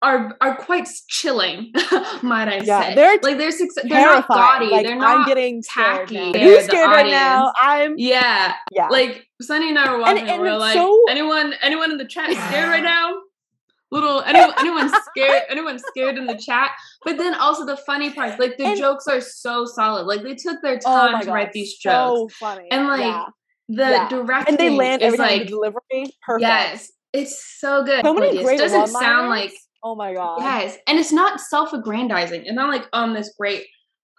are 0.05 0.37
are 0.39 0.55
quite 0.55 0.87
chilling, 1.07 1.71
might 2.21 2.47
I 2.47 2.61
yeah, 2.63 2.81
say? 2.81 2.95
They're 2.95 3.19
like 3.23 3.37
they're 3.37 3.51
they're 3.83 4.05
not 4.05 4.27
gaudy. 4.27 4.67
Like, 4.67 4.85
they're 4.85 4.95
not 4.95 5.21
I'm 5.21 5.25
getting 5.25 5.63
tacky. 5.63 6.39
Who's 6.39 6.65
scared 6.65 6.91
right 6.91 7.09
now? 7.09 7.51
I'm 7.59 7.95
yeah 7.97 8.53
yeah. 8.71 8.87
Like 8.89 9.27
Sunny 9.41 9.69
and 9.69 9.79
I 9.79 9.91
were 9.91 9.99
watching. 9.99 10.19
And, 10.19 10.29
and 10.29 10.41
we're 10.41 10.57
like, 10.57 10.75
so... 10.75 11.01
anyone 11.09 11.53
anyone 11.61 11.91
in 11.91 11.97
the 11.97 12.05
chat 12.05 12.29
is 12.29 12.37
scared 12.37 12.69
right 12.69 12.83
now? 12.95 13.19
little 13.91 14.21
anyone 14.23 14.51
anyone 14.57 14.89
scared 15.03 15.43
anyone 15.47 15.79
scared 15.79 16.17
in 16.17 16.25
the 16.25 16.35
chat 16.35 16.71
but 17.03 17.17
then 17.17 17.35
also 17.35 17.65
the 17.65 17.77
funny 17.77 18.11
parts 18.11 18.37
like 18.39 18.57
the 18.57 18.65
and, 18.65 18.77
jokes 18.77 19.07
are 19.07 19.21
so 19.21 19.63
solid 19.63 20.05
like 20.07 20.23
they 20.23 20.33
took 20.33 20.59
their 20.61 20.79
oh 20.85 21.11
time 21.11 21.15
oh 21.15 21.21
to 21.21 21.31
write 21.31 21.53
these 21.53 21.75
jokes 21.75 22.19
so 22.19 22.27
funny 22.39 22.67
and 22.71 22.87
like 22.87 23.01
yeah. 23.01 23.25
the 23.69 23.75
yeah. 23.83 24.09
directing 24.09 24.55
and 24.55 24.57
they 24.59 24.75
land 24.75 25.03
every 25.03 25.17
like 25.17 25.43
the 25.43 25.47
delivery 25.47 26.11
perfect 26.25 26.41
yes 26.41 26.91
it's 27.13 27.59
so 27.59 27.83
good 27.83 28.03
so 28.03 28.13
many 28.13 28.43
great 28.43 28.59
it 28.59 28.63
doesn't 28.63 28.87
sound 28.87 29.29
like 29.29 29.53
oh 29.85 29.95
my 29.95 30.13
god 30.13 30.39
yes 30.41 30.77
and 30.87 30.99
it's 30.99 31.13
not 31.13 31.39
self-aggrandizing 31.39 32.41
it's 32.41 32.53
not 32.53 32.69
like 32.69 32.87
um 32.91 33.13
this 33.13 33.33
great 33.39 33.63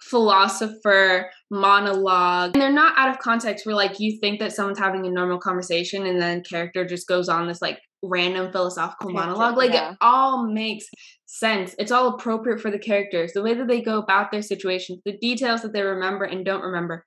philosopher 0.00 1.28
monologue 1.50 2.52
and 2.54 2.62
they're 2.62 2.72
not 2.72 2.96
out 2.96 3.10
of 3.10 3.18
context 3.18 3.66
where 3.66 3.74
like 3.74 3.98
you 3.98 4.18
think 4.20 4.38
that 4.40 4.52
someone's 4.52 4.78
having 4.78 5.06
a 5.06 5.10
normal 5.10 5.38
conversation 5.38 6.06
and 6.06 6.20
then 6.20 6.42
character 6.48 6.84
just 6.86 7.06
goes 7.08 7.28
on 7.28 7.46
this 7.46 7.60
like 7.60 7.78
random 8.02 8.52
philosophical 8.52 9.10
monologue. 9.10 9.56
Like 9.56 9.72
yeah. 9.72 9.92
it 9.92 9.96
all 10.00 10.46
makes 10.46 10.86
sense. 11.26 11.74
It's 11.78 11.92
all 11.92 12.14
appropriate 12.14 12.60
for 12.60 12.70
the 12.70 12.78
characters. 12.78 13.32
The 13.32 13.42
way 13.42 13.54
that 13.54 13.68
they 13.68 13.82
go 13.82 13.98
about 13.98 14.30
their 14.30 14.42
situations, 14.42 15.00
the 15.04 15.16
details 15.18 15.62
that 15.62 15.72
they 15.72 15.82
remember 15.82 16.24
and 16.24 16.44
don't 16.44 16.62
remember, 16.62 17.04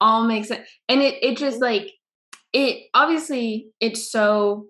all 0.00 0.26
makes 0.26 0.48
sense. 0.48 0.68
And 0.88 1.00
it 1.02 1.22
it 1.22 1.36
just 1.36 1.60
like 1.60 1.90
it 2.52 2.84
obviously 2.94 3.68
it's 3.80 4.10
so 4.10 4.66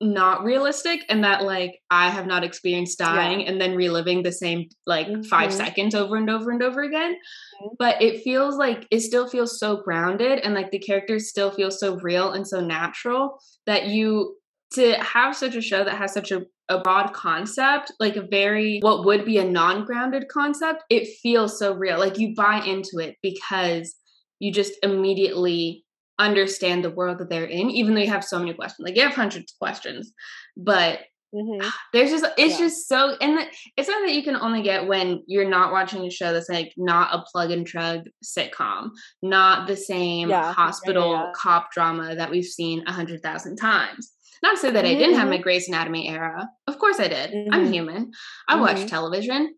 not 0.00 0.44
realistic 0.44 1.00
and 1.08 1.24
that 1.24 1.42
like 1.42 1.80
I 1.90 2.10
have 2.10 2.26
not 2.26 2.44
experienced 2.44 2.98
dying 2.98 3.40
yeah. 3.40 3.50
and 3.50 3.60
then 3.60 3.74
reliving 3.74 4.22
the 4.22 4.32
same 4.32 4.68
like 4.86 5.06
mm-hmm. 5.06 5.22
5 5.22 5.52
seconds 5.52 5.94
over 5.94 6.16
and 6.16 6.28
over 6.28 6.50
and 6.50 6.62
over 6.62 6.82
again. 6.82 7.14
Mm-hmm. 7.14 7.74
But 7.78 8.02
it 8.02 8.22
feels 8.22 8.56
like 8.56 8.86
it 8.90 9.00
still 9.00 9.26
feels 9.26 9.58
so 9.58 9.76
grounded 9.76 10.40
and 10.40 10.54
like 10.54 10.70
the 10.70 10.78
characters 10.78 11.28
still 11.28 11.50
feel 11.50 11.70
so 11.70 11.96
real 12.00 12.32
and 12.32 12.46
so 12.46 12.60
natural 12.60 13.38
that 13.64 13.86
you 13.86 14.36
to 14.74 14.92
have 14.94 15.36
such 15.36 15.54
a 15.54 15.60
show 15.60 15.84
that 15.84 15.96
has 15.96 16.12
such 16.12 16.30
a, 16.32 16.42
a 16.68 16.80
broad 16.80 17.12
concept, 17.12 17.92
like 18.00 18.16
a 18.16 18.26
very, 18.26 18.80
what 18.80 19.04
would 19.04 19.24
be 19.24 19.38
a 19.38 19.44
non 19.44 19.84
grounded 19.84 20.28
concept, 20.28 20.82
it 20.90 21.08
feels 21.22 21.58
so 21.58 21.72
real. 21.74 21.98
Like 21.98 22.18
you 22.18 22.34
buy 22.34 22.62
into 22.64 22.98
it 22.98 23.16
because 23.22 23.94
you 24.38 24.52
just 24.52 24.74
immediately 24.82 25.85
understand 26.18 26.84
the 26.84 26.90
world 26.90 27.18
that 27.18 27.28
they're 27.28 27.44
in, 27.44 27.70
even 27.70 27.94
though 27.94 28.00
you 28.00 28.10
have 28.10 28.24
so 28.24 28.38
many 28.38 28.54
questions. 28.54 28.84
Like 28.84 28.96
you 28.96 29.02
have 29.02 29.14
hundreds 29.14 29.52
of 29.52 29.58
questions, 29.58 30.12
but 30.56 31.00
Mm-hmm. 31.34 31.68
There's 31.92 32.10
just 32.10 32.24
it's 32.38 32.54
yeah. 32.54 32.66
just 32.66 32.88
so 32.88 33.16
and 33.20 33.40
it's 33.76 33.88
something 33.88 34.06
that 34.06 34.14
you 34.14 34.22
can 34.22 34.36
only 34.36 34.62
get 34.62 34.86
when 34.86 35.22
you're 35.26 35.48
not 35.48 35.72
watching 35.72 36.04
a 36.04 36.10
show 36.10 36.32
that's 36.32 36.48
like 36.48 36.72
not 36.76 37.14
a 37.14 37.24
plug 37.30 37.50
and 37.50 37.66
chug 37.66 38.02
sitcom, 38.24 38.90
not 39.22 39.66
the 39.66 39.76
same 39.76 40.30
yeah. 40.30 40.52
hospital 40.52 41.12
yeah, 41.12 41.32
cop 41.34 41.72
drama 41.72 42.14
that 42.14 42.30
we've 42.30 42.44
seen 42.44 42.84
a 42.86 42.92
hundred 42.92 43.22
thousand 43.22 43.56
times. 43.56 44.12
Not 44.42 44.52
to 44.52 44.58
say 44.58 44.70
that 44.70 44.84
mm-hmm. 44.84 44.96
I 44.96 44.98
didn't 44.98 45.16
have 45.16 45.28
my 45.28 45.36
mm-hmm. 45.36 45.42
Grey's 45.42 45.68
Anatomy 45.68 46.08
era. 46.08 46.48
Of 46.66 46.78
course 46.78 47.00
I 47.00 47.08
did. 47.08 47.30
Mm-hmm. 47.30 47.54
I'm 47.54 47.72
human. 47.72 48.10
I 48.48 48.54
mm-hmm. 48.54 48.62
watch 48.62 48.86
television. 48.86 49.54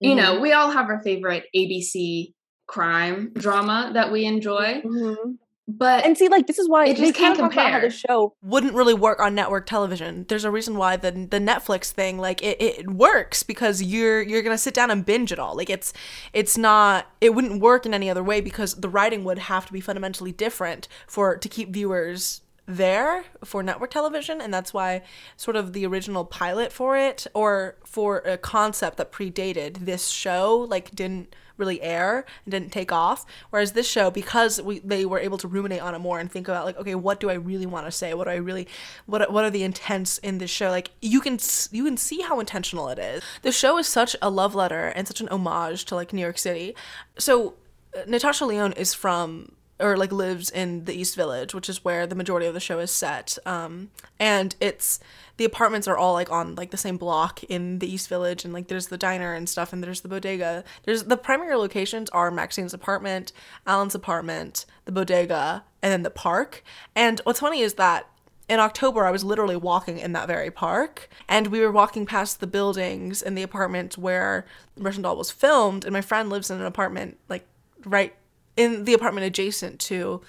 You 0.00 0.14
know, 0.14 0.34
mm-hmm. 0.34 0.42
we 0.42 0.52
all 0.52 0.70
have 0.70 0.88
our 0.88 1.02
favorite 1.02 1.44
ABC 1.56 2.34
crime 2.68 3.32
drama 3.34 3.90
that 3.94 4.12
we 4.12 4.24
enjoy. 4.26 4.82
Mm-hmm. 4.84 5.30
But 5.70 6.06
and 6.06 6.16
see, 6.16 6.28
like 6.28 6.46
this 6.46 6.58
is 6.58 6.66
why 6.66 6.86
it 6.86 6.96
just 6.96 7.14
can't 7.14 7.38
compare. 7.38 7.70
How 7.70 7.80
the 7.80 7.90
show 7.90 8.34
wouldn't 8.42 8.72
really 8.72 8.94
work 8.94 9.20
on 9.20 9.34
network 9.34 9.66
television. 9.66 10.24
There's 10.26 10.46
a 10.46 10.50
reason 10.50 10.76
why 10.76 10.96
the 10.96 11.10
the 11.10 11.38
Netflix 11.38 11.90
thing, 11.90 12.16
like 12.16 12.42
it, 12.42 12.56
it 12.60 12.90
works 12.90 13.42
because 13.42 13.82
you're 13.82 14.22
you're 14.22 14.40
gonna 14.40 14.56
sit 14.56 14.72
down 14.72 14.90
and 14.90 15.04
binge 15.04 15.30
it 15.30 15.38
all. 15.38 15.54
Like 15.54 15.68
it's 15.68 15.92
it's 16.32 16.56
not 16.56 17.06
it 17.20 17.34
wouldn't 17.34 17.60
work 17.60 17.84
in 17.84 17.92
any 17.92 18.08
other 18.08 18.24
way 18.24 18.40
because 18.40 18.76
the 18.76 18.88
writing 18.88 19.24
would 19.24 19.38
have 19.38 19.66
to 19.66 19.72
be 19.74 19.82
fundamentally 19.82 20.32
different 20.32 20.88
for 21.06 21.36
to 21.36 21.48
keep 21.50 21.68
viewers 21.68 22.40
there 22.68 23.24
for 23.44 23.62
network 23.62 23.90
television 23.90 24.42
and 24.42 24.52
that's 24.52 24.74
why 24.74 25.00
sort 25.38 25.56
of 25.56 25.72
the 25.72 25.86
original 25.86 26.22
pilot 26.22 26.70
for 26.70 26.98
it 26.98 27.26
or 27.32 27.78
for 27.82 28.18
a 28.18 28.36
concept 28.36 28.98
that 28.98 29.10
predated 29.10 29.86
this 29.86 30.08
show 30.08 30.66
like 30.68 30.94
didn't 30.94 31.34
really 31.58 31.82
air 31.82 32.24
and 32.44 32.52
didn't 32.52 32.72
take 32.72 32.92
off. 32.92 33.26
Whereas 33.50 33.72
this 33.72 33.88
show 33.88 34.10
because 34.10 34.60
we 34.62 34.78
they 34.80 35.04
were 35.04 35.18
able 35.18 35.38
to 35.38 35.48
ruminate 35.48 35.82
on 35.82 35.94
it 35.94 35.98
more 35.98 36.18
and 36.18 36.30
think 36.30 36.48
about 36.48 36.64
like 36.64 36.78
okay 36.78 36.94
what 36.94 37.20
do 37.20 37.28
I 37.28 37.34
really 37.34 37.66
want 37.66 37.86
to 37.86 37.92
say? 37.92 38.14
What 38.14 38.24
do 38.24 38.30
I 38.30 38.36
really 38.36 38.66
what 39.06 39.30
what 39.32 39.44
are 39.44 39.50
the 39.50 39.62
intents 39.62 40.18
in 40.18 40.38
this 40.38 40.50
show? 40.50 40.70
Like 40.70 40.90
you 41.02 41.20
can 41.20 41.38
you 41.70 41.84
can 41.84 41.96
see 41.96 42.22
how 42.22 42.40
intentional 42.40 42.88
it 42.88 42.98
is. 42.98 43.22
The 43.42 43.52
show 43.52 43.78
is 43.78 43.86
such 43.86 44.16
a 44.22 44.30
love 44.30 44.54
letter 44.54 44.88
and 44.88 45.06
such 45.06 45.20
an 45.20 45.28
homage 45.28 45.84
to 45.86 45.94
like 45.94 46.12
New 46.12 46.22
York 46.22 46.38
City. 46.38 46.74
So 47.18 47.54
uh, 47.96 48.02
Natasha 48.06 48.46
Lyonne 48.46 48.72
is 48.72 48.94
from 48.94 49.52
or 49.80 49.96
like 49.96 50.12
lives 50.12 50.50
in 50.50 50.84
the 50.84 50.94
East 50.94 51.14
Village, 51.14 51.54
which 51.54 51.68
is 51.68 51.84
where 51.84 52.06
the 52.06 52.14
majority 52.14 52.46
of 52.46 52.54
the 52.54 52.60
show 52.60 52.78
is 52.78 52.90
set. 52.90 53.38
Um, 53.46 53.90
and 54.18 54.54
it's 54.60 54.98
the 55.38 55.44
apartments 55.44 55.88
are 55.88 55.96
all 55.96 56.12
like 56.12 56.30
on 56.30 56.56
like 56.56 56.70
the 56.70 56.76
same 56.76 56.96
block 56.96 57.42
in 57.44 57.78
the 57.78 57.90
East 57.90 58.08
Village, 58.08 58.44
and 58.44 58.52
like 58.52 58.68
there's 58.68 58.88
the 58.88 58.98
diner 58.98 59.32
and 59.32 59.48
stuff, 59.48 59.72
and 59.72 59.82
there's 59.82 60.02
the 60.02 60.08
bodega. 60.08 60.64
There's 60.82 61.04
the 61.04 61.16
primary 61.16 61.56
locations 61.56 62.10
are 62.10 62.30
Maxine's 62.30 62.74
apartment, 62.74 63.32
Alan's 63.66 63.94
apartment, 63.94 64.66
the 64.84 64.92
bodega, 64.92 65.64
and 65.80 65.92
then 65.92 66.02
the 66.02 66.10
park. 66.10 66.62
And 66.94 67.20
what's 67.24 67.40
funny 67.40 67.60
is 67.60 67.74
that 67.74 68.10
in 68.48 68.58
October, 68.60 69.04
I 69.06 69.10
was 69.10 69.24
literally 69.24 69.56
walking 69.56 69.98
in 69.98 70.12
that 70.12 70.26
very 70.26 70.50
park, 70.50 71.08
and 71.28 71.46
we 71.48 71.60
were 71.60 71.72
walking 71.72 72.04
past 72.04 72.40
the 72.40 72.46
buildings 72.46 73.22
and 73.22 73.38
the 73.38 73.42
apartment 73.42 73.96
where 73.96 74.44
Russian 74.76 75.02
Doll 75.02 75.16
was 75.16 75.30
filmed. 75.30 75.84
And 75.84 75.92
my 75.92 76.00
friend 76.00 76.30
lives 76.30 76.50
in 76.50 76.58
an 76.58 76.66
apartment 76.66 77.16
like 77.28 77.46
right 77.84 78.14
in 78.56 78.84
the 78.84 78.94
apartment 78.94 79.24
adjacent 79.24 79.78
to 79.78 80.20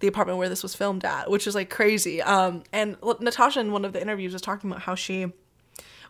the 0.00 0.06
apartment 0.06 0.38
where 0.38 0.48
this 0.48 0.62
was 0.62 0.74
filmed 0.74 1.04
at, 1.04 1.30
which 1.30 1.46
is 1.46 1.54
like 1.54 1.70
crazy. 1.70 2.20
Um, 2.22 2.62
and 2.72 2.96
Natasha 3.20 3.60
in 3.60 3.72
one 3.72 3.84
of 3.84 3.92
the 3.92 4.00
interviews 4.00 4.32
was 4.32 4.42
talking 4.42 4.70
about 4.70 4.82
how 4.82 4.94
she 4.94 5.32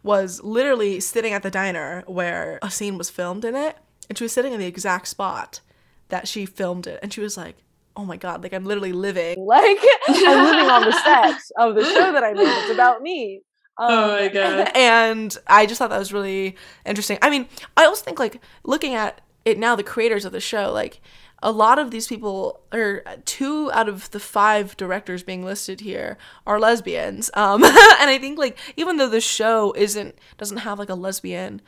was 0.03 0.43
literally 0.43 1.01
sitting 1.01 1.33
at 1.33 1.43
the 1.43 1.51
diner 1.51 2.05
where 2.07 2.59
a 2.63 2.71
scene 2.71 2.99
was 2.99 3.11
filmed 3.11 3.45
in 3.45 3.55
it, 3.55 3.77
and 4.09 4.19
she 4.19 4.25
was 4.25 4.33
sitting 4.33 4.53
in 4.53 4.61
the 4.61 4.67
exact 4.67 5.09
spot 5.09 5.61
that 6.09 6.29
she 6.29 6.47
filmed 6.47 6.87
it, 6.87 7.01
and 7.03 7.13
she 7.13 7.21
was 7.21 7.37
like, 7.37 7.57
"Oh 7.97 8.05
my 8.05 8.17
god, 8.17 8.43
like 8.43 8.53
I'm 8.53 8.65
literally 8.65 8.93
living, 8.93 9.37
like 9.47 9.79
I'm 10.09 10.45
living 10.45 10.71
on 10.71 10.85
the 10.85 10.93
set 10.93 11.41
of 11.59 11.75
the 11.75 11.85
show 11.85 12.13
that 12.13 12.23
I 12.23 12.35
made. 12.35 12.47
It's 12.47 12.71
about 12.73 13.03
me." 13.03 13.43
Um, 13.77 13.91
oh 13.91 14.09
my 14.09 14.29
god! 14.29 14.71
And 14.77 15.37
I 15.47 15.67
just 15.67 15.79
thought 15.79 15.91
that 15.91 15.99
was 15.99 16.13
really 16.13 16.57
interesting. 16.85 17.19
I 17.23 17.31
mean, 17.31 17.49
I 17.77 17.87
also 17.87 18.05
think 18.05 18.19
like 18.19 18.41
looking 18.63 18.95
at 18.95 19.21
it 19.45 19.59
now, 19.59 19.75
the 19.75 19.83
creators 19.83 20.25
of 20.25 20.33
the 20.33 20.41
show, 20.41 20.73
like 20.73 21.01
a 21.45 21.53
lot 21.53 21.79
of 21.79 21.91
these 21.91 22.09
people, 22.09 22.61
or 22.73 23.05
two 23.27 23.71
out 23.73 23.89
of 23.89 24.11
the 24.11 24.19
five 24.19 24.77
directors 24.79 25.23
being 25.23 25.45
listed 25.45 25.83
here, 25.83 26.17
are 26.47 26.59
lesbians. 26.59 27.31
Um, 27.35 27.63
and 27.65 27.75
I 27.75 28.19
think 28.19 28.39
like 28.39 28.59
even 28.77 28.97
though 28.97 29.09
the 29.09 29.21
show 29.21 29.73
isn't 29.77 30.19
doesn't 30.39 30.59
have 30.59 30.79
like 30.79 30.89
a 30.89 30.95
lesbian 30.95 31.61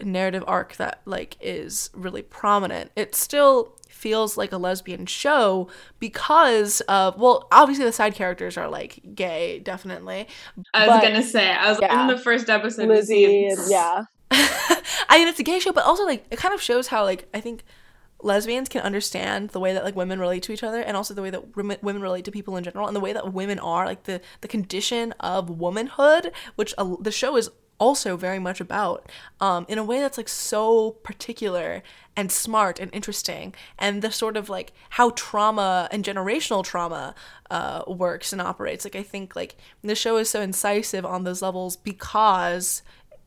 narrative 0.00 0.44
arc 0.46 0.76
that 0.76 1.02
like 1.04 1.36
is 1.40 1.90
really 1.92 2.22
prominent, 2.22 2.92
it 2.94 3.16
still 3.16 3.76
feels 3.88 4.36
like 4.36 4.52
a 4.52 4.58
lesbian 4.58 5.06
show 5.06 5.68
because 5.98 6.80
of 6.82 7.18
well 7.18 7.48
obviously 7.50 7.84
the 7.84 7.90
side 7.90 8.14
characters 8.14 8.58
are 8.58 8.68
like 8.68 9.00
gay 9.14 9.58
definitely 9.60 10.28
i 10.74 10.86
was 10.86 11.02
gonna 11.02 11.22
say 11.22 11.50
i 11.50 11.70
was 11.70 11.78
yeah. 11.80 12.02
in 12.02 12.06
the 12.14 12.18
first 12.18 12.50
episode 12.50 12.88
Lizzie, 12.88 13.50
yeah 13.68 14.04
i 14.30 15.18
mean 15.18 15.26
it's 15.26 15.40
a 15.40 15.42
gay 15.42 15.58
show 15.58 15.72
but 15.72 15.82
also 15.84 16.04
like 16.04 16.26
it 16.30 16.38
kind 16.38 16.52
of 16.52 16.60
shows 16.60 16.88
how 16.88 17.04
like 17.04 17.26
i 17.32 17.40
think 17.40 17.64
lesbians 18.22 18.68
can 18.68 18.82
understand 18.82 19.50
the 19.50 19.60
way 19.60 19.72
that 19.72 19.84
like 19.84 19.96
women 19.96 20.18
relate 20.18 20.42
to 20.42 20.52
each 20.52 20.62
other 20.62 20.80
and 20.80 20.96
also 20.96 21.14
the 21.14 21.22
way 21.22 21.30
that 21.30 21.56
women 21.56 22.02
relate 22.02 22.24
to 22.24 22.30
people 22.30 22.56
in 22.56 22.64
general 22.64 22.86
and 22.86 22.96
the 22.96 23.00
way 23.00 23.12
that 23.12 23.32
women 23.32 23.58
are 23.58 23.84
like 23.84 24.04
the 24.04 24.20
the 24.40 24.48
condition 24.48 25.12
of 25.20 25.50
womanhood 25.50 26.32
which 26.54 26.74
uh, 26.78 26.96
the 27.00 27.12
show 27.12 27.36
is 27.36 27.50
also 27.78 28.16
very 28.16 28.38
much 28.38 28.60
about 28.60 29.10
um, 29.40 29.66
in 29.68 29.78
a 29.78 29.84
way 29.84 30.00
that's 30.00 30.16
like 30.16 30.28
so 30.28 30.92
particular 31.02 31.82
and 32.16 32.32
smart 32.32 32.80
and 32.80 32.92
interesting 32.94 33.54
and 33.78 34.00
the 34.00 34.10
sort 34.10 34.36
of 34.36 34.48
like 34.48 34.72
how 34.90 35.10
trauma 35.10 35.88
and 35.90 36.04
generational 36.04 36.64
trauma 36.64 37.14
uh, 37.50 37.82
works 37.86 38.32
and 38.32 38.40
operates. 38.40 38.84
Like 38.84 38.96
i 38.96 39.02
think 39.02 39.36
like 39.36 39.56
the 39.82 39.94
show 39.94 40.16
is 40.16 40.30
so 40.30 40.40
incisive 40.40 41.04
on 41.04 41.24
those 41.24 41.42
levels 41.42 41.76
because 41.76 42.82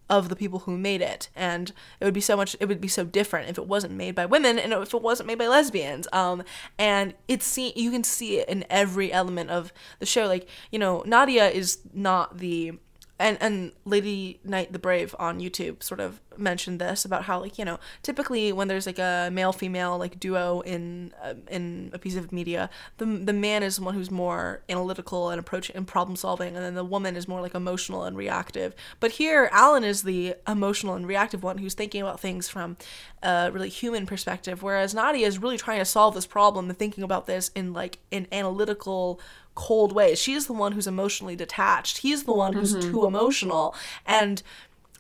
of 0.10 0.30
the 0.30 0.36
people 0.36 0.60
who 0.60 0.78
made 0.78 1.02
it. 1.02 1.30
And 1.36 1.72
it 2.00 2.06
would 2.06 2.14
be 2.14 2.22
so 2.22 2.36
much 2.36 2.56
it 2.60 2.68
would 2.68 2.82
be 2.82 2.88
so 2.88 3.06
different 3.06 3.50
if 3.50 3.58
it 3.58 3.68
wasn't 3.68 3.94
made 3.94 4.16
by 4.16 4.26
women 4.26 4.58
and 4.60 4.74
if 4.74 4.94
it 4.94 5.02
wasn't 5.02 5.28
made 5.28 5.38
by 5.38 5.48
lesbians. 5.48 6.08
Um 6.12 6.44
and 6.78 7.14
it's 7.28 7.46
see 7.46 7.74
you 7.76 7.92
can 7.92 8.04
see 8.04 8.40
it 8.40 8.50
in 8.50 8.66
every 8.70 9.12
element 9.12 9.50
of 9.50 9.72
the 10.00 10.06
show. 10.06 10.28
Like 10.28 10.48
you 10.72 10.80
know 10.80 11.04
nadia 11.06 11.50
is 11.50 11.80
not 11.94 12.38
the 12.40 12.74
and 13.20 13.38
and 13.42 13.74
Lady 13.86 14.40
Knight 14.44 14.72
the 14.72 14.80
Brave 14.80 15.14
on 15.20 15.40
YouTube 15.40 15.84
sort 15.84 16.00
of 16.00 16.22
mentioned 16.40 16.80
this 16.80 17.06
about 17.06 17.24
how 17.24 17.40
like 17.40 17.58
you 17.58 17.66
know 17.66 17.80
typically 18.04 18.52
when 18.52 18.68
there's 18.68 18.86
like 18.86 19.00
a 19.00 19.30
male 19.32 19.52
female 19.54 19.98
like 19.98 20.20
duo 20.20 20.62
in 20.62 21.14
uh, 21.24 21.34
in 21.50 21.90
a 21.94 22.00
piece 22.00 22.16
of 22.16 22.32
media 22.32 22.70
the 22.98 23.06
the 23.06 23.34
man 23.34 23.64
is 23.64 23.80
one 23.80 23.94
who's 23.94 24.12
more 24.12 24.62
analytical 24.70 25.30
and 25.30 25.40
approach 25.40 25.70
and 25.70 25.88
problem 25.88 26.16
solving 26.16 26.56
and 26.56 26.64
then 26.64 26.76
the 26.76 26.84
woman 26.84 27.16
is 27.16 27.28
more 27.28 27.42
like 27.42 27.56
emotional 27.56 28.04
and 28.04 28.18
reactive 28.18 28.74
but 29.00 29.12
here 29.12 29.50
Alan 29.52 29.84
is 29.84 30.04
the 30.04 30.36
emotional 30.48 30.96
and 30.96 31.08
reactive 31.08 31.44
one 31.44 31.58
who's 31.58 31.74
thinking 31.74 32.02
about 32.02 32.20
things 32.20 32.48
from 32.48 32.78
a 33.24 33.50
really 33.52 33.70
human 33.70 34.06
perspective 34.06 34.64
whereas 34.64 34.94
Nadia 34.94 35.28
is 35.28 35.40
really 35.40 35.58
trying 35.58 35.80
to 35.80 35.86
solve 35.86 36.16
this 36.16 36.26
problem 36.26 36.70
and 36.70 36.78
thinking 36.78 37.04
about 37.04 37.26
this 37.26 37.52
in 37.56 37.74
like 37.74 38.00
an 38.12 38.28
analytical 38.32 39.20
cold 39.60 39.92
ways. 39.92 40.18
She's 40.18 40.48
the 40.48 40.54
one 40.54 40.72
who's 40.72 40.88
emotionally 40.88 41.36
detached. 41.36 41.98
He's 41.98 42.24
the 42.24 42.32
one 42.32 42.54
who's 42.54 42.74
mm-hmm. 42.74 42.92
too 42.92 43.06
emotional. 43.06 43.76
And 44.06 44.42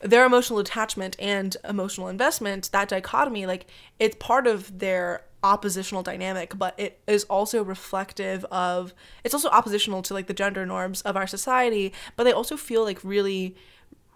their 0.02 0.26
emotional 0.26 0.60
attachment 0.60 1.16
and 1.20 1.56
emotional 1.68 2.08
investment, 2.08 2.72
that 2.72 2.90
dichotomy, 2.90 3.46
like 3.46 3.68
it's 4.00 4.16
part 4.20 4.48
of 4.48 4.80
their 4.80 5.24
oppositional 5.44 6.04
dynamic, 6.04 6.58
but 6.58 6.74
it 6.78 7.00
is 7.08 7.24
also 7.26 7.64
reflective 7.64 8.46
of 8.46 8.94
it's 9.24 9.34
also 9.34 9.50
oppositional 9.50 10.02
to 10.04 10.14
like 10.14 10.28
the 10.28 10.34
gender 10.34 10.66
norms 10.66 11.02
of 11.02 11.16
our 11.16 11.28
society, 11.28 11.94
but 12.16 12.24
they 12.24 12.32
also 12.32 12.58
feel 12.58 12.84
like 12.84 13.04
really 13.04 13.56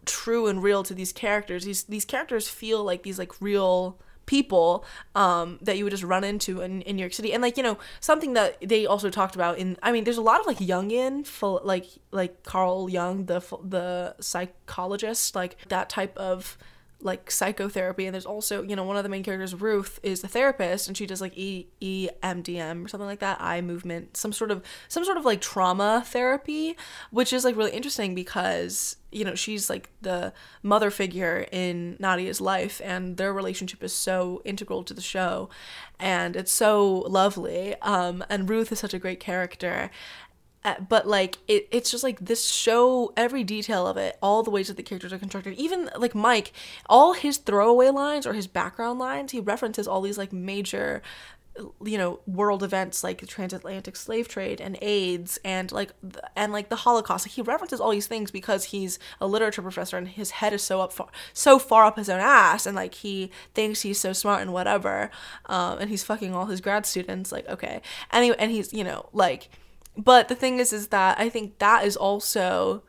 true 0.05 0.47
and 0.47 0.61
real 0.61 0.83
to 0.83 0.93
these 0.93 1.13
characters. 1.13 1.65
These 1.65 1.83
these 1.83 2.05
characters 2.05 2.47
feel 2.47 2.83
like 2.83 3.03
these 3.03 3.19
like 3.19 3.41
real 3.41 3.99
people 4.25 4.85
um, 5.15 5.59
that 5.61 5.77
you 5.77 5.83
would 5.83 5.91
just 5.91 6.03
run 6.03 6.23
into 6.23 6.61
in, 6.61 6.81
in 6.81 6.95
New 6.95 7.01
York 7.01 7.13
City. 7.13 7.33
And 7.33 7.41
like, 7.41 7.57
you 7.57 7.63
know, 7.63 7.77
something 7.99 8.33
that 8.33 8.57
they 8.61 8.85
also 8.85 9.09
talked 9.09 9.35
about 9.35 9.57
in 9.57 9.77
I 9.83 9.91
mean, 9.91 10.03
there's 10.03 10.17
a 10.17 10.21
lot 10.21 10.39
of 10.39 10.47
like 10.47 10.57
Jungian 10.57 11.23
like 11.63 11.87
like 12.11 12.43
Carl 12.43 12.89
Jung, 12.89 13.25
the 13.25 13.41
the 13.63 14.15
psychologist, 14.19 15.35
like 15.35 15.57
that 15.69 15.89
type 15.89 16.17
of 16.17 16.57
like 17.03 17.29
psychotherapy 17.29 18.05
and 18.05 18.13
there's 18.13 18.25
also 18.25 18.63
you 18.63 18.75
know 18.75 18.83
one 18.83 18.95
of 18.95 19.03
the 19.03 19.09
main 19.09 19.23
characters 19.23 19.53
ruth 19.53 19.99
is 20.03 20.23
a 20.23 20.27
therapist 20.27 20.87
and 20.87 20.95
she 20.95 21.05
does 21.05 21.19
like 21.19 21.33
e 21.35 21.67
emdm 22.23 22.85
or 22.85 22.87
something 22.87 23.07
like 23.07 23.19
that 23.19 23.39
eye 23.41 23.61
movement 23.61 24.15
some 24.15 24.31
sort 24.31 24.51
of 24.51 24.63
some 24.87 25.03
sort 25.03 25.17
of 25.17 25.25
like 25.25 25.41
trauma 25.41 26.03
therapy 26.05 26.77
which 27.11 27.33
is 27.33 27.43
like 27.43 27.57
really 27.57 27.71
interesting 27.71 28.15
because 28.15 28.95
you 29.15 29.23
know 29.23 29.35
she's 29.35 29.69
like 29.69 29.89
the 30.01 30.33
mother 30.61 30.89
figure 30.91 31.47
in 31.51 31.95
nadia's 31.99 32.41
life 32.41 32.81
and 32.83 33.17
their 33.17 33.33
relationship 33.33 33.83
is 33.83 33.93
so 33.93 34.41
integral 34.45 34.83
to 34.83 34.93
the 34.93 35.01
show 35.01 35.49
and 35.99 36.35
it's 36.35 36.51
so 36.51 36.99
lovely. 37.07 37.75
Um 37.81 38.23
and 38.29 38.49
ruth 38.49 38.71
is 38.71 38.79
such 38.79 38.93
a 38.93 38.99
great 38.99 39.19
character. 39.19 39.89
Uh, 40.65 40.75
but 40.87 41.05
like 41.05 41.39
it, 41.49 41.67
it's 41.71 41.91
just 41.91 42.05
like 42.05 42.19
this 42.21 42.49
show 42.49 43.11
every 43.17 43.43
detail 43.43 43.85
of 43.85 43.97
it 43.97 44.17
all 44.21 44.43
the 44.43 44.49
ways 44.49 44.69
that 44.69 44.77
the 44.77 44.83
characters 44.83 45.11
are 45.11 45.17
constructed 45.17 45.53
even 45.55 45.89
like 45.97 46.15
mike 46.15 46.53
all 46.87 47.11
his 47.11 47.35
throwaway 47.35 47.89
lines 47.89 48.25
or 48.25 48.31
his 48.31 48.47
background 48.47 48.97
lines 48.97 49.33
he 49.33 49.41
references 49.41 49.89
all 49.89 49.99
these 49.99 50.17
like 50.17 50.31
major 50.31 51.01
you 51.85 51.97
know 51.97 52.19
world 52.25 52.63
events 52.63 53.03
like 53.03 53.19
the 53.21 53.27
transatlantic 53.27 53.95
slave 53.95 54.27
trade 54.27 54.59
and 54.59 54.77
aids 54.81 55.37
and 55.45 55.71
like 55.71 55.91
and 56.35 56.51
like 56.51 56.69
the 56.69 56.77
holocaust. 56.77 57.25
Like, 57.27 57.33
he 57.33 57.41
references 57.41 57.79
all 57.79 57.91
these 57.91 58.07
things 58.07 58.31
because 58.31 58.65
he's 58.65 58.97
a 59.21 59.27
literature 59.27 59.61
professor 59.61 59.97
and 59.97 60.07
his 60.07 60.31
head 60.31 60.53
is 60.53 60.63
so 60.63 60.81
up 60.81 60.91
far, 60.91 61.09
so 61.33 61.59
far 61.59 61.85
up 61.85 61.97
his 61.97 62.09
own 62.09 62.19
ass 62.19 62.65
and 62.65 62.75
like 62.75 62.95
he 62.95 63.31
thinks 63.53 63.81
he's 63.81 63.99
so 63.99 64.13
smart 64.13 64.41
and 64.41 64.51
whatever 64.51 65.11
um 65.45 65.77
and 65.77 65.89
he's 65.89 66.03
fucking 66.03 66.33
all 66.33 66.47
his 66.47 66.61
grad 66.61 66.85
students 66.85 67.31
like 67.31 67.47
okay. 67.47 67.81
Anyway 68.11 68.35
and 68.39 68.51
he's 68.51 68.73
you 68.73 68.83
know 68.83 69.09
like 69.13 69.49
but 69.97 70.27
the 70.27 70.35
thing 70.35 70.59
is, 70.59 70.73
is 70.73 70.87
that 70.87 71.19
I 71.19 71.29
think 71.29 71.59
that 71.59 71.85
is 71.85 71.95
also 71.95 72.83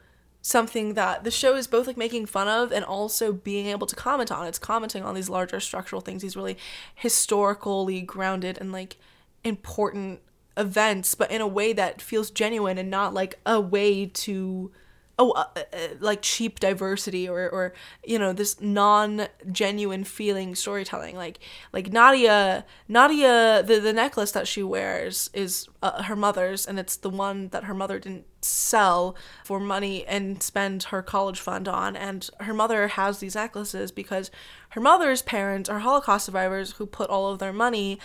something 0.47 0.93
that 0.93 1.25
the 1.25 1.31
show 1.31 1.57
is 1.57 1.66
both 1.66 1.87
like 1.87 1.97
making 1.97 2.27
fun 2.27 2.47
of 2.47 2.71
and 2.71 2.85
also 2.85 3.33
being 3.33 3.65
able 3.65 3.87
to 3.87 3.97
comment 3.97 4.31
on. 4.31 4.47
It's 4.47 4.59
commenting 4.59 5.03
on 5.03 5.15
these 5.15 5.31
larger 5.31 5.59
structural 5.59 6.03
things, 6.03 6.21
these 6.21 6.37
really 6.37 6.59
historically 6.95 8.03
grounded 8.03 8.59
and 8.61 8.71
like 8.71 8.99
important 9.43 10.21
events, 10.55 11.15
but 11.15 11.31
in 11.31 11.41
a 11.41 11.47
way 11.47 11.73
that 11.73 12.03
feels 12.03 12.31
genuine 12.31 12.77
and 12.77 12.91
not 12.91 13.15
like 13.15 13.41
a 13.47 13.59
way 13.59 14.05
to 14.05 14.71
oh 15.19 15.31
uh, 15.32 15.45
uh, 15.57 15.62
uh, 15.73 15.89
like 16.01 16.23
cheap 16.23 16.61
diversity 16.61 17.28
or 17.28 17.49
or 17.49 17.73
you 18.05 18.19
know 18.19 18.32
this 18.32 18.61
non 18.61 19.27
genuine 19.51 20.05
feeling 20.05 20.55
storytelling. 20.55 21.16
Like 21.16 21.39
like 21.73 21.93
Nadia 21.93 22.65
Nadia 22.89 23.62
the 23.62 23.81
the 23.81 23.93
necklace 23.93 24.32
that 24.32 24.49
she 24.49 24.62
wears 24.62 25.31
is 25.32 25.69
uh, 25.82 26.03
her 26.05 26.16
mother's 26.16 26.66
and 26.66 26.78
it's 26.78 26.97
the 26.97 27.11
one 27.11 27.49
that 27.49 27.65
her 27.65 27.74
mother 27.74 27.99
didn't 27.99 28.27
sell 28.45 29.16
for 29.45 29.59
money 29.59 30.05
and 30.07 30.43
spend 30.43 30.85
her 30.85 31.03
college 31.03 31.41
fund 31.41 31.66
on. 31.66 31.97
And 31.97 32.28
her 32.41 32.55
mother 32.55 32.89
has 32.89 33.19
these 33.19 33.35
necklaces 33.35 33.91
because 33.91 34.31
her 34.70 34.81
mother's 34.81 35.23
parents 35.23 35.69
are 35.69 35.78
holocaust 35.78 36.27
survivors 36.27 36.73
who 36.73 36.86
put 36.86 37.11
all 37.11 37.31
of 37.31 37.39
their 37.39 37.53
money 37.53 37.99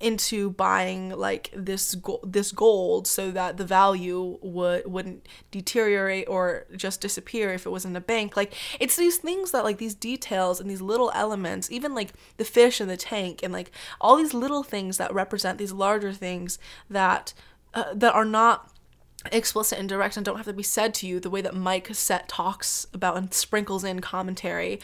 into 0.00 0.50
buying 0.50 1.10
like 1.10 1.50
this 1.54 1.94
go- 1.94 2.20
this 2.22 2.52
gold 2.52 3.06
so 3.06 3.30
that 3.30 3.56
the 3.56 3.64
value 3.64 4.38
would 4.42 4.86
wouldn't 4.86 5.26
deteriorate 5.50 6.28
or 6.28 6.66
just 6.76 7.00
disappear 7.00 7.52
if 7.52 7.66
it 7.66 7.70
was 7.70 7.84
in 7.84 7.96
a 7.96 8.00
bank. 8.00 8.36
Like 8.36 8.54
it's 8.80 8.96
these 8.96 9.18
things 9.18 9.52
that 9.52 9.64
like 9.64 9.78
these 9.78 9.94
details 9.94 10.60
and 10.60 10.70
these 10.70 10.82
little 10.82 11.10
elements 11.14 11.70
even 11.70 11.94
like 11.94 12.12
the 12.36 12.44
fish 12.44 12.80
in 12.80 12.88
the 12.88 12.96
tank 12.96 13.40
and 13.42 13.52
like 13.52 13.70
all 14.00 14.16
these 14.16 14.34
little 14.34 14.62
things 14.62 14.96
that 14.98 15.12
represent 15.14 15.58
these 15.58 15.72
larger 15.72 16.12
things 16.12 16.58
that 16.90 17.32
uh, 17.74 17.94
that 17.94 18.14
are 18.14 18.24
not 18.24 18.70
explicit 19.32 19.78
and 19.78 19.88
direct 19.88 20.16
and 20.16 20.24
don't 20.24 20.36
have 20.36 20.46
to 20.46 20.52
be 20.52 20.62
said 20.62 20.94
to 20.94 21.06
you 21.06 21.18
the 21.18 21.30
way 21.30 21.40
that 21.40 21.54
Mike 21.54 21.88
set 21.92 22.28
talks 22.28 22.86
about 22.92 23.16
and 23.16 23.32
sprinkles 23.34 23.84
in 23.84 24.00
commentary 24.00 24.80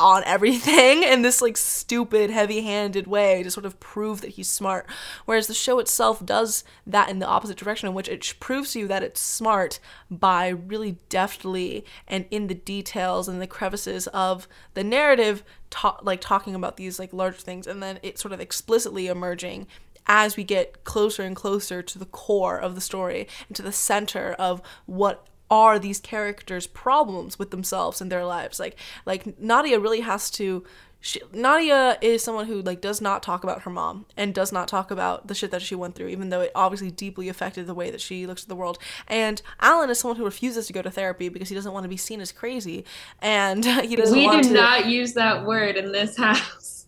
on 0.00 0.22
everything 0.24 1.02
in 1.02 1.22
this 1.22 1.42
like 1.42 1.56
stupid 1.56 2.30
heavy-handed 2.30 3.06
way 3.06 3.42
to 3.42 3.50
sort 3.50 3.66
of 3.66 3.78
prove 3.80 4.20
that 4.20 4.30
he's 4.30 4.48
smart. 4.48 4.86
Whereas 5.24 5.46
the 5.46 5.54
show 5.54 5.78
itself 5.78 6.24
does 6.24 6.64
that 6.86 7.08
in 7.08 7.18
the 7.18 7.26
opposite 7.26 7.56
direction 7.56 7.88
in 7.88 7.94
which 7.94 8.08
it 8.08 8.34
proves 8.40 8.72
to 8.72 8.80
you 8.80 8.88
that 8.88 9.02
it's 9.02 9.20
smart 9.20 9.80
by 10.10 10.48
really 10.48 10.98
deftly 11.08 11.84
and 12.06 12.26
in 12.30 12.46
the 12.46 12.54
details 12.54 13.28
and 13.28 13.40
the 13.40 13.46
crevices 13.46 14.06
of 14.08 14.46
the 14.74 14.84
narrative 14.84 15.42
ta- 15.70 15.98
like 16.02 16.20
talking 16.20 16.54
about 16.54 16.76
these 16.76 16.98
like 16.98 17.12
large 17.12 17.36
things 17.36 17.66
and 17.66 17.82
then 17.82 17.98
it 18.02 18.18
sort 18.18 18.32
of 18.32 18.40
explicitly 18.40 19.08
emerging 19.08 19.66
as 20.08 20.36
we 20.36 20.44
get 20.44 20.84
closer 20.84 21.22
and 21.22 21.36
closer 21.36 21.82
to 21.82 21.98
the 21.98 22.06
core 22.06 22.58
of 22.58 22.74
the 22.74 22.80
story 22.80 23.28
and 23.48 23.56
to 23.56 23.62
the 23.62 23.72
center 23.72 24.32
of 24.38 24.62
what 24.86 25.27
are 25.50 25.78
these 25.78 26.00
characters' 26.00 26.66
problems 26.66 27.38
with 27.38 27.50
themselves 27.50 28.00
and 28.00 28.12
their 28.12 28.24
lives. 28.24 28.60
Like 28.60 28.76
like 29.06 29.38
Nadia 29.38 29.78
really 29.78 30.00
has 30.00 30.30
to 30.32 30.64
she, 31.00 31.20
Nadia 31.32 31.96
is 32.00 32.24
someone 32.24 32.46
who 32.46 32.60
like 32.60 32.80
does 32.80 33.00
not 33.00 33.22
talk 33.22 33.44
about 33.44 33.62
her 33.62 33.70
mom 33.70 34.06
and 34.16 34.34
does 34.34 34.50
not 34.50 34.66
talk 34.66 34.90
about 34.90 35.28
the 35.28 35.34
shit 35.34 35.52
that 35.52 35.62
she 35.62 35.74
went 35.74 35.94
through, 35.94 36.08
even 36.08 36.30
though 36.30 36.40
it 36.40 36.50
obviously 36.54 36.90
deeply 36.90 37.28
affected 37.28 37.66
the 37.66 37.74
way 37.74 37.90
that 37.90 38.00
she 38.00 38.26
looks 38.26 38.42
at 38.42 38.48
the 38.48 38.56
world. 38.56 38.78
And 39.06 39.40
Alan 39.60 39.90
is 39.90 40.00
someone 40.00 40.16
who 40.16 40.24
refuses 40.24 40.66
to 40.66 40.72
go 40.72 40.82
to 40.82 40.90
therapy 40.90 41.28
because 41.28 41.48
he 41.48 41.54
doesn't 41.54 41.72
want 41.72 41.84
to 41.84 41.88
be 41.88 41.96
seen 41.96 42.20
as 42.20 42.32
crazy, 42.32 42.84
and 43.22 43.64
he 43.84 43.94
doesn't. 43.94 44.16
We 44.16 44.28
do 44.28 44.42
to... 44.42 44.52
not 44.52 44.86
use 44.86 45.12
that 45.14 45.44
word 45.44 45.76
in 45.76 45.92
this 45.92 46.16
house. 46.16 46.86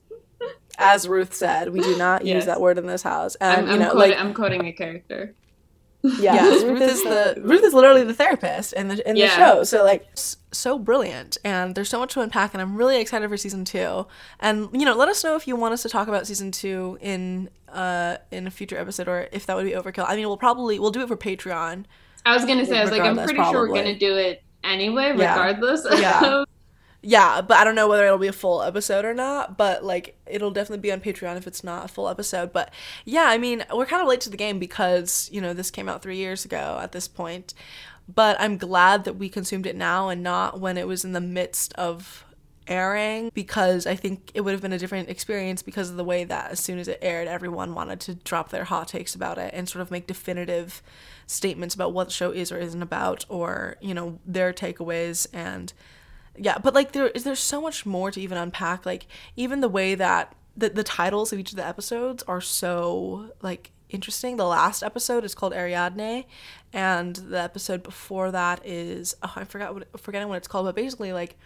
As 0.76 1.06
Ruth 1.06 1.34
said, 1.34 1.68
we 1.68 1.80
do 1.80 1.96
not 1.96 2.24
yes. 2.24 2.34
use 2.34 2.46
that 2.46 2.60
word 2.60 2.78
in 2.78 2.86
this 2.86 3.02
house. 3.02 3.36
And 3.36 3.68
I'm, 3.68 3.72
you 3.72 3.78
know, 3.78 3.92
quoting, 3.92 4.10
like 4.10 4.18
I'm 4.18 4.34
quoting 4.34 4.66
a 4.66 4.72
character. 4.72 5.34
Yeah, 6.02 6.34
yes, 6.34 6.64
Ruth 6.64 6.80
is 6.80 7.02
the 7.02 7.40
Ruth 7.42 7.62
is 7.62 7.74
literally 7.74 8.04
the 8.04 8.14
therapist 8.14 8.72
in 8.72 8.88
the 8.88 9.08
in 9.08 9.16
yeah. 9.16 9.28
the 9.28 9.34
show. 9.34 9.64
So 9.64 9.84
like 9.84 10.08
so 10.52 10.78
brilliant 10.78 11.36
and 11.44 11.74
there's 11.74 11.88
so 11.88 11.98
much 11.98 12.14
to 12.14 12.20
unpack 12.20 12.54
and 12.54 12.62
I'm 12.62 12.76
really 12.76 13.00
excited 13.00 13.28
for 13.28 13.36
season 13.36 13.64
2. 13.64 14.06
And 14.40 14.68
you 14.72 14.84
know, 14.84 14.94
let 14.94 15.08
us 15.08 15.22
know 15.22 15.36
if 15.36 15.46
you 15.46 15.56
want 15.56 15.74
us 15.74 15.82
to 15.82 15.88
talk 15.88 16.08
about 16.08 16.26
season 16.26 16.52
2 16.52 16.98
in 17.00 17.50
uh 17.68 18.16
in 18.30 18.46
a 18.46 18.50
future 18.50 18.78
episode 18.78 19.08
or 19.08 19.28
if 19.32 19.46
that 19.46 19.56
would 19.56 19.66
be 19.66 19.72
overkill. 19.72 20.06
I 20.08 20.16
mean, 20.16 20.26
we'll 20.26 20.38
probably 20.38 20.78
we'll 20.78 20.90
do 20.90 21.02
it 21.02 21.08
for 21.08 21.16
Patreon. 21.16 21.84
I 22.24 22.34
was 22.34 22.44
going 22.44 22.58
to 22.58 22.66
say 22.66 22.78
I 22.78 22.82
was 22.82 22.90
like 22.90 23.02
I'm 23.02 23.16
pretty 23.16 23.34
probably. 23.34 23.52
sure 23.52 23.68
we're 23.68 23.74
going 23.74 23.92
to 23.92 23.98
do 23.98 24.16
it 24.16 24.42
anyway 24.64 25.10
regardless. 25.10 25.86
Yeah. 25.90 25.98
yeah. 26.22 26.44
Yeah, 27.02 27.40
but 27.40 27.56
I 27.56 27.64
don't 27.64 27.74
know 27.74 27.88
whether 27.88 28.04
it'll 28.04 28.18
be 28.18 28.26
a 28.26 28.32
full 28.32 28.62
episode 28.62 29.04
or 29.04 29.14
not. 29.14 29.56
But 29.56 29.84
like, 29.84 30.18
it'll 30.26 30.50
definitely 30.50 30.82
be 30.82 30.92
on 30.92 31.00
Patreon 31.00 31.36
if 31.36 31.46
it's 31.46 31.64
not 31.64 31.84
a 31.84 31.88
full 31.88 32.08
episode. 32.08 32.52
But 32.52 32.72
yeah, 33.04 33.24
I 33.24 33.38
mean, 33.38 33.64
we're 33.74 33.86
kind 33.86 34.02
of 34.02 34.08
late 34.08 34.20
to 34.22 34.30
the 34.30 34.36
game 34.36 34.58
because 34.58 35.28
you 35.32 35.40
know 35.40 35.54
this 35.54 35.70
came 35.70 35.88
out 35.88 36.02
three 36.02 36.16
years 36.16 36.44
ago 36.44 36.78
at 36.82 36.92
this 36.92 37.08
point. 37.08 37.54
But 38.12 38.36
I'm 38.40 38.58
glad 38.58 39.04
that 39.04 39.16
we 39.16 39.28
consumed 39.28 39.66
it 39.66 39.76
now 39.76 40.08
and 40.08 40.22
not 40.22 40.60
when 40.60 40.76
it 40.76 40.86
was 40.86 41.04
in 41.04 41.12
the 41.12 41.20
midst 41.20 41.72
of 41.74 42.24
airing 42.66 43.30
because 43.34 43.86
I 43.86 43.96
think 43.96 44.30
it 44.32 44.42
would 44.42 44.52
have 44.52 44.62
been 44.62 44.72
a 44.72 44.78
different 44.78 45.08
experience 45.08 45.62
because 45.62 45.90
of 45.90 45.96
the 45.96 46.04
way 46.04 46.24
that 46.24 46.52
as 46.52 46.60
soon 46.60 46.78
as 46.78 46.88
it 46.88 46.98
aired, 47.02 47.28
everyone 47.28 47.74
wanted 47.74 48.00
to 48.00 48.14
drop 48.14 48.50
their 48.50 48.64
hot 48.64 48.88
takes 48.88 49.14
about 49.14 49.38
it 49.38 49.52
and 49.54 49.68
sort 49.68 49.82
of 49.82 49.90
make 49.90 50.06
definitive 50.06 50.82
statements 51.26 51.74
about 51.74 51.92
what 51.92 52.08
the 52.08 52.12
show 52.12 52.30
is 52.30 52.52
or 52.52 52.58
isn't 52.58 52.82
about, 52.82 53.24
or 53.28 53.76
you 53.80 53.94
know 53.94 54.18
their 54.24 54.52
takeaways 54.52 55.26
and 55.32 55.72
yeah, 56.42 56.56
but 56.56 56.74
like 56.74 56.92
there 56.92 57.08
is 57.08 57.24
there's 57.24 57.38
so 57.38 57.60
much 57.60 57.84
more 57.84 58.10
to 58.10 58.20
even 58.20 58.38
unpack. 58.38 58.86
Like 58.86 59.06
even 59.36 59.60
the 59.60 59.68
way 59.68 59.94
that 59.94 60.34
the 60.56 60.70
the 60.70 60.82
titles 60.82 61.34
of 61.34 61.38
each 61.38 61.50
of 61.50 61.56
the 61.56 61.66
episodes 61.66 62.22
are 62.22 62.40
so 62.40 63.32
like 63.42 63.72
interesting. 63.90 64.38
The 64.38 64.46
last 64.46 64.82
episode 64.82 65.22
is 65.22 65.34
called 65.34 65.52
Ariadne, 65.52 66.24
and 66.72 67.14
the 67.14 67.40
episode 67.40 67.82
before 67.82 68.30
that 68.30 68.64
is 68.64 69.14
oh, 69.22 69.34
I 69.36 69.44
forgot 69.44 69.74
what 69.74 70.00
forgetting 70.00 70.28
what 70.28 70.38
it's 70.38 70.48
called, 70.48 70.64
but 70.64 70.74
basically 70.74 71.12
like 71.12 71.36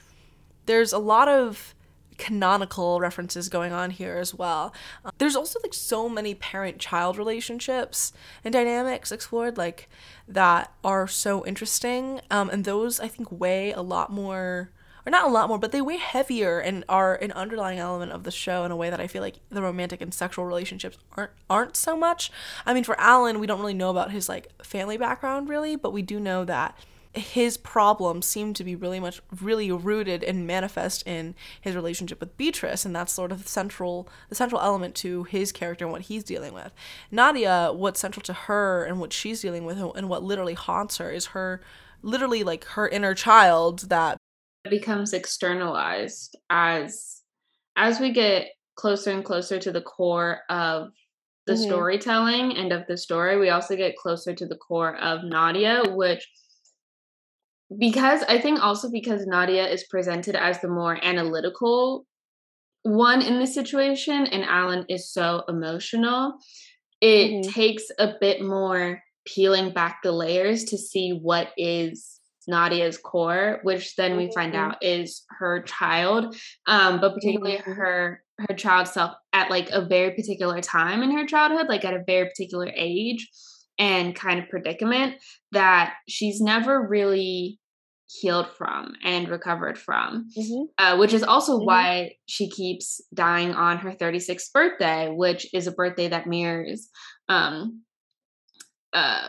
there's 0.66 0.92
a 0.92 0.98
lot 0.98 1.26
of 1.26 1.74
canonical 2.16 3.00
references 3.00 3.48
going 3.48 3.72
on 3.72 3.90
here 3.90 4.16
as 4.16 4.32
well. 4.32 4.72
Um, 5.04 5.10
there's 5.18 5.34
also 5.34 5.58
like 5.64 5.74
so 5.74 6.08
many 6.08 6.36
parent-child 6.36 7.18
relationships 7.18 8.12
and 8.44 8.52
dynamics 8.52 9.10
explored 9.10 9.58
like 9.58 9.88
that 10.28 10.72
are 10.84 11.08
so 11.08 11.44
interesting, 11.44 12.20
um, 12.30 12.48
and 12.48 12.64
those 12.64 13.00
I 13.00 13.08
think 13.08 13.32
weigh 13.32 13.72
a 13.72 13.82
lot 13.82 14.12
more 14.12 14.70
or 15.06 15.10
not 15.10 15.26
a 15.26 15.30
lot 15.30 15.48
more, 15.48 15.58
but 15.58 15.72
they 15.72 15.82
weigh 15.82 15.98
heavier 15.98 16.58
and 16.58 16.84
are 16.88 17.16
an 17.16 17.32
underlying 17.32 17.78
element 17.78 18.12
of 18.12 18.24
the 18.24 18.30
show 18.30 18.64
in 18.64 18.70
a 18.70 18.76
way 18.76 18.90
that 18.90 19.00
I 19.00 19.06
feel 19.06 19.22
like 19.22 19.40
the 19.50 19.62
romantic 19.62 20.00
and 20.00 20.14
sexual 20.14 20.46
relationships 20.46 20.98
aren't 21.16 21.32
aren't 21.50 21.76
so 21.76 21.96
much. 21.96 22.30
I 22.64 22.74
mean, 22.74 22.84
for 22.84 22.98
Alan, 22.98 23.40
we 23.40 23.46
don't 23.46 23.60
really 23.60 23.74
know 23.74 23.90
about 23.90 24.10
his 24.10 24.28
like 24.28 24.50
family 24.62 24.96
background 24.96 25.48
really, 25.48 25.76
but 25.76 25.92
we 25.92 26.02
do 26.02 26.18
know 26.18 26.44
that 26.44 26.76
his 27.14 27.56
problems 27.56 28.26
seem 28.26 28.52
to 28.52 28.64
be 28.64 28.74
really 28.74 28.98
much 28.98 29.22
really 29.40 29.70
rooted 29.70 30.24
and 30.24 30.46
manifest 30.46 31.06
in 31.06 31.34
his 31.60 31.76
relationship 31.76 32.18
with 32.18 32.36
Beatrice 32.36 32.84
and 32.84 32.94
that's 32.94 33.12
sort 33.12 33.30
of 33.30 33.44
the 33.44 33.48
central 33.48 34.08
the 34.28 34.34
central 34.34 34.60
element 34.60 34.96
to 34.96 35.22
his 35.24 35.52
character 35.52 35.84
and 35.84 35.92
what 35.92 36.02
he's 36.02 36.24
dealing 36.24 36.52
with. 36.52 36.72
Nadia, 37.12 37.70
what's 37.72 38.00
central 38.00 38.22
to 38.24 38.32
her 38.32 38.84
and 38.84 39.00
what 39.00 39.12
she's 39.12 39.40
dealing 39.40 39.64
with 39.64 39.78
and 39.78 40.08
what 40.08 40.24
literally 40.24 40.54
haunts 40.54 40.96
her 40.96 41.10
is 41.10 41.26
her 41.26 41.60
literally 42.02 42.42
like 42.42 42.64
her 42.64 42.88
inner 42.88 43.14
child 43.14 43.88
that 43.90 44.18
becomes 44.70 45.12
externalized 45.12 46.36
as 46.50 47.20
as 47.76 48.00
we 48.00 48.12
get 48.12 48.48
closer 48.76 49.10
and 49.10 49.24
closer 49.24 49.58
to 49.58 49.70
the 49.70 49.82
core 49.82 50.40
of 50.48 50.90
the 51.46 51.52
mm-hmm. 51.52 51.62
storytelling 51.62 52.56
and 52.56 52.72
of 52.72 52.86
the 52.86 52.96
story 52.96 53.38
we 53.38 53.50
also 53.50 53.76
get 53.76 53.96
closer 53.96 54.34
to 54.34 54.46
the 54.46 54.56
core 54.56 54.96
of 54.96 55.22
nadia 55.24 55.82
which 55.88 56.26
because 57.78 58.22
i 58.24 58.38
think 58.38 58.62
also 58.62 58.90
because 58.90 59.26
nadia 59.26 59.66
is 59.68 59.84
presented 59.84 60.34
as 60.34 60.60
the 60.60 60.68
more 60.68 60.98
analytical 61.04 62.06
one 62.82 63.20
in 63.20 63.38
the 63.38 63.46
situation 63.46 64.26
and 64.26 64.44
alan 64.44 64.84
is 64.88 65.12
so 65.12 65.44
emotional 65.48 66.38
it 67.00 67.30
mm-hmm. 67.30 67.50
takes 67.50 67.84
a 67.98 68.14
bit 68.20 68.40
more 68.40 69.02
peeling 69.26 69.72
back 69.72 70.02
the 70.02 70.12
layers 70.12 70.64
to 70.64 70.78
see 70.78 71.18
what 71.22 71.48
is 71.56 72.20
Nadia's 72.48 72.98
core, 72.98 73.60
which 73.62 73.96
then 73.96 74.16
we 74.16 74.30
find 74.34 74.52
mm-hmm. 74.52 74.70
out 74.70 74.82
is 74.82 75.24
her 75.38 75.62
child, 75.62 76.36
um, 76.66 77.00
but 77.00 77.14
particularly 77.14 77.58
mm-hmm. 77.58 77.72
her 77.72 78.22
her 78.48 78.54
child 78.54 78.88
self 78.88 79.12
at 79.32 79.50
like 79.50 79.70
a 79.70 79.84
very 79.84 80.10
particular 80.10 80.60
time 80.60 81.02
in 81.02 81.12
her 81.12 81.26
childhood, 81.26 81.68
like 81.68 81.84
at 81.84 81.94
a 81.94 82.02
very 82.06 82.28
particular 82.28 82.70
age 82.74 83.30
and 83.78 84.14
kind 84.14 84.40
of 84.40 84.48
predicament 84.48 85.16
that 85.52 85.94
she's 86.08 86.40
never 86.40 86.86
really 86.86 87.58
healed 88.08 88.48
from 88.56 88.94
and 89.02 89.28
recovered 89.28 89.78
from, 89.78 90.28
mm-hmm. 90.36 90.64
uh, 90.78 90.96
which 90.96 91.12
is 91.12 91.22
also 91.22 91.56
mm-hmm. 91.56 91.66
why 91.66 92.12
she 92.26 92.48
keeps 92.48 93.00
dying 93.12 93.52
on 93.52 93.78
her 93.78 93.92
36th 93.92 94.52
birthday, 94.52 95.10
which 95.10 95.52
is 95.54 95.66
a 95.66 95.72
birthday 95.72 96.08
that 96.08 96.26
mirrors 96.26 96.88
um, 97.28 97.82
uh, 98.92 99.26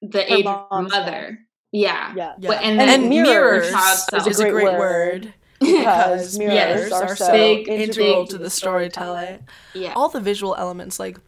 the 0.00 0.22
her 0.22 0.36
age 0.36 0.46
of 0.46 0.66
her 0.70 0.82
mother. 0.82 1.38
Yeah. 1.72 2.12
Yeah. 2.16 2.34
yeah. 2.38 2.52
and 2.52 2.78
then 2.78 2.88
and 2.88 3.08
mirrors, 3.08 3.72
mirrors 3.72 4.26
is 4.26 4.40
a 4.40 4.50
great, 4.50 4.64
word. 4.64 4.78
word 4.78 5.34
because 5.60 6.38
mirrors 6.38 6.90
yes, 6.90 6.92
are, 6.92 7.16
so 7.16 7.32
big, 7.32 7.68
integral 7.68 8.26
to 8.26 8.38
the 8.38 8.50
storytelling. 8.50 9.46
Yeah. 9.74 9.92
All 9.94 10.08
the 10.08 10.20
visual 10.20 10.54
elements, 10.56 10.98
like 10.98 11.18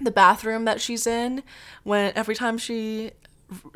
the 0.00 0.10
bathroom 0.10 0.64
that 0.64 0.80
she's 0.80 1.06
in, 1.06 1.42
when 1.84 2.12
every 2.16 2.34
time 2.34 2.58
she 2.58 3.12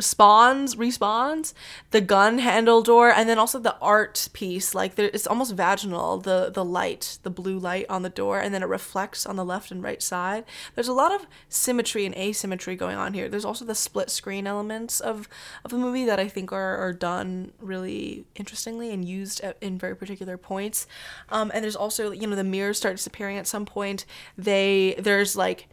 spawns 0.01 0.75
respawns 0.75 1.55
the 1.93 2.01
gun 2.01 2.39
handle 2.39 2.83
door 2.83 3.11
and 3.11 3.29
then 3.29 3.39
also 3.39 3.59
the 3.59 3.77
art 3.79 4.29
piece. 4.33 4.75
Like 4.75 4.97
there, 4.97 5.11
it's 5.13 5.27
almost 5.27 5.55
vaginal 5.55 6.19
the 6.19 6.51
the 6.53 6.65
light 6.65 7.19
the 7.23 7.31
blue 7.31 7.59
light 7.59 7.87
on 7.89 8.03
the 8.03 8.09
door 8.09 8.41
and 8.41 8.53
then 8.53 8.63
it 8.63 8.69
reflects 8.69 9.27
on 9.27 9.37
the 9.37 9.45
left 9.45 9.71
and 9.71 9.83
right 9.83 10.03
side. 10.03 10.45
There's 10.75 10.89
a 10.89 10.93
lot 10.93 11.15
of 11.15 11.27
symmetry 11.49 12.05
and 12.05 12.17
asymmetry 12.17 12.75
going 12.75 12.97
on 12.97 13.15
here. 13.15 13.29
There's 13.29 13.45
also 13.45 13.65
the 13.65 13.75
split 13.75 14.11
screen 14.11 14.47
elements 14.47 14.99
of 14.99 15.29
of 15.65 15.71
the 15.71 15.79
movie 15.79 16.05
that 16.05 16.19
i 16.19 16.29
think 16.29 16.53
are, 16.53 16.77
are 16.79 16.93
done 16.93 17.53
really 17.61 18.25
interestingly 18.35 18.91
and 18.93 19.05
used 19.05 19.41
at, 19.43 19.57
in 19.61 19.79
very 19.79 19.95
particular 19.95 20.37
points. 20.37 20.87
Um, 21.29 21.51
and 21.55 21.63
there's 21.63 21.77
also 21.77 22.11
you 22.11 22.27
know 22.27 22.37
the 22.37 22.45
mirrors 22.45 22.79
start 22.79 22.97
disappearing 22.97 23.39
at 23.39 23.47
some 23.47 23.67
point. 23.67 24.05
They 24.37 24.97
there's 24.99 25.37
like 25.37 25.69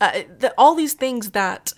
uh, 0.00 0.22
the, 0.38 0.52
all 0.58 0.74
these 0.74 0.94
things 0.94 1.30
that 1.30 1.74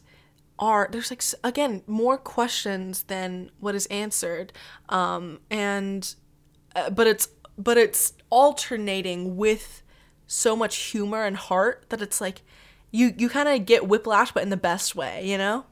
are 0.59 0.89
there's 0.93 1.11
like 1.11 1.23
again 1.43 1.83
more 1.87 2.17
questions 2.17 3.05
than 3.05 3.51
what 3.59 3.75
is 3.75 3.87
answered 3.87 4.53
um 4.89 5.41
and 5.51 6.15
uh, 6.77 6.91
but 6.91 7.07
it's 7.07 7.29
but 7.59 7.77
it's 7.77 8.13
alternating 8.31 9.37
with 9.37 9.83
so 10.27 10.57
much 10.57 10.77
humor 10.77 11.25
and 11.25 11.37
heart 11.37 11.87
that 11.91 12.01
it's 12.01 12.21
like 12.21 12.43
you 12.91 13.13
you 13.19 13.29
kind 13.29 13.49
of 13.49 13.67
get 13.67 13.89
whiplash 13.89 14.33
but 14.33 14.43
in 14.43 14.51
the 14.51 14.57
best 14.57 14.95
way, 14.95 15.27
you 15.27 15.37
know? 15.37 15.65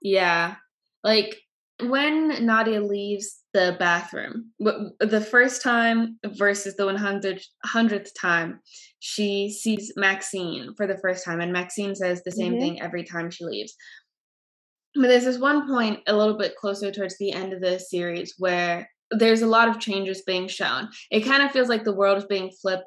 Yeah. 0.00 0.56
Like 1.02 1.40
when 1.82 2.46
Nadia 2.46 2.80
leaves 2.80 3.40
the 3.52 3.76
bathroom, 3.78 4.52
the 4.60 5.26
first 5.28 5.62
time 5.62 6.18
versus 6.24 6.76
the 6.76 6.84
100th, 6.84 7.44
100th 7.66 8.10
time, 8.18 8.60
she 9.00 9.50
sees 9.50 9.92
Maxine 9.96 10.74
for 10.76 10.86
the 10.86 10.98
first 10.98 11.24
time, 11.24 11.40
and 11.40 11.52
Maxine 11.52 11.94
says 11.94 12.22
the 12.22 12.30
same 12.30 12.52
mm-hmm. 12.52 12.60
thing 12.60 12.82
every 12.82 13.02
time 13.02 13.30
she 13.30 13.44
leaves. 13.44 13.74
But 14.94 15.08
there's 15.08 15.24
this 15.24 15.38
one 15.38 15.68
point 15.68 16.00
a 16.06 16.16
little 16.16 16.36
bit 16.36 16.56
closer 16.56 16.90
towards 16.90 17.16
the 17.18 17.32
end 17.32 17.52
of 17.52 17.60
the 17.60 17.78
series 17.78 18.34
where 18.38 18.88
there's 19.10 19.42
a 19.42 19.46
lot 19.46 19.68
of 19.68 19.80
changes 19.80 20.22
being 20.22 20.48
shown. 20.48 20.88
It 21.10 21.20
kind 21.20 21.42
of 21.42 21.50
feels 21.50 21.68
like 21.68 21.84
the 21.84 21.94
world 21.94 22.18
is 22.18 22.26
being 22.26 22.50
flipped 22.60 22.84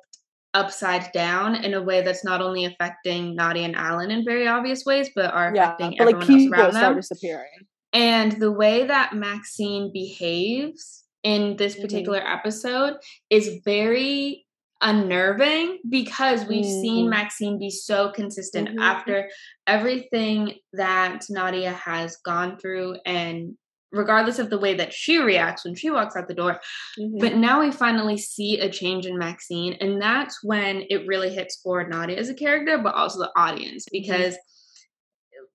upside 0.53 1.11
down 1.11 1.55
in 1.55 1.73
a 1.73 1.81
way 1.81 2.01
that's 2.01 2.23
not 2.23 2.41
only 2.41 2.65
affecting 2.65 3.35
Nadia 3.35 3.63
and 3.63 3.75
Alan 3.75 4.11
in 4.11 4.23
very 4.23 4.47
obvious 4.47 4.85
ways, 4.85 5.09
but 5.15 5.33
are 5.33 5.51
yeah, 5.55 5.73
affecting 5.73 5.95
but 5.97 6.09
everyone 6.09 6.27
like 6.27 6.59
else 6.59 6.75
around 6.75 6.83
them. 6.83 6.95
disappearing. 6.95 7.49
And 7.91 8.33
the 8.33 8.51
way 8.51 8.85
that 8.85 9.13
Maxine 9.13 9.91
behaves 9.91 11.03
in 11.23 11.55
this 11.57 11.73
mm-hmm. 11.73 11.83
particular 11.83 12.19
mm-hmm. 12.19 12.37
episode 12.37 12.97
is 13.29 13.61
very 13.65 14.45
unnerving 14.83 15.79
because 15.89 16.45
we've 16.45 16.65
mm-hmm. 16.65 16.81
seen 16.81 17.09
Maxine 17.09 17.57
be 17.57 17.69
so 17.69 18.11
consistent 18.11 18.69
mm-hmm. 18.69 18.79
after 18.79 19.29
everything 19.65 20.53
that 20.73 21.23
Nadia 21.29 21.71
has 21.71 22.17
gone 22.17 22.57
through 22.59 22.97
and 23.05 23.55
regardless 23.93 24.39
of 24.39 24.49
the 24.49 24.57
way 24.57 24.73
that 24.73 24.91
she 24.91 25.19
reacts 25.19 25.63
when 25.63 25.75
she 25.75 25.89
walks 25.89 26.15
out 26.15 26.27
the 26.27 26.33
door. 26.33 26.59
Mm-hmm. 26.99 27.19
But 27.19 27.35
now 27.35 27.61
we 27.61 27.71
finally 27.71 28.17
see 28.17 28.59
a 28.59 28.69
change 28.69 29.05
in 29.05 29.17
Maxine, 29.17 29.77
and 29.79 30.01
that's 30.01 30.43
when 30.43 30.83
it 30.89 31.07
really 31.07 31.33
hits 31.33 31.61
for 31.63 31.87
Nadia 31.87 32.17
as 32.17 32.27
a 32.27 32.33
character, 32.33 32.77
but 32.79 32.95
also 32.95 33.19
the 33.19 33.31
audience 33.37 33.85
mm-hmm. 33.85 34.01
because. 34.01 34.33
Mm-hmm. 34.33 34.39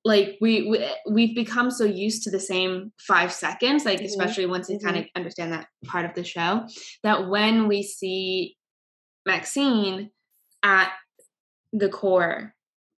Like 0.04 0.38
we, 0.40 0.70
we 0.70 0.88
we've 1.10 1.34
become 1.34 1.70
so 1.70 1.84
used 1.84 2.22
to 2.22 2.30
the 2.30 2.40
same 2.40 2.92
five 2.98 3.32
seconds, 3.32 3.84
like 3.84 3.98
mm-hmm. 3.98 4.06
especially 4.06 4.46
once 4.46 4.70
you 4.70 4.78
kind 4.78 4.96
of 4.96 5.02
mm-hmm. 5.02 5.16
understand 5.16 5.52
that 5.52 5.66
part 5.86 6.06
of 6.06 6.14
the 6.14 6.22
show, 6.22 6.66
that 7.02 7.28
when 7.28 7.66
we 7.66 7.82
see 7.82 8.56
Maxine 9.28 10.10
at 10.62 10.90
the 11.72 11.88
core 11.88 12.54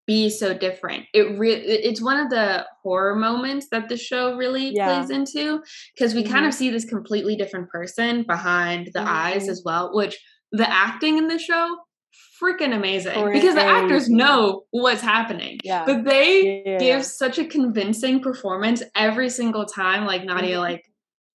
be 0.06 0.30
so 0.30 0.54
different. 0.54 1.06
It 1.12 1.38
re- 1.38 1.52
it's 1.52 2.02
one 2.02 2.18
of 2.18 2.30
the 2.30 2.66
horror 2.82 3.14
moments 3.14 3.68
that 3.70 3.88
the 3.88 3.96
show 3.96 4.36
really 4.36 4.74
yeah. 4.74 4.86
plays 4.86 5.10
into 5.10 5.62
because 5.94 6.14
we 6.14 6.22
mm-hmm. 6.24 6.32
kind 6.32 6.46
of 6.46 6.54
see 6.54 6.70
this 6.70 6.84
completely 6.84 7.36
different 7.36 7.68
person 7.68 8.24
behind 8.24 8.86
the 8.92 9.00
mm-hmm. 9.00 9.08
eyes 9.08 9.48
as 9.48 9.62
well, 9.64 9.94
which 9.94 10.18
the 10.52 10.68
acting 10.68 11.18
in 11.18 11.28
the 11.28 11.38
show 11.38 11.76
freaking 12.42 12.74
amazing 12.74 13.12
Crazy. 13.22 13.40
because 13.40 13.54
the 13.54 13.64
actors 13.64 14.08
know 14.08 14.64
what's 14.70 15.02
happening. 15.02 15.58
Yeah. 15.62 15.84
But 15.84 16.04
they 16.04 16.62
yeah. 16.64 16.78
give 16.78 17.04
such 17.04 17.38
a 17.38 17.44
convincing 17.44 18.20
performance 18.20 18.82
every 18.96 19.28
single 19.28 19.66
time 19.66 20.06
like 20.06 20.24
Nadia 20.24 20.54
mm-hmm. 20.54 20.60
like 20.60 20.84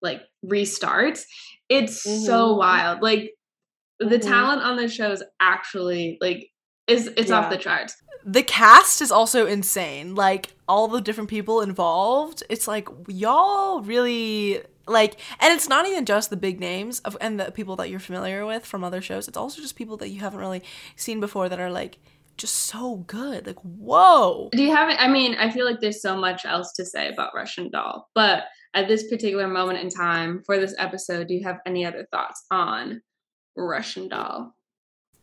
like 0.01 0.21
restarts. 0.45 1.23
It's 1.69 2.03
so 2.03 2.49
mm-hmm. 2.49 2.59
wild. 2.59 3.01
Like 3.01 3.31
the 3.99 4.05
mm-hmm. 4.05 4.29
talent 4.29 4.61
on 4.61 4.77
the 4.77 4.87
show 4.87 5.11
is 5.11 5.23
actually 5.39 6.17
like 6.21 6.49
is 6.87 7.07
it's 7.17 7.29
yeah. 7.29 7.39
off 7.39 7.49
the 7.49 7.57
charts 7.57 7.95
the 8.25 8.43
cast 8.43 9.01
is 9.01 9.11
also 9.11 9.45
insane. 9.45 10.15
Like 10.15 10.55
all 10.67 10.87
the 10.87 10.99
different 10.99 11.29
people 11.29 11.61
involved, 11.61 12.41
it's 12.49 12.67
like 12.67 12.89
y'all 13.07 13.81
really 13.81 14.61
like 14.87 15.19
and 15.39 15.53
it's 15.53 15.69
not 15.69 15.87
even 15.87 16.05
just 16.05 16.29
the 16.29 16.37
big 16.37 16.59
names 16.59 16.99
of 17.01 17.15
and 17.21 17.39
the 17.39 17.51
people 17.51 17.75
that 17.77 17.89
you're 17.89 17.99
familiar 17.99 18.45
with 18.45 18.65
from 18.65 18.83
other 18.83 19.01
shows. 19.01 19.27
It's 19.27 19.37
also 19.37 19.61
just 19.61 19.75
people 19.75 19.95
that 19.97 20.09
you 20.09 20.21
haven't 20.21 20.39
really 20.39 20.63
seen 20.95 21.19
before 21.19 21.47
that 21.49 21.59
are 21.59 21.71
like 21.71 21.99
just 22.35 22.55
so 22.55 22.97
good. 23.07 23.45
Like, 23.45 23.59
whoa. 23.59 24.49
Do 24.51 24.63
you 24.63 24.73
have 24.75 24.93
I 24.99 25.07
mean, 25.07 25.35
I 25.35 25.51
feel 25.51 25.65
like 25.65 25.79
there's 25.79 26.01
so 26.01 26.17
much 26.17 26.45
else 26.45 26.73
to 26.73 26.85
say 26.85 27.09
about 27.09 27.35
Russian 27.35 27.69
Doll, 27.69 28.09
but 28.15 28.45
at 28.73 28.87
this 28.87 29.07
particular 29.07 29.47
moment 29.47 29.79
in 29.79 29.89
time 29.89 30.41
for 30.47 30.57
this 30.57 30.73
episode, 30.79 31.27
do 31.27 31.35
you 31.35 31.43
have 31.43 31.59
any 31.67 31.85
other 31.85 32.07
thoughts 32.11 32.43
on 32.49 33.01
Russian 33.55 34.07
Doll? 34.07 34.55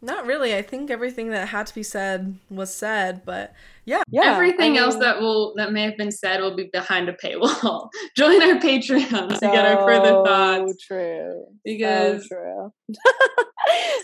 Not 0.05 0.27
really. 0.27 0.55
I 0.55 0.63
think 0.63 0.91
everything 0.91 1.31
that 1.31 1.49
had 1.49 1.69
to 1.69 1.75
be 1.75 1.85
said 1.85 2.37
was 2.51 2.75
said, 2.75 3.23
but 3.25 3.55
yeah. 3.85 4.03
Yeah. 4.11 4.35
Everything 4.35 4.73
I 4.73 4.75
mean, 4.75 4.79
else 4.79 4.97
that 4.97 5.21
will 5.21 5.55
that 5.57 5.73
may 5.73 5.83
have 5.83 5.97
been 5.97 6.11
said 6.11 6.41
will 6.41 6.57
be 6.57 6.69
behind 6.73 7.09
a 7.09 7.13
paywall. 7.13 7.89
Join 8.17 8.43
our 8.43 8.59
Patreon 8.59 9.29
to 9.29 9.41
get 9.41 9.65
our 9.65 9.87
further 9.87 10.25
thoughts. 10.25 10.85
True. 10.85 11.45
Because 11.65 12.29
so 12.29 12.35
true. 12.35 12.73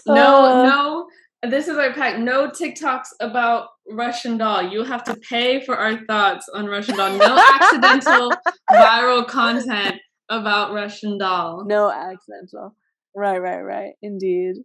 no, 0.14 0.44
uh, 0.44 0.62
no. 0.62 1.08
This 1.50 1.66
is 1.66 1.76
our 1.76 1.92
pack. 1.92 2.20
No 2.20 2.48
TikToks 2.48 3.08
about 3.20 3.68
Russian 3.90 4.38
doll. 4.38 4.62
You 4.62 4.84
have 4.84 5.02
to 5.04 5.16
pay 5.16 5.64
for 5.64 5.76
our 5.76 6.04
thoughts 6.06 6.48
on 6.54 6.66
Russian 6.66 6.96
doll. 6.96 7.16
No 7.16 7.42
accidental 7.60 8.32
viral 8.70 9.26
content 9.26 9.96
about 10.28 10.72
Russian 10.72 11.18
doll. 11.18 11.64
No 11.64 11.90
accidental. 11.90 12.76
Right, 13.14 13.38
right, 13.38 13.60
right. 13.60 13.92
Indeed. 14.02 14.56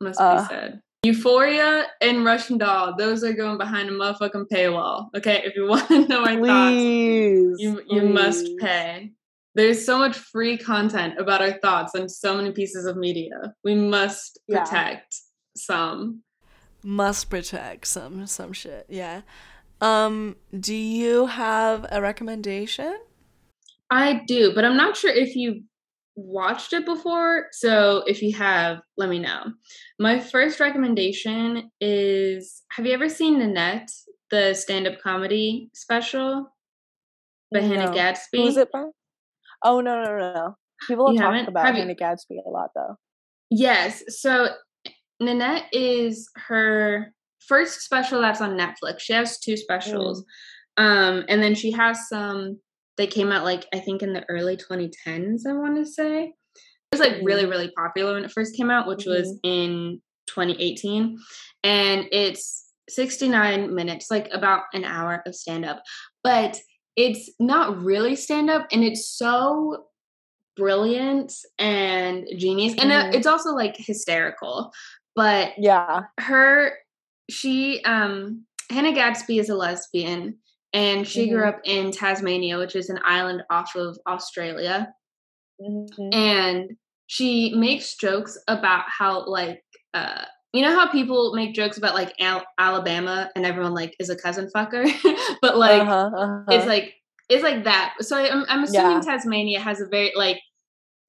Must 0.00 0.20
uh, 0.20 0.42
be 0.42 0.48
said. 0.48 0.80
Euphoria 1.04 1.86
and 2.00 2.24
Russian 2.24 2.58
Doll, 2.58 2.94
those 2.96 3.24
are 3.24 3.32
going 3.32 3.58
behind 3.58 3.88
a 3.88 3.92
motherfucking 3.92 4.46
paywall. 4.52 5.08
Okay, 5.16 5.42
if 5.44 5.56
you 5.56 5.66
want 5.68 5.88
to 5.88 6.06
know 6.06 6.20
our 6.20 6.36
please, 6.36 6.46
thoughts, 6.46 7.62
you 7.62 7.82
you 7.88 8.00
please. 8.02 8.14
must 8.14 8.46
pay. 8.60 9.12
There's 9.54 9.84
so 9.84 9.98
much 9.98 10.16
free 10.16 10.56
content 10.56 11.18
about 11.18 11.42
our 11.42 11.58
thoughts 11.58 11.94
on 11.94 12.08
so 12.08 12.36
many 12.36 12.52
pieces 12.52 12.86
of 12.86 12.96
media. 12.96 13.52
We 13.64 13.74
must 13.74 14.38
protect 14.48 15.14
yeah. 15.14 15.56
some. 15.56 16.22
Must 16.84 17.28
protect 17.28 17.86
some 17.88 18.26
some 18.26 18.52
shit. 18.52 18.86
Yeah. 18.88 19.22
Um, 19.80 20.36
do 20.58 20.74
you 20.74 21.26
have 21.26 21.84
a 21.90 22.00
recommendation? 22.00 22.96
I 23.90 24.22
do, 24.26 24.54
but 24.54 24.64
I'm 24.64 24.76
not 24.76 24.96
sure 24.96 25.10
if 25.10 25.34
you 25.34 25.64
watched 26.14 26.72
it 26.72 26.84
before. 26.84 27.46
So 27.52 28.04
if 28.06 28.22
you 28.22 28.36
have, 28.36 28.80
let 28.96 29.08
me 29.08 29.18
know. 29.18 29.52
My 29.98 30.20
first 30.20 30.60
recommendation 30.60 31.70
is 31.80 32.62
have 32.72 32.86
you 32.86 32.92
ever 32.92 33.08
seen 33.08 33.38
Nanette, 33.38 33.90
the 34.30 34.54
stand 34.54 34.86
up 34.86 35.00
comedy 35.00 35.70
special 35.74 36.52
by 37.52 37.60
no. 37.60 37.68
Hannah 37.68 37.94
Gadsby? 37.94 38.38
Who's 38.38 38.56
it 38.56 38.72
by? 38.72 38.84
Oh, 39.64 39.80
no, 39.80 40.02
no, 40.02 40.16
no, 40.16 40.32
no. 40.34 40.56
People 40.88 41.16
have 41.16 41.32
talked 41.32 41.48
about 41.48 41.66
have 41.66 41.74
Hannah 41.76 41.90
you... 41.90 41.96
Gadsby 41.96 42.40
a 42.44 42.50
lot, 42.50 42.70
though. 42.74 42.96
Yes. 43.50 44.02
So 44.08 44.48
Nanette 45.20 45.66
is 45.72 46.28
her 46.48 47.12
first 47.46 47.82
special 47.82 48.20
that's 48.20 48.40
on 48.40 48.58
Netflix. 48.58 49.00
She 49.00 49.12
has 49.12 49.38
two 49.38 49.56
specials. 49.56 50.24
Mm. 50.78 50.84
Um, 50.84 51.24
and 51.28 51.42
then 51.42 51.54
she 51.54 51.70
has 51.72 52.08
some 52.08 52.58
they 52.96 53.06
came 53.06 53.32
out 53.32 53.44
like 53.44 53.66
I 53.72 53.80
think 53.80 54.02
in 54.02 54.12
the 54.12 54.24
early 54.28 54.56
2010s, 54.56 55.46
I 55.46 55.52
want 55.52 55.76
to 55.76 55.86
say. 55.86 56.24
It 56.24 56.98
was 56.98 57.00
like 57.00 57.18
really, 57.22 57.42
mm-hmm. 57.42 57.50
really 57.50 57.72
popular 57.76 58.14
when 58.14 58.24
it 58.24 58.32
first 58.32 58.56
came 58.56 58.70
out, 58.70 58.86
which 58.86 59.06
mm-hmm. 59.06 59.20
was 59.20 59.38
in 59.42 60.02
2018. 60.26 61.18
And 61.64 62.06
it's 62.12 62.70
69 62.88 63.74
minutes, 63.74 64.10
like 64.10 64.28
about 64.32 64.64
an 64.74 64.84
hour 64.84 65.22
of 65.26 65.34
stand 65.34 65.64
up. 65.64 65.82
But 66.22 66.60
it's 66.96 67.30
not 67.40 67.82
really 67.82 68.16
stand 68.16 68.50
up 68.50 68.66
and 68.70 68.84
it's 68.84 69.08
so 69.08 69.86
brilliant 70.56 71.32
and 71.58 72.26
genius. 72.36 72.74
And 72.78 72.92
uh, 72.92 73.04
mm-hmm. 73.04 73.14
it's 73.14 73.26
also 73.26 73.54
like 73.54 73.76
hysterical. 73.78 74.72
But 75.16 75.52
yeah, 75.56 76.02
her, 76.20 76.74
she, 77.30 77.82
um, 77.84 78.44
Hannah 78.70 78.92
Gadsby 78.92 79.38
is 79.38 79.48
a 79.48 79.54
lesbian 79.54 80.38
and 80.72 81.06
she 81.06 81.26
mm-hmm. 81.26 81.34
grew 81.34 81.48
up 81.48 81.60
in 81.64 81.90
Tasmania, 81.90 82.58
which 82.58 82.76
is 82.76 82.88
an 82.88 82.98
island 83.04 83.42
off 83.50 83.74
of 83.76 83.98
Australia. 84.06 84.92
Mm-hmm. 85.60 86.12
And 86.12 86.70
she 87.06 87.54
makes 87.54 87.96
jokes 87.96 88.38
about 88.48 88.84
how 88.86 89.26
like 89.26 89.62
uh 89.92 90.24
you 90.52 90.62
know 90.62 90.74
how 90.74 90.90
people 90.90 91.34
make 91.34 91.54
jokes 91.54 91.78
about 91.78 91.94
like 91.94 92.14
Al- 92.20 92.44
Alabama 92.58 93.30
and 93.34 93.46
everyone 93.46 93.74
like 93.74 93.94
is 93.98 94.10
a 94.10 94.16
cousin 94.16 94.48
fucker, 94.54 94.90
but 95.42 95.56
like 95.56 95.82
uh-huh, 95.82 96.10
uh-huh. 96.14 96.44
it's 96.48 96.66
like 96.66 96.94
it's 97.28 97.42
like 97.42 97.64
that. 97.64 97.94
So 98.00 98.18
I'm, 98.18 98.44
I'm 98.48 98.64
assuming 98.64 98.98
yeah. 98.98 99.00
Tasmania 99.00 99.60
has 99.60 99.80
a 99.80 99.86
very 99.86 100.12
like 100.14 100.38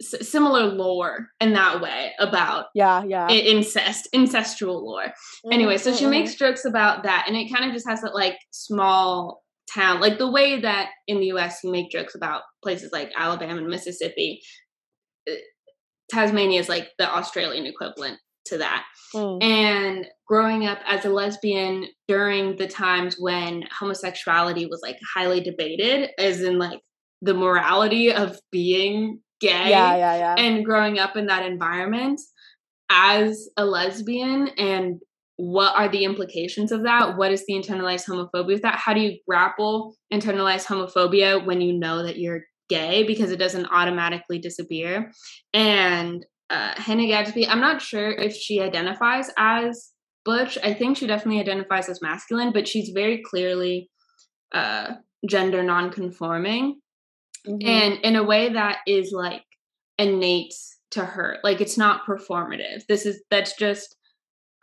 s- 0.01 0.29
similar 0.29 0.63
lore 0.63 1.27
in 1.41 1.53
that 1.53 1.81
way 1.81 2.13
about 2.19 2.67
yeah 2.73 3.03
yeah 3.03 3.27
incest 3.29 4.07
incestual 4.15 4.81
lore. 4.81 5.07
Mm-hmm. 5.07 5.51
Anyway, 5.53 5.77
so 5.77 5.93
she 5.93 6.03
mm-hmm. 6.03 6.11
makes 6.11 6.35
jokes 6.35 6.63
about 6.63 7.03
that, 7.03 7.25
and 7.27 7.35
it 7.35 7.51
kind 7.51 7.65
of 7.65 7.73
just 7.73 7.87
has 7.87 8.01
that 8.01 8.15
like 8.15 8.37
small 8.51 9.42
town 9.71 10.01
like 10.01 10.17
the 10.17 10.31
way 10.31 10.59
that 10.59 10.89
in 11.07 11.19
the 11.19 11.27
us 11.27 11.59
you 11.63 11.71
make 11.71 11.89
jokes 11.91 12.15
about 12.15 12.41
places 12.63 12.91
like 12.91 13.11
alabama 13.17 13.57
and 13.57 13.67
mississippi 13.67 14.41
uh, 15.29 15.33
tasmania 16.11 16.59
is 16.59 16.69
like 16.69 16.89
the 16.97 17.09
australian 17.09 17.65
equivalent 17.65 18.19
to 18.45 18.57
that 18.57 18.83
mm. 19.15 19.41
and 19.41 20.05
growing 20.27 20.65
up 20.65 20.79
as 20.85 21.05
a 21.05 21.09
lesbian 21.09 21.85
during 22.07 22.57
the 22.57 22.67
times 22.67 23.15
when 23.17 23.63
homosexuality 23.79 24.65
was 24.65 24.81
like 24.83 24.97
highly 25.15 25.39
debated 25.41 26.09
as 26.17 26.41
in 26.41 26.59
like 26.59 26.79
the 27.21 27.33
morality 27.33 28.11
of 28.11 28.37
being 28.51 29.19
gay 29.39 29.69
yeah, 29.69 29.95
yeah, 29.95 30.15
yeah. 30.15 30.35
and 30.37 30.65
growing 30.65 30.99
up 30.99 31.15
in 31.15 31.27
that 31.27 31.45
environment 31.45 32.19
as 32.89 33.49
a 33.57 33.65
lesbian 33.65 34.49
and 34.57 34.99
what 35.43 35.75
are 35.75 35.89
the 35.89 36.05
implications 36.05 36.71
of 36.71 36.83
that? 36.83 37.17
What 37.17 37.33
is 37.33 37.45
the 37.45 37.53
internalized 37.53 38.07
homophobia 38.07 38.47
with 38.47 38.61
that? 38.61 38.75
How 38.75 38.93
do 38.93 39.01
you 39.01 39.17
grapple 39.27 39.93
internalized 40.11 40.65
homophobia 40.65 41.45
when 41.45 41.59
you 41.59 41.77
know 41.77 42.01
that 42.03 42.17
you're 42.17 42.43
gay 42.69 43.03
because 43.03 43.29
it 43.29 43.39
doesn't 43.39 43.65
automatically 43.65 44.39
disappear? 44.39 45.11
And 45.53 46.25
uh, 46.49 46.73
Hannah 46.77 47.07
Gadsby, 47.07 47.45
I'm 47.45 47.59
not 47.59 47.81
sure 47.81 48.09
if 48.09 48.33
she 48.33 48.61
identifies 48.61 49.31
as 49.37 49.91
butch. 50.23 50.57
I 50.63 50.73
think 50.73 50.95
she 50.95 51.07
definitely 51.07 51.41
identifies 51.41 51.89
as 51.89 52.01
masculine, 52.01 52.53
but 52.53 52.65
she's 52.65 52.91
very 52.93 53.21
clearly 53.21 53.89
uh, 54.53 54.93
gender 55.29 55.61
nonconforming, 55.61 56.79
mm-hmm. 57.45 57.67
and 57.67 57.95
in 57.95 58.15
a 58.15 58.23
way 58.23 58.53
that 58.53 58.77
is 58.87 59.11
like 59.11 59.43
innate 59.97 60.53
to 60.91 61.03
her. 61.03 61.39
Like 61.43 61.59
it's 61.59 61.77
not 61.77 62.05
performative. 62.05 62.83
This 62.87 63.05
is 63.05 63.21
that's 63.29 63.57
just 63.57 63.97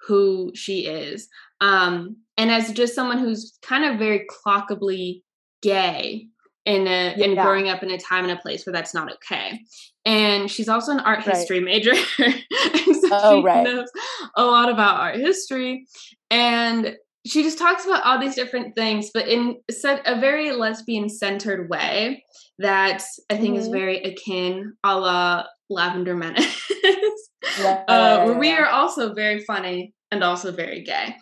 who 0.06 0.52
she 0.54 0.86
is. 0.86 1.28
Um, 1.60 2.16
and 2.36 2.50
as 2.50 2.72
just 2.72 2.94
someone 2.94 3.18
who's 3.18 3.58
kind 3.62 3.84
of 3.84 3.98
very 3.98 4.26
clockably 4.26 5.22
gay 5.62 6.28
in 6.64 6.86
a 6.86 7.14
yeah. 7.16 7.24
and 7.24 7.36
growing 7.36 7.68
up 7.68 7.82
in 7.82 7.90
a 7.90 7.98
time 7.98 8.24
and 8.24 8.32
a 8.32 8.40
place 8.40 8.64
where 8.64 8.72
that's 8.72 8.94
not 8.94 9.12
okay. 9.12 9.60
And 10.04 10.50
she's 10.50 10.68
also 10.68 10.92
an 10.92 11.00
art 11.00 11.26
right. 11.26 11.36
history 11.36 11.60
major. 11.60 11.94
so 12.16 13.08
oh, 13.12 13.40
she 13.40 13.44
right. 13.44 13.64
knows 13.64 13.88
a 14.36 14.44
lot 14.44 14.70
about 14.70 15.00
art 15.00 15.16
history. 15.16 15.86
And 16.30 16.96
she 17.26 17.42
just 17.42 17.58
talks 17.58 17.84
about 17.84 18.04
all 18.04 18.18
these 18.18 18.34
different 18.34 18.74
things, 18.74 19.10
but 19.12 19.28
in 19.28 19.56
a 19.84 20.20
very 20.20 20.52
lesbian 20.52 21.08
centered 21.08 21.68
way 21.68 22.24
that 22.58 23.02
I 23.28 23.36
think 23.36 23.54
mm-hmm. 23.54 23.62
is 23.62 23.68
very 23.68 24.02
akin 24.02 24.74
a 24.84 24.98
la 24.98 25.44
Lavender 25.68 26.16
Menace. 26.16 26.72
yeah, 27.58 27.84
uh, 27.88 28.36
we 28.38 28.52
are 28.52 28.66
also 28.66 29.14
very 29.14 29.40
funny 29.44 29.94
and 30.10 30.22
also 30.22 30.52
very 30.52 30.82
gay. 30.82 31.16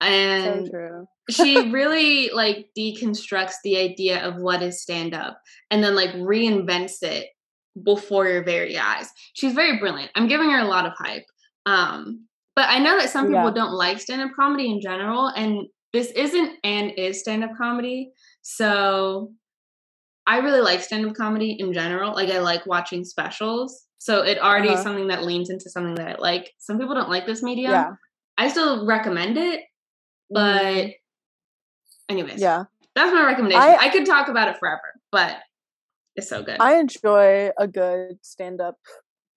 And 0.00 0.66
so 0.66 1.06
she 1.30 1.70
really 1.70 2.30
like 2.30 2.68
deconstructs 2.76 3.54
the 3.64 3.78
idea 3.78 4.24
of 4.24 4.36
what 4.36 4.62
is 4.62 4.82
stand 4.82 5.14
up 5.14 5.40
and 5.70 5.82
then 5.82 5.94
like 5.94 6.12
reinvents 6.14 7.02
it 7.02 7.28
before 7.82 8.26
your 8.26 8.44
very 8.44 8.78
eyes. 8.78 9.10
She's 9.34 9.52
very 9.52 9.78
brilliant. 9.78 10.10
I'm 10.14 10.28
giving 10.28 10.50
her 10.50 10.60
a 10.60 10.68
lot 10.68 10.86
of 10.86 10.92
hype. 10.96 11.26
Um, 11.66 12.26
but 12.54 12.68
I 12.68 12.78
know 12.78 12.98
that 12.98 13.10
some 13.10 13.26
people 13.26 13.44
yeah. 13.44 13.50
don't 13.50 13.72
like 13.72 14.00
stand 14.00 14.22
up 14.22 14.30
comedy 14.34 14.70
in 14.70 14.80
general, 14.80 15.26
and 15.28 15.66
this 15.92 16.10
isn't 16.12 16.52
and 16.64 16.92
is 16.96 17.20
stand 17.20 17.44
up 17.44 17.50
comedy. 17.58 18.12
So 18.40 19.32
I 20.26 20.38
really 20.38 20.60
like 20.60 20.80
stand 20.80 21.06
up 21.06 21.14
comedy 21.14 21.52
in 21.58 21.72
general. 21.74 22.14
Like 22.14 22.30
I 22.30 22.38
like 22.38 22.64
watching 22.66 23.04
specials. 23.04 23.85
So 23.98 24.22
it 24.22 24.38
already 24.38 24.68
uh-huh. 24.68 24.78
is 24.78 24.82
something 24.84 25.08
that 25.08 25.24
leans 25.24 25.50
into 25.50 25.70
something 25.70 25.94
that 25.96 26.08
I 26.08 26.20
like. 26.20 26.52
Some 26.58 26.78
people 26.78 26.94
don't 26.94 27.08
like 27.08 27.26
this 27.26 27.42
medium. 27.42 27.72
Yeah. 27.72 27.92
I 28.38 28.48
still 28.48 28.86
recommend 28.86 29.38
it, 29.38 29.60
but 30.30 30.62
mm. 30.62 30.92
anyways. 32.08 32.40
Yeah. 32.40 32.64
That's 32.94 33.12
my 33.12 33.24
recommendation. 33.24 33.62
I, 33.62 33.76
I 33.76 33.88
could 33.90 34.06
talk 34.06 34.28
about 34.28 34.48
it 34.48 34.56
forever, 34.58 34.94
but 35.12 35.36
it's 36.14 36.28
so 36.28 36.42
good. 36.42 36.56
I 36.60 36.76
enjoy 36.76 37.50
a 37.58 37.68
good 37.68 38.18
stand 38.22 38.60
up 38.60 38.76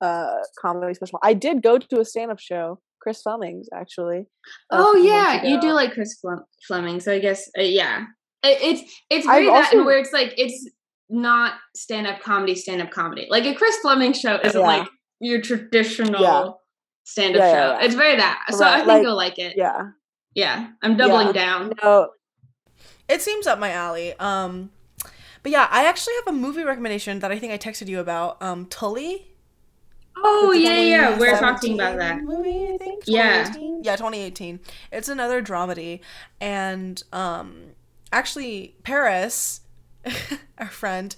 uh 0.01 0.37
comedy 0.61 0.93
special. 0.93 1.19
I 1.21 1.33
did 1.33 1.61
go 1.61 1.77
to 1.77 1.99
a 1.99 2.05
stand 2.05 2.31
up 2.31 2.39
show. 2.39 2.79
Chris 3.01 3.21
Fleming's 3.21 3.67
actually. 3.73 4.27
Oh 4.71 4.95
yeah, 4.95 5.43
you 5.45 5.59
do 5.59 5.71
like 5.73 5.91
Chris 5.93 6.21
Fleming, 6.67 6.99
so 6.99 7.13
I 7.13 7.19
guess 7.19 7.49
uh, 7.57 7.61
yeah. 7.61 8.05
It, 8.43 8.61
it's 8.61 8.93
it's 9.09 9.27
I've 9.27 9.45
that 9.45 9.73
also, 9.73 9.85
where 9.85 9.97
it's 9.97 10.13
like 10.13 10.33
it's 10.37 10.69
not 11.09 11.55
stand 11.75 12.07
up 12.07 12.21
comedy, 12.21 12.55
stand 12.55 12.81
up 12.81 12.91
comedy. 12.91 13.27
Like 13.29 13.45
a 13.45 13.55
Chris 13.55 13.77
Fleming 13.77 14.13
show 14.13 14.39
isn't 14.43 14.59
yeah. 14.59 14.67
like 14.67 14.87
your 15.19 15.41
traditional 15.41 16.21
yeah. 16.21 16.49
stand 17.03 17.35
up 17.35 17.41
yeah, 17.41 17.53
show. 17.53 17.85
It's 17.85 17.95
very 17.95 18.15
that. 18.17 18.45
So 18.51 18.59
right. 18.59 18.73
I 18.73 18.77
think 18.77 18.87
like, 18.87 19.03
you'll 19.03 19.15
like 19.15 19.39
it. 19.39 19.57
Yeah. 19.57 19.89
Yeah. 20.35 20.69
I'm 20.81 20.97
doubling 20.97 21.33
down. 21.33 21.73
No. 21.83 22.11
It 23.07 23.21
seems 23.21 23.47
up 23.47 23.59
my 23.59 23.71
alley. 23.71 24.13
Um 24.19 24.71
but 25.41 25.51
yeah, 25.51 25.67
I 25.71 25.85
actually 25.85 26.13
have 26.15 26.35
a 26.35 26.37
movie 26.37 26.63
recommendation 26.63 27.19
that 27.19 27.31
I 27.31 27.39
think 27.39 27.53
I 27.53 27.57
texted 27.57 27.87
you 27.87 27.99
about. 27.99 28.41
Um 28.41 28.67
Tully. 28.67 29.25
Oh 30.23 30.51
yeah, 30.51 30.79
yeah. 30.79 31.17
We're 31.17 31.37
talking 31.37 31.75
about 31.75 31.97
that 31.97 32.21
movie. 32.21 32.73
I 32.73 32.77
think. 32.77 33.03
Yeah. 33.07 33.51
Yeah, 33.81 33.95
2018. 33.95 34.59
It's 34.91 35.07
another 35.07 35.41
dramedy, 35.41 36.01
and 36.41 37.01
um, 37.13 37.71
actually 38.11 38.75
Paris 38.83 39.61
our 40.57 40.67
friend 40.67 41.15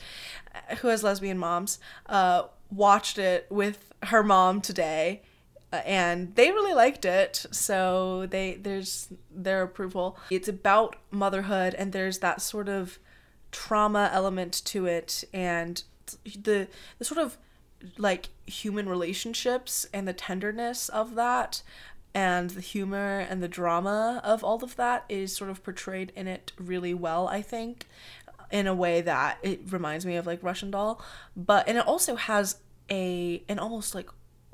uh, 0.53 0.75
who 0.77 0.87
has 0.89 1.03
lesbian 1.03 1.37
moms, 1.37 1.79
uh, 2.07 2.43
watched 2.71 3.17
it 3.17 3.47
with 3.49 3.93
her 4.03 4.23
mom 4.23 4.61
today, 4.61 5.21
uh, 5.71 5.77
and 5.85 6.35
they 6.35 6.51
really 6.51 6.73
liked 6.73 7.05
it. 7.05 7.45
So 7.51 8.25
they 8.27 8.55
there's 8.55 9.09
their 9.33 9.63
approval. 9.63 10.17
It's 10.29 10.47
about 10.47 10.95
motherhood, 11.11 11.73
and 11.75 11.91
there's 11.91 12.19
that 12.19 12.41
sort 12.41 12.69
of 12.69 12.99
trauma 13.51 14.09
element 14.13 14.61
to 14.65 14.85
it, 14.85 15.23
and 15.33 15.83
the 16.23 16.67
the 16.97 17.05
sort 17.05 17.19
of 17.19 17.37
like 17.97 18.29
human 18.45 18.87
relationships 18.87 19.85
and 19.93 20.07
the 20.07 20.13
tenderness 20.13 20.89
of 20.89 21.15
that 21.15 21.63
and 22.13 22.51
the 22.51 22.61
humor 22.61 23.19
and 23.19 23.41
the 23.41 23.47
drama 23.47 24.19
of 24.23 24.43
all 24.43 24.63
of 24.63 24.75
that 24.75 25.05
is 25.07 25.35
sort 25.35 25.49
of 25.49 25.63
portrayed 25.63 26.11
in 26.15 26.27
it 26.27 26.51
really 26.57 26.93
well 26.93 27.27
i 27.29 27.41
think 27.41 27.87
in 28.52 28.68
a 28.68 28.76
way 28.76 29.02
that 29.02 29.38
it 29.44 29.61
reminds 29.72 30.06
me 30.06 30.15
of 30.15 30.26
like 30.28 30.44
Russian 30.44 30.72
Doll, 30.72 31.02
but 31.36 31.68
and 31.68 31.78
it 31.78 31.88
also 31.88 32.15
has 32.15 32.57
a 32.90 33.44
an 33.48 33.60
almost 33.60 33.95
like 33.95 34.10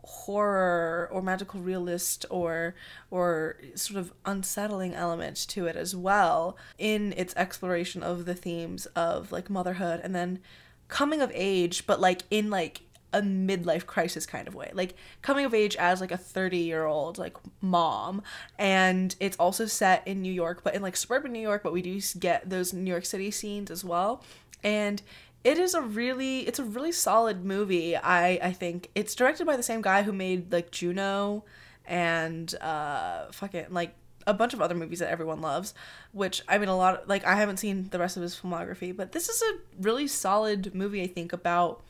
horror 0.07 1.09
or 1.11 1.21
magical 1.21 1.59
realist 1.59 2.25
or 2.29 2.75
or 3.11 3.57
sort 3.75 3.99
of 3.99 4.13
unsettling 4.25 4.93
element 4.93 5.35
to 5.35 5.65
it 5.65 5.75
as 5.75 5.95
well 5.95 6.57
in 6.77 7.13
its 7.17 7.35
exploration 7.35 8.01
of 8.01 8.25
the 8.25 8.33
themes 8.33 8.85
of 8.87 9.33
like 9.33 9.49
motherhood 9.49 9.99
and 10.01 10.15
then 10.15 10.39
coming 10.87 11.19
of 11.19 11.29
age 11.33 11.85
but 11.85 11.99
like 11.99 12.23
in 12.31 12.49
like 12.49 12.83
a 13.13 13.21
midlife 13.21 13.85
crisis 13.85 14.25
kind 14.25 14.47
of 14.47 14.55
way. 14.55 14.69
Like 14.73 14.95
coming 15.21 15.45
of 15.45 15.53
age 15.53 15.75
as 15.77 16.01
like 16.01 16.11
a 16.11 16.17
30 16.17 16.57
year 16.57 16.85
old 16.85 17.17
like 17.17 17.37
mom 17.61 18.21
and 18.57 19.15
it's 19.19 19.37
also 19.37 19.65
set 19.65 20.05
in 20.07 20.21
new 20.21 20.31
york 20.31 20.63
but 20.63 20.75
in 20.75 20.81
like 20.81 20.95
suburban 20.95 21.31
new 21.31 21.39
york 21.39 21.63
but 21.63 21.73
we 21.73 21.81
do 21.81 21.99
get 22.19 22.49
those 22.49 22.73
new 22.73 22.91
york 22.91 23.05
city 23.05 23.31
scenes 23.31 23.71
as 23.71 23.83
well. 23.83 24.23
And 24.63 25.01
it 25.43 25.57
is 25.57 25.73
a 25.73 25.81
really 25.81 26.39
it's 26.41 26.59
a 26.59 26.63
really 26.63 26.91
solid 26.91 27.45
movie 27.45 27.95
i 27.95 28.39
i 28.41 28.51
think. 28.51 28.89
It's 28.95 29.15
directed 29.15 29.45
by 29.45 29.55
the 29.55 29.63
same 29.63 29.81
guy 29.81 30.03
who 30.03 30.11
made 30.11 30.51
like 30.51 30.71
juno 30.71 31.45
and 31.85 32.53
uh 32.55 33.31
fucking 33.31 33.67
like 33.69 33.95
a 34.27 34.33
bunch 34.33 34.53
of 34.53 34.61
other 34.61 34.75
movies 34.75 34.99
that 34.99 35.09
everyone 35.09 35.41
loves, 35.41 35.73
which 36.11 36.41
I 36.49 36.57
mean, 36.57 36.67
a 36.67 36.75
lot 36.75 37.01
of, 37.01 37.09
like 37.09 37.25
I 37.25 37.35
haven't 37.35 37.57
seen 37.57 37.87
the 37.89 37.97
rest 37.97 38.17
of 38.17 38.23
his 38.23 38.35
filmography, 38.35 38.95
but 38.95 39.13
this 39.13 39.29
is 39.29 39.41
a 39.41 39.57
really 39.81 40.05
solid 40.05 40.75
movie, 40.75 41.01
I 41.01 41.07
think, 41.07 41.31
about 41.31 41.81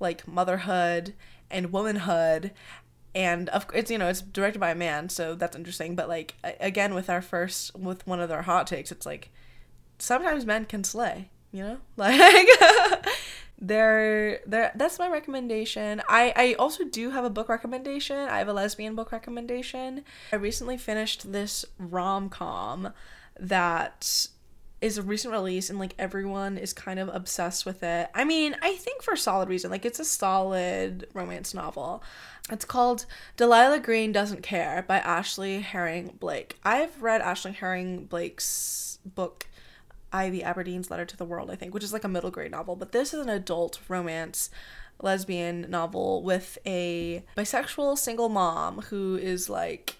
like 0.00 0.26
motherhood 0.26 1.14
and 1.50 1.72
womanhood. 1.72 2.52
And 3.14 3.48
of 3.50 3.66
it's 3.72 3.90
you 3.90 3.98
know 3.98 4.08
it's 4.08 4.20
directed 4.20 4.58
by 4.58 4.70
a 4.70 4.74
man 4.74 5.08
so 5.08 5.34
that's 5.34 5.56
interesting. 5.56 5.94
But 5.94 6.08
like 6.08 6.34
again 6.60 6.94
with 6.94 7.08
our 7.08 7.22
first 7.22 7.76
with 7.76 8.06
one 8.06 8.20
of 8.20 8.30
our 8.30 8.42
hot 8.42 8.66
takes 8.66 8.90
it's 8.90 9.06
like 9.06 9.30
sometimes 9.98 10.44
men 10.44 10.64
can 10.64 10.82
slay 10.82 11.30
you 11.54 11.62
know? 11.62 11.78
Like 11.96 12.48
they're 13.60 14.40
there 14.46 14.72
that's 14.74 14.98
my 14.98 15.08
recommendation. 15.08 16.02
I 16.08 16.32
i 16.36 16.54
also 16.54 16.84
do 16.84 17.10
have 17.10 17.24
a 17.24 17.30
book 17.30 17.48
recommendation. 17.48 18.18
I 18.18 18.38
have 18.38 18.48
a 18.48 18.52
lesbian 18.52 18.96
book 18.96 19.12
recommendation. 19.12 20.04
I 20.32 20.36
recently 20.36 20.76
finished 20.76 21.32
this 21.32 21.64
rom-com 21.78 22.92
that 23.38 24.26
is 24.80 24.98
a 24.98 25.02
recent 25.02 25.32
release 25.32 25.70
and 25.70 25.78
like 25.78 25.94
everyone 25.98 26.58
is 26.58 26.72
kind 26.72 26.98
of 26.98 27.08
obsessed 27.08 27.64
with 27.64 27.82
it. 27.82 28.10
I 28.14 28.24
mean, 28.24 28.56
I 28.60 28.74
think 28.74 29.02
for 29.02 29.16
solid 29.16 29.48
reason. 29.48 29.70
Like 29.70 29.84
it's 29.84 30.00
a 30.00 30.04
solid 30.04 31.06
romance 31.14 31.54
novel. 31.54 32.02
It's 32.50 32.64
called 32.64 33.06
Delilah 33.36 33.80
Green 33.80 34.12
Doesn't 34.12 34.42
Care 34.42 34.84
by 34.86 34.98
Ashley 34.98 35.60
Herring 35.60 36.16
Blake. 36.20 36.58
I've 36.62 37.02
read 37.02 37.22
Ashley 37.22 37.52
Herring 37.52 38.04
Blake's 38.04 38.98
book 39.04 39.46
Ivy 40.12 40.44
Aberdeen's 40.44 40.90
Letter 40.90 41.04
to 41.06 41.16
the 41.16 41.24
World, 41.24 41.50
I 41.50 41.56
think, 41.56 41.74
which 41.74 41.82
is 41.82 41.92
like 41.92 42.04
a 42.04 42.08
middle 42.08 42.30
grade 42.30 42.52
novel, 42.52 42.76
but 42.76 42.92
this 42.92 43.12
is 43.14 43.20
an 43.20 43.28
adult 43.28 43.80
romance 43.88 44.50
lesbian 45.02 45.66
novel 45.68 46.22
with 46.22 46.56
a 46.64 47.24
bisexual 47.36 47.98
single 47.98 48.28
mom 48.28 48.82
who 48.82 49.16
is 49.16 49.50
like 49.50 49.96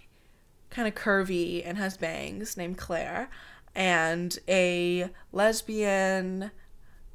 kind 0.70 0.86
of 0.86 0.94
curvy 0.94 1.62
and 1.64 1.78
has 1.78 1.96
bangs 1.96 2.56
named 2.56 2.78
Claire 2.78 3.28
and 3.74 4.38
a 4.48 5.10
lesbian, 5.32 6.50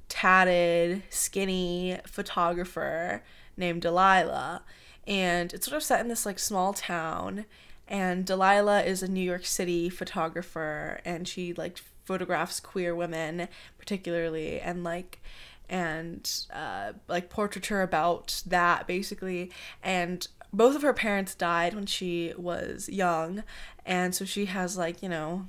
tatted, 0.08 1.04
skinny 1.10 1.98
photographer 2.06 3.24
named 3.58 3.82
Delilah. 3.82 4.64
And 5.08 5.54
it's 5.54 5.66
sort 5.66 5.78
of 5.78 5.84
set 5.84 6.02
in 6.02 6.08
this 6.08 6.26
like 6.26 6.40
small 6.40 6.74
town. 6.74 7.46
And 7.88 8.26
Delilah 8.26 8.84
is 8.84 9.02
a 9.02 9.08
New 9.08 9.22
York 9.22 9.46
City 9.46 9.90
photographer 9.90 11.02
and 11.06 11.28
she 11.28 11.54
like 11.54 11.80
photographs 12.06 12.60
queer 12.60 12.96
women 12.96 13.48
particularly 13.78 14.60
and 14.60 14.84
like 14.84 15.22
and 15.70 16.46
uh, 16.52 16.94
like 17.08 17.30
portraiture 17.30 17.84
about 17.84 18.42
that 18.48 18.88
basically 18.88 19.52
and 19.84 20.28
both 20.52 20.76
of 20.76 20.82
her 20.82 20.94
parents 20.94 21.36
died 21.36 21.74
when 21.74 21.86
she 21.86 22.34
was 22.38 22.90
young, 22.90 23.44
and 23.86 24.16
so 24.16 24.26
she 24.26 24.46
has 24.46 24.78
like 24.78 25.04
you 25.04 25.10
know 25.10 25.48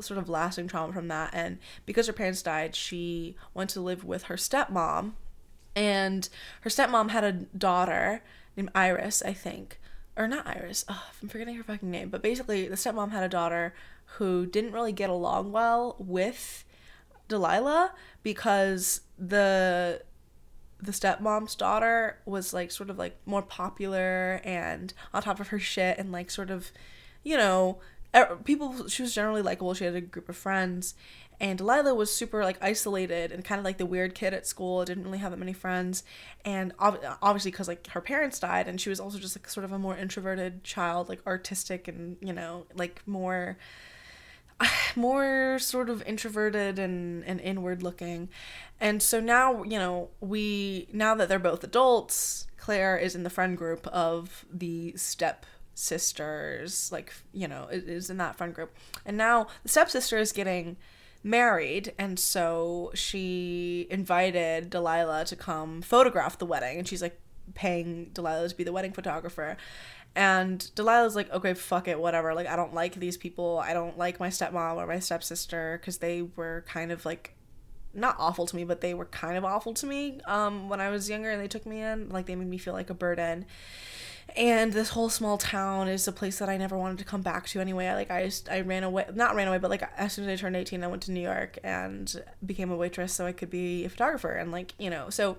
sort 0.00 0.18
of 0.18 0.28
lasting 0.28 0.68
trauma 0.68 0.92
from 0.92 1.08
that. 1.08 1.30
And 1.32 1.58
because 1.86 2.06
her 2.06 2.12
parents 2.12 2.42
died, 2.42 2.74
she 2.74 3.36
went 3.52 3.70
to 3.70 3.80
live 3.80 4.04
with 4.04 4.24
her 4.24 4.36
stepmom, 4.36 5.12
and 5.76 6.28
her 6.62 6.70
stepmom 6.70 7.10
had 7.10 7.24
a 7.24 7.32
daughter 7.32 8.22
named 8.56 8.70
Iris, 8.74 9.22
I 9.22 9.32
think, 9.32 9.80
or 10.16 10.28
not 10.28 10.46
Iris. 10.46 10.84
I'm 11.22 11.28
forgetting 11.28 11.56
her 11.56 11.64
fucking 11.64 11.90
name. 11.90 12.10
But 12.10 12.22
basically, 12.22 12.68
the 12.68 12.76
stepmom 12.76 13.10
had 13.10 13.24
a 13.24 13.28
daughter 13.28 13.74
who 14.18 14.46
didn't 14.46 14.72
really 14.72 14.92
get 14.92 15.10
along 15.10 15.52
well 15.52 15.96
with 15.98 16.64
Delilah 17.28 17.92
because 18.22 19.00
the 19.18 20.02
the 20.80 20.92
stepmom's 20.92 21.54
daughter 21.54 22.18
was 22.26 22.52
like 22.52 22.70
sort 22.70 22.90
of 22.90 22.98
like 22.98 23.16
more 23.24 23.40
popular 23.42 24.40
and 24.44 24.92
on 25.14 25.22
top 25.22 25.40
of 25.40 25.48
her 25.48 25.58
shit 25.58 25.96
and 25.98 26.12
like 26.12 26.30
sort 26.30 26.50
of 26.50 26.70
you 27.22 27.36
know 27.36 27.78
people 28.44 28.88
she 28.88 29.02
was 29.02 29.14
generally 29.14 29.42
likable. 29.42 29.74
She 29.74 29.84
had 29.84 29.94
a 29.94 30.00
group 30.00 30.28
of 30.28 30.36
friends. 30.36 30.94
And 31.40 31.58
Delilah 31.58 31.96
was 31.96 32.14
super 32.14 32.44
like 32.44 32.58
isolated 32.62 33.32
and 33.32 33.44
kind 33.44 33.58
of 33.58 33.64
like 33.64 33.78
the 33.78 33.86
weird 33.86 34.14
kid 34.14 34.32
at 34.32 34.46
school. 34.46 34.84
Didn't 34.84 35.02
really 35.02 35.18
have 35.18 35.32
that 35.32 35.36
many 35.36 35.52
friends. 35.52 36.04
And 36.44 36.72
ob- 36.80 37.00
obviously 37.20 37.50
because 37.50 37.66
like 37.66 37.88
her 37.88 38.00
parents 38.00 38.38
died 38.38 38.68
and 38.68 38.80
she 38.80 38.88
was 38.88 39.00
also 39.00 39.18
just 39.18 39.36
like 39.36 39.48
sort 39.48 39.64
of 39.64 39.72
a 39.72 39.78
more 39.78 39.96
introverted 39.96 40.62
child 40.62 41.08
like 41.08 41.26
artistic 41.26 41.88
and 41.88 42.16
you 42.20 42.32
know 42.32 42.66
like 42.76 43.02
more 43.04 43.58
more 44.96 45.58
sort 45.58 45.90
of 45.90 46.02
introverted 46.06 46.78
and, 46.78 47.24
and 47.24 47.40
inward 47.40 47.82
looking. 47.82 48.28
And 48.80 49.02
so 49.02 49.20
now, 49.20 49.62
you 49.62 49.78
know, 49.78 50.10
we, 50.20 50.88
now 50.92 51.14
that 51.14 51.28
they're 51.28 51.38
both 51.38 51.64
adults, 51.64 52.46
Claire 52.56 52.96
is 52.96 53.14
in 53.14 53.22
the 53.22 53.30
friend 53.30 53.56
group 53.56 53.86
of 53.88 54.44
the 54.52 54.96
step 54.96 55.46
sisters, 55.74 56.90
like, 56.92 57.12
you 57.32 57.48
know, 57.48 57.68
is 57.70 58.10
in 58.10 58.16
that 58.18 58.36
friend 58.36 58.54
group. 58.54 58.74
And 59.04 59.16
now 59.16 59.48
the 59.62 59.68
stepsister 59.68 60.18
is 60.18 60.32
getting 60.32 60.76
married. 61.22 61.92
And 61.98 62.18
so 62.18 62.90
she 62.94 63.86
invited 63.90 64.70
Delilah 64.70 65.24
to 65.26 65.36
come 65.36 65.82
photograph 65.82 66.38
the 66.38 66.46
wedding. 66.46 66.78
And 66.78 66.86
she's 66.86 67.02
like 67.02 67.20
paying 67.54 68.10
Delilah 68.12 68.48
to 68.48 68.56
be 68.56 68.64
the 68.64 68.72
wedding 68.72 68.92
photographer. 68.92 69.56
And 70.16 70.70
Delilah's 70.76 71.16
like, 71.16 71.32
okay, 71.32 71.54
fuck 71.54 71.88
it, 71.88 71.98
whatever. 71.98 72.34
Like, 72.34 72.46
I 72.46 72.54
don't 72.54 72.72
like 72.72 72.94
these 72.94 73.16
people. 73.16 73.58
I 73.58 73.74
don't 73.74 73.98
like 73.98 74.20
my 74.20 74.28
stepmom 74.28 74.76
or 74.76 74.86
my 74.86 75.00
stepsister 75.00 75.78
because 75.80 75.98
they 75.98 76.22
were 76.22 76.64
kind 76.68 76.92
of 76.92 77.04
like 77.04 77.34
not 77.92 78.16
awful 78.18 78.46
to 78.46 78.54
me, 78.54 78.64
but 78.64 78.80
they 78.80 78.94
were 78.94 79.06
kind 79.06 79.36
of 79.36 79.44
awful 79.44 79.74
to 79.74 79.86
me 79.86 80.20
um, 80.26 80.68
when 80.68 80.80
I 80.80 80.90
was 80.90 81.10
younger 81.10 81.30
and 81.30 81.40
they 81.40 81.48
took 81.48 81.66
me 81.66 81.82
in. 81.82 82.10
Like, 82.10 82.26
they 82.26 82.36
made 82.36 82.48
me 82.48 82.58
feel 82.58 82.74
like 82.74 82.90
a 82.90 82.94
burden. 82.94 83.46
And 84.36 84.72
this 84.72 84.90
whole 84.90 85.08
small 85.08 85.38
town 85.38 85.88
is 85.88 86.08
a 86.08 86.12
place 86.12 86.38
that 86.38 86.48
I 86.48 86.56
never 86.56 86.76
wanted 86.76 86.98
to 86.98 87.04
come 87.04 87.22
back 87.22 87.46
to 87.48 87.60
anyway. 87.60 87.86
I, 87.86 87.94
like, 87.94 88.10
I 88.10 88.24
just, 88.24 88.48
I 88.48 88.62
ran 88.62 88.82
away, 88.82 89.06
not 89.14 89.34
ran 89.36 89.46
away, 89.46 89.58
but 89.58 89.70
like, 89.70 89.88
as 89.96 90.12
soon 90.12 90.28
as 90.28 90.38
I 90.38 90.42
turned 90.42 90.56
18, 90.56 90.82
I 90.82 90.86
went 90.88 91.02
to 91.02 91.12
New 91.12 91.20
York 91.20 91.58
and 91.62 92.22
became 92.44 92.70
a 92.70 92.76
waitress 92.76 93.12
so 93.12 93.26
I 93.26 93.32
could 93.32 93.50
be 93.50 93.84
a 93.84 93.88
photographer. 93.88 94.32
And, 94.32 94.50
like, 94.50 94.74
you 94.78 94.90
know, 94.90 95.08
so 95.08 95.38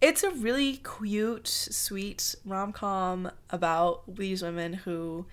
it's 0.00 0.24
a 0.24 0.30
really 0.30 0.82
cute, 0.98 1.46
sweet 1.46 2.34
rom 2.44 2.72
com 2.72 3.30
about 3.50 4.02
these 4.16 4.42
women 4.42 4.72
who, 4.72 5.26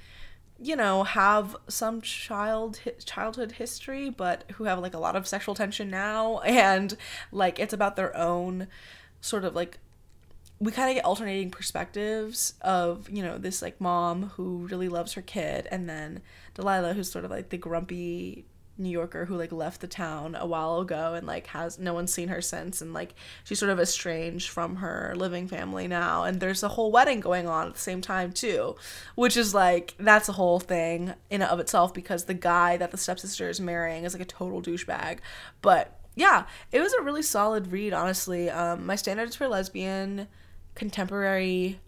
you 0.62 0.76
know, 0.76 1.04
have 1.04 1.56
some 1.68 2.02
child 2.02 2.80
childhood 3.04 3.54
history, 3.54 4.12
but 4.12 4.44
who 4.54 4.66
have 4.66 4.78
like 4.80 4.94
a 4.94 5.00
lot 5.00 5.16
of 5.16 5.28
sexual 5.28 5.56
tension 5.56 5.90
now, 5.90 6.40
and 6.40 6.96
like 7.32 7.60
it's 7.60 7.74
about 7.74 7.96
their 7.96 8.16
own 8.16 8.68
sort 9.22 9.44
of 9.44 9.56
like 9.56 9.80
we 10.60 10.72
kind 10.72 10.90
of 10.90 10.96
get 10.96 11.06
alternating 11.06 11.50
perspectives 11.50 12.54
of 12.62 13.10
you 13.10 13.24
know 13.24 13.38
this 13.38 13.62
like 13.62 13.80
mom 13.80 14.24
who 14.36 14.68
really 14.68 14.90
loves 14.90 15.14
her 15.14 15.22
kid 15.22 15.68
and 15.72 15.90
then 15.90 16.22
delilah 16.54 16.94
who's 16.94 17.12
sort 17.12 17.26
of 17.26 17.32
like 17.32 17.50
the 17.50 17.58
grumpy 17.58 18.46
New 18.80 18.90
Yorker 18.90 19.26
who 19.26 19.38
like 19.38 19.52
left 19.52 19.82
the 19.82 19.88
town 19.88 20.36
a 20.40 20.48
while 20.48 20.80
ago 20.80 21.14
and 21.14 21.28
like 21.28 21.48
has 21.48 21.78
no 21.78 21.94
one's 21.94 22.14
seen 22.14 22.30
her 22.30 22.42
since 22.42 22.82
and 22.82 22.94
like 22.94 23.14
she's 23.44 23.60
sort 23.60 23.72
of 23.72 23.80
estranged 23.80 24.50
from 24.50 24.78
her 24.78 25.14
living 25.18 25.48
family 25.48 25.88
now 25.88 26.24
and 26.24 26.40
there's 26.40 26.64
a 26.64 26.70
whole 26.70 26.92
wedding 26.92 27.20
going 27.20 27.48
on 27.48 27.68
at 27.68 27.74
the 27.74 27.80
same 27.80 28.00
time 28.00 28.32
too 28.32 28.76
which 29.16 29.36
is 29.36 29.54
like 29.54 29.96
that's 30.00 30.30
a 30.30 30.34
whole 30.34 30.60
thing 30.60 31.14
in 31.30 31.42
and 31.42 31.52
of 31.52 31.60
itself 31.60 31.94
because 31.94 32.24
the 32.24 32.34
guy 32.34 32.78
that 32.78 32.92
the 32.92 32.98
stepsister 32.98 33.50
is 33.50 33.60
marrying 33.60 34.06
is 34.06 34.14
like 34.14 34.22
a 34.22 34.26
total 34.26 34.62
douchebag. 34.62 35.20
But 35.62 36.00
yeah 36.16 36.46
it 36.72 36.80
was 36.80 36.94
a 36.94 37.02
really 37.02 37.24
solid 37.24 37.72
read 37.72 37.94
honestly. 37.94 38.50
Um, 38.50 38.86
my 38.86 38.96
standards 38.96 39.36
for 39.36 39.48
lesbian 39.48 40.28
contemporary 40.80 41.80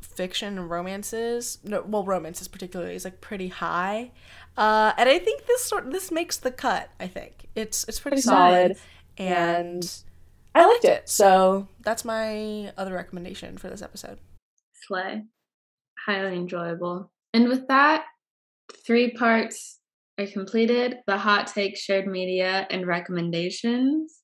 fiction 0.00 0.58
and 0.58 0.70
romances 0.70 1.58
no 1.64 1.82
well 1.82 2.04
romances 2.04 2.46
particularly 2.46 2.94
is 2.94 3.04
like 3.04 3.20
pretty 3.20 3.48
high 3.48 4.10
uh, 4.56 4.92
and 4.96 5.08
I 5.08 5.18
think 5.18 5.46
this 5.46 5.64
sort 5.64 5.90
this 5.90 6.10
makes 6.10 6.36
the 6.36 6.50
cut. 6.50 6.88
I 7.00 7.08
think 7.08 7.48
it's 7.54 7.84
it's 7.88 7.98
pretty, 7.98 8.16
pretty 8.16 8.22
solid, 8.22 8.76
solid, 8.76 8.78
and 9.18 10.02
I 10.54 10.66
liked 10.66 10.84
it. 10.84 11.08
So 11.08 11.68
that's 11.82 12.04
my 12.04 12.72
other 12.76 12.94
recommendation 12.94 13.58
for 13.58 13.68
this 13.68 13.82
episode. 13.82 14.18
Slay, 14.86 15.22
highly 16.06 16.36
enjoyable. 16.36 17.10
And 17.32 17.48
with 17.48 17.66
that, 17.66 18.04
three 18.86 19.12
parts 19.12 19.80
are 20.18 20.26
completed: 20.26 20.98
the 21.08 21.18
hot 21.18 21.48
take, 21.48 21.76
shared 21.76 22.06
media, 22.06 22.66
and 22.70 22.86
recommendations. 22.86 24.20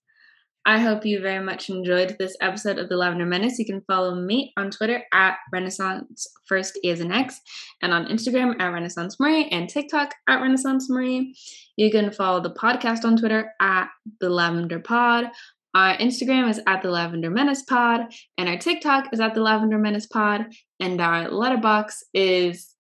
I 0.67 0.79
hope 0.79 1.07
you 1.07 1.21
very 1.21 1.43
much 1.43 1.71
enjoyed 1.71 2.17
this 2.19 2.37
episode 2.41 2.79
of 2.79 2.91
the 2.91 2.97
Lavender 2.97 3.25
Menace. 3.25 3.59
You 3.59 3.65
can 3.65 3.81
follow 3.87 4.15
me 4.15 4.53
on 4.59 4.71
Twitter 4.71 5.03
at 5.13 5.37
Renaissance 5.53 6.27
First 6.47 6.79
as 6.85 7.01
an 7.01 7.13
X, 7.13 7.41
and 7.81 7.93
on 7.95 8.07
Instagram 8.07 8.61
at 8.61 8.69
Renaissance 8.69 9.19
Marie, 9.19 9.49
and 9.49 9.69
TikTok 9.69 10.15
at 10.29 10.41
Renaissance 10.41 10.91
Marie. 10.91 11.35
You 11.77 11.91
can 11.91 12.13
follow 12.13 12.43
the 12.43 12.53
podcast 12.53 13.05
on 13.05 13.17
Twitter 13.17 13.53
at 13.61 13.89
the 14.21 14.29
Lavender 14.29 14.81
Pod. 14.81 15.31
Our 15.75 15.97
Instagram 15.97 16.51
is 16.51 16.61
at 16.67 16.83
the 16.83 16.91
Lavender 16.91 17.31
Menace 17.31 17.63
Pod, 17.63 18.13
and 18.37 18.49
our 18.49 18.59
TikTok 18.59 19.13
is 19.13 19.21
at 19.21 19.35
the 19.35 19.41
Lavender 19.41 19.79
Menace 19.79 20.07
Pod, 20.07 20.47
and 20.79 21.01
our 21.01 21.29
Letterboxd 21.29 22.03
is 22.13 22.75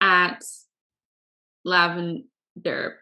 at 0.00 0.44
Lavender 1.64 2.98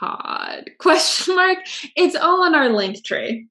pod 0.00 0.70
question 0.78 1.36
mark. 1.36 1.58
It's 1.96 2.16
all 2.16 2.44
on 2.44 2.54
our 2.54 2.70
link 2.70 3.04
tree. 3.04 3.48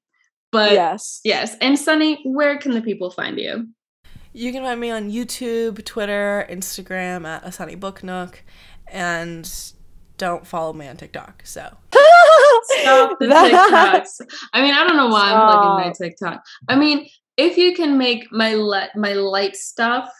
But 0.52 0.72
yes. 0.72 1.20
yes. 1.24 1.56
And 1.60 1.78
sunny 1.78 2.22
where 2.24 2.58
can 2.58 2.72
the 2.72 2.82
people 2.82 3.10
find 3.10 3.38
you? 3.38 3.68
You 4.32 4.52
can 4.52 4.62
find 4.62 4.78
me 4.78 4.90
on 4.90 5.10
youtube 5.10 5.82
twitter 5.86 6.46
instagram 6.50 7.26
at 7.26 7.42
a 7.42 7.50
sunny 7.50 7.74
book 7.74 8.02
nook 8.02 8.44
and 8.86 9.50
don't 10.18 10.46
follow 10.46 10.74
me 10.74 10.86
on 10.88 10.98
tiktok 10.98 11.42
so. 11.44 11.74
Stop 11.90 13.18
the 13.18 13.26
tiktoks. 13.26 14.20
I 14.52 14.60
mean 14.60 14.74
i 14.74 14.86
don't 14.86 14.96
know 14.96 15.08
why 15.08 15.32
i'm 15.32 15.48
plugging 15.48 15.86
my 15.86 15.92
tiktok. 15.92 16.42
I 16.68 16.76
mean 16.76 17.08
if 17.38 17.56
you 17.56 17.74
can 17.74 17.96
make 17.96 18.30
my 18.30 18.54
let 18.54 18.94
my 18.94 19.14
light 19.14 19.56
stuff 19.56 20.10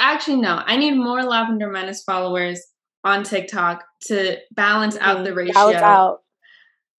actually 0.00 0.36
no. 0.36 0.62
I 0.64 0.76
need 0.76 0.92
more 0.92 1.22
lavender 1.22 1.70
menace 1.70 2.02
followers 2.02 2.60
on 3.04 3.24
TikTok 3.24 3.84
to 4.06 4.36
balance 4.52 4.96
out 4.98 5.24
the 5.24 5.30
mm, 5.30 5.36
ratio 5.36 5.76
out. 5.76 6.20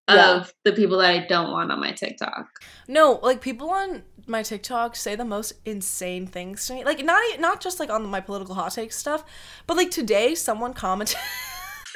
of 0.08 0.16
yeah. 0.16 0.46
the 0.64 0.74
people 0.74 0.98
that 0.98 1.10
I 1.12 1.26
don't 1.26 1.52
want 1.52 1.72
on 1.72 1.80
my 1.80 1.92
TikTok. 1.92 2.48
No, 2.88 3.20
like 3.24 3.42
people 3.42 3.70
on 3.70 4.04
my 4.28 4.44
TikTok 4.44 4.96
say 4.96 5.16
the 5.16 5.26
most 5.26 5.54
insane 5.66 6.28
things 6.28 6.66
to 6.68 6.74
me. 6.74 6.84
Like 6.84 7.04
not 7.04 7.22
not 7.40 7.62
just 7.62 7.80
like 7.80 7.90
on 7.90 8.06
my 8.06 8.20
political 8.20 8.56
hot 8.56 8.74
take 8.74 8.92
stuff, 8.92 9.24
but 9.68 9.78
like 9.78 9.92
today 9.92 10.36
someone 10.36 10.74
commented 10.74 11.18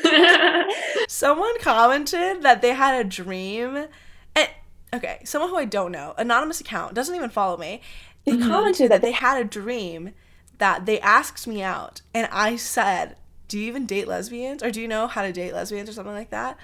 someone 1.08 1.60
commented 1.60 2.44
that 2.44 2.62
they 2.62 2.74
had 2.74 3.00
a 3.00 3.08
dream 3.08 3.88
and 4.36 4.50
okay, 4.94 5.20
someone 5.26 5.50
who 5.50 5.58
I 5.58 5.66
don't 5.66 5.92
know, 5.92 6.14
anonymous 6.18 6.62
account, 6.62 6.94
doesn't 6.94 7.16
even 7.16 7.30
follow 7.30 7.58
me. 7.58 7.82
They 8.26 8.34
mm-hmm. 8.34 8.50
commented 8.50 8.92
that 8.92 9.02
they 9.02 9.12
had 9.12 9.42
a 9.42 9.46
dream 9.46 10.12
that 10.58 10.86
they 10.86 11.00
asked 11.02 11.48
me 11.48 11.62
out 11.62 12.02
and 12.14 12.28
I 12.32 12.56
said 12.56 13.16
do 13.48 13.60
you 13.60 13.68
even 13.68 13.86
date 13.86 14.08
lesbians? 14.08 14.64
Or 14.64 14.72
do 14.72 14.82
you 14.82 14.88
know 14.88 15.08
how 15.08 15.22
to 15.22 15.32
date 15.32 15.54
lesbians 15.54 15.90
or 15.90 15.94
something 15.94 16.14
like 16.14 16.32
that? 16.32 16.58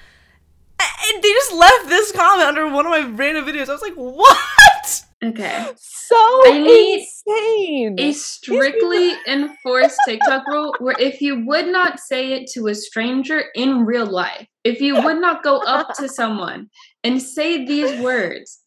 And 0.79 1.23
they 1.23 1.31
just 1.31 1.53
left 1.53 1.89
this 1.89 2.11
comment 2.11 2.47
under 2.47 2.67
one 2.67 2.85
of 2.85 2.91
my 2.91 3.07
random 3.07 3.45
videos. 3.45 3.69
I 3.69 3.73
was 3.73 3.81
like 3.81 3.93
what? 3.93 5.03
Okay. 5.23 5.67
So 5.77 6.15
I 6.17 6.59
need 6.59 7.07
insane. 7.27 7.95
a 7.97 8.11
strictly 8.11 9.13
enforced 9.27 9.97
tiktok 10.05 10.45
rule 10.47 10.75
where 10.79 10.95
if 10.99 11.21
you 11.21 11.45
would 11.45 11.67
not 11.67 11.99
say 11.99 12.33
it 12.33 12.49
to 12.53 12.67
a 12.67 12.75
stranger 12.75 13.45
in 13.55 13.85
real 13.85 14.05
life 14.05 14.47
if 14.63 14.81
you 14.81 15.01
would 15.01 15.21
not 15.21 15.43
go 15.43 15.59
up 15.59 15.93
to 15.95 16.09
someone 16.09 16.69
and 17.03 17.21
say 17.21 17.65
these 17.65 18.01
words 18.01 18.59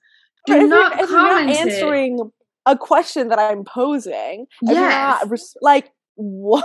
do 0.46 0.66
not 0.66 0.92
comment 0.92 1.10
not 1.10 1.56
answering 1.56 2.30
a 2.64 2.76
question 2.76 3.28
that 3.28 3.38
i'm 3.38 3.64
posing. 3.64 4.46
Yes. 4.62 5.26
Not, 5.26 5.40
like 5.60 5.90
what 6.14 6.64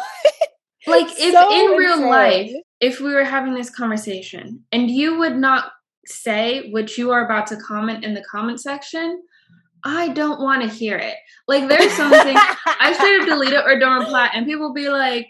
like 0.87 1.07
if 1.19 1.33
so 1.33 1.51
in 1.51 1.77
real 1.77 1.93
insane. 1.93 2.09
life, 2.09 2.51
if 2.79 2.99
we 2.99 3.13
were 3.13 3.23
having 3.23 3.53
this 3.53 3.69
conversation 3.69 4.63
and 4.71 4.89
you 4.89 5.19
would 5.19 5.35
not 5.35 5.71
say 6.05 6.69
what 6.71 6.97
you 6.97 7.11
are 7.11 7.25
about 7.25 7.47
to 7.47 7.57
comment 7.57 8.03
in 8.03 8.13
the 8.13 8.23
comment 8.23 8.59
section, 8.59 9.21
I 9.83 10.09
don't 10.09 10.41
want 10.41 10.63
to 10.63 10.67
hear 10.67 10.97
it. 10.97 11.15
Like 11.47 11.67
there's 11.67 11.91
something 11.97 12.35
I 12.35 12.93
straight 12.93 13.21
up 13.21 13.27
delete 13.27 13.53
it 13.53 13.65
or 13.65 13.79
don't 13.79 13.99
reply, 13.99 14.29
and 14.33 14.45
people 14.45 14.73
be 14.73 14.89
like, 14.89 15.27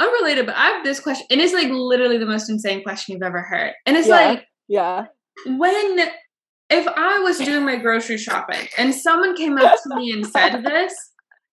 unrelated, 0.00 0.46
but 0.46 0.56
I 0.56 0.70
have 0.70 0.84
this 0.84 1.00
question, 1.00 1.26
and 1.30 1.40
it's 1.40 1.52
like 1.52 1.68
literally 1.68 2.18
the 2.18 2.26
most 2.26 2.50
insane 2.50 2.82
question 2.82 3.14
you've 3.14 3.22
ever 3.22 3.42
heard. 3.42 3.74
And 3.86 3.96
it's 3.96 4.08
yeah, 4.08 4.16
like, 4.16 4.46
yeah, 4.68 5.06
when 5.46 5.98
if 6.70 6.88
I 6.88 7.18
was 7.18 7.38
doing 7.38 7.64
my 7.64 7.76
grocery 7.76 8.16
shopping 8.16 8.66
and 8.78 8.94
someone 8.94 9.36
came 9.36 9.58
up 9.58 9.76
to 9.82 9.96
me 9.96 10.10
and 10.12 10.26
said 10.26 10.62
this, 10.64 10.94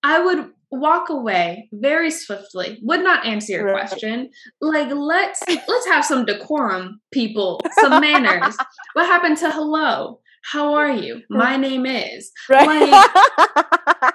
I 0.01 0.19
would 0.19 0.51
walk 0.71 1.09
away 1.09 1.69
very 1.71 2.11
swiftly. 2.11 2.79
Would 2.83 3.03
not 3.03 3.25
answer 3.25 3.53
your 3.53 3.71
question. 3.71 4.29
Like 4.61 4.89
let's 4.91 5.41
let's 5.67 5.87
have 5.87 6.05
some 6.05 6.25
decorum 6.25 7.01
people 7.11 7.61
some 7.79 8.01
manners. 8.01 8.55
What 8.93 9.05
happened 9.05 9.37
to 9.37 9.51
hello? 9.51 10.19
How 10.43 10.73
are 10.73 10.91
you? 10.91 11.21
My 11.29 11.57
name 11.67 11.85
is 11.85 12.31
right. 12.49 12.89
like 12.89 14.13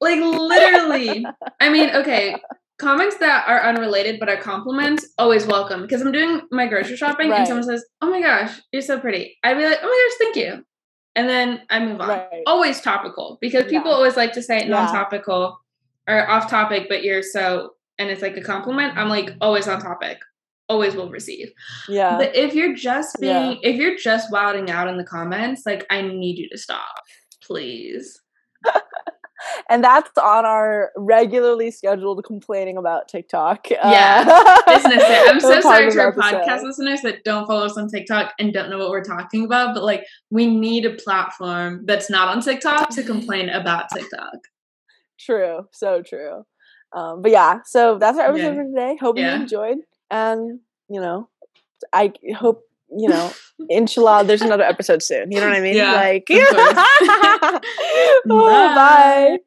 like 0.00 0.20
literally. 0.20 1.26
I 1.60 1.68
mean 1.68 1.90
okay 1.94 2.36
comments 2.78 3.16
that 3.16 3.44
are 3.48 3.60
unrelated 3.62 4.20
but 4.20 4.28
are 4.28 4.36
compliments 4.36 5.08
always 5.18 5.46
welcome. 5.46 5.82
Because 5.82 6.00
i'm 6.00 6.12
doing 6.12 6.42
my 6.50 6.66
grocery 6.66 6.96
shopping 6.96 7.30
right. 7.30 7.40
and 7.40 7.48
someone 7.48 7.64
says 7.64 7.84
oh 8.02 8.10
my 8.10 8.20
gosh 8.20 8.60
you're 8.72 8.82
so 8.82 8.98
pretty. 8.98 9.36
I'd 9.42 9.56
be 9.58 9.64
like 9.64 9.78
oh 9.82 9.86
my 9.86 10.08
gosh 10.08 10.26
thank 10.26 10.36
you. 10.36 10.64
And 11.16 11.28
then 11.28 11.62
i 11.70 11.84
move 11.84 12.00
on. 12.00 12.08
Right. 12.08 12.42
always 12.46 12.80
topical 12.80 13.38
because 13.40 13.64
people 13.64 13.90
yeah. 13.90 13.96
always 13.96 14.16
like 14.16 14.32
to 14.34 14.42
say 14.42 14.66
non-topical 14.66 15.58
or 16.08 16.28
off 16.28 16.50
topic 16.50 16.86
but 16.88 17.04
you're 17.04 17.22
so 17.22 17.70
and 17.98 18.10
it's 18.10 18.22
like 18.22 18.36
a 18.36 18.42
compliment 18.42 18.96
i'm 18.96 19.08
like 19.08 19.30
always 19.40 19.68
on 19.68 19.80
topic 19.80 20.18
always 20.68 20.94
will 20.94 21.10
receive 21.10 21.50
yeah 21.88 22.16
but 22.18 22.34
if 22.34 22.54
you're 22.54 22.74
just 22.74 23.16
being 23.20 23.52
yeah. 23.52 23.58
if 23.62 23.76
you're 23.76 23.96
just 23.96 24.30
wilding 24.32 24.70
out 24.70 24.88
in 24.88 24.96
the 24.96 25.04
comments 25.04 25.62
like 25.64 25.86
i 25.90 26.02
need 26.02 26.36
you 26.38 26.48
to 26.48 26.58
stop 26.58 27.02
please 27.42 28.20
and 29.68 29.82
that's 29.84 30.10
on 30.18 30.44
our 30.44 30.90
regularly 30.96 31.70
scheduled 31.70 32.22
complaining 32.24 32.76
about 32.76 33.08
TikTok. 33.08 33.70
Yeah, 33.70 34.24
uh, 34.66 34.74
business. 34.74 35.02
I'm 35.06 35.40
so 35.40 35.60
sorry 35.60 35.90
to 35.90 36.00
our 36.00 36.12
podcast 36.12 36.62
listeners 36.62 37.02
that 37.02 37.24
don't 37.24 37.46
follow 37.46 37.66
us 37.66 37.76
on 37.76 37.88
TikTok 37.88 38.32
and 38.38 38.52
don't 38.52 38.70
know 38.70 38.78
what 38.78 38.90
we're 38.90 39.04
talking 39.04 39.44
about, 39.44 39.74
but 39.74 39.84
like 39.84 40.04
we 40.30 40.46
need 40.46 40.84
a 40.84 40.94
platform 40.94 41.82
that's 41.84 42.10
not 42.10 42.28
on 42.28 42.42
TikTok 42.42 42.90
to 42.90 43.02
complain 43.02 43.48
about 43.48 43.86
TikTok. 43.94 44.34
True, 45.18 45.68
so 45.72 46.02
true. 46.02 46.44
Um, 46.92 47.22
but 47.22 47.30
yeah, 47.30 47.60
so 47.64 47.98
that's 47.98 48.18
our 48.18 48.28
episode 48.28 48.42
yeah. 48.42 48.54
for 48.54 48.64
today. 48.64 48.96
Hope 49.00 49.18
yeah. 49.18 49.36
you 49.36 49.42
enjoyed, 49.42 49.78
and 50.10 50.60
you 50.88 51.00
know, 51.00 51.28
I 51.92 52.12
hope 52.36 52.62
you 52.90 53.08
know, 53.10 53.32
inshallah, 53.68 54.24
there's 54.24 54.42
another 54.42 54.64
episode 54.64 55.02
soon. 55.02 55.30
You 55.30 55.40
know 55.40 55.48
what 55.48 55.56
I 55.56 55.60
mean? 55.60 55.76
Yeah, 55.76 55.92
like, 55.92 56.26
oh, 58.30 58.74
bye. 58.74 59.38